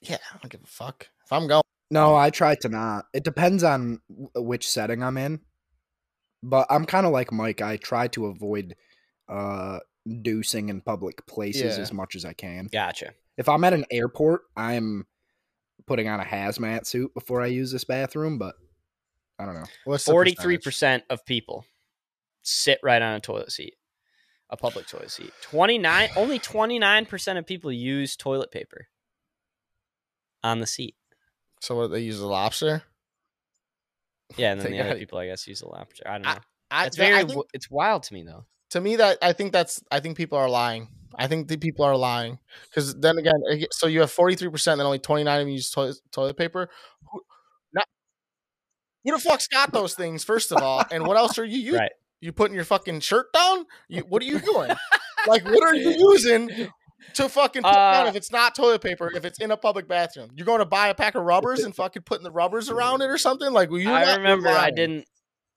yeah, 0.00 0.16
I 0.32 0.38
don't 0.38 0.50
give 0.50 0.62
a 0.62 0.66
fuck. 0.66 1.08
If 1.24 1.32
I'm 1.32 1.46
going, 1.46 1.62
No, 1.90 2.16
I 2.16 2.30
try 2.30 2.54
to 2.54 2.68
not. 2.68 3.04
It 3.12 3.22
depends 3.24 3.62
on 3.62 4.00
which 4.34 4.68
setting 4.68 5.02
I'm 5.02 5.18
in. 5.18 5.40
But 6.42 6.66
I'm 6.70 6.86
kind 6.86 7.04
of 7.04 7.12
like 7.12 7.30
Mike. 7.32 7.60
I 7.60 7.76
try 7.76 8.08
to 8.08 8.26
avoid 8.26 8.74
uh 9.28 9.80
deucing 10.10 10.68
in 10.68 10.80
public 10.80 11.26
places 11.26 11.76
Yeah. 11.76 11.82
as 11.82 11.92
much 11.92 12.14
as 12.16 12.24
I 12.24 12.32
can. 12.32 12.66
Gotcha. 12.72 13.14
If 13.36 13.48
I'm 13.48 13.64
at 13.64 13.72
an 13.72 13.84
airport, 13.90 14.42
I'm 14.56 15.06
putting 15.86 16.08
on 16.08 16.20
a 16.20 16.24
hazmat 16.24 16.86
suit 16.86 17.12
before 17.14 17.40
I 17.40 17.46
use 17.46 17.72
this 17.72 17.84
bathroom, 17.84 18.38
but 18.38 18.54
I 19.38 19.46
don't 19.46 19.54
know. 19.54 19.64
What's 19.84 20.04
the 20.04 20.12
Forty-three 20.12 20.58
percentage? 20.58 20.64
percent 20.64 21.04
of 21.10 21.24
people 21.26 21.64
sit 22.42 22.78
right 22.82 23.00
on 23.00 23.14
a 23.14 23.20
toilet 23.20 23.50
seat, 23.52 23.74
a 24.50 24.56
public 24.56 24.86
toilet 24.86 25.10
seat. 25.10 25.32
Twenty-nine, 25.42 26.10
only 26.16 26.38
twenty-nine 26.38 27.06
percent 27.06 27.38
of 27.38 27.46
people 27.46 27.72
use 27.72 28.16
toilet 28.16 28.50
paper 28.50 28.88
on 30.42 30.60
the 30.60 30.66
seat. 30.66 30.96
So 31.60 31.76
what 31.76 31.88
they 31.90 32.00
use 32.00 32.20
a 32.20 32.26
lobster? 32.26 32.82
Yeah, 34.36 34.52
and 34.52 34.60
then 34.60 34.66
They 34.70 34.76
the 34.76 34.82
other 34.82 34.90
got- 34.90 34.98
people, 34.98 35.18
I 35.18 35.26
guess, 35.26 35.46
use 35.48 35.62
a 35.62 35.68
lobster. 35.68 36.02
I 36.06 36.12
don't 36.18 36.22
know. 36.22 36.34
I, 36.70 36.86
It's 36.86 36.96
that- 36.96 37.02
I 37.06 37.10
very, 37.22 37.24
think- 37.28 37.46
it's 37.54 37.70
wild 37.70 38.02
to 38.04 38.14
me 38.14 38.22
though. 38.22 38.44
To 38.70 38.80
me 38.80 38.96
that 38.96 39.18
I 39.22 39.32
think 39.32 39.52
that's 39.52 39.82
I 39.90 40.00
think 40.00 40.16
people 40.16 40.38
are 40.38 40.48
lying. 40.48 40.88
I 41.16 41.26
think 41.26 41.48
the 41.48 41.56
people 41.56 41.84
are 41.84 41.96
lying 41.96 42.38
because 42.64 42.94
then 42.94 43.18
again, 43.18 43.42
so 43.72 43.86
you 43.86 44.00
have 44.00 44.10
forty 44.10 44.36
three 44.36 44.48
percent, 44.48 44.78
then 44.78 44.86
only 44.86 44.98
twenty 44.98 45.24
nine 45.24 45.40
of 45.40 45.48
you 45.48 45.54
use 45.54 45.70
toilet, 45.70 45.96
toilet 46.12 46.36
paper. 46.36 46.68
Who, 47.12 47.20
not, 47.74 47.86
who 49.04 49.12
the 49.12 49.18
fuck's 49.18 49.48
got 49.48 49.72
those 49.72 49.94
things? 49.94 50.24
First 50.24 50.52
of 50.52 50.62
all, 50.62 50.84
and 50.90 51.06
what 51.06 51.16
else 51.16 51.38
are 51.38 51.44
you 51.44 51.58
using? 51.58 51.80
Right. 51.80 51.92
You 52.20 52.32
putting 52.32 52.54
your 52.54 52.64
fucking 52.64 53.00
shirt 53.00 53.32
down? 53.32 53.66
You, 53.88 54.02
what 54.02 54.22
are 54.22 54.26
you 54.26 54.38
doing? 54.38 54.70
like, 55.26 55.44
what 55.44 55.62
are 55.62 55.74
you 55.74 56.12
using 56.12 56.50
to 57.14 57.28
fucking 57.28 57.62
put 57.62 57.72
down 57.72 58.06
Uh, 58.06 58.10
if 58.10 58.14
it's 58.14 58.30
not 58.30 58.54
toilet 58.54 58.82
paper? 58.82 59.10
If 59.14 59.24
it's 59.24 59.40
in 59.40 59.50
a 59.50 59.56
public 59.56 59.88
bathroom, 59.88 60.30
you're 60.34 60.46
going 60.46 60.58
to 60.58 60.66
buy 60.66 60.88
a 60.88 60.94
pack 60.94 61.14
of 61.14 61.24
rubbers 61.24 61.60
and 61.60 61.74
fucking 61.74 62.02
putting 62.02 62.24
the 62.24 62.30
rubbers 62.30 62.68
around 62.68 63.00
it 63.00 63.06
or 63.06 63.16
something? 63.16 63.52
Like, 63.52 63.70
you 63.70 63.90
I 63.90 64.16
remember 64.16 64.50
I 64.50 64.70
didn't 64.70 65.06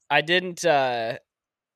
I 0.09 0.21
didn't 0.21 0.63
uh 0.63 1.17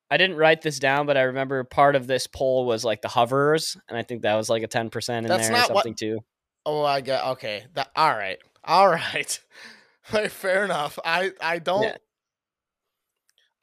I 0.10 0.18
didn't 0.18 0.38
write 0.38 0.62
this 0.62 0.80
down, 0.80 1.06
but 1.06 1.18
I 1.18 1.24
remember 1.24 1.64
part 1.64 1.96
of 1.96 2.08
this 2.08 2.28
poll 2.28 2.66
was 2.66 2.86
like 2.86 3.02
the 3.02 3.08
hovers, 3.10 3.76
and 3.90 3.98
I 3.98 4.04
think 4.04 4.22
that 4.22 4.36
was 4.36 4.50
like 4.50 4.64
a 4.64 4.68
ten 4.68 4.90
percent 4.90 5.26
in 5.26 5.30
That's 5.30 5.48
there 5.48 5.56
or 5.56 5.60
not 5.60 5.70
what- 5.70 5.84
something 5.84 5.96
too. 5.96 6.20
Oh, 6.66 6.84
I 6.84 7.00
get 7.02 7.24
okay. 7.24 7.66
That 7.76 7.90
all 7.96 8.12
right, 8.16 8.38
all 8.64 8.90
right. 8.90 9.40
like, 10.14 10.32
fair 10.32 10.66
enough. 10.66 11.00
I 11.04 11.32
I 11.42 11.60
don't. 11.60 11.84
Yeah. 11.84 11.98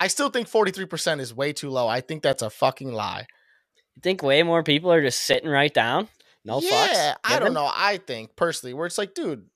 I 0.00 0.08
still 0.08 0.30
think 0.30 0.48
forty 0.48 0.70
three 0.70 0.86
percent 0.86 1.20
is 1.20 1.34
way 1.34 1.52
too 1.52 1.70
low. 1.70 1.86
I 1.86 2.00
think 2.00 2.22
that's 2.22 2.42
a 2.42 2.50
fucking 2.50 2.92
lie. 2.92 3.26
You 3.94 4.00
think 4.02 4.22
way 4.22 4.42
more 4.42 4.62
people 4.62 4.92
are 4.92 5.02
just 5.02 5.20
sitting 5.22 5.48
right 5.48 5.72
down? 5.72 6.08
No 6.44 6.58
fucks. 6.60 6.92
yeah, 6.92 7.14
I 7.22 7.38
don't 7.38 7.54
know. 7.54 7.70
I 7.72 7.98
think 7.98 8.36
personally, 8.36 8.74
where 8.74 8.86
it's 8.86 8.98
like, 8.98 9.14
dude, 9.14 9.46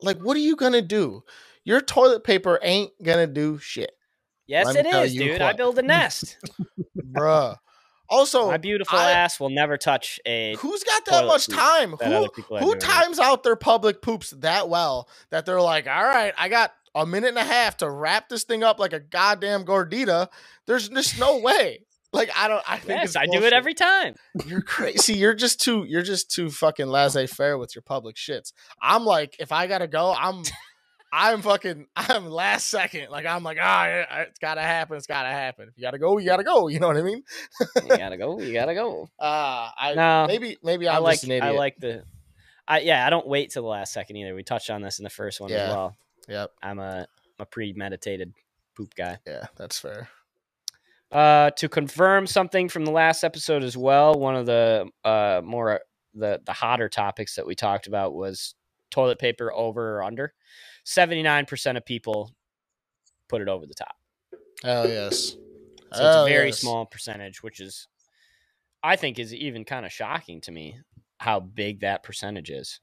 like, 0.00 0.18
what 0.18 0.36
are 0.36 0.40
you 0.40 0.56
gonna 0.56 0.80
do? 0.82 1.22
Your 1.64 1.80
toilet 1.80 2.22
paper 2.24 2.58
ain't 2.62 2.92
gonna 3.02 3.26
do 3.26 3.58
shit, 3.58 3.92
Yes, 4.46 4.68
it 4.68 4.70
is, 4.70 4.76
it 4.76 4.84
me 4.84 4.90
tell 4.90 5.02
is, 5.02 5.14
you 5.14 5.24
dude. 5.24 5.42
I 5.42 5.52
build 5.52 5.78
a 5.78 5.82
nest. 5.82 6.36
bruh. 6.98 7.56
Also, 8.08 8.48
My 8.48 8.58
beautiful 8.58 8.98
I- 8.98 9.12
ass 9.12 9.40
will 9.40 9.48
never 9.50 9.76
touch 9.78 10.20
a. 10.26 10.54
who's 10.58 10.84
got 10.84 11.04
that 11.06 11.24
much 11.26 11.46
time? 11.48 11.94
that 11.98 12.08
Who 12.08 12.14
other 12.14 12.28
people 12.28 12.58
are 12.58 12.60
who 12.60 12.74
times 12.76 13.18
out 13.18 13.42
their 13.42 13.56
public 13.56 14.02
poops 14.02 14.30
that 14.40 14.68
well 14.68 15.08
that 15.30 15.46
they're 15.46 15.60
like, 15.60 15.86
all 15.86 16.04
right, 16.04 16.34
I 16.36 16.48
got 16.50 16.72
a 16.94 17.06
minute 17.06 17.28
and 17.28 17.38
a 17.38 17.44
half 17.44 17.78
to 17.78 17.90
wrap 17.90 18.28
this 18.28 18.44
thing 18.44 18.62
up 18.62 18.78
like 18.78 18.92
a 18.92 19.00
goddamn 19.00 19.64
gordita. 19.64 20.28
There's 20.66 20.88
just 20.90 21.18
no 21.18 21.38
way. 21.40 21.80
Like 22.12 22.30
I 22.36 22.46
don't. 22.46 22.62
I 22.68 22.76
think 22.78 23.00
Yes, 23.00 23.16
I 23.16 23.26
do 23.26 23.42
it 23.42 23.52
every 23.52 23.74
time. 23.74 24.14
You're 24.46 24.62
crazy. 24.62 25.14
You're 25.14 25.34
just 25.34 25.60
too. 25.60 25.84
You're 25.88 26.02
just 26.02 26.30
too 26.30 26.50
fucking 26.50 26.86
laissez 26.96 27.26
faire 27.26 27.58
with 27.58 27.74
your 27.74 27.82
public 27.82 28.14
shits. 28.16 28.52
I'm 28.80 29.04
like, 29.04 29.34
if 29.40 29.50
I 29.50 29.66
gotta 29.66 29.88
go, 29.88 30.14
I'm. 30.16 30.42
I'm 31.16 31.42
fucking. 31.42 31.86
I'm 31.96 32.26
last 32.26 32.66
second. 32.66 33.08
Like 33.10 33.24
I'm 33.24 33.44
like, 33.44 33.58
ah, 33.60 33.86
yeah, 33.86 34.22
it's 34.22 34.38
gotta 34.40 34.62
happen. 34.62 34.96
It's 34.96 35.06
gotta 35.06 35.28
happen. 35.28 35.68
If 35.68 35.74
you 35.78 35.82
gotta 35.82 35.98
go, 35.98 36.18
you 36.18 36.26
gotta 36.26 36.42
go. 36.42 36.66
You 36.66 36.80
know 36.80 36.88
what 36.88 36.96
I 36.96 37.02
mean? 37.02 37.22
You 37.76 37.96
gotta 37.96 38.16
go. 38.16 38.40
You 38.40 38.52
gotta 38.52 38.74
go. 38.74 39.08
Uh 39.20 39.68
I 39.78 39.94
No, 39.94 40.26
maybe 40.26 40.56
maybe 40.62 40.88
I'm 40.88 40.96
I 40.96 40.98
like. 40.98 41.14
just 41.14 41.24
an 41.24 41.30
idiot. 41.30 41.44
I 41.44 41.50
like 41.56 41.76
the. 41.78 42.02
I 42.66 42.80
yeah. 42.80 43.06
I 43.06 43.10
don't 43.10 43.26
wait 43.28 43.50
till 43.52 43.62
the 43.62 43.68
last 43.68 43.92
second 43.92 44.16
either. 44.16 44.34
We 44.34 44.42
touched 44.42 44.70
on 44.70 44.82
this 44.82 44.98
in 44.98 45.04
the 45.04 45.10
first 45.10 45.40
one 45.40 45.50
Yeah. 45.50 45.56
as 45.56 45.68
well. 45.70 45.96
Yep. 46.28 46.50
I'm 46.62 46.78
a 46.80 47.06
a 47.38 47.46
premeditated 47.46 48.32
poop 48.76 48.94
guy. 48.96 49.18
Yeah, 49.26 49.46
that's 49.56 49.78
fair. 49.78 50.08
Uh, 51.12 51.50
to 51.50 51.68
confirm 51.68 52.26
something 52.26 52.68
from 52.68 52.84
the 52.84 52.90
last 52.90 53.22
episode 53.22 53.62
as 53.62 53.76
well, 53.76 54.14
one 54.18 54.34
of 54.34 54.46
the 54.46 54.88
uh 55.04 55.40
more 55.44 55.80
the 56.14 56.40
the 56.44 56.52
hotter 56.52 56.88
topics 56.88 57.36
that 57.36 57.46
we 57.46 57.54
talked 57.54 57.86
about 57.86 58.14
was 58.14 58.54
toilet 58.90 59.18
paper 59.20 59.52
over 59.52 59.98
or 59.98 60.02
under. 60.02 60.32
Seventy 60.84 61.22
nine 61.22 61.46
percent 61.46 61.78
of 61.78 61.84
people 61.86 62.34
put 63.28 63.40
it 63.42 63.48
over 63.48 63.66
the 63.66 63.74
top, 63.74 63.96
Oh, 64.64 64.86
yes. 64.86 65.30
so 65.30 65.36
it's 65.90 66.00
a 66.00 66.24
very 66.28 66.48
yes. 66.48 66.58
small 66.60 66.84
percentage, 66.86 67.42
which 67.42 67.58
is, 67.60 67.88
I 68.82 68.96
think, 68.96 69.18
is 69.18 69.32
even 69.34 69.64
kind 69.64 69.86
of 69.86 69.92
shocking 69.92 70.40
to 70.42 70.52
me 70.52 70.78
how 71.20 71.40
big 71.40 71.80
that 71.80 72.02
percentage 72.02 72.50
is. 72.50 72.80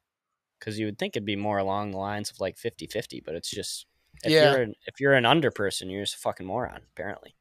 Because 0.60 0.78
you 0.80 0.86
would 0.88 0.98
think 1.00 1.16
it'd 1.16 1.26
be 1.26 1.36
more 1.36 1.58
along 1.60 1.92
the 1.92 1.98
lines 1.98 2.30
of 2.32 2.40
like 2.40 2.56
50-50, 2.56 3.24
but 3.26 3.36
it's 3.36 3.50
just 3.50 3.86
if 4.24 4.32
Yeah. 4.32 4.52
you're 4.52 4.62
an, 4.64 4.74
if 4.88 5.00
you're 5.00 5.14
an 5.14 5.26
under 5.26 5.52
person, 5.52 5.90
you're 5.90 6.04
just 6.04 6.16
a 6.16 6.20
fucking 6.20 6.46
moron. 6.46 6.82
Apparently, 6.96 7.36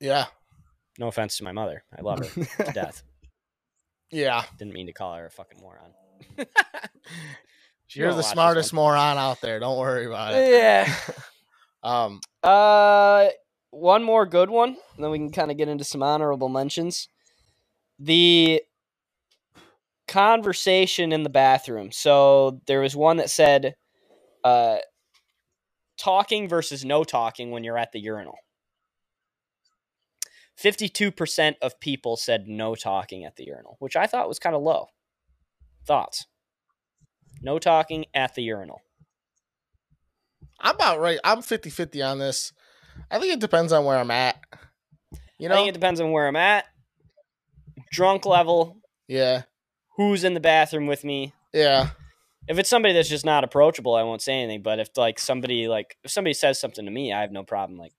Yeah. 0.00 0.26
no 0.98 1.08
offense 1.08 1.36
to 1.38 1.44
my 1.44 1.52
mother, 1.52 1.84
I 1.98 2.02
love 2.02 2.18
her 2.26 2.44
to 2.44 2.72
death. 2.74 3.02
Yeah. 4.10 4.44
Didn't 4.58 4.74
mean 4.74 4.86
to 4.86 4.92
call 4.92 5.14
her 5.16 5.26
a 5.26 5.30
fucking 5.30 5.60
moron. 5.60 5.92
She 7.86 8.00
You're 8.00 8.14
the 8.14 8.22
smartest 8.22 8.72
moron 8.72 9.18
out 9.18 9.40
there. 9.40 9.60
Don't 9.60 9.78
worry 9.78 10.06
about 10.06 10.34
it. 10.34 10.50
Yeah. 10.50 10.94
Um. 11.82 12.20
Uh, 12.42 13.28
one 13.70 14.02
more 14.02 14.26
good 14.26 14.50
one, 14.50 14.70
and 14.70 15.04
then 15.04 15.10
we 15.12 15.18
can 15.18 15.30
kind 15.30 15.52
of 15.52 15.56
get 15.56 15.68
into 15.68 15.84
some 15.84 16.02
honorable 16.02 16.48
mentions. 16.48 17.08
The 18.00 18.62
conversation 20.08 21.12
in 21.12 21.22
the 21.22 21.30
bathroom. 21.30 21.92
So 21.92 22.60
there 22.66 22.80
was 22.80 22.96
one 22.96 23.18
that 23.18 23.30
said, 23.30 23.74
uh, 24.44 24.78
talking 25.98 26.48
versus 26.48 26.84
no 26.84 27.04
talking 27.04 27.50
when 27.50 27.64
you're 27.64 27.78
at 27.78 27.92
the 27.92 28.00
urinal. 28.00 28.38
52% 30.62 31.54
of 31.60 31.78
people 31.80 32.16
said 32.16 32.48
no 32.48 32.74
talking 32.74 33.24
at 33.24 33.36
the 33.36 33.44
urinal, 33.44 33.76
which 33.78 33.96
I 33.96 34.06
thought 34.06 34.28
was 34.28 34.38
kind 34.38 34.56
of 34.56 34.62
low. 34.62 34.86
Thoughts? 35.86 36.26
No 37.46 37.60
talking 37.60 38.06
at 38.12 38.34
the 38.34 38.42
urinal. 38.42 38.82
I'm 40.58 40.74
about 40.74 40.98
right. 40.98 41.20
I'm 41.22 41.42
50 41.42 41.70
50 41.70 42.02
on 42.02 42.18
this. 42.18 42.52
I 43.08 43.20
think 43.20 43.32
it 43.32 43.38
depends 43.38 43.72
on 43.72 43.84
where 43.84 43.96
I'm 43.96 44.10
at. 44.10 44.34
You 45.38 45.46
I 45.46 45.50
know? 45.50 45.54
think 45.54 45.68
it 45.68 45.74
depends 45.74 46.00
on 46.00 46.10
where 46.10 46.26
I'm 46.26 46.34
at, 46.34 46.64
drunk 47.92 48.26
level, 48.26 48.78
yeah. 49.06 49.42
who's 49.96 50.24
in 50.24 50.34
the 50.34 50.40
bathroom 50.40 50.88
with 50.88 51.04
me. 51.04 51.34
Yeah. 51.54 51.90
If 52.48 52.58
it's 52.58 52.68
somebody 52.68 52.94
that's 52.94 53.08
just 53.08 53.24
not 53.24 53.44
approachable, 53.44 53.94
I 53.94 54.02
won't 54.02 54.22
say 54.22 54.32
anything. 54.42 54.62
But 54.62 54.80
if 54.80 54.88
like 54.96 55.20
somebody 55.20 55.68
like 55.68 55.96
if 56.02 56.10
somebody 56.10 56.34
says 56.34 56.58
something 56.58 56.84
to 56.84 56.90
me, 56.90 57.12
I 57.12 57.20
have 57.20 57.30
no 57.30 57.44
problem 57.44 57.78
like 57.78 57.92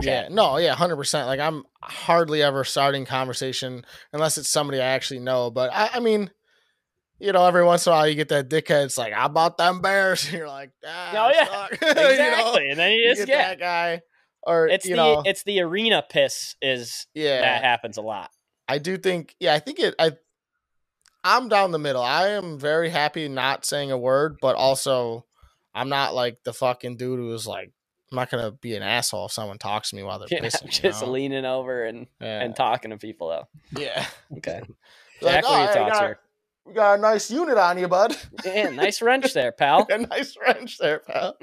Yeah. 0.00 0.26
No, 0.32 0.56
yeah, 0.56 0.74
100%. 0.74 1.26
Like, 1.26 1.38
I'm 1.38 1.62
hardly 1.80 2.42
ever 2.42 2.64
starting 2.64 3.04
conversation 3.04 3.84
unless 4.12 4.36
it's 4.36 4.48
somebody 4.48 4.80
I 4.80 4.86
actually 4.86 5.20
know. 5.20 5.52
But 5.52 5.70
I, 5.72 5.90
I 5.94 6.00
mean, 6.00 6.30
you 7.22 7.32
know, 7.32 7.46
every 7.46 7.64
once 7.64 7.86
in 7.86 7.92
a 7.92 7.96
while 7.96 8.08
you 8.08 8.14
get 8.14 8.28
that 8.30 8.48
dickhead. 8.50 8.84
It's 8.84 8.98
like, 8.98 9.12
I 9.12 9.28
bought 9.28 9.56
them 9.56 9.80
bears? 9.80 10.24
And 10.24 10.32
you're 10.38 10.48
like, 10.48 10.70
ah, 10.86 11.10
Oh, 11.12 11.30
yeah. 11.32 11.66
exactly, 11.70 12.24
you 12.24 12.30
know, 12.30 12.54
and 12.56 12.78
then 12.78 12.92
you 12.92 12.98
you 13.02 13.14
just 13.14 13.26
get 13.26 13.26
get 13.28 13.48
that 13.48 13.58
guy. 13.60 14.00
Or, 14.44 14.66
it's 14.66 14.84
you 14.84 14.92
the 14.92 14.96
know, 14.96 15.22
it's 15.24 15.44
the 15.44 15.60
arena 15.60 16.02
piss 16.08 16.56
is 16.60 17.06
yeah. 17.14 17.40
that 17.42 17.62
happens 17.62 17.96
a 17.96 18.02
lot. 18.02 18.30
I 18.68 18.78
do 18.78 18.96
think, 18.98 19.36
yeah, 19.38 19.54
I 19.54 19.60
think 19.60 19.78
it. 19.78 19.94
I, 19.98 20.12
I'm 21.24 21.48
down 21.48 21.70
the 21.70 21.78
middle. 21.78 22.02
I 22.02 22.30
am 22.30 22.58
very 22.58 22.90
happy 22.90 23.28
not 23.28 23.64
saying 23.64 23.92
a 23.92 23.98
word, 23.98 24.38
but 24.42 24.56
also, 24.56 25.24
I'm 25.74 25.88
not 25.88 26.14
like 26.14 26.38
the 26.44 26.52
fucking 26.52 26.96
dude 26.96 27.20
who's 27.20 27.46
like, 27.46 27.70
I'm 28.10 28.16
not 28.16 28.30
gonna 28.30 28.50
be 28.50 28.74
an 28.74 28.82
asshole 28.82 29.26
if 29.26 29.32
someone 29.32 29.58
talks 29.58 29.90
to 29.90 29.96
me 29.96 30.02
while 30.02 30.18
they're 30.18 30.26
Yeah, 30.30 30.40
pissing. 30.40 30.64
you 30.64 30.68
just 30.90 31.02
know? 31.02 31.10
leaning 31.12 31.44
over 31.44 31.84
and 31.84 32.08
yeah. 32.20 32.40
and 32.42 32.56
talking 32.56 32.90
to 32.90 32.98
people 32.98 33.28
though. 33.28 33.80
yeah. 33.80 34.04
Okay, 34.38 34.60
Like, 35.20 35.34
Jack, 35.34 35.44
what 35.44 35.52
are 35.52 35.60
your 35.60 35.70
"Oh, 35.70 35.74
thoughts 35.74 35.98
here? 36.00 36.18
We 36.64 36.74
got 36.74 36.98
a 36.98 37.02
nice 37.02 37.30
unit 37.30 37.58
on 37.58 37.76
you, 37.78 37.88
bud. 37.88 38.16
Yeah, 38.44 38.70
nice 38.70 39.02
wrench 39.02 39.34
there, 39.34 39.52
pal. 39.52 39.86
a 39.90 39.98
nice 39.98 40.36
wrench 40.40 40.78
there, 40.78 41.00
pal. 41.00 41.36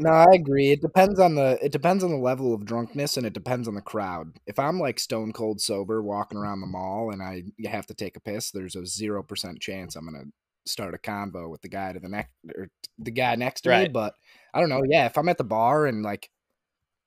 No, 0.00 0.10
I 0.10 0.26
agree. 0.34 0.70
It 0.70 0.80
depends 0.80 1.18
on 1.18 1.34
the 1.34 1.58
it 1.62 1.72
depends 1.72 2.02
on 2.04 2.10
the 2.10 2.16
level 2.16 2.54
of 2.54 2.64
drunkenness 2.64 3.16
and 3.16 3.26
it 3.26 3.32
depends 3.32 3.68
on 3.68 3.74
the 3.74 3.80
crowd. 3.80 4.38
If 4.46 4.58
I'm 4.58 4.78
like 4.78 4.98
stone 4.98 5.32
cold 5.32 5.60
sober 5.60 6.02
walking 6.02 6.38
around 6.38 6.60
the 6.60 6.66
mall 6.66 7.10
and 7.12 7.22
I 7.22 7.44
have 7.68 7.86
to 7.86 7.94
take 7.94 8.16
a 8.16 8.20
piss, 8.20 8.50
there's 8.50 8.76
a 8.76 8.86
zero 8.86 9.22
percent 9.22 9.60
chance 9.60 9.96
I'm 9.96 10.04
gonna 10.04 10.24
start 10.64 10.94
a 10.94 10.98
convo 10.98 11.50
with 11.50 11.62
the 11.62 11.68
guy 11.68 11.92
to 11.92 12.00
the 12.00 12.08
next 12.08 12.30
or 12.56 12.68
the 12.98 13.10
guy 13.10 13.34
next 13.36 13.62
to 13.62 13.70
me. 13.70 13.88
But 13.88 14.14
I 14.54 14.60
don't 14.60 14.68
know. 14.68 14.82
Yeah, 14.88 15.06
if 15.06 15.18
I'm 15.18 15.28
at 15.28 15.38
the 15.38 15.44
bar 15.44 15.86
and 15.86 16.02
like 16.02 16.30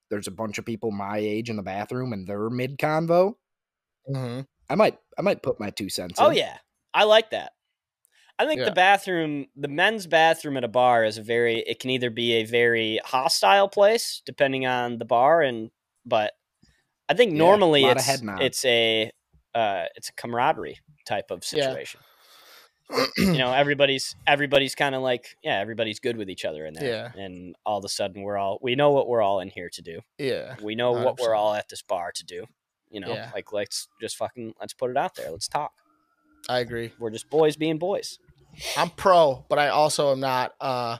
there's 0.10 0.27
a 0.27 0.31
bunch 0.31 0.57
of 0.57 0.65
people 0.65 0.91
my 0.91 1.18
age 1.18 1.49
in 1.49 1.56
the 1.56 1.64
bathroom 1.64 2.14
and 2.14 2.27
they're 2.27 2.49
mid 2.49 2.77
convo, 2.77 3.35
Mm-hmm. 4.10 4.41
I 4.69 4.76
might 4.76 4.97
I 5.18 5.22
might 5.22 5.43
put 5.43 5.60
my 5.60 5.69
two 5.69 5.89
cents. 5.89 6.19
In. 6.19 6.26
Oh 6.26 6.30
in. 6.30 6.38
yeah, 6.38 6.57
I 6.95 7.03
like 7.03 7.30
that. 7.31 7.51
I 8.39 8.45
think 8.45 8.59
Yeah. 8.59 8.65
the 8.65 8.72
bathroom, 8.72 9.47
the 9.55 9.67
men's 9.67 10.07
bathroom 10.07 10.57
at 10.57 10.63
a 10.63 10.67
bar 10.67 11.03
is 11.05 11.17
a 11.17 11.22
very. 11.22 11.59
It 11.59 11.80
can 11.80 11.89
either 11.91 12.09
be 12.09 12.34
a 12.34 12.43
very 12.43 12.99
hostile 13.05 13.69
place 13.69 14.22
depending 14.26 14.65
on 14.65 14.97
the 14.97 15.05
bar, 15.05 15.41
and 15.41 15.72
but 16.05 16.34
I 17.07 17.13
think 17.13 17.31
Yeah, 17.34 17.38
normally 17.38 17.85
it's 17.85 18.09
it's 18.39 18.65
a 18.65 19.11
uh, 19.53 19.85
it's 19.95 20.09
a 20.09 20.13
camaraderie 20.13 20.80
type 21.05 21.31
of 21.31 21.43
Yeah. 21.51 21.67
situation. 21.67 22.01
you 23.17 23.38
know 23.38 23.51
everybody's 23.63 24.15
everybody's 24.27 24.76
kind 24.76 24.93
of 24.93 25.01
like 25.01 25.35
yeah 25.43 25.59
everybody's 25.59 25.99
good 25.99 26.17
with 26.17 26.30
each 26.30 26.45
other 26.45 26.65
in 26.67 26.73
there 26.76 27.11
Yeah. 27.15 27.23
and 27.23 27.55
all 27.65 27.80
of 27.80 27.85
a 27.85 27.89
sudden 27.89 28.22
we're 28.22 28.38
all 28.38 28.59
we 28.61 28.76
know 28.76 28.91
what 28.91 29.07
we're 29.07 29.23
all 29.23 29.39
in 29.39 29.49
here 29.49 29.69
to 29.69 29.81
do 29.81 30.01
yeah. 30.19 30.55
we 30.61 30.76
know 30.76 30.91
what 30.91 31.19
we're 31.19 31.34
all 31.34 31.55
at 31.55 31.67
this 31.69 31.81
bar 31.81 32.11
to 32.11 32.23
do 32.23 32.45
you 32.91 32.99
know 32.99 33.13
Yeah. 33.15 33.31
like 33.34 33.51
let's 33.51 33.88
just 33.99 34.17
fucking 34.17 34.53
let's 34.59 34.73
put 34.76 34.91
it 34.91 34.97
out 34.97 35.15
there 35.15 35.31
let's 35.31 35.47
talk 35.47 35.73
I 36.49 36.59
agree. 36.59 36.91
we're 36.99 37.09
just 37.09 37.30
boys 37.30 37.55
being 37.55 37.77
boys 37.77 38.19
I'm 38.77 38.89
pro, 38.89 39.45
but 39.49 39.59
I 39.59 39.69
also 39.69 40.11
am 40.11 40.19
not 40.19 40.53
uh 40.61 40.97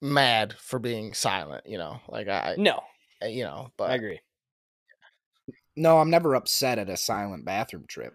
mad 0.00 0.54
for 0.58 0.78
being 0.78 1.12
silent, 1.14 1.66
you 1.66 1.78
know. 1.78 2.00
Like 2.08 2.28
I 2.28 2.54
no 2.58 2.80
you 3.22 3.44
know, 3.44 3.70
but 3.76 3.90
i 3.90 3.94
agree 3.94 4.20
No, 5.76 5.98
I'm 5.98 6.08
never 6.10 6.34
upset 6.34 6.78
at 6.78 6.88
a 6.88 6.96
silent 6.96 7.44
bathroom 7.44 7.84
trip. 7.86 8.14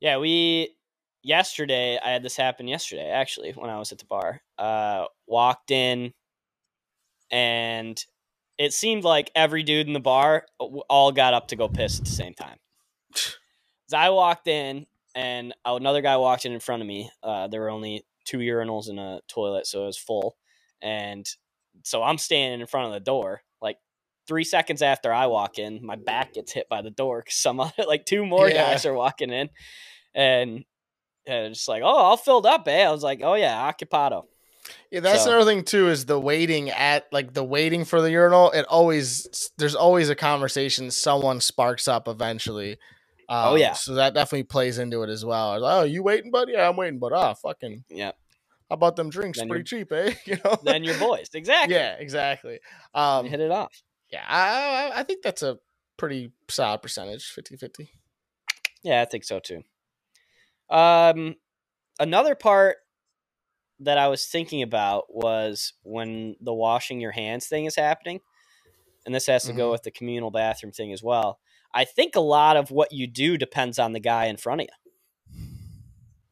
yeah 0.00 0.18
we 0.18 0.76
yesterday 1.22 1.98
i 2.04 2.10
had 2.10 2.22
this 2.22 2.36
happen 2.36 2.66
yesterday 2.68 3.08
actually 3.08 3.52
when 3.52 3.70
i 3.70 3.78
was 3.78 3.92
at 3.92 3.98
the 3.98 4.04
bar 4.04 4.42
uh 4.58 5.04
walked 5.26 5.70
in 5.70 6.12
and 7.30 8.04
it 8.58 8.72
seemed 8.72 9.04
like 9.04 9.30
every 9.34 9.62
dude 9.62 9.86
in 9.86 9.92
the 9.92 10.00
bar 10.00 10.44
all 10.58 11.12
got 11.12 11.32
up 11.32 11.48
to 11.48 11.56
go 11.56 11.68
piss 11.68 11.98
at 11.98 12.04
the 12.04 12.10
same 12.10 12.34
time 12.34 12.58
So 13.14 13.30
I 13.94 14.10
walked 14.10 14.48
in, 14.48 14.86
and 15.14 15.54
another 15.64 16.00
guy 16.02 16.16
walked 16.16 16.44
in 16.46 16.52
in 16.52 16.60
front 16.60 16.82
of 16.82 16.88
me. 16.88 17.10
Uh, 17.22 17.48
there 17.48 17.60
were 17.60 17.70
only 17.70 18.04
two 18.24 18.38
urinals 18.38 18.88
in 18.88 18.98
a 18.98 19.20
toilet, 19.28 19.66
so 19.66 19.82
it 19.82 19.86
was 19.86 19.98
full. 19.98 20.36
And 20.80 21.26
so 21.84 22.02
I'm 22.02 22.18
standing 22.18 22.60
in 22.60 22.66
front 22.66 22.86
of 22.88 22.92
the 22.92 23.00
door. 23.00 23.42
Like 23.60 23.78
three 24.26 24.44
seconds 24.44 24.82
after 24.82 25.12
I 25.12 25.26
walk 25.26 25.58
in, 25.58 25.84
my 25.84 25.96
back 25.96 26.34
gets 26.34 26.52
hit 26.52 26.68
by 26.68 26.82
the 26.82 26.90
door 26.90 27.20
because 27.20 27.36
some 27.36 27.60
other, 27.60 27.84
like 27.86 28.04
two 28.04 28.24
more 28.26 28.48
Yeah. 28.48 28.70
guys 28.72 28.86
are 28.86 28.94
walking 28.94 29.30
in, 29.30 29.48
and 30.14 30.64
and 31.26 31.52
it's 31.52 31.68
like, 31.68 31.82
oh, 31.82 31.86
all 31.86 32.16
filled 32.16 32.46
up, 32.46 32.66
eh? 32.66 32.82
I 32.84 32.90
was 32.90 33.02
like, 33.04 33.20
oh 33.22 33.34
yeah, 33.34 33.70
occupado. 33.72 34.24
Yeah, 34.90 35.00
that's 35.00 35.24
So- 35.24 35.30
another 35.30 35.50
thing 35.50 35.64
too 35.64 35.88
is 35.88 36.06
the 36.06 36.18
waiting 36.20 36.70
at 36.70 37.06
like 37.12 37.32
the 37.32 37.44
waiting 37.44 37.84
for 37.84 38.00
the 38.00 38.10
urinal. 38.10 38.50
It 38.52 38.64
always 38.66 39.50
there's 39.58 39.74
always 39.74 40.08
a 40.08 40.14
conversation 40.14 40.90
someone 40.90 41.40
sparks 41.40 41.86
up 41.88 42.06
eventually. 42.08 42.78
Um, 43.32 43.52
Oh, 43.52 43.54
yeah. 43.54 43.72
so 43.72 43.94
that 43.94 44.12
definitely 44.14 44.42
plays 44.42 44.78
into 44.78 45.02
it 45.02 45.08
as 45.10 45.24
well. 45.24 45.58
Like, 45.58 45.72
oh, 45.72 45.84
you 45.84 46.02
waiting, 46.02 46.30
buddy? 46.30 46.52
Yeah, 46.52 46.68
I'm 46.68 46.76
waiting, 46.76 46.98
but 46.98 47.12
ah, 47.12 47.32
fucking, 47.34 47.84
Yeah, 47.88 48.12
how 48.68 48.74
about 48.74 48.96
them 48.96 49.08
drinks? 49.10 49.38
Then 49.38 49.48
Pretty 49.48 49.64
cheap, 49.64 49.90
eh? 49.92 50.12
You 50.26 50.36
know. 50.44 50.58
then 50.62 50.84
you're 50.84 50.98
boys, 50.98 51.28
exactly. 51.32 51.74
yeah, 51.74 51.94
exactly. 51.98 52.60
Um, 52.94 53.26
hit 53.26 53.40
it 53.40 53.50
off. 53.50 53.72
yeah, 54.10 54.24
I, 54.28 55.00
I- 55.00 55.02
think 55.04 55.22
that's 55.22 55.42
a 55.42 55.58
pretty 55.96 56.32
solid 56.50 56.82
percentage, 56.82 57.32
50-50. 57.34 57.88
Yeah, 58.82 59.00
I 59.00 59.04
think 59.06 59.24
so 59.24 59.38
too. 59.40 59.62
Um, 60.68 61.36
another 62.00 62.34
part 62.34 62.76
that 63.80 63.98
I 63.98 64.08
was 64.08 64.26
thinking 64.26 64.62
about 64.62 65.04
was 65.08 65.72
when 65.82 66.36
the 66.40 66.52
washing 66.52 67.00
your 67.00 67.12
hands 67.12 67.46
thing 67.46 67.64
is 67.64 67.76
happening, 67.76 68.20
and 69.06 69.14
this 69.14 69.26
has 69.26 69.44
to 69.44 69.52
go 69.52 69.68
Mhm. 69.68 69.72
with 69.72 69.82
the 69.84 69.90
communal 69.90 70.30
bathroom 70.30 70.72
thing 70.72 70.92
as 70.92 71.02
well. 71.02 71.40
I 71.74 71.84
think 71.84 72.16
a 72.16 72.20
lot 72.20 72.56
of 72.56 72.70
what 72.70 72.92
you 72.92 73.06
do 73.06 73.36
depends 73.38 73.78
on 73.78 73.92
the 73.92 74.00
guy 74.00 74.26
in 74.26 74.36
front 74.36 74.60
of 74.62 74.66
you. 74.66 75.38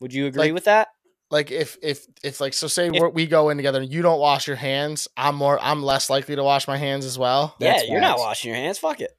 Would 0.01 0.13
you 0.15 0.27
agree 0.27 0.45
Like- 0.45 0.55
with 0.55 0.65
that? 0.65 0.89
Like 1.31 1.53
if 1.53 1.77
if 1.81 2.07
if 2.25 2.41
like 2.41 2.55
so 2.55 2.67
say 2.67 2.89
If- 2.89 3.01
we're, 3.15 3.27
go 3.27 3.51
in 3.51 3.57
together 3.57 3.81
and 3.81 3.93
you 3.93 4.03
don't 4.03 4.19
wash 4.19 4.49
your 4.49 4.57
hands, 4.57 5.07
I'm 5.17 5.37
more 5.37 5.61
I'm 5.63 5.81
less 5.83 6.11
likely 6.11 6.35
to 6.35 6.43
wash 6.43 6.67
my 6.67 6.77
hands 6.77 7.05
as 7.07 7.17
well. 7.17 7.55
That's 7.61 7.85
yeah, 7.85 7.93
you're 7.93 8.01
not 8.01 8.19
washing 8.19 8.49
your 8.49 8.57
hands. 8.57 8.79
Fuck 8.81 9.01
it. 9.01 9.13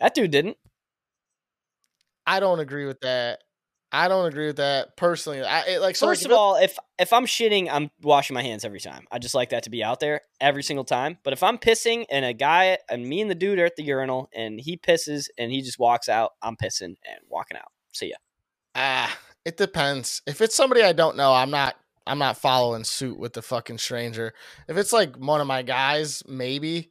That 0.00 0.14
dude 0.14 0.32
didn't. 0.32 0.56
I 2.26 2.40
don't 2.40 2.58
agree 2.58 2.86
with 2.86 3.00
that. 3.02 3.38
I 3.92 4.08
don't 4.08 4.26
agree 4.26 4.46
with 4.46 4.56
that 4.56 4.96
personally. 4.96 5.42
I 5.42 5.62
it, 5.62 5.80
like 5.80 5.96
so 5.96 6.06
like, 6.06 6.16
First 6.16 6.26
if 6.26 6.32
of 6.32 6.36
all, 6.36 6.56
if 6.56 6.76
if 6.98 7.12
I'm 7.12 7.24
shitting, 7.24 7.68
I'm 7.70 7.90
washing 8.02 8.34
my 8.34 8.42
hands 8.42 8.64
every 8.64 8.80
time. 8.80 9.06
I 9.12 9.18
just 9.18 9.34
like 9.34 9.50
that 9.50 9.62
to 9.64 9.70
be 9.70 9.82
out 9.82 10.00
there 10.00 10.22
every 10.40 10.62
single 10.62 10.84
time. 10.84 11.18
But 11.22 11.32
if 11.32 11.42
I'm 11.42 11.56
pissing 11.56 12.04
and 12.10 12.24
a 12.24 12.32
guy 12.32 12.78
and 12.90 13.06
me 13.06 13.20
and 13.20 13.30
the 13.30 13.34
dude 13.34 13.58
are 13.58 13.64
at 13.64 13.76
the 13.76 13.84
urinal 13.84 14.28
and 14.34 14.60
he 14.60 14.76
pisses 14.76 15.26
and 15.38 15.52
he 15.52 15.62
just 15.62 15.78
walks 15.78 16.08
out, 16.08 16.32
I'm 16.42 16.56
pissing 16.56 16.96
and 17.06 17.20
walking 17.28 17.56
out. 17.56 17.70
See 17.94 18.08
ya. 18.08 18.16
ah, 18.74 19.16
it 19.44 19.56
depends. 19.56 20.20
If 20.26 20.40
it's 20.40 20.54
somebody 20.54 20.82
I 20.82 20.92
don't 20.92 21.16
know, 21.16 21.32
I'm 21.32 21.50
not 21.50 21.76
I'm 22.06 22.18
not 22.18 22.38
following 22.38 22.84
suit 22.84 23.18
with 23.18 23.34
the 23.34 23.42
fucking 23.42 23.78
stranger. 23.78 24.34
If 24.68 24.76
it's 24.76 24.92
like 24.92 25.16
one 25.16 25.40
of 25.40 25.46
my 25.46 25.62
guys, 25.62 26.24
maybe 26.26 26.90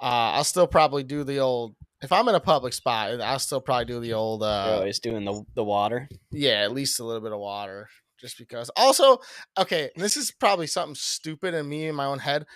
uh 0.00 0.34
I'll 0.34 0.44
still 0.44 0.68
probably 0.68 1.02
do 1.02 1.24
the 1.24 1.40
old 1.40 1.74
if 2.02 2.12
I'm 2.12 2.28
in 2.28 2.34
a 2.34 2.40
public 2.40 2.72
spot, 2.72 3.20
I'll 3.20 3.38
still 3.38 3.60
probably 3.60 3.84
do 3.86 4.00
the 4.00 4.12
old 4.14 4.40
You're 4.40 4.48
uh 4.50 4.76
always 4.76 4.98
doing 4.98 5.24
the 5.24 5.42
the 5.54 5.64
water. 5.64 6.08
yeah, 6.30 6.62
at 6.62 6.72
least 6.72 7.00
a 7.00 7.04
little 7.04 7.20
bit 7.20 7.32
of 7.32 7.38
water 7.38 7.88
just 8.20 8.38
because. 8.38 8.70
Also, 8.76 9.18
okay, 9.58 9.90
this 9.96 10.16
is 10.16 10.30
probably 10.30 10.66
something 10.66 10.94
stupid 10.94 11.54
in 11.54 11.68
me 11.68 11.86
in 11.88 11.94
my 11.94 12.06
own 12.06 12.18
head. 12.18 12.46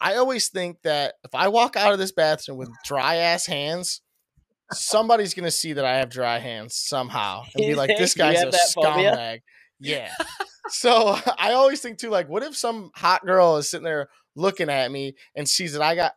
I 0.00 0.16
always 0.16 0.48
think 0.48 0.82
that 0.82 1.14
if 1.24 1.34
I 1.34 1.48
walk 1.48 1.76
out 1.76 1.92
of 1.92 1.98
this 1.98 2.12
bathroom 2.12 2.58
with 2.58 2.70
dry 2.84 3.16
ass 3.16 3.46
hands, 3.46 4.00
somebody's 4.72 5.34
gonna 5.34 5.50
see 5.50 5.72
that 5.74 5.84
I 5.84 5.96
have 5.98 6.10
dry 6.10 6.38
hands 6.38 6.76
somehow 6.76 7.44
and 7.54 7.64
be 7.64 7.74
like, 7.74 7.96
"This 7.96 8.14
guy's 8.16 8.42
a 8.42 8.46
that 8.50 8.60
phobia? 8.74 9.12
scumbag." 9.16 9.40
Yeah. 9.80 10.12
so 10.68 11.16
I 11.38 11.52
always 11.52 11.80
think 11.80 11.98
too, 11.98 12.10
like, 12.10 12.28
what 12.28 12.42
if 12.42 12.56
some 12.56 12.90
hot 12.94 13.24
girl 13.24 13.56
is 13.56 13.70
sitting 13.70 13.84
there 13.84 14.08
looking 14.34 14.70
at 14.70 14.90
me 14.90 15.14
and 15.34 15.48
sees 15.48 15.72
that 15.74 15.82
I 15.82 15.94
got. 15.94 16.12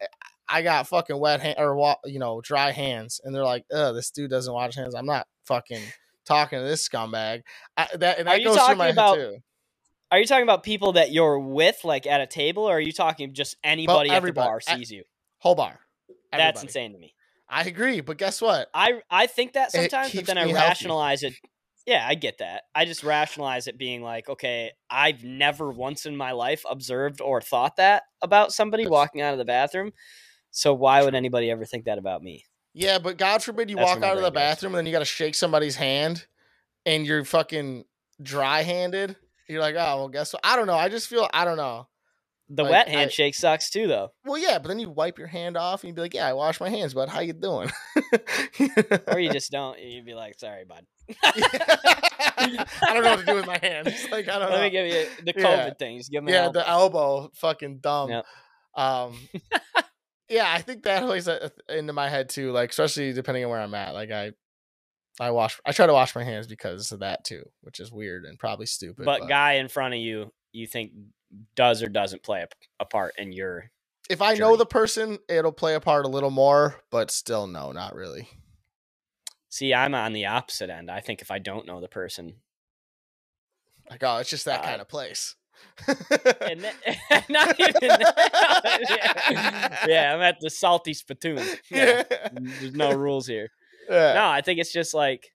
I 0.48 0.62
got 0.62 0.88
fucking 0.88 1.20
wet 1.20 1.42
hand 1.42 1.56
or 1.58 1.98
you 2.06 2.20
know 2.20 2.42
dry 2.42 2.72
hands, 2.72 3.20
and 3.24 3.34
they're 3.34 3.44
like, 3.44 3.66
"Ugh, 3.74 3.96
this 3.96 4.12
dude 4.12 4.30
doesn't 4.30 4.54
wash 4.54 4.76
hands." 4.76 4.96
I'm 4.96 5.06
not 5.06 5.28
fucking 5.46 5.82
talking 6.26 6.60
to 6.60 6.66
this 6.66 6.88
scumbag. 6.88 7.44
I, 7.78 7.88
that 7.96 8.20
and 8.20 8.28
Are 8.28 8.34
that 8.34 8.40
you 8.40 8.46
goes 8.46 8.56
through 8.56 8.62
talking 8.62 8.78
my 8.78 8.88
about 8.90 9.18
head 9.18 9.24
too. 9.24 9.38
Are 10.12 10.20
you 10.20 10.26
talking 10.26 10.44
about 10.44 10.64
people 10.64 10.94
that 10.94 11.12
you're 11.12 11.40
with, 11.40 11.84
like 11.84 12.06
at 12.06 12.22
a 12.22 12.28
table, 12.28 12.64
or 12.64 12.78
are 12.78 12.80
you 12.80 12.92
talking 12.92 13.34
just 13.34 13.58
anybody 13.64 14.12
at 14.12 14.24
the 14.24 14.32
bar 14.34 14.62
sees 14.62 14.92
you? 14.92 15.04
Whole 15.40 15.56
bar. 15.56 15.80
That's 16.32 16.62
insane 16.62 16.94
to 16.94 17.00
me. 17.00 17.14
I 17.50 17.64
agree, 17.64 18.02
but 18.02 18.18
guess 18.18 18.42
what? 18.42 18.70
I 18.74 19.02
I 19.10 19.28
think 19.28 19.54
that 19.54 19.72
sometimes, 19.72 20.14
but 20.14 20.26
then 20.26 20.38
I 20.38 20.46
me 20.46 20.52
healthy. 20.52 20.68
rationalize 20.68 21.24
it. 21.24 21.34
Yeah, 21.86 22.06
I 22.08 22.16
get 22.16 22.40
that. 22.40 22.64
I 22.74 22.86
just 22.86 23.04
rationalize 23.04 23.68
it 23.68 23.78
being 23.78 24.02
like, 24.02 24.28
okay, 24.28 24.72
I've 24.90 25.24
never 25.24 25.70
once 25.70 26.08
in 26.08 26.18
my 26.18 26.32
life 26.32 26.64
observed 26.68 27.22
or 27.22 27.42
thought 27.42 27.76
that 27.76 28.04
about 28.24 28.52
somebody 28.52 28.88
walking 28.88 29.22
out 29.22 29.34
of 29.34 29.38
the 29.38 29.46
bathroom. 29.46 29.92
So 30.58 30.74
why 30.74 31.04
would 31.04 31.16
anybody 31.16 31.52
ever 31.52 31.66
think 31.66 31.84
that 31.84 31.98
about 31.98 32.24
me? 32.24 32.46
Yeah, 32.74 32.98
but 33.00 33.18
God 33.18 33.44
forbid 33.44 33.70
you 33.70 33.76
That's 33.76 33.88
walk 33.96 34.04
out 34.04 34.16
of 34.16 34.24
the 34.24 34.30
goes. 34.30 34.36
bathroom 34.36 34.74
and 34.74 34.80
then 34.80 34.86
you 34.86 34.94
got 34.94 35.00
to 35.00 35.06
shake 35.06 35.36
somebody's 35.36 35.76
hand, 35.76 36.26
and 36.86 37.06
you're 37.06 37.26
fucking 37.26 37.84
dry 38.22 38.62
handed. 38.64 39.18
You're 39.50 39.60
like, 39.62 39.76
oh 39.76 39.98
well, 39.98 40.08
guess 40.08 40.32
what? 40.34 40.40
I 40.46 40.56
don't 40.56 40.66
know. 40.68 40.76
I 40.76 40.88
just 40.88 41.08
feel 41.10 41.28
I 41.34 41.44
don't 41.44 41.58
know. 41.58 41.88
The 42.48 42.64
Like, 42.64 42.72
wet 42.72 42.88
I- 42.88 42.92
handshake 42.92 43.36
sucks 43.36 43.70
too, 43.70 43.88
though. 43.88 44.12
Well, 44.24 44.38
yeah, 44.38 44.60
but 44.60 44.68
then 44.70 44.80
you 44.80 44.90
wipe 44.90 45.18
your 45.18 45.28
hand 45.28 45.58
off 45.58 45.84
and 45.84 45.90
you'd 45.90 45.96
be 45.96 46.02
like, 46.02 46.14
yeah, 46.14 46.28
I 46.28 46.34
wash 46.34 46.60
my 46.62 46.70
hands, 46.70 46.94
bud. 46.94 47.10
How 47.10 47.20
you 47.20 47.34
doing? 47.34 47.70
Or 49.08 49.20
you 49.20 49.32
just 49.32 49.52
don't. 49.52 49.78
You'd 49.80 50.06
be 50.06 50.14
like, 50.14 50.40
sorry, 50.40 50.64
bud. 50.64 50.86
I 51.24 52.94
don't 52.94 53.04
know 53.04 53.10
what 53.12 53.20
to 53.20 53.26
do 53.26 53.36
with 53.36 53.48
my 53.48 53.60
hands. 53.62 53.94
Like 54.12 54.28
I 54.30 54.40
don't 54.40 54.50
Let 54.52 54.58
know. 54.58 54.62
me 54.62 54.70
give 54.70 54.86
you 54.88 55.06
the 55.26 55.34
COVID 55.34 55.42
Yeah. 55.68 55.74
thing. 55.74 55.98
Just 55.98 56.12
give 56.12 56.24
me 56.24 56.32
yeah, 56.32 56.50
the 56.50 56.68
elbow, 56.68 57.30
fucking 57.36 57.80
dumb. 57.80 58.10
Yep. 58.12 58.26
Um, 58.76 59.18
yeah, 60.30 60.52
I 60.52 60.62
think 60.62 60.84
that 60.84 61.04
always 61.04 61.28
uh, 61.28 61.50
into 61.70 61.94
my 61.94 62.10
head 62.10 62.30
too. 62.30 62.52
Like, 62.52 62.70
especially 62.72 63.14
depending 63.14 63.44
on 63.44 63.50
where 63.52 63.60
I'm 63.62 63.74
at. 63.76 63.94
Like, 63.94 64.12
I, 64.12 64.32
I 65.20 65.32
wash, 65.32 65.60
I 65.66 65.72
try 65.72 65.88
to 65.88 65.94
wash 65.94 66.16
my 66.16 66.24
hands 66.24 66.48
because 66.48 66.92
of 66.92 67.00
that 67.00 67.24
too, 67.24 67.44
which 67.62 67.80
is 67.80 67.92
weird 67.92 68.26
and 68.26 68.38
probably 68.38 68.66
stupid. 68.66 69.06
but 69.06 69.28
guy 69.28 69.54
in 69.54 69.68
front 69.68 69.94
of 69.94 70.00
you, 70.00 70.32
you 70.52 70.68
think 70.68 70.92
does 71.56 71.82
or 71.84 71.88
doesn't 71.88 72.24
play 72.24 72.42
a, 72.42 72.48
a 72.80 72.86
part 72.86 73.14
in 73.18 73.32
your. 73.32 73.72
if 74.10 74.22
I 74.22 74.34
know 74.36 74.56
the 74.56 74.66
person, 74.66 75.18
it'll 75.30 75.52
play 75.52 75.76
a 75.76 75.80
part 75.80 76.06
a 76.06 76.10
little 76.10 76.32
more, 76.32 76.82
but 76.92 77.12
still, 77.12 77.48
no, 77.48 77.72
not 77.72 77.96
really. 77.96 78.30
See, 79.50 79.74
I'm 79.74 79.96
on 79.96 80.14
the 80.14 80.26
opposite 80.26 80.70
end. 80.70 80.92
I 80.92 81.00
think 81.00 81.22
if 81.22 81.32
I 81.32 81.40
don't 81.40 81.66
know 81.66 81.80
the 81.80 81.88
person, 81.88 82.36
Like, 83.90 84.04
oh, 84.04 84.18
it's 84.18 84.30
just 84.30 84.46
that 84.46 84.62
Uh, 84.62 84.68
kind 84.68 84.82
of 84.82 84.88
place. 84.90 85.36
And 86.42 86.62
then, 86.62 86.74
not 87.30 87.60
even 87.60 87.74
that. 87.82 88.80
yeah. 89.32 89.78
yeah, 89.88 90.14
I'm 90.14 90.22
at 90.22 90.40
the 90.40 90.50
salty 90.50 90.94
spittoon. 90.94 91.38
Yeah. 91.70 92.04
yeah. 92.10 92.30
There's 92.32 92.74
no 92.76 92.94
rules 92.94 93.28
here. 93.28 93.50
Yeah. 93.90 94.14
No, 94.14 94.28
I 94.28 94.42
think 94.42 94.60
it's 94.60 94.72
just 94.72 94.94
like 94.94 95.32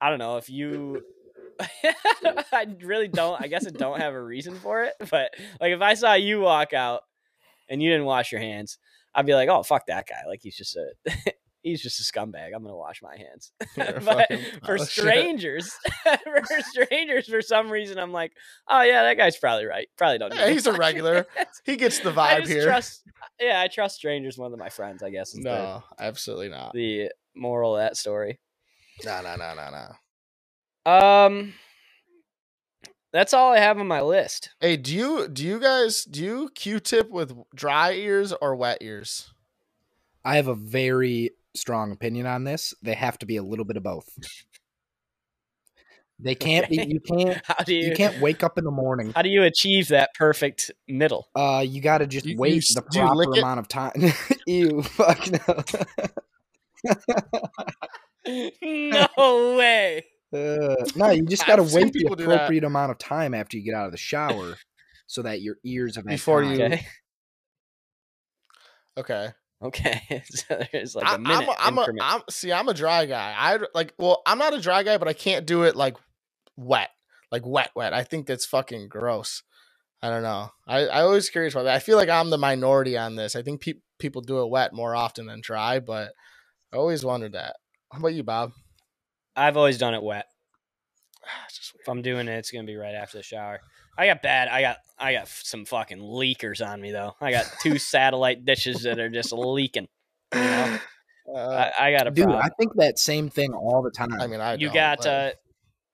I 0.00 0.08
don't 0.08 0.18
know 0.18 0.36
if 0.38 0.48
you. 0.48 1.02
I 1.60 2.66
really 2.82 3.08
don't. 3.08 3.40
I 3.40 3.46
guess 3.46 3.66
I 3.66 3.70
don't 3.70 4.00
have 4.00 4.14
a 4.14 4.22
reason 4.22 4.54
for 4.56 4.84
it, 4.84 4.94
but 5.10 5.30
like 5.60 5.72
if 5.72 5.82
I 5.82 5.94
saw 5.94 6.14
you 6.14 6.40
walk 6.40 6.72
out 6.72 7.02
and 7.68 7.82
you 7.82 7.90
didn't 7.90 8.06
wash 8.06 8.32
your 8.32 8.40
hands, 8.40 8.78
I'd 9.14 9.26
be 9.26 9.34
like, 9.34 9.50
"Oh, 9.50 9.62
fuck 9.62 9.86
that 9.86 10.06
guy! 10.08 10.22
Like 10.26 10.40
he's 10.42 10.56
just 10.56 10.76
a 10.76 11.12
he's 11.62 11.82
just 11.82 12.00
a 12.00 12.02
scumbag. 12.02 12.50
I'm 12.54 12.62
gonna 12.62 12.76
wash 12.76 13.02
my 13.02 13.16
hands." 13.16 13.52
You're 13.76 14.00
but 14.00 14.28
for 14.64 14.76
pile 14.76 14.86
strangers, 14.86 15.72
for 16.24 16.62
strangers, 16.62 17.28
for 17.28 17.42
some 17.42 17.70
reason, 17.70 17.98
I'm 17.98 18.12
like, 18.12 18.32
"Oh 18.68 18.82
yeah, 18.82 19.02
that 19.02 19.16
guy's 19.16 19.36
probably 19.36 19.66
right. 19.66 19.88
Probably 19.96 20.18
don't." 20.18 20.34
Yeah, 20.34 20.50
he's 20.50 20.66
a 20.66 20.72
regular. 20.72 21.26
He 21.64 21.76
gets 21.76 22.00
the 22.00 22.12
vibe 22.12 22.46
here. 22.46 22.64
trust. 22.64 23.02
Yeah, 23.40 23.60
I 23.60 23.68
trust 23.68 23.96
strangers 23.96 24.38
more 24.38 24.50
than 24.50 24.58
my 24.58 24.68
friends. 24.68 25.02
I 25.02 25.10
guess 25.10 25.34
is 25.34 25.42
the, 25.42 25.50
no, 25.50 25.82
absolutely 25.98 26.48
not. 26.48 26.72
the 26.72 27.10
moral 27.34 27.76
of 27.76 27.82
that 27.82 27.96
story. 27.96 28.38
No, 29.04 29.22
no, 29.22 29.36
no, 29.36 29.54
no, 29.54 29.70
no. 29.70 30.92
Um, 30.92 31.54
that's 33.12 33.34
all 33.34 33.52
I 33.52 33.58
have 33.58 33.78
on 33.78 33.88
my 33.88 34.02
list. 34.02 34.50
Hey, 34.60 34.76
do 34.76 34.94
you 34.94 35.28
do 35.28 35.44
you 35.44 35.58
guys 35.58 36.04
do 36.04 36.22
you 36.22 36.50
Q-tip 36.54 37.10
with 37.10 37.36
dry 37.54 37.92
ears 37.92 38.32
or 38.40 38.54
wet 38.54 38.78
ears? 38.80 39.32
I 40.24 40.36
have 40.36 40.48
a 40.48 40.54
very 40.54 41.30
strong 41.54 41.92
opinion 41.92 42.26
on 42.26 42.44
this. 42.44 42.74
They 42.82 42.94
have 42.94 43.18
to 43.18 43.26
be 43.26 43.36
a 43.36 43.42
little 43.42 43.64
bit 43.64 43.76
of 43.76 43.82
both. 43.82 44.08
They 46.18 46.34
can't 46.36 46.66
Okay. 46.66 46.84
be. 46.86 46.92
You 46.94 47.00
can't. 47.00 47.40
How 47.46 47.64
do 47.64 47.74
you, 47.74 47.88
You 47.88 47.94
can't 47.96 48.20
wake 48.20 48.42
up 48.44 48.58
in 48.58 48.64
the 48.64 48.70
morning. 48.70 49.12
how 49.14 49.22
do 49.22 49.28
you 49.30 49.42
achieve 49.42 49.88
that 49.88 50.10
perfect 50.14 50.70
middle? 50.88 51.28
Uh, 51.34 51.64
you 51.66 51.80
got 51.80 51.98
to 51.98 52.06
just 52.06 52.26
You- 52.26 52.36
wait 52.38 52.62
the 52.74 52.82
you 52.92 53.14
lick 53.14 53.26
proper 53.28 53.36
it? 53.36 53.42
amount 53.42 53.60
of 53.60 53.68
time. 53.68 54.12
Ew, 54.46 54.82
fuck 54.82 55.26
no. 55.30 55.64
no 58.62 59.56
way. 59.56 60.04
Uh, 60.32 60.76
no, 60.94 61.10
you 61.10 61.24
just 61.26 61.46
got 61.46 61.56
to 61.56 61.62
wait 61.62 61.92
the 61.92 61.98
people 62.00 62.14
do 62.16 62.24
that. 62.26 62.34
appropriate 62.34 62.64
amount 62.64 62.92
of 62.92 62.98
time 62.98 63.34
after 63.34 63.56
you 63.56 63.64
get 63.64 63.74
out 63.74 63.86
of 63.86 63.92
the 63.92 63.98
shower, 63.98 64.56
so 65.06 65.22
that 65.22 65.40
your 65.42 65.56
ears 65.64 65.96
have 65.96 66.06
Before 66.06 66.42
time. 66.42 66.52
you- 66.58 66.64
Okay. 66.64 66.86
Okay. 68.98 69.28
Okay. 69.62 70.22
so 70.30 70.62
there's 70.72 70.94
like 70.94 71.06
I, 71.06 71.12
a 71.12 71.14
am 71.14 71.22
minute 71.22 71.48
a, 71.48 71.62
I'm 71.62 71.78
a. 71.78 71.86
I'm 72.00 72.22
see, 72.30 72.52
I'm 72.52 72.68
a 72.68 72.74
dry 72.74 73.06
guy. 73.06 73.34
I 73.36 73.58
like, 73.74 73.92
well, 73.98 74.22
I'm 74.26 74.38
not 74.38 74.54
a 74.54 74.60
dry 74.60 74.82
guy, 74.82 74.98
but 74.98 75.08
I 75.08 75.12
can't 75.12 75.46
do 75.46 75.64
it 75.64 75.76
like 75.76 75.96
wet, 76.56 76.90
like 77.30 77.44
wet, 77.44 77.70
wet. 77.74 77.92
I 77.92 78.02
think 78.02 78.26
that's 78.26 78.46
fucking 78.46 78.88
gross. 78.88 79.42
I 80.02 80.08
don't 80.08 80.22
know. 80.22 80.50
I 80.66 80.86
I 80.86 81.02
always 81.02 81.28
curious 81.28 81.54
about 81.54 81.64
that. 81.64 81.76
I 81.76 81.80
feel 81.80 81.98
like 81.98 82.08
I'm 82.08 82.30
the 82.30 82.38
minority 82.38 82.96
on 82.96 83.16
this. 83.16 83.36
I 83.36 83.42
think 83.42 83.60
pe- 83.60 83.74
people 83.98 84.22
do 84.22 84.42
it 84.42 84.50
wet 84.50 84.72
more 84.72 84.96
often 84.96 85.26
than 85.26 85.42
dry, 85.42 85.78
but 85.78 86.12
I 86.72 86.76
always 86.76 87.04
wondered 87.04 87.32
that. 87.32 87.56
How 87.92 87.98
about 87.98 88.14
you, 88.14 88.22
Bob? 88.22 88.52
I've 89.36 89.58
always 89.58 89.76
done 89.78 89.94
it 89.94 90.02
wet. 90.02 90.26
Ah, 91.24 91.46
just 91.54 91.74
If 91.78 91.88
I'm 91.88 92.00
doing 92.00 92.28
it, 92.28 92.38
it's 92.38 92.50
gonna 92.50 92.64
be 92.64 92.76
right 92.76 92.94
after 92.94 93.18
the 93.18 93.22
shower. 93.22 93.60
I 94.00 94.06
got 94.06 94.22
bad. 94.22 94.48
I 94.48 94.62
got 94.62 94.78
I 94.98 95.12
got 95.12 95.28
some 95.28 95.66
fucking 95.66 95.98
leakers 95.98 96.66
on 96.66 96.80
me 96.80 96.90
though. 96.90 97.14
I 97.20 97.30
got 97.30 97.44
two 97.60 97.78
satellite 97.78 98.46
dishes 98.46 98.84
that 98.84 98.98
are 98.98 99.10
just 99.10 99.30
leaking. 99.30 99.88
You 100.34 100.40
know? 100.40 100.78
Uh, 101.36 101.70
I, 101.78 101.88
I 101.88 101.92
got 101.92 102.06
a 102.06 102.10
Dude, 102.10 102.24
problem. 102.24 102.42
I 102.42 102.48
think 102.58 102.72
that 102.76 102.98
same 102.98 103.28
thing 103.28 103.52
all 103.52 103.82
the 103.82 103.90
time. 103.90 104.14
I 104.14 104.26
mean, 104.26 104.40
I 104.40 104.54
you 104.54 104.68
don't, 104.68 104.74
got 104.74 104.98
but- 104.98 105.06
uh, 105.06 105.30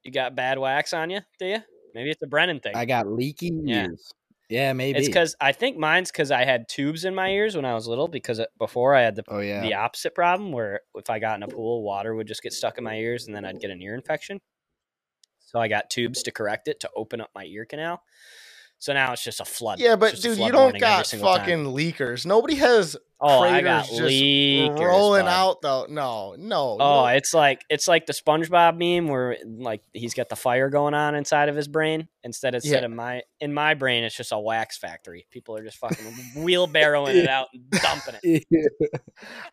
you 0.05 0.12
got 0.12 0.37
bad 0.37 0.57
wax 0.59 0.93
on 0.95 1.11
you, 1.11 1.20
do 1.41 1.47
you? 1.47 1.59
Maybe 1.95 2.11
it's 2.11 2.23
a 2.23 2.28
Brennan 2.28 2.61
thing. 2.61 2.77
I 2.77 2.85
got 2.85 3.09
leaky 3.09 3.51
Yeah. 3.65 3.87
ears. 3.87 4.12
Yeah, 4.49 4.73
maybe. 4.73 5.01
it's 5.01 5.09
because 5.09 5.35
I 5.41 5.51
think 5.51 5.77
mine's 5.77 6.12
because 6.12 6.31
I 6.31 6.45
had 6.45 6.69
tubes 6.69 7.05
in 7.05 7.12
my 7.12 7.31
ears 7.31 7.57
when 7.57 7.65
I 7.65 7.74
was 7.74 7.89
little. 7.89 8.07
Because 8.07 8.41
before 8.57 8.95
I 8.95 9.03
had 9.03 9.16
the 9.16 9.24
oh 9.27 9.41
yeah. 9.41 9.62
the 9.62 9.74
opposite 9.74 10.15
problem 10.15 10.53
where 10.53 10.83
if 10.95 11.11
I 11.11 11.19
got 11.19 11.37
in 11.37 11.43
a 11.43 11.49
pool, 11.49 11.83
water 11.83 12.15
would 12.15 12.28
just 12.28 12.43
get 12.43 12.53
stuck 12.53 12.78
in 12.78 12.85
my 12.85 12.95
ears 12.95 13.27
and 13.27 13.35
then 13.35 13.45
I'd 13.45 13.59
get 13.59 13.70
an 13.70 13.83
ear 13.83 13.97
infection. 13.97 14.41
So 15.47 15.59
I 15.59 15.68
got 15.68 15.89
tubes 15.90 16.23
to 16.24 16.31
correct 16.31 16.68
it 16.68 16.81
to 16.81 16.90
open 16.94 17.20
up 17.20 17.31
my 17.35 17.44
ear 17.44 17.64
canal. 17.64 18.02
So 18.78 18.93
now 18.93 19.14
it's 19.14 19.24
just 19.24 19.40
a 19.40 19.44
flood. 19.47 19.81
yeah, 19.81 19.97
but 19.97 20.20
dude, 20.20 20.36
you 20.39 20.52
don't 20.52 20.78
got 20.78 21.06
single 21.06 21.31
time. 21.32 21.40
fucking 21.40 21.64
leakers. 21.64 22.27
Nobody 22.27 22.56
has 22.56 22.94
Oh, 23.18 23.40
I 23.40 23.62
got 23.62 23.86
craters 23.86 23.98
just 23.98 24.12
leakers, 24.12 24.78
rolling 24.78 25.24
bud. 25.24 25.31
out 25.31 25.62
though. 25.62 25.86
No, 25.89 26.35
no. 26.39 26.77
Oh, 26.78 27.05
no. 27.05 27.06
it's 27.06 27.32
like 27.32 27.62
it's 27.70 27.89
like 27.89 28.05
the 28.05 28.12
SpongeBob 28.12 28.77
meme 28.77 29.09
where 29.09 29.39
like 29.47 29.81
he's 29.94 30.12
got 30.12 30.28
the 30.28 30.36
fire 30.36 30.68
going 30.68 30.93
on 30.93 31.14
inside 31.14 31.48
of 31.48 31.56
his 31.56 31.66
brain. 31.68 32.09
Instead, 32.24 32.55
instead 32.55 32.81
Yeah. 32.82 32.85
of 32.85 32.90
my 32.93 33.23
in 33.40 33.55
my 33.55 33.73
brain, 33.73 34.05
it's 34.05 34.14
just 34.14 34.32
a 34.32 34.39
wax 34.39 34.77
factory. 34.77 35.27
People 35.31 35.56
are 35.56 35.64
just 35.64 35.78
fucking 35.78 36.05
wheelbarrowing 36.36 37.14
it 37.14 37.28
out 37.28 37.48
and 37.55 37.70
dumping 37.70 38.16
it. 38.23 38.44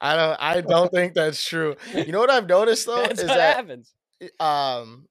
I 0.02 0.18
don't. 0.18 0.38
I 0.42 0.60
don't 0.60 0.92
think 0.92 1.14
that's 1.14 1.42
true. 1.42 1.78
You 1.94 2.12
know 2.12 2.20
what 2.20 2.30
I've 2.30 2.48
noticed 2.50 2.86
though 2.88 2.98
That's 3.08 3.22
is 3.22 3.30
what 3.30 3.38
that 3.38 3.56
happens. 3.56 3.94
um, 4.42 5.08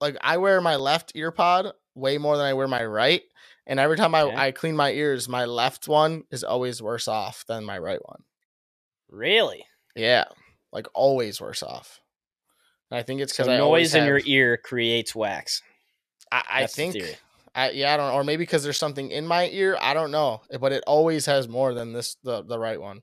like 0.00 0.16
I 0.20 0.38
wear 0.38 0.60
my 0.60 0.76
left 0.76 1.12
ear 1.14 1.30
pod 1.30 1.72
way 1.94 2.18
more 2.18 2.36
than 2.36 2.46
I 2.46 2.54
wear 2.54 2.68
my 2.68 2.84
right, 2.84 3.22
and 3.66 3.80
every 3.80 3.96
time 3.96 4.14
I 4.14 4.22
Okay. 4.22 4.36
I 4.36 4.52
clean 4.52 4.76
my 4.76 4.92
ears, 4.92 5.28
my 5.28 5.44
left 5.44 5.88
one 5.88 6.24
is 6.30 6.44
always 6.44 6.82
worse 6.82 7.08
off 7.08 7.44
than 7.48 7.64
my 7.64 7.78
right 7.78 8.00
one. 8.04 8.22
Really? 9.08 9.64
Yeah, 9.96 10.24
like 10.72 10.86
always 10.94 11.40
worse 11.40 11.62
off. 11.62 12.00
And 12.90 12.98
I 12.98 13.02
think 13.02 13.20
it's 13.20 13.36
So 13.36 13.44
because 13.44 13.48
I 13.48 13.60
always 13.60 13.94
noise 13.94 14.00
in 14.00 14.06
your 14.06 14.20
ear 14.24 14.56
creates 14.56 15.14
wax. 15.14 15.62
I, 16.32 16.42
I 16.50 16.66
think. 16.66 16.96
I, 17.54 17.70
yeah, 17.70 17.92
I 17.92 17.96
don't, 17.96 18.10
know. 18.10 18.14
or 18.14 18.24
maybe 18.24 18.42
because 18.42 18.62
there's 18.62 18.78
something 18.78 19.10
in 19.10 19.26
my 19.26 19.48
ear. 19.48 19.76
I 19.80 19.92
don't 19.92 20.12
know, 20.12 20.42
but 20.60 20.72
it 20.72 20.84
always 20.86 21.26
has 21.26 21.48
more 21.48 21.74
than 21.74 21.92
this 21.92 22.16
the 22.22 22.42
the 22.44 22.58
right 22.58 22.80
one, 22.80 23.02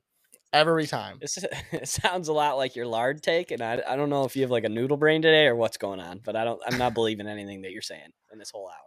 every 0.56 0.86
time. 0.86 1.18
This 1.20 1.38
it 1.72 1.88
sounds 1.88 2.28
a 2.28 2.32
lot 2.32 2.56
like 2.56 2.76
your 2.76 2.86
lard 2.86 3.22
take, 3.22 3.50
and 3.50 3.62
I, 3.62 3.82
I 3.86 3.96
don't 3.96 4.10
know 4.10 4.24
if 4.24 4.36
you 4.36 4.42
have 4.42 4.50
like 4.50 4.64
a 4.64 4.68
noodle 4.68 4.96
brain 4.96 5.22
today 5.22 5.46
or 5.46 5.54
what's 5.54 5.76
going 5.76 6.00
on, 6.00 6.20
but 6.24 6.36
I 6.36 6.44
don't 6.44 6.60
I'm 6.66 6.78
not 6.78 6.94
believing 6.94 7.26
anything 7.26 7.62
that 7.62 7.72
you're 7.72 7.82
saying 7.82 8.10
in 8.32 8.38
this 8.38 8.50
whole 8.50 8.68
hour. 8.68 8.86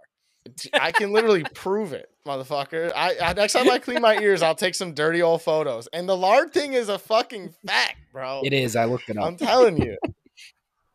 I 0.73 0.91
can 0.91 1.11
literally 1.11 1.43
prove 1.53 1.93
it, 1.93 2.09
motherfucker. 2.25 2.91
I, 2.95 3.15
I 3.21 3.33
next 3.33 3.53
time 3.53 3.69
I 3.69 3.79
clean 3.79 4.01
my 4.01 4.17
ears, 4.17 4.41
I'll 4.41 4.55
take 4.55 4.75
some 4.75 4.93
dirty 4.93 5.21
old 5.21 5.41
photos. 5.41 5.87
And 5.87 6.07
the 6.07 6.17
lard 6.17 6.53
thing 6.53 6.73
is 6.73 6.89
a 6.89 6.97
fucking 6.97 7.53
fact, 7.65 7.97
bro. 8.11 8.41
it 8.43 8.53
is. 8.53 8.75
I 8.75 8.85
looked 8.85 9.09
it 9.09 9.17
up. 9.17 9.25
I'm 9.25 9.37
telling 9.37 9.81
you. 9.81 9.97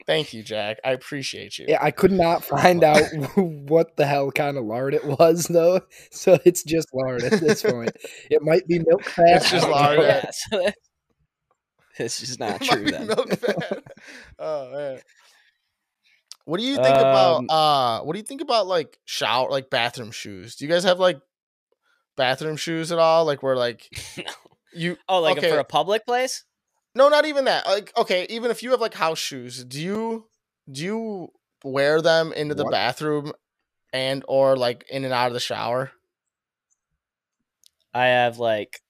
Thank 0.07 0.35
you, 0.35 0.43
Jack. 0.43 0.79
I 0.85 0.93
appreciate 0.93 1.59
you. 1.59 1.65
Yeah, 1.69 1.79
I 1.81 1.91
could 1.91 2.13
not 2.13 2.45
find 2.45 2.85
out 2.85 3.03
what 3.37 3.97
the 3.97 4.07
hell 4.07 4.31
kind 4.31 4.59
of 4.59 4.65
lard 4.65 4.93
it 4.95 5.05
was 5.05 5.47
though, 5.51 5.81
so 6.11 6.39
it's 6.45 6.63
just 6.63 6.89
lard 6.93 7.23
at 7.23 7.41
this 7.41 7.63
point. 7.63 7.93
It 8.31 8.43
might 8.43 8.67
be 8.67 8.81
milk 8.81 9.03
fat. 9.05 9.37
It's 9.37 9.51
just 9.51 9.69
lard, 9.69 9.99
know. 9.99 10.05
yeah. 10.05 10.21
Yeah, 10.25 10.31
so 10.31 10.59
that- 10.63 10.75
it's 11.97 12.19
just 12.21 12.41
not 12.41 12.57
It 12.61 12.61
might 12.61 12.71
true 12.71 12.85
be 12.85 12.91
then. 12.91 13.07
milk 13.07 13.31
fat. 13.39 13.83
oh 14.39 14.71
man. 14.73 15.01
What 16.45 16.61
do 16.61 16.67
you 16.67 16.75
think 16.77 16.89
about 16.99 17.37
Um, 17.39 17.47
uh 17.49 18.01
what 18.01 18.13
do 18.13 18.19
you 18.19 18.25
think 18.25 18.41
about 18.43 18.67
like 18.67 18.99
shower 19.07 19.49
like 19.51 19.71
bathroom 19.71 20.11
shoes? 20.11 20.57
Do 20.57 20.67
you 20.67 20.71
guys 20.71 20.85
have 20.85 20.99
like 20.99 21.19
bathroom 22.17 22.57
shoes 22.57 22.93
at 22.93 22.99
all? 22.99 23.25
Like 23.25 23.43
where 23.43 23.57
like 23.57 23.89
No. 24.19 24.25
you 24.75 24.97
Oh, 25.09 25.21
like 25.21 25.39
Okay. 25.39 25.51
for 25.51 25.59
a 25.59 25.65
public 25.65 26.05
place? 26.05 26.45
No, 26.95 27.09
not 27.09 27.27
even 27.27 27.47
that. 27.47 27.67
Like, 27.67 27.93
okay, 27.97 28.27
even 28.31 28.51
if 28.51 28.63
you 28.63 28.71
have 28.71 28.81
like 28.81 28.95
house 28.95 29.19
shoes, 29.19 29.65
do 29.65 29.81
you 29.81 30.27
do 30.71 30.83
you 30.83 31.29
wear 31.65 32.01
them 32.01 32.33
into 32.33 32.55
the 32.55 32.65
What? 32.65 32.73
bathroom 32.73 33.33
and 33.93 34.25
or 34.29 34.57
like 34.57 34.85
in 34.91 35.05
and 35.05 35.13
out 35.13 35.29
of 35.29 35.33
the 35.35 35.41
shower? 35.41 35.93
I 37.93 38.07
have 38.07 38.39
like 38.39 38.81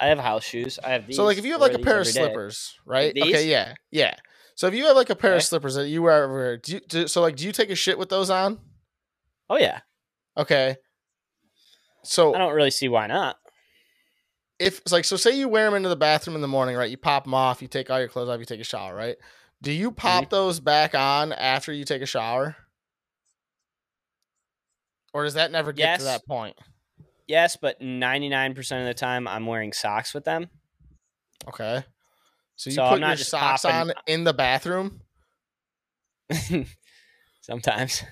I 0.00 0.06
have 0.06 0.18
house 0.18 0.44
shoes. 0.44 0.78
I 0.82 0.90
have 0.90 1.06
these. 1.06 1.16
so 1.16 1.24
like 1.24 1.38
if 1.38 1.44
you 1.44 1.52
have 1.52 1.60
like 1.60 1.74
a 1.74 1.78
pair 1.78 1.96
of 2.00 2.06
every 2.06 2.12
day. 2.12 2.20
slippers, 2.20 2.74
right? 2.84 3.14
these? 3.14 3.24
Okay, 3.24 3.48
yeah. 3.48 3.74
Yeah. 3.90 4.14
So 4.56 4.66
if 4.66 4.74
you 4.74 4.86
have 4.86 4.96
like 4.96 5.10
a 5.10 5.16
pair 5.16 5.34
of 5.34 5.42
slippers 5.42 5.74
that 5.74 5.88
you 5.88 6.02
wear 6.02 6.24
everywhere, 6.24 6.56
do 6.58 6.74
you 6.74 6.80
do, 6.88 7.08
so 7.08 7.20
like 7.22 7.36
do 7.36 7.44
you 7.44 7.52
take 7.52 7.70
a 7.70 7.74
shit 7.74 7.98
with 7.98 8.08
those 8.08 8.30
on? 8.30 8.58
Oh 9.48 9.56
yeah. 9.58 9.80
Okay. 10.36 10.76
So 12.02 12.34
I 12.34 12.38
don't 12.38 12.54
really 12.54 12.70
see 12.70 12.88
why 12.88 13.06
not. 13.06 13.36
If 14.58 14.78
it's 14.80 14.92
like 14.92 15.04
so 15.04 15.16
say 15.16 15.36
you 15.36 15.48
wear 15.48 15.66
them 15.66 15.74
into 15.74 15.88
the 15.88 15.96
bathroom 15.96 16.36
in 16.36 16.42
the 16.42 16.48
morning, 16.48 16.76
right? 16.76 16.90
You 16.90 16.96
pop 16.96 17.24
them 17.24 17.34
off, 17.34 17.62
you 17.62 17.68
take 17.68 17.90
all 17.90 17.98
your 17.98 18.08
clothes 18.08 18.28
off, 18.28 18.38
you 18.38 18.44
take 18.44 18.60
a 18.60 18.64
shower, 18.64 18.94
right? 18.94 19.16
Do 19.62 19.72
you 19.72 19.90
pop 19.90 20.24
mm-hmm. 20.24 20.34
those 20.34 20.60
back 20.60 20.94
on 20.94 21.32
after 21.32 21.72
you 21.72 21.84
take 21.84 22.02
a 22.02 22.06
shower? 22.06 22.56
Or 25.12 25.24
does 25.24 25.34
that 25.34 25.52
never 25.52 25.72
get 25.72 26.00
to 26.00 26.04
that 26.04 26.26
point? 26.26 26.56
Yes, 27.26 27.56
but 27.56 27.80
99% 27.80 28.80
of 28.80 28.86
the 28.86 28.94
time 28.94 29.26
I'm 29.26 29.46
wearing 29.46 29.72
socks 29.72 30.12
with 30.12 30.24
them. 30.24 30.48
Okay. 31.48 31.84
So 32.56 32.70
you 32.70 32.74
So 32.74 32.88
put 32.88 33.00
your 33.00 33.16
socks 33.16 33.62
popping- 33.62 33.90
on 33.90 33.92
in 34.06 34.24
the 34.24 34.34
bathroom? 34.34 35.00
Sometimes. 37.40 38.02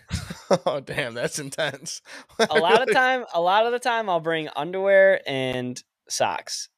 oh 0.67 0.81
damn, 0.81 1.15
that's 1.15 1.39
intense. 1.39 2.03
a 2.39 2.59
lot 2.59 2.83
of 2.83 2.93
time 2.95 3.25
a 3.33 3.41
lot 3.41 3.67
of 3.67 3.73
the 3.73 3.79
time 3.79 4.11
I'll 4.11 4.21
bring 4.21 4.49
underwear 4.55 5.21
and 5.27 5.83
socks 6.09 6.69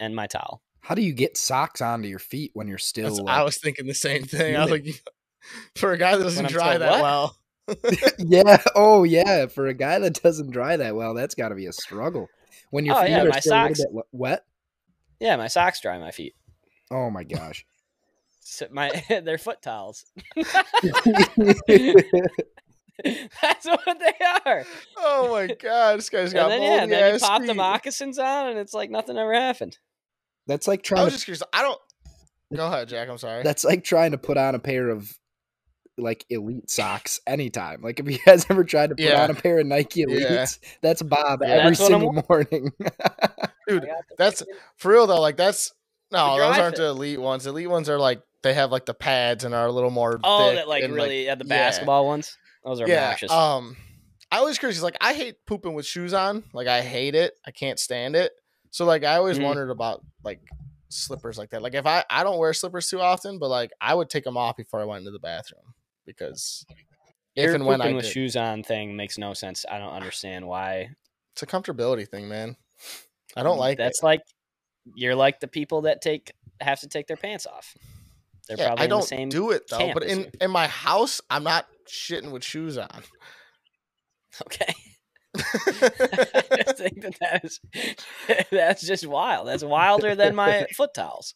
and 0.00 0.14
my 0.16 0.26
towel. 0.26 0.62
How 0.80 0.94
do 0.94 1.02
you 1.02 1.12
get 1.12 1.36
socks 1.36 1.80
onto 1.80 2.08
your 2.08 2.18
feet 2.18 2.50
when 2.54 2.66
you're 2.68 2.78
still? 2.78 3.14
Like- 3.24 3.36
I 3.36 3.42
was 3.44 3.58
thinking 3.58 3.86
the 3.86 3.94
same 3.94 4.24
thing. 4.24 4.56
I 4.56 4.62
was 4.62 4.70
like, 4.70 4.86
for 5.76 5.92
a 5.92 5.98
guy 5.98 6.16
that 6.16 6.22
doesn't 6.24 6.46
I'm 6.46 6.50
dry 6.52 6.78
that 6.78 6.90
what? 6.90 7.02
well. 7.02 7.36
yeah. 8.18 8.62
Oh 8.74 9.04
yeah. 9.04 9.46
For 9.46 9.66
a 9.68 9.74
guy 9.74 9.98
that 10.00 10.20
doesn't 10.22 10.50
dry 10.50 10.76
that 10.76 10.96
well, 10.96 11.14
that's 11.14 11.34
got 11.36 11.50
to 11.50 11.54
be 11.54 11.66
a 11.66 11.72
struggle. 11.72 12.28
When 12.70 12.84
your 12.84 12.96
Oh, 12.96 13.02
feet 13.02 13.10
yeah, 13.10 13.22
are 13.22 13.28
my 13.28 13.40
still 13.40 13.52
a 13.52 13.56
socks- 13.68 13.78
little 13.78 13.94
bit 13.96 14.04
wet. 14.12 14.44
Yeah, 15.20 15.36
my 15.36 15.46
socks 15.46 15.80
dry 15.80 15.98
my 15.98 16.10
feet. 16.10 16.34
Oh 16.90 17.10
my 17.10 17.22
gosh. 17.22 17.64
So 18.40 18.66
my 18.72 18.90
they're 19.08 19.38
foot 19.38 19.62
towels. 19.62 20.04
That's 23.42 23.66
what 23.66 23.98
they 23.98 24.14
are. 24.46 24.64
Oh 24.96 25.30
my 25.32 25.46
god, 25.54 25.98
this 25.98 26.10
guy's 26.10 26.32
got 26.32 26.50
And 26.50 26.52
then 26.52 26.62
yeah, 26.62 26.68
moldy 26.68 26.82
and 26.84 26.92
then 26.92 27.08
you 27.10 27.14
ass 27.16 27.20
pop 27.22 27.42
the 27.44 27.54
moccasins 27.54 28.18
on 28.18 28.48
and 28.48 28.58
it's 28.58 28.74
like 28.74 28.90
nothing 28.90 29.16
ever 29.18 29.34
happened. 29.34 29.78
that's 30.46 30.66
like 30.68 30.80
I 30.80 30.82
trying 30.82 31.04
was 31.04 31.12
to. 31.14 31.16
just 31.16 31.24
curious. 31.26 31.42
I 31.52 31.62
don't. 31.62 31.78
Go 32.54 32.66
ahead, 32.66 32.88
Jack. 32.88 33.08
I'm 33.08 33.18
sorry. 33.18 33.42
That's 33.42 33.64
like 33.64 33.82
trying 33.84 34.10
to 34.12 34.18
put 34.18 34.36
on 34.36 34.54
a 34.54 34.58
pair 34.58 34.90
of 34.90 35.10
like 35.98 36.24
elite 36.30 36.70
socks 36.70 37.20
anytime. 37.26 37.80
Like 37.82 37.98
if 38.00 38.10
you 38.10 38.18
guys 38.26 38.46
ever 38.50 38.64
tried 38.64 38.88
to 38.90 38.94
put 38.94 39.04
Yeah. 39.04 39.24
on 39.24 39.30
a 39.30 39.34
pair 39.34 39.58
of 39.58 39.66
Nike 39.66 40.04
Yeah. 40.06 40.16
Elites, 40.44 40.58
that's 40.82 41.02
Bob 41.02 41.40
Yeah. 41.42 41.48
every 41.48 41.70
That's 41.70 41.86
single 41.86 42.12
morning. 42.28 42.72
Dude, 43.68 43.86
that's 44.18 44.42
for 44.76 44.92
real 44.92 45.06
though. 45.06 45.20
Like 45.20 45.36
that's 45.36 45.72
no, 46.10 46.36
those 46.38 46.58
aren't 46.58 46.76
fit. 46.76 46.82
the 46.82 46.88
elite 46.88 47.20
ones. 47.20 47.46
Elite 47.46 47.70
ones 47.70 47.88
are 47.88 47.98
like 47.98 48.20
they 48.42 48.52
have 48.54 48.70
like 48.72 48.84
the 48.84 48.92
pads 48.94 49.44
and 49.44 49.54
are 49.54 49.66
a 49.66 49.72
little 49.72 49.90
more. 49.90 50.18
Oh, 50.22 50.48
thick 50.48 50.56
that 50.56 50.68
like 50.68 50.82
and, 50.82 50.92
really 50.94 51.24
yeah, 51.26 51.36
the 51.36 51.44
yeah. 51.46 51.56
basketball 51.56 52.06
ones. 52.06 52.36
Those 52.64 52.80
are 52.80 52.88
yeah. 52.88 53.04
obnoxious. 53.04 53.30
Um, 53.30 53.76
I 54.30 54.38
always 54.38 54.58
curious. 54.58 54.82
Like, 54.82 54.96
I 55.00 55.12
hate 55.14 55.44
pooping 55.46 55.74
with 55.74 55.84
shoes 55.86 56.14
on. 56.14 56.44
Like, 56.52 56.66
I 56.68 56.80
hate 56.80 57.14
it. 57.14 57.34
I 57.46 57.50
can't 57.50 57.78
stand 57.78 58.16
it. 58.16 58.32
So, 58.70 58.84
like, 58.86 59.04
I 59.04 59.16
always 59.16 59.38
Mhm. 59.38 59.44
wondered 59.44 59.70
about 59.70 60.02
like 60.24 60.40
slippers 60.88 61.36
like 61.38 61.50
that. 61.50 61.60
Like, 61.62 61.74
if 61.74 61.86
I 61.86 62.04
I 62.08 62.22
don't 62.22 62.38
wear 62.38 62.52
slippers 62.54 62.88
too 62.88 63.00
often, 63.00 63.38
but 63.38 63.48
like 63.48 63.70
I 63.80 63.94
would 63.94 64.08
take 64.08 64.24
them 64.24 64.36
off 64.36 64.56
before 64.56 64.80
I 64.80 64.84
went 64.84 65.00
into 65.00 65.10
the 65.10 65.18
bathroom 65.18 65.74
because 66.06 66.64
if 67.36 67.54
and 67.54 67.66
when 67.66 67.80
I 67.80 67.84
pooping 67.84 67.96
with 67.96 68.04
did, 68.06 68.12
shoes 68.12 68.36
on 68.36 68.62
thing 68.62 68.96
makes 68.96 69.18
no 69.18 69.34
sense. 69.34 69.64
I 69.70 69.78
don't 69.78 69.92
understand 69.92 70.46
why. 70.46 70.90
it's 71.32 71.42
a 71.42 71.46
comfortability 71.46 72.06
thing, 72.08 72.28
man. 72.28 72.56
I 73.36 73.42
don't 73.42 73.58
like 73.58 73.78
That's 73.78 74.02
it. 74.02 74.04
like 74.04 74.20
you're 74.94 75.14
like 75.14 75.40
the 75.40 75.48
people 75.48 75.82
that 75.82 76.02
take 76.02 76.32
have 76.60 76.80
to 76.80 76.88
take 76.88 77.06
their 77.06 77.16
pants 77.16 77.46
off. 77.46 77.74
They're 78.48 78.56
Yeah, 78.58 78.66
probably 78.68 78.84
I 78.84 78.88
don't 78.88 79.02
same. 79.04 79.28
do 79.28 79.50
it 79.50 79.64
though. 79.70 79.92
But 79.94 80.04
in 80.04 80.20
you. 80.20 80.30
in 80.40 80.50
my 80.50 80.66
house, 80.66 81.20
I'm 81.30 81.44
not 81.44 81.66
shitting 81.88 82.30
with 82.30 82.44
shoes 82.44 82.76
on. 82.78 83.02
Okay. 84.46 84.74
I 85.34 86.62
just 86.64 86.76
think 86.78 87.00
that 87.02 87.16
that 87.20 87.44
is 87.44 87.60
that's 88.50 88.86
just 88.86 89.06
wild. 89.06 89.48
That's 89.48 89.64
wilder 89.64 90.14
than 90.14 90.34
my 90.34 90.66
foot 90.76 90.92
towels. 90.94 91.34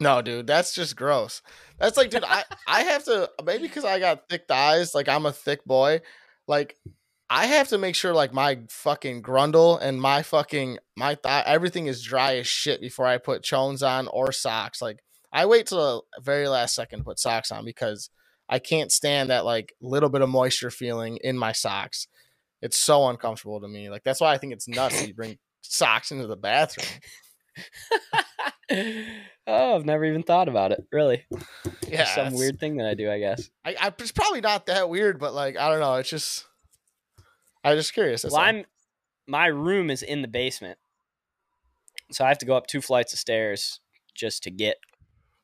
No, 0.00 0.22
dude, 0.22 0.46
that's 0.46 0.74
just 0.74 0.96
gross. 0.96 1.42
That's 1.78 1.96
like, 1.96 2.10
dude, 2.10 2.24
I 2.24 2.44
I 2.66 2.82
have 2.82 3.04
to 3.04 3.30
maybe 3.44 3.64
because 3.64 3.84
I 3.84 3.98
got 3.98 4.28
thick 4.28 4.44
thighs, 4.48 4.94
like 4.94 5.08
I'm 5.08 5.26
a 5.26 5.32
thick 5.32 5.64
boy, 5.64 6.00
like 6.46 6.76
I 7.30 7.46
have 7.46 7.68
to 7.68 7.78
make 7.78 7.94
sure 7.94 8.12
like 8.12 8.32
my 8.32 8.60
fucking 8.68 9.22
grundle 9.22 9.78
and 9.80 10.00
my 10.00 10.22
fucking 10.22 10.78
my 10.96 11.14
thigh 11.16 11.42
everything 11.46 11.86
is 11.86 12.02
dry 12.02 12.36
as 12.36 12.46
shit 12.46 12.80
before 12.80 13.06
I 13.06 13.18
put 13.18 13.42
chones 13.42 13.82
on 13.82 14.06
or 14.08 14.32
socks. 14.32 14.80
Like 14.82 15.02
I 15.32 15.46
wait 15.46 15.66
till 15.66 16.04
the 16.14 16.22
very 16.22 16.48
last 16.48 16.74
second 16.74 17.00
to 17.00 17.04
put 17.04 17.18
socks 17.18 17.50
on 17.50 17.64
because 17.64 18.10
I 18.48 18.58
can't 18.58 18.92
stand 18.92 19.30
that 19.30 19.44
like 19.44 19.74
little 19.80 20.10
bit 20.10 20.20
of 20.20 20.28
moisture 20.28 20.70
feeling 20.70 21.18
in 21.22 21.38
my 21.38 21.52
socks. 21.52 22.06
It's 22.60 22.78
so 22.78 23.08
uncomfortable 23.08 23.60
to 23.60 23.68
me. 23.68 23.88
Like 23.90 24.04
that's 24.04 24.20
why 24.20 24.32
I 24.32 24.38
think 24.38 24.52
it's 24.52 24.68
nuts 24.68 25.00
that 25.00 25.08
you 25.08 25.14
bring 25.14 25.38
socks 25.62 26.12
into 26.12 26.26
the 26.26 26.36
bathroom. 26.36 26.86
oh, 29.46 29.76
I've 29.76 29.86
never 29.86 30.04
even 30.04 30.22
thought 30.22 30.48
about 30.48 30.72
it. 30.72 30.84
Really, 30.92 31.24
Yeah, 31.88 32.04
Just 32.04 32.14
some 32.14 32.34
weird 32.34 32.60
thing 32.60 32.76
that 32.76 32.86
I 32.86 32.94
do, 32.94 33.10
I 33.10 33.18
guess. 33.18 33.50
I, 33.64 33.74
I 33.80 33.92
it's 33.98 34.12
probably 34.12 34.40
not 34.40 34.66
that 34.66 34.88
weird, 34.88 35.18
but 35.18 35.34
like 35.34 35.56
I 35.56 35.70
don't 35.70 35.80
know. 35.80 35.94
It's 35.94 36.10
just 36.10 36.46
I'm 37.64 37.76
just 37.76 37.94
curious. 37.94 38.22
That's 38.22 38.32
well, 38.32 38.42
all. 38.42 38.48
I'm 38.48 38.64
my 39.26 39.46
room 39.46 39.90
is 39.90 40.02
in 40.02 40.22
the 40.22 40.28
basement, 40.28 40.78
so 42.10 42.24
I 42.24 42.28
have 42.28 42.38
to 42.38 42.46
go 42.46 42.56
up 42.56 42.66
two 42.66 42.80
flights 42.80 43.12
of 43.12 43.18
stairs 43.18 43.80
just 44.14 44.42
to 44.42 44.50
get 44.50 44.76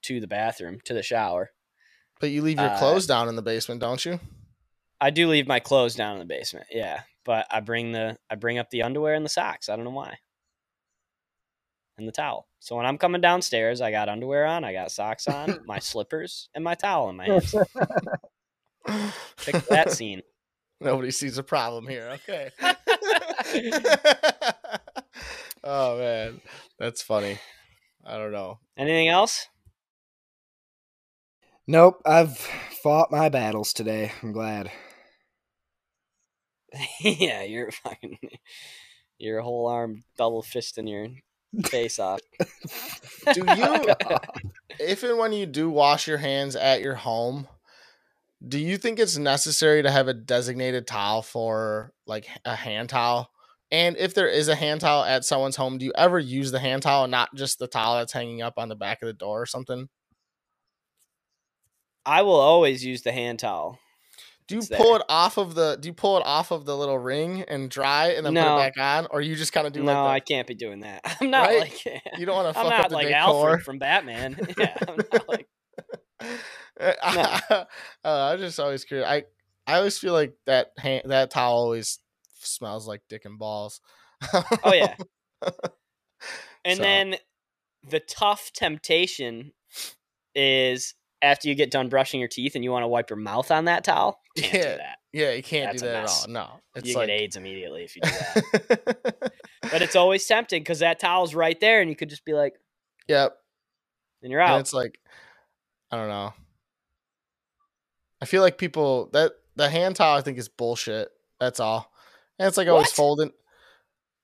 to 0.09 0.21
the 0.21 0.27
bathroom 0.27 0.81
to 0.85 0.95
the 0.95 1.03
shower. 1.03 1.51
But 2.21 2.31
you 2.31 2.43
leave 2.43 2.59
your 2.59 2.71
uh, 2.71 2.79
clothes 2.79 3.07
down 3.07 3.29
in 3.29 3.37
the 3.37 3.43
basement, 3.43 3.81
don't 3.81 4.05
you? 4.05 4.19
I 5.01 5.11
do 5.11 5.29
leave 5.29 5.47
my 5.47 5.61
clothes 5.61 5.95
down 5.95 6.15
in 6.15 6.19
the 6.19 6.25
basement, 6.25 6.67
yeah, 6.73 7.03
but 7.25 7.47
I 7.51 7.61
bring 7.61 7.93
the 7.93 8.17
I 8.29 8.35
bring 8.35 8.59
up 8.59 8.71
the 8.71 8.83
underwear 8.83 9.15
and 9.15 9.25
the 9.25 9.31
socks. 9.31 9.69
I 9.69 9.77
don't 9.77 9.85
know 9.85 9.93
why, 9.93 10.19
and 11.97 12.09
the 12.09 12.13
towel. 12.13 12.49
So 12.59 12.77
when 12.77 12.87
I'm 12.87 12.99
coming 12.99 13.21
downstairs, 13.21 13.81
I 13.81 13.91
got 13.93 14.09
underwear 14.09 14.47
on, 14.47 14.65
I 14.65 14.73
got 14.73 14.91
socks 14.91 15.29
on, 15.29 15.61
my 15.67 15.79
slippers, 15.79 16.49
and 16.55 16.65
my 16.65 16.75
towel 16.75 17.11
in 17.11 17.17
my 17.17 17.27
hands. 17.27 17.55
Pick 19.45 19.67
that 19.67 19.93
scene. 19.93 20.23
Nobody 20.81 21.11
sees 21.11 21.39
a 21.39 21.43
problem 21.43 21.87
here. 21.87 22.19
Okay. 22.29 22.51
oh 25.65 25.99
man, 25.99 26.41
that's 26.79 27.03
funny. 27.03 27.39
I 28.05 28.17
don't 28.17 28.33
know. 28.33 28.59
Anything 28.77 29.09
else? 29.09 29.49
Nope, 31.71 32.01
I've 32.07 32.39
fought 32.39 33.11
my 33.11 33.29
battles 33.29 33.75
today. 33.75 34.11
I'm 34.23 34.33
glad. 34.33 34.71
yeah, 37.03 37.43
you're 37.43 37.71
fucking 37.71 38.19
your 39.19 39.43
whole 39.43 39.67
arm 39.67 40.03
double 40.17 40.43
fisting 40.43 40.89
your 40.89 41.09
face 41.69 41.99
off. 41.99 42.21
Do 43.35 43.45
you, 43.55 43.85
if 44.81 45.03
and 45.03 45.19
when 45.19 45.35
you 45.35 45.45
do 45.45 45.69
wash 45.69 46.09
your 46.09 46.17
hands 46.17 46.57
at 46.57 46.81
your 46.81 46.95
home, 46.95 47.47
do 48.47 48.59
you 48.59 48.79
think 48.79 48.99
it's 48.99 49.19
necessary 49.19 49.83
to 49.83 49.91
have 49.91 50.09
a 50.09 50.15
designated 50.15 50.87
towel 50.87 51.21
for 51.21 51.93
like 52.07 52.27
a 52.47 52.55
hand 52.55 52.89
towel? 52.89 53.31
And 53.71 53.95
if 53.99 54.15
there 54.15 54.29
is 54.29 54.49
a 54.49 54.55
hand 54.55 54.81
towel 54.81 55.05
at 55.05 55.27
someone's 55.27 55.57
home, 55.57 55.77
do 55.77 55.85
you 55.85 55.93
ever 55.97 56.19
use 56.19 56.51
the 56.51 56.61
hand 56.61 56.83
towel 56.83 57.05
and 57.05 57.11
not 57.11 57.35
just 57.35 57.59
the 57.59 57.67
towel 57.67 57.97
that's 57.97 58.13
hanging 58.13 58.41
up 58.41 58.55
on 58.57 58.71
the 58.71 58.77
back 58.77 59.03
of 59.03 59.07
the 59.07 59.13
door 59.13 59.43
or 59.43 59.47
something? 59.47 59.91
I 62.09 62.23
will 62.23 62.41
always 62.41 62.85
use 62.85 63.03
the 63.03 63.13
hand 63.13 63.39
towel. 63.41 63.79
Do 64.49 64.55
you 64.55 64.61
It's 64.61 64.69
pull 64.71 64.93
there. 64.93 64.97
it 65.01 65.03
off 65.11 65.37
of 65.37 65.55
the 65.55 65.77
do 65.79 65.89
you 65.89 65.93
pull 65.93 66.17
it 66.17 66.23
off 66.25 66.51
of 66.51 66.65
the 66.65 66.75
little 66.75 66.99
ring 66.99 67.43
and 67.43 67.69
dry 67.71 68.09
and 68.13 68.25
then 68.25 68.33
put 68.35 68.41
it 68.41 68.75
back 68.75 68.79
on? 68.79 69.07
Or 69.11 69.21
you 69.21 69.37
just 69.37 69.53
kind 69.53 69.67
of 69.67 69.75
do 69.75 69.81
like 69.83 69.95
no, 69.95 70.07
I 70.07 70.21
can't 70.21 70.47
be 70.49 70.55
doing 70.55 70.81
that. 70.81 71.03
I'm 71.21 71.31
not 71.31 71.49
Right? 71.49 71.61
like? 71.61 71.85
You 72.19 72.25
don't 72.25 72.35
want 72.35 72.55
to 72.55 72.59
I'm 72.61 72.69
not 72.71 72.89
the 72.89 72.95
like 72.95 73.09
decor. 73.09 73.19
Alfred 73.51 73.63
from 73.63 73.79
Batman. 73.79 74.39
Yeah, 74.59 74.75
I'm 74.89 74.97
not 75.13 75.29
like 75.29 75.49
uh, 76.81 77.65
I'm 78.05 78.39
just 78.39 78.59
always 78.59 78.85
curious. 78.85 79.07
I 79.09 79.25
I 79.67 79.77
always 79.77 79.99
feel 79.99 80.13
like 80.15 80.33
that 80.47 80.69
hand, 80.79 81.03
that 81.07 81.31
towel 81.31 81.57
always 81.59 81.99
smells 82.41 82.89
like 82.89 83.03
dick 83.09 83.25
and 83.27 83.39
balls. 83.39 83.81
oh 84.33 84.73
yeah. 84.73 84.95
And 86.65 86.77
So- 86.79 86.83
then 86.83 87.17
the 87.89 88.01
tough 88.01 88.51
temptation 88.55 89.53
is 90.35 90.95
after 91.23 91.49
you 91.49 91.55
get 91.55 91.71
done 91.71 91.89
brushing 91.89 92.21
your 92.21 92.29
teeth 92.29 92.55
and 92.55 92.63
you 92.65 92.71
want 92.71 92.83
to 92.85 92.89
wipe 92.89 93.11
your 93.11 93.17
mouth 93.19 93.51
on 93.51 93.65
that 93.67 93.85
towel. 93.85 94.21
Can't 94.37 94.53
Yeah, 94.55 94.63
do 94.73 94.77
that. 94.79 94.99
yeah, 95.13 95.33
you 95.33 95.43
can't 95.43 95.73
That's 95.73 95.83
do 95.83 95.89
that 95.89 96.05
at 96.05 96.09
all. 96.11 96.27
No, 96.29 96.49
it's 96.75 96.89
you 96.89 96.95
like 96.95 97.09
get 97.09 97.21
AIDS 97.21 97.37
immediately 97.37 97.85
if 97.85 97.97
you 97.97 98.03
do 98.03 98.09
that. 98.11 99.33
but 99.63 99.83
it's 99.83 99.97
always 99.97 100.25
tempting 100.27 100.63
because 100.63 100.79
that 100.81 101.01
towel's 101.01 101.35
right 101.35 101.59
there, 101.61 101.81
and 101.81 101.91
you 101.91 101.97
could 101.97 102.09
just 102.11 102.25
be 102.25 102.35
like, 102.35 102.55
yep. 103.09 103.37
and 104.23 104.31
you're 104.31 104.41
And 104.41 104.51
out. 104.53 104.61
it's 104.61 104.73
like 104.73 105.01
I 105.91 105.97
don't 105.97 106.09
know. 106.09 106.33
I 108.21 108.25
feel 108.27 108.43
like 108.43 108.59
people 108.59 109.11
that 109.13 109.33
the 109.57 109.69
hand 109.69 109.97
towel 109.97 110.17
I 110.17 110.21
think 110.23 110.39
is 110.39 110.49
bullshit. 110.49 111.09
That's 111.41 111.61
all. 111.61 111.91
And 112.39 112.47
it's 112.49 112.57
like 112.57 112.69
always 112.69 112.87
What? 112.89 112.95
folding. 112.97 113.33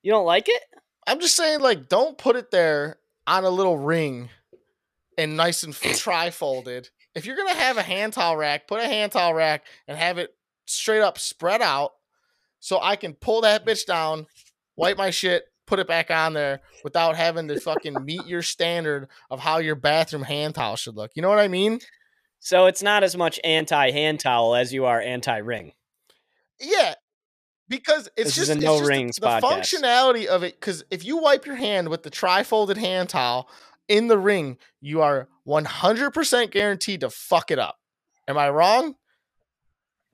You 0.02 0.12
don't 0.12 0.26
like 0.26 0.48
it? 0.48 0.62
I'm 1.06 1.20
just 1.20 1.36
saying, 1.36 1.60
like, 1.60 1.88
don't 1.88 2.16
put 2.18 2.36
it 2.36 2.50
there 2.50 2.96
on 3.26 3.44
a 3.44 3.50
little 3.50 3.76
ring 3.78 4.30
and 5.18 5.36
nice 5.36 5.62
and 5.62 5.74
tri 5.74 6.30
folded. 6.30 6.90
If 7.14 7.26
you're 7.26 7.36
gonna 7.36 7.54
have 7.54 7.76
a 7.76 7.82
hand 7.82 8.12
towel 8.12 8.36
rack, 8.36 8.66
put 8.66 8.80
a 8.80 8.86
hand 8.86 9.12
towel 9.12 9.34
rack 9.34 9.64
and 9.86 9.96
have 9.96 10.18
it 10.18 10.34
straight 10.66 11.02
up 11.02 11.18
spread 11.18 11.62
out 11.62 11.92
so 12.60 12.80
I 12.80 12.96
can 12.96 13.14
pull 13.14 13.42
that 13.42 13.66
bitch 13.66 13.86
down, 13.86 14.26
wipe 14.76 14.96
my 14.96 15.10
shit, 15.10 15.44
put 15.66 15.78
it 15.78 15.86
back 15.86 16.10
on 16.10 16.32
there 16.32 16.60
without 16.82 17.16
having 17.16 17.48
to 17.48 17.60
fucking 17.60 18.04
meet 18.04 18.26
your 18.26 18.42
standard 18.42 19.08
of 19.30 19.40
how 19.40 19.58
your 19.58 19.74
bathroom 19.74 20.22
hand 20.22 20.54
towel 20.54 20.76
should 20.76 20.96
look. 20.96 21.10
You 21.14 21.22
know 21.22 21.28
what 21.28 21.38
I 21.38 21.48
mean? 21.48 21.80
So 22.40 22.66
it's 22.66 22.82
not 22.82 23.02
as 23.02 23.16
much 23.16 23.40
anti 23.44 23.90
hand 23.90 24.20
towel 24.20 24.54
as 24.54 24.72
you 24.72 24.84
are 24.84 25.00
anti 25.00 25.38
ring. 25.38 25.72
Yeah. 26.60 26.94
Because 27.68 28.08
it's 28.16 28.36
This 28.36 28.38
is 28.38 28.48
just, 28.48 28.50
a 28.50 28.54
it's 28.54 28.62
no 28.62 28.78
just 28.78 29.20
the- 29.20 29.26
the, 29.26 29.46
functionality 29.46 30.26
of 30.26 30.42
it. 30.42 30.60
Because 30.60 30.84
if 30.90 31.04
you 31.04 31.16
wipe 31.16 31.46
your 31.46 31.54
hand 31.56 31.88
with 31.88 32.02
the 32.02 32.10
tri-folded 32.10 32.76
hand 32.76 33.08
towel 33.08 33.48
in 33.88 34.08
the 34.08 34.18
ring, 34.18 34.58
you 34.80 35.02
are 35.02 35.28
100% 35.46 36.50
guaranteed 36.50 37.00
to 37.00 37.10
fuck 37.10 37.50
it 37.50 37.58
up. 37.58 37.76
Am 38.28 38.38
I 38.38 38.50
wrong? 38.50 38.94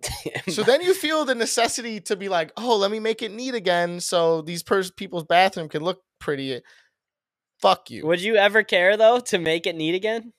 So 0.49 0.63
then 0.63 0.81
you 0.81 0.95
feel 0.95 1.25
the 1.25 1.35
necessity 1.35 2.01
to 2.01 2.17
be 2.17 2.29
like, 2.29 2.53
oh, 2.57 2.77
let 2.77 2.91
me 2.91 2.99
make 2.99 3.23
it 3.23 3.33
neat 3.33 3.55
again, 3.55 4.01
so 4.01 4.41
these 4.41 4.63
pers- 4.63 4.91
people's 4.91 5.25
bathroom 5.25 5.69
can 5.69 5.83
look 5.83 6.01
pretty. 6.19 6.63
Fuck 7.61 7.91
you. 7.91 8.07
Would 8.07 8.23
you 8.23 8.37
ever 8.37 8.63
care 8.63 8.97
though 8.97 9.21
to 9.21 9.39
make 9.39 9.67
it 9.67 9.77
neat 9.77 9.95
again? 9.95 10.33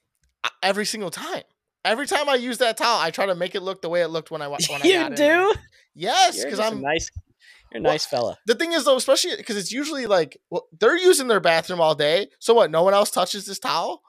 Every 0.64 0.86
single 0.86 1.12
time. 1.12 1.44
Every 1.86 2.08
time 2.08 2.28
I 2.28 2.36
use 2.36 2.58
that 2.58 2.78
towel, 2.78 3.00
I 3.00 3.12
try 3.12 3.28
to 3.28 3.36
make 3.36 3.56
it 3.56 3.62
look 3.62 3.82
the 3.82 3.90
way 3.90 4.02
it 4.02 4.08
looked 4.08 4.32
when 4.32 4.42
I 4.42 4.48
when 4.48 4.60
I 4.62 4.80
you 4.84 4.94
got 4.94 5.12
in 5.12 5.16
there. 5.16 5.44
do? 5.44 5.54
Yes, 5.94 6.44
because 6.44 6.60
I'm 6.60 6.82
nice. 6.82 7.10
You're 7.72 7.80
a 7.80 7.84
Well, 7.84 7.94
nice 7.94 8.06
fella. 8.06 8.38
the 8.46 8.56
thing 8.56 8.74
is 8.74 8.86
though, 8.86 8.96
especially 8.98 9.36
because 9.38 9.58
it's 9.58 9.72
usually 9.72 10.06
like 10.06 10.38
well, 10.50 10.68
they're 10.80 10.98
using 10.98 11.28
their 11.28 11.40
bathroom 11.40 11.80
all 11.82 11.96
day. 11.96 12.28
So 12.40 12.54
what? 12.54 12.72
No 12.72 12.84
one 12.84 12.94
else 12.94 13.12
touches 13.12 13.46
this 13.46 13.60
towel, 13.60 14.02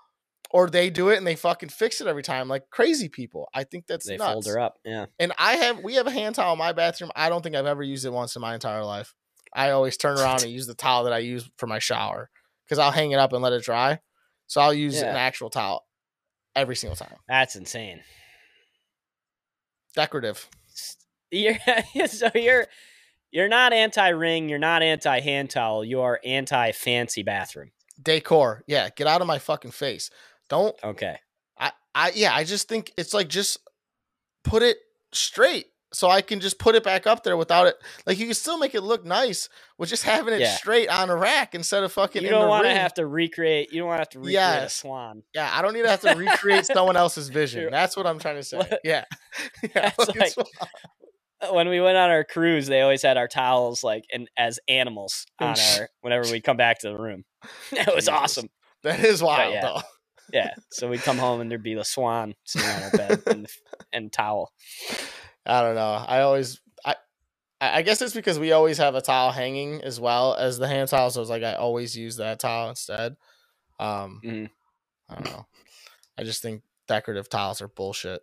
or 0.50 0.68
they 0.68 0.90
do 0.90 1.08
it 1.10 1.16
and 1.18 1.26
they 1.26 1.36
fucking 1.36 1.68
fix 1.68 2.00
it 2.00 2.06
every 2.06 2.22
time, 2.22 2.48
like 2.48 2.68
crazy 2.70 3.08
people. 3.08 3.48
I 3.54 3.64
think 3.64 3.86
that's 3.86 4.06
They 4.06 4.16
nuts. 4.16 4.32
fold 4.32 4.46
her 4.46 4.58
up. 4.58 4.78
Yeah. 4.84 5.06
And 5.18 5.32
I 5.38 5.54
have 5.54 5.78
we 5.80 5.94
have 5.94 6.06
a 6.06 6.10
hand 6.10 6.34
towel 6.34 6.52
in 6.54 6.58
my 6.58 6.72
bathroom. 6.72 7.10
I 7.14 7.28
don't 7.28 7.42
think 7.42 7.54
I've 7.56 7.66
ever 7.66 7.82
used 7.82 8.04
it 8.04 8.12
once 8.12 8.34
in 8.36 8.42
my 8.42 8.54
entire 8.54 8.84
life. 8.84 9.14
I 9.54 9.70
always 9.70 9.96
turn 9.96 10.18
around 10.18 10.42
and 10.42 10.50
use 10.50 10.66
the 10.66 10.74
towel 10.74 11.04
that 11.04 11.12
I 11.12 11.18
use 11.18 11.48
for 11.58 11.66
my 11.66 11.78
shower 11.78 12.30
because 12.64 12.78
I'll 12.78 12.90
hang 12.90 13.10
it 13.12 13.18
up 13.18 13.32
and 13.32 13.42
let 13.42 13.52
it 13.52 13.62
dry. 13.62 14.00
So 14.46 14.60
I'll 14.60 14.72
use 14.74 14.96
Yeah. 15.00 15.10
an 15.10 15.16
actual 15.16 15.50
towel 15.50 15.86
every 16.56 16.74
single 16.74 16.96
time. 16.96 17.16
That's 17.28 17.54
insane. 17.54 18.00
Decorative. 19.94 20.48
You're 21.30 21.58
so 22.06 22.30
you're 22.34 22.66
you're 23.32 23.48
not 23.48 23.72
anti 23.72 24.08
ring. 24.10 24.48
You're 24.48 24.58
not 24.58 24.82
anti 24.82 25.20
hand 25.20 25.50
towel. 25.50 25.84
You 25.84 26.02
are 26.02 26.20
anti 26.24 26.70
fancy 26.72 27.22
bathroom. 27.22 27.72
Decor. 28.00 28.62
Yeah, 28.66 28.88
get 28.94 29.06
out 29.06 29.20
of 29.20 29.26
my 29.26 29.38
fucking 29.38 29.70
face. 29.72 30.10
Don't 30.48 30.76
Okay. 30.84 31.16
I, 31.58 31.72
I 31.94 32.12
yeah, 32.14 32.34
I 32.34 32.44
just 32.44 32.68
think 32.68 32.92
it's 32.96 33.14
like 33.14 33.28
just 33.28 33.58
put 34.44 34.62
it 34.62 34.76
straight 35.12 35.66
so 35.94 36.08
I 36.08 36.22
can 36.22 36.40
just 36.40 36.58
put 36.58 36.74
it 36.74 36.82
back 36.82 37.06
up 37.06 37.22
there 37.22 37.36
without 37.36 37.66
it. 37.66 37.76
Like 38.06 38.18
you 38.18 38.24
can 38.24 38.34
still 38.34 38.56
make 38.58 38.74
it 38.74 38.80
look 38.80 39.04
nice 39.04 39.48
with 39.78 39.90
just 39.90 40.04
having 40.04 40.32
it 40.32 40.40
Yeah. 40.40 40.54
straight 40.56 40.88
on 40.88 41.10
a 41.10 41.16
rack 41.16 41.54
instead 41.54 41.84
of 41.84 41.92
fucking. 41.92 42.22
You 42.22 42.28
in 42.28 42.32
don't 42.34 42.48
want 42.48 42.64
to 42.64 42.70
have 42.70 42.94
to 42.94 43.06
recreate. 43.06 43.72
You 43.72 43.80
don't 43.80 43.88
want 43.88 43.98
to 43.98 44.02
have 44.02 44.08
to 44.10 44.18
recreate 44.18 44.36
a 44.36 44.62
Yes. 44.62 44.74
swan. 44.74 45.22
Yeah, 45.34 45.50
I 45.52 45.60
don't 45.62 45.74
need 45.74 45.82
to 45.82 45.90
have 45.90 46.00
to 46.00 46.14
recreate 46.14 46.64
someone 46.66 46.96
else's 46.96 47.28
vision. 47.40 47.68
That's 47.70 47.94
what 47.96 48.06
I'm 48.06 48.18
trying 48.18 48.36
to 48.36 48.42
say. 48.42 48.62
Yeah, 48.84 49.04
yeah. 49.74 49.92
Like-. 49.98 50.34
When 51.50 51.68
we 51.68 51.80
went 51.80 51.96
on 51.96 52.10
our 52.10 52.24
cruise, 52.24 52.66
they 52.66 52.80
always 52.82 53.02
had 53.02 53.16
our 53.16 53.28
towels 53.28 53.82
like 53.82 54.04
in, 54.10 54.28
as 54.36 54.60
animals 54.68 55.26
on 55.40 55.56
our 55.58 55.88
whenever 56.00 56.30
we 56.30 56.40
come 56.40 56.56
back 56.56 56.80
to 56.80 56.88
the 56.88 56.96
room. 56.96 57.24
It 57.72 57.86
was 57.86 58.04
Jesus. 58.04 58.08
awesome. 58.08 58.48
that 58.84 59.00
is 59.00 59.22
wild 59.22 59.54
yeah. 59.54 59.60
though. 59.60 59.80
Yeah. 60.32 60.54
So 60.70 60.88
we'd 60.88 61.02
come 61.02 61.18
home 61.18 61.40
and 61.40 61.50
there'd 61.50 61.62
be 61.62 61.74
the 61.74 61.84
swan 61.84 62.34
sitting 62.44 62.68
on 62.68 62.82
our 62.82 62.90
bed 62.90 63.22
and, 63.26 63.46
and 63.92 64.12
towel. 64.12 64.52
I 65.44 65.62
don't 65.62 65.74
know. 65.74 66.04
I 66.06 66.20
always 66.20 66.60
I 67.64 67.82
guess 67.82 68.02
it's 68.02 68.12
because 68.12 68.40
we 68.40 68.50
always 68.50 68.78
have 68.78 68.96
a 68.96 69.00
towel 69.00 69.30
hanging 69.30 69.82
as 69.82 70.00
well 70.00 70.34
as 70.34 70.58
the 70.58 70.66
hand 70.66 70.88
towel, 70.88 71.10
so 71.10 71.20
it's 71.20 71.30
like 71.30 71.44
I 71.44 71.54
always 71.54 71.96
use 71.96 72.16
that 72.16 72.40
towel 72.40 72.68
instead. 72.68 73.14
Um 73.78 74.20
Mhm. 74.24 74.50
I 75.08 75.14
don't 75.14 75.26
know. 75.26 75.46
I 76.18 76.24
just 76.24 76.42
think 76.42 76.62
decorative 76.88 77.28
towels 77.28 77.62
are 77.62 77.68
bullshit. 77.68 78.20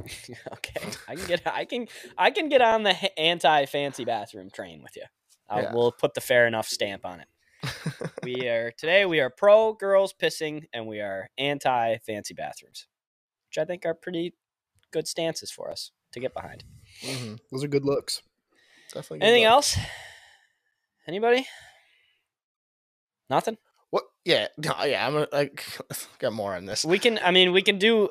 okay, 0.52 0.80
I 1.08 1.14
can 1.14 1.26
get 1.26 1.42
I 1.46 1.64
can 1.64 1.88
I 2.16 2.30
can 2.30 2.48
get 2.48 2.62
on 2.62 2.82
the 2.82 3.18
anti 3.18 3.66
fancy 3.66 4.04
bathroom 4.04 4.50
train 4.50 4.82
with 4.82 4.96
you. 4.96 5.04
Yeah. 5.50 5.72
We'll 5.72 5.92
put 5.92 6.14
the 6.14 6.20
fair 6.20 6.46
enough 6.46 6.68
stamp 6.68 7.04
on 7.04 7.20
it. 7.20 7.28
We 8.22 8.48
are 8.48 8.72
today 8.72 9.06
we 9.06 9.20
are 9.20 9.30
pro 9.30 9.72
girls 9.72 10.12
pissing 10.12 10.64
and 10.72 10.86
we 10.86 11.00
are 11.00 11.28
anti 11.38 11.98
fancy 11.98 12.34
bathrooms, 12.34 12.86
which 13.48 13.58
I 13.58 13.64
think 13.64 13.86
are 13.86 13.94
pretty 13.94 14.34
good 14.92 15.08
stances 15.08 15.50
for 15.50 15.70
us 15.70 15.92
to 16.12 16.20
get 16.20 16.34
behind. 16.34 16.64
Mhm. 17.02 17.38
Those 17.50 17.64
are 17.64 17.68
good 17.68 17.84
looks. 17.84 18.22
Definitely. 18.92 19.18
good 19.20 19.26
Anything 19.26 19.44
else? 19.44 19.76
Anybody? 21.06 21.46
Nothing. 23.30 23.58
What? 23.90 24.04
Yeah, 24.24 24.48
no, 24.58 24.84
yeah. 24.84 25.06
I'm 25.06 25.12
gonna 25.12 25.28
like 25.32 25.64
get 26.18 26.32
more 26.32 26.54
on 26.54 26.66
this. 26.66 26.84
We 26.84 26.98
can. 26.98 27.18
I 27.22 27.30
mean, 27.30 27.52
we 27.52 27.62
can 27.62 27.78
do. 27.78 28.08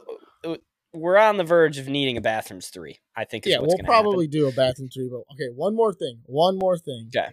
We're 0.95 1.17
on 1.17 1.37
the 1.37 1.43
verge 1.43 1.77
of 1.77 1.87
needing 1.87 2.17
a 2.17 2.21
bathrooms 2.21 2.69
three. 2.69 2.99
I 3.15 3.25
think. 3.25 3.45
Is 3.45 3.51
yeah, 3.51 3.59
what's 3.59 3.69
we'll 3.69 3.77
gonna 3.77 3.93
happen. 3.93 4.03
probably 4.03 4.27
do 4.27 4.47
a 4.47 4.51
bathroom 4.51 4.89
three. 4.89 5.09
But 5.09 5.23
okay, 5.33 5.51
one 5.53 5.75
more 5.75 5.93
thing. 5.93 6.21
One 6.25 6.57
more 6.57 6.77
thing. 6.77 7.11
Okay. 7.15 7.29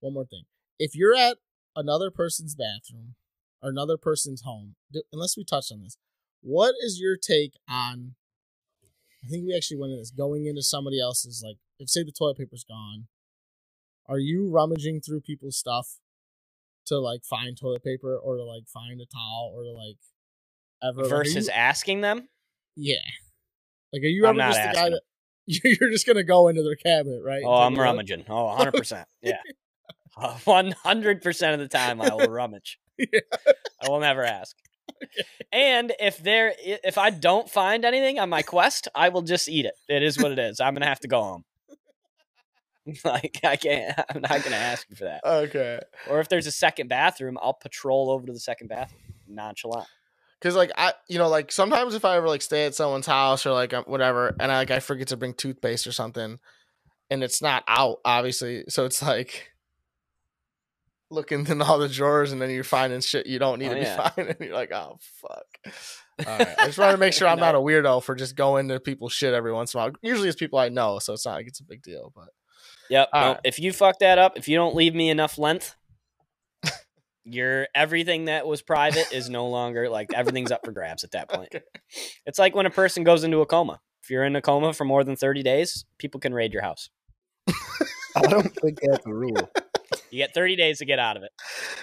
One 0.00 0.14
more 0.14 0.24
thing. 0.24 0.44
If 0.78 0.94
you're 0.94 1.14
at 1.14 1.38
another 1.76 2.10
person's 2.10 2.54
bathroom 2.54 3.14
or 3.62 3.68
another 3.70 3.96
person's 3.96 4.42
home, 4.42 4.76
unless 5.12 5.36
we 5.36 5.44
touched 5.44 5.72
on 5.72 5.82
this, 5.82 5.96
what 6.40 6.74
is 6.82 6.98
your 7.00 7.16
take 7.16 7.54
on? 7.68 8.14
I 9.24 9.28
think 9.28 9.46
we 9.46 9.54
actually 9.54 9.76
went 9.78 9.90
into 9.92 10.00
this 10.00 10.10
going 10.10 10.46
into 10.46 10.62
somebody 10.62 10.98
else's 11.00 11.42
like 11.44 11.56
if 11.78 11.90
say 11.90 12.02
the 12.02 12.12
toilet 12.12 12.38
paper's 12.38 12.64
gone, 12.64 13.08
are 14.08 14.18
you 14.18 14.48
rummaging 14.48 15.00
through 15.00 15.20
people's 15.20 15.56
stuff 15.56 15.98
to 16.86 16.98
like 16.98 17.24
find 17.24 17.56
toilet 17.56 17.84
paper 17.84 18.16
or 18.16 18.36
to 18.36 18.44
like 18.44 18.66
find 18.66 19.00
a 19.00 19.06
towel 19.06 19.52
or 19.54 19.62
to 19.62 19.70
like 19.70 19.96
ever 20.82 21.08
versus 21.08 21.48
asking 21.48 22.00
them. 22.00 22.28
Yeah. 22.80 22.96
Like, 23.92 24.02
are 24.02 24.06
you 24.06 24.26
I'm 24.26 24.40
ever 24.40 24.52
just 24.52 24.62
the 24.62 24.74
guy 24.74 24.90
that 24.90 25.02
you're 25.80 25.90
just 25.90 26.06
gonna 26.06 26.24
go 26.24 26.48
into 26.48 26.62
their 26.62 26.76
cabinet, 26.76 27.22
right? 27.24 27.42
Oh, 27.44 27.52
I'm 27.52 27.76
rummaging. 27.76 28.24
Oh, 28.28 28.46
100 28.46 28.72
percent. 28.72 29.08
Yeah. 29.22 29.38
One 30.44 30.72
hundred 30.72 31.22
percent 31.22 31.54
of 31.54 31.60
the 31.60 31.68
time, 31.68 32.00
I 32.00 32.12
will 32.12 32.28
rummage. 32.28 32.78
Yeah. 32.98 33.20
I 33.82 33.88
will 33.88 34.00
never 34.00 34.24
ask. 34.24 34.54
And 35.50 35.92
if 35.98 36.18
there, 36.18 36.52
if 36.58 36.98
I 36.98 37.10
don't 37.10 37.48
find 37.48 37.84
anything 37.84 38.18
on 38.18 38.28
my 38.28 38.42
quest, 38.42 38.88
I 38.94 39.08
will 39.08 39.22
just 39.22 39.48
eat 39.48 39.64
it. 39.64 39.74
It 39.88 40.02
is 40.02 40.18
what 40.18 40.32
it 40.32 40.38
is. 40.38 40.60
I'm 40.60 40.74
gonna 40.74 40.86
have 40.86 41.00
to 41.00 41.08
go 41.08 41.22
home. 41.22 41.44
Like 43.04 43.40
I 43.44 43.56
can't. 43.56 43.98
I'm 44.08 44.22
not 44.22 44.42
gonna 44.42 44.56
ask 44.56 44.86
you 44.90 44.96
for 44.96 45.04
that. 45.04 45.20
Okay. 45.24 45.78
Or 46.08 46.20
if 46.20 46.28
there's 46.28 46.46
a 46.46 46.52
second 46.52 46.88
bathroom, 46.88 47.38
I'll 47.40 47.54
patrol 47.54 48.10
over 48.10 48.26
to 48.26 48.32
the 48.32 48.40
second 48.40 48.66
bathroom, 48.68 49.02
nonchalant. 49.28 49.86
Cause 50.40 50.56
like 50.56 50.70
I, 50.76 50.94
you 51.08 51.18
know, 51.18 51.28
like 51.28 51.52
sometimes 51.52 51.94
if 51.94 52.04
I 52.04 52.16
ever 52.16 52.26
like 52.28 52.40
stay 52.42 52.64
at 52.64 52.74
someone's 52.74 53.06
house 53.06 53.44
or 53.44 53.52
like 53.52 53.72
whatever, 53.86 54.34
and 54.40 54.50
I 54.50 54.56
like 54.56 54.70
I 54.70 54.80
forget 54.80 55.08
to 55.08 55.16
bring 55.18 55.34
toothpaste 55.34 55.86
or 55.86 55.92
something, 55.92 56.38
and 57.10 57.22
it's 57.22 57.42
not 57.42 57.62
out, 57.68 57.98
obviously, 58.06 58.64
so 58.68 58.86
it's 58.86 59.02
like 59.02 59.50
looking 61.10 61.46
in 61.46 61.60
all 61.60 61.78
the 61.78 61.88
drawers, 61.88 62.32
and 62.32 62.40
then 62.40 62.50
you're 62.50 62.64
finding 62.64 63.00
shit 63.00 63.26
you 63.26 63.38
don't 63.38 63.58
need 63.58 63.68
Oh, 63.70 63.74
to 63.74 63.80
yeah. 63.80 63.96
be 63.96 64.22
finding. 64.22 64.36
You're 64.40 64.54
like, 64.54 64.72
oh 64.72 64.98
fuck. 65.20 65.74
All 66.26 66.38
right. 66.38 66.54
I 66.58 66.66
just 66.66 66.78
want 66.78 66.92
to 66.92 66.98
make 66.98 67.12
sure 67.12 67.28
I'm 67.28 67.40
not 67.40 67.54
a 67.54 67.58
weirdo 67.58 68.02
for 68.02 68.14
just 68.14 68.36
going 68.36 68.68
to 68.68 68.78
people's 68.80 69.12
shit 69.12 69.34
every 69.34 69.52
once 69.52 69.74
in 69.74 69.80
a 69.80 69.84
while. 69.84 69.92
Usually 70.02 70.28
it's 70.28 70.38
people 70.38 70.58
I 70.58 70.68
know, 70.68 70.98
so 71.00 71.12
it's 71.12 71.26
not 71.26 71.34
like 71.34 71.48
it's 71.48 71.60
a 71.60 71.64
big 71.64 71.82
deal. 71.82 72.12
But 72.14 72.28
Yep. 72.90 73.08
No, 73.14 73.20
right. 73.20 73.40
If 73.44 73.58
you 73.58 73.72
fuck 73.72 73.98
that 74.00 74.18
up, 74.18 74.36
if 74.36 74.48
you 74.48 74.56
don't 74.56 74.74
leave 74.74 74.94
me 74.94 75.10
enough 75.10 75.38
length, 75.38 75.76
your 77.30 77.68
everything 77.74 78.26
that 78.26 78.46
was 78.46 78.62
private 78.62 79.12
is 79.12 79.30
no 79.30 79.48
longer 79.48 79.88
like 79.88 80.12
everything's 80.14 80.50
up 80.50 80.60
for 80.64 80.72
grabs 80.72 81.04
at 81.04 81.12
that 81.12 81.28
point. 81.32 81.48
Okay. 81.54 81.64
It's 82.26 82.38
like 82.38 82.54
when 82.54 82.66
a 82.66 82.70
person 82.70 83.04
goes 83.04 83.24
into 83.24 83.40
a 83.40 83.46
coma. 83.46 83.80
If 84.02 84.10
you're 84.10 84.24
in 84.24 84.34
a 84.36 84.42
coma 84.42 84.72
for 84.72 84.84
more 84.84 85.04
than 85.04 85.14
30 85.16 85.42
days, 85.42 85.84
people 85.98 86.20
can 86.20 86.32
raid 86.34 86.52
your 86.52 86.62
house. 86.62 86.88
I 88.16 88.22
don't 88.22 88.52
think 88.56 88.78
that's 88.82 89.06
a 89.06 89.12
rule. 89.12 89.50
You 90.10 90.18
get 90.18 90.34
30 90.34 90.56
days 90.56 90.78
to 90.78 90.84
get 90.84 90.98
out 90.98 91.16
of 91.16 91.22
it. 91.22 91.30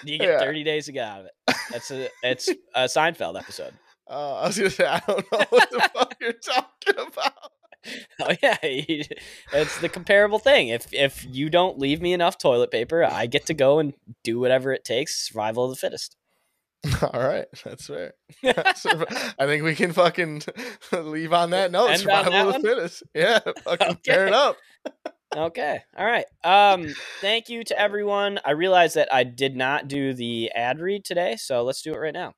You 0.04 0.18
get 0.18 0.28
Yeah. 0.28 0.38
30 0.40 0.64
days 0.64 0.86
to 0.86 0.92
get 0.92 1.06
out 1.08 1.20
of 1.20 1.26
it. 1.26 1.32
That's 1.70 1.90
a 1.90 2.08
it's 2.22 2.48
a 2.74 2.84
Seinfeld 2.84 3.38
episode. 3.38 3.72
uh, 4.10 4.34
I 4.42 4.46
was 4.48 4.56
gonna 4.58 4.70
say 4.70 4.86
I 4.86 5.00
don't 5.06 5.24
know 5.32 5.44
what 5.50 5.70
the 5.70 5.88
fuck 5.94 6.14
you're 6.20 6.32
talking 6.34 6.94
about. 7.06 7.52
Oh 8.20 8.34
yeah, 8.42 8.56
it's 8.62 9.78
the 9.80 9.88
comparable 9.88 10.38
thing. 10.38 10.68
If 10.68 10.92
if 10.92 11.24
you 11.30 11.48
don't 11.48 11.78
leave 11.78 12.00
me 12.02 12.12
enough 12.12 12.36
toilet 12.38 12.70
paper, 12.70 13.04
I 13.04 13.26
get 13.26 13.46
to 13.46 13.54
go 13.54 13.78
and 13.78 13.94
do 14.24 14.38
whatever 14.40 14.72
it 14.72 14.84
takes. 14.84 15.28
Survival 15.28 15.64
of 15.64 15.70
the 15.70 15.76
fittest. 15.76 16.16
All 17.02 17.20
right, 17.20 17.46
that's 17.64 17.86
fair. 17.86 18.14
I 18.44 19.46
think 19.46 19.62
we 19.64 19.74
can 19.74 19.92
fucking 19.92 20.42
leave 20.92 21.32
on 21.32 21.50
that 21.50 21.70
note. 21.72 21.90
End 21.90 22.00
Survival 22.00 22.32
that 22.32 22.46
of 22.48 22.62
the 22.62 22.68
fittest. 22.68 23.02
Yeah, 23.14 23.38
fucking 23.64 23.98
tear 24.04 24.26
it 24.26 24.32
Okay. 24.32 24.36
up. 24.36 24.56
Okay. 25.36 25.82
All 25.96 26.06
right. 26.06 26.24
Um, 26.42 26.94
thank 27.20 27.48
you 27.48 27.62
to 27.64 27.78
everyone. 27.78 28.40
I 28.44 28.52
realized 28.52 28.94
that 28.96 29.12
I 29.12 29.24
did 29.24 29.56
not 29.56 29.86
do 29.86 30.14
the 30.14 30.50
ad 30.54 30.80
read 30.80 31.04
today, 31.04 31.36
so 31.36 31.62
let's 31.64 31.82
do 31.82 31.92
it 31.92 31.98
right 31.98 32.14
now. 32.14 32.32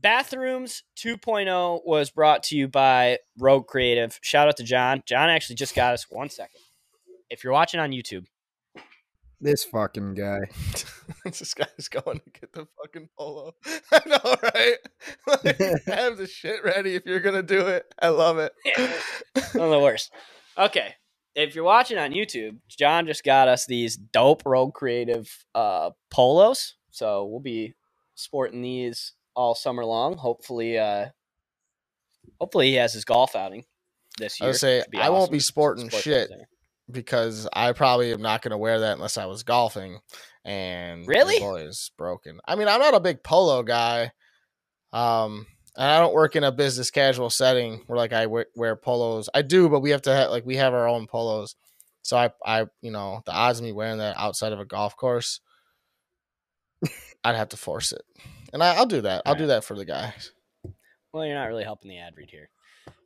Bathrooms 0.00 0.84
2.0 0.96 1.80
was 1.84 2.10
brought 2.10 2.42
to 2.44 2.56
you 2.56 2.68
by 2.68 3.18
Rogue 3.38 3.66
Creative. 3.66 4.16
Shout 4.22 4.48
out 4.48 4.56
to 4.58 4.62
John. 4.62 5.02
John 5.06 5.28
actually 5.28 5.56
just 5.56 5.74
got 5.74 5.92
us 5.94 6.06
one 6.08 6.30
second. 6.30 6.60
If 7.30 7.42
you're 7.42 7.52
watching 7.52 7.80
on 7.80 7.90
YouTube, 7.90 8.26
This 9.40 9.64
fucking 9.64 10.14
guy. 10.14 10.38
this 11.24 11.54
guy's 11.54 11.88
going 11.88 12.20
to 12.20 12.40
get 12.40 12.52
the 12.52 12.66
fucking 12.80 13.08
polo. 13.18 13.54
I 13.92 14.00
know, 14.06 14.36
right? 14.42 14.76
Like, 15.26 15.58
have 15.86 16.16
the 16.16 16.26
shit 16.26 16.64
ready 16.64 16.94
if 16.94 17.04
you're 17.04 17.20
gonna 17.20 17.42
do 17.42 17.66
it. 17.66 17.84
I 18.00 18.08
love 18.08 18.38
it. 18.38 18.52
one 19.52 19.64
of 19.64 19.70
the 19.70 19.78
worst. 19.78 20.10
Okay. 20.56 20.94
If 21.34 21.54
you're 21.54 21.64
watching 21.64 21.98
on 21.98 22.12
YouTube, 22.12 22.58
John 22.68 23.06
just 23.06 23.22
got 23.24 23.46
us 23.46 23.66
these 23.66 23.96
dope 23.96 24.42
Rogue 24.46 24.74
Creative 24.74 25.28
uh, 25.54 25.90
polos. 26.10 26.76
So 26.90 27.26
we'll 27.26 27.40
be 27.40 27.74
sporting 28.14 28.62
these 28.62 29.12
all 29.34 29.54
summer 29.54 29.84
long. 29.84 30.16
Hopefully, 30.16 30.78
uh, 30.78 31.06
hopefully 32.40 32.68
he 32.70 32.74
has 32.74 32.92
his 32.92 33.04
golf 33.04 33.34
outing 33.36 33.64
this 34.18 34.40
I 34.40 34.44
year. 34.44 34.52
would 34.52 34.58
say 34.60 34.82
I 34.96 35.10
won't 35.10 35.30
be 35.32 35.40
sporting 35.40 35.88
Sport 35.90 36.02
shit 36.02 36.30
because 36.90 37.48
I 37.52 37.72
probably 37.72 38.12
am 38.12 38.22
not 38.22 38.42
gonna 38.42 38.58
wear 38.58 38.80
that 38.80 38.94
unless 38.94 39.18
I 39.18 39.26
was 39.26 39.42
golfing. 39.42 39.98
And 40.44 41.06
Really? 41.06 41.38
boy 41.38 41.62
is 41.62 41.90
broken. 41.98 42.40
I 42.46 42.56
mean, 42.56 42.68
I'm 42.68 42.80
not 42.80 42.94
a 42.94 43.00
big 43.00 43.22
polo 43.22 43.62
guy. 43.62 44.12
Um, 44.92 45.46
and 45.76 45.86
I 45.86 45.98
don't 46.00 46.14
work 46.14 46.34
in 46.34 46.42
a 46.44 46.50
business 46.50 46.90
casual 46.90 47.30
setting 47.30 47.82
where 47.86 47.98
like 47.98 48.12
I 48.12 48.26
wear, 48.26 48.46
wear 48.56 48.74
polos. 48.74 49.28
I 49.34 49.42
do, 49.42 49.68
but 49.68 49.80
we 49.80 49.90
have 49.90 50.02
to 50.02 50.14
have 50.14 50.30
like 50.30 50.46
we 50.46 50.56
have 50.56 50.72
our 50.74 50.88
own 50.88 51.06
polos. 51.06 51.54
So 52.02 52.16
I, 52.16 52.30
I, 52.44 52.66
you 52.80 52.90
know, 52.90 53.20
the 53.26 53.32
odds 53.32 53.58
of 53.58 53.64
me 53.66 53.72
wearing 53.72 53.98
that 53.98 54.16
outside 54.18 54.52
of 54.52 54.60
a 54.60 54.64
golf 54.64 54.96
course, 54.96 55.40
I'd 57.24 57.36
have 57.36 57.50
to 57.50 57.56
force 57.58 57.92
it, 57.92 58.02
and 58.52 58.62
I, 58.62 58.74
I'll 58.76 58.86
do 58.86 59.00
that. 59.02 59.22
I'll 59.26 59.34
do 59.34 59.48
that 59.48 59.64
for 59.64 59.76
the 59.76 59.84
guys. 59.84 60.32
Well, 61.12 61.24
you're 61.24 61.34
not 61.34 61.46
really 61.46 61.64
helping 61.64 61.88
the 61.88 61.98
ad 61.98 62.14
read 62.16 62.30
here. 62.30 62.50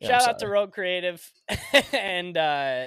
Yeah, 0.00 0.08
Shout 0.18 0.28
out 0.28 0.38
to. 0.40 0.48
Rogue 0.48 0.72
Creative 0.72 1.24
and 1.92 2.36
uh, 2.36 2.86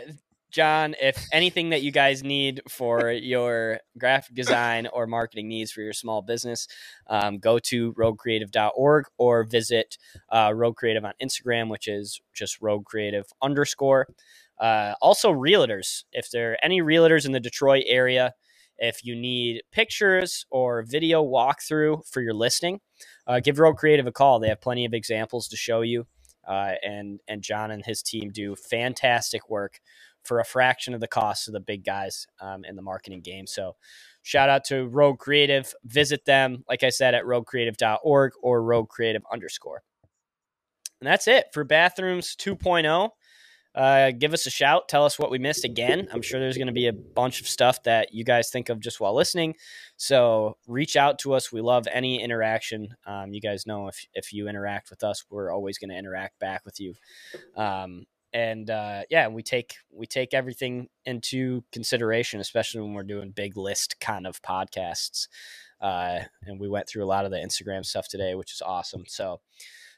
John. 0.51 0.95
If 1.01 1.25
anything 1.31 1.69
that 1.69 1.81
you 1.81 1.91
guys 1.91 2.23
need 2.23 2.61
for 2.69 3.11
your 3.11 3.79
graphic 3.97 4.35
design 4.35 4.87
or 4.87 5.07
marketing 5.07 5.47
needs 5.47 5.71
for 5.71 5.81
your 5.81 5.93
small 5.93 6.21
business, 6.21 6.67
um, 7.09 7.39
go 7.39 7.59
to 7.59 7.93
roguecreative.org 7.93 9.05
or 9.17 9.43
visit 9.43 9.97
uh, 10.29 10.51
Rogue 10.53 10.75
Creative 10.75 11.03
on 11.03 11.13
Instagram, 11.21 11.69
which 11.69 11.87
is 11.87 12.21
just 12.33 12.61
Rogue 12.61 12.85
Creative 12.85 13.25
underscore. 13.41 14.07
Uh, 14.59 14.93
also, 15.01 15.31
realtors. 15.31 16.03
If 16.11 16.31
there 16.31 16.53
are 16.53 16.57
any 16.63 16.81
realtors 16.81 17.25
in 17.25 17.31
the 17.33 17.39
Detroit 17.39 17.83
area 17.87 18.33
If 18.77 19.05
you 19.05 19.15
need 19.15 19.63
pictures 19.71 20.45
or 20.49 20.83
video 20.83 21.23
walkthrough 21.23 22.07
for 22.07 22.21
your 22.21 22.33
listing, 22.33 22.79
uh, 23.27 23.39
give 23.39 23.59
Rogue 23.59 23.77
Creative 23.77 24.07
a 24.07 24.11
call. 24.11 24.39
They 24.39 24.49
have 24.49 24.61
plenty 24.61 24.85
of 24.85 24.93
examples 24.93 25.47
to 25.49 25.57
show 25.57 25.81
you. 25.81 26.07
Uh, 26.47 26.73
and 26.83 27.19
and 27.27 27.41
John 27.41 27.71
and 27.71 27.83
his 27.83 28.03
team 28.03 28.29
do 28.29 28.55
fantastic 28.55 29.49
work 29.49 29.79
for 30.23 30.39
a 30.39 30.45
fraction 30.45 30.93
of 30.93 30.99
the 30.99 31.07
cost 31.07 31.47
of 31.47 31.53
the 31.53 31.59
big 31.59 31.83
guys 31.85 32.27
um, 32.41 32.65
in 32.65 32.75
the 32.75 32.81
marketing 32.81 33.21
game. 33.21 33.47
So, 33.47 33.75
shout 34.21 34.49
out 34.49 34.63
to 34.65 34.85
Rogue 34.85 35.19
Creative. 35.19 35.71
Visit 35.83 36.25
them, 36.25 36.63
like 36.67 36.83
I 36.83 36.89
said, 36.89 37.15
at 37.15 37.23
roguecreative.org 37.23 38.33
or 38.41 38.63
Rogue 38.63 38.89
Creative 38.89 39.23
underscore. 39.31 39.83
And 40.99 41.07
that's 41.07 41.27
it 41.27 41.47
for 41.53 41.63
Bathrooms 41.63 42.35
2.0 42.35 43.09
uh, 43.75 44.11
give 44.11 44.33
us 44.33 44.45
a 44.45 44.49
shout. 44.49 44.87
Tell 44.87 45.03
us 45.03 45.19
what 45.19 45.29
we 45.29 45.37
missed 45.37 45.65
again. 45.65 46.07
I'm 46.13 46.21
sure 46.21 46.39
there's 46.39 46.57
going 46.57 46.67
to 46.67 46.73
be 46.73 46.87
a 46.87 46.93
bunch 46.93 47.41
of 47.41 47.47
stuff 47.47 47.83
that 47.83 48.13
you 48.13 48.23
guys 48.23 48.49
think 48.49 48.69
of 48.69 48.79
just 48.79 49.01
while 49.01 49.13
listening. 49.13 49.55
So 49.97 50.57
reach 50.65 50.95
out 50.95 51.19
to 51.19 51.33
us. 51.33 51.51
We 51.51 51.59
love 51.59 51.85
any 51.91 52.23
interaction. 52.23 52.95
Um, 53.05 53.33
you 53.33 53.41
guys 53.41 53.67
know 53.67 53.87
if, 53.89 54.07
if 54.13 54.31
you 54.31 54.47
interact 54.47 54.89
with 54.89 55.03
us, 55.03 55.25
we're 55.29 55.51
always 55.51 55.77
going 55.77 55.89
to 55.89 55.97
interact 55.97 56.39
back 56.39 56.63
with 56.63 56.79
you. 56.79 56.93
Um, 57.57 58.05
and 58.31 58.69
uh, 58.69 59.03
yeah, 59.09 59.27
we 59.27 59.43
take 59.43 59.75
we 59.91 60.05
take 60.05 60.33
everything 60.33 60.89
into 61.05 61.63
consideration, 61.71 62.39
especially 62.39 62.81
when 62.81 62.93
we're 62.93 63.03
doing 63.03 63.31
big 63.31 63.55
list 63.55 63.99
kind 63.99 64.25
of 64.27 64.41
podcasts. 64.41 65.27
Uh, 65.81 66.19
and 66.45 66.59
we 66.59 66.69
went 66.69 66.87
through 66.87 67.03
a 67.03 67.05
lot 67.05 67.25
of 67.25 67.31
the 67.31 67.37
Instagram 67.37 67.85
stuff 67.85 68.07
today, 68.07 68.35
which 68.35 68.53
is 68.53 68.61
awesome. 68.61 69.03
So 69.07 69.41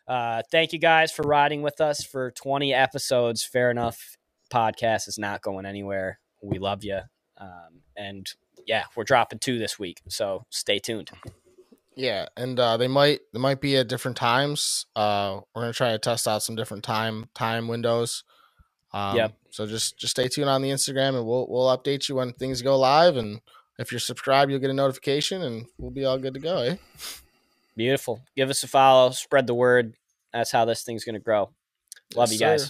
uh, 0.07 0.41
thank 0.51 0.73
you 0.73 0.79
guys 0.79 1.11
for 1.11 1.23
riding 1.23 1.61
with 1.61 1.81
us 1.81 2.03
for 2.03 2.31
20 2.31 2.73
episodes. 2.73 3.43
Fair 3.43 3.71
enough. 3.71 4.17
Podcast 4.51 5.07
is 5.07 5.17
not 5.17 5.41
going 5.41 5.65
anywhere. 5.65 6.19
We 6.41 6.59
love 6.59 6.84
you. 6.84 6.99
Um, 7.38 7.81
and 7.95 8.27
yeah, 8.65 8.85
we're 8.95 9.03
dropping 9.03 9.39
two 9.39 9.59
this 9.59 9.77
week. 9.77 10.01
So 10.07 10.45
stay 10.49 10.79
tuned. 10.79 11.11
Yeah, 11.95 12.27
and 12.38 12.59
uh, 12.59 12.77
they 12.77 12.88
might 12.88 13.21
they 13.34 13.39
might 13.39 13.59
be 13.59 13.75
at 13.75 13.88
different 13.88 14.17
times. 14.17 14.85
Uh, 14.95 15.41
we're 15.55 15.63
gonna 15.63 15.73
try 15.73 15.91
to 15.91 15.97
test 15.97 16.27
out 16.27 16.43
some 16.43 16.55
different 16.55 16.84
time 16.84 17.27
time 17.34 17.67
windows. 17.67 18.23
Um, 18.93 19.17
Yep. 19.17 19.34
So 19.49 19.65
just 19.65 19.97
just 19.97 20.11
stay 20.11 20.27
tuned 20.27 20.49
on 20.49 20.61
the 20.61 20.69
Instagram, 20.69 21.17
and 21.17 21.25
we'll 21.25 21.47
we'll 21.49 21.75
update 21.75 22.07
you 22.07 22.15
when 22.15 22.34
things 22.34 22.61
go 22.61 22.77
live. 22.77 23.17
And 23.17 23.41
if 23.79 23.91
you're 23.91 23.99
subscribed, 23.99 24.51
you'll 24.51 24.59
get 24.59 24.69
a 24.69 24.75
notification, 24.75 25.41
and 25.41 25.65
we'll 25.79 25.89
be 25.89 26.05
all 26.05 26.19
good 26.19 26.35
to 26.35 26.39
go. 26.39 26.59
Eh? 26.59 26.75
Beautiful. 27.78 28.26
Give 28.36 28.49
us 28.49 28.64
a 28.64 28.68
follow. 28.68 29.12
Spread 29.12 29.48
the 29.48 29.54
word. 29.54 29.94
That's 30.34 30.52
how 30.52 30.66
this 30.66 30.84
thing's 30.84 31.06
going 31.06 31.14
to 31.16 31.22
grow. 31.22 31.52
Love 32.16 32.32
Yes, 32.32 32.34
you 32.34 32.40
guys. 32.40 32.64
sir. 32.66 32.70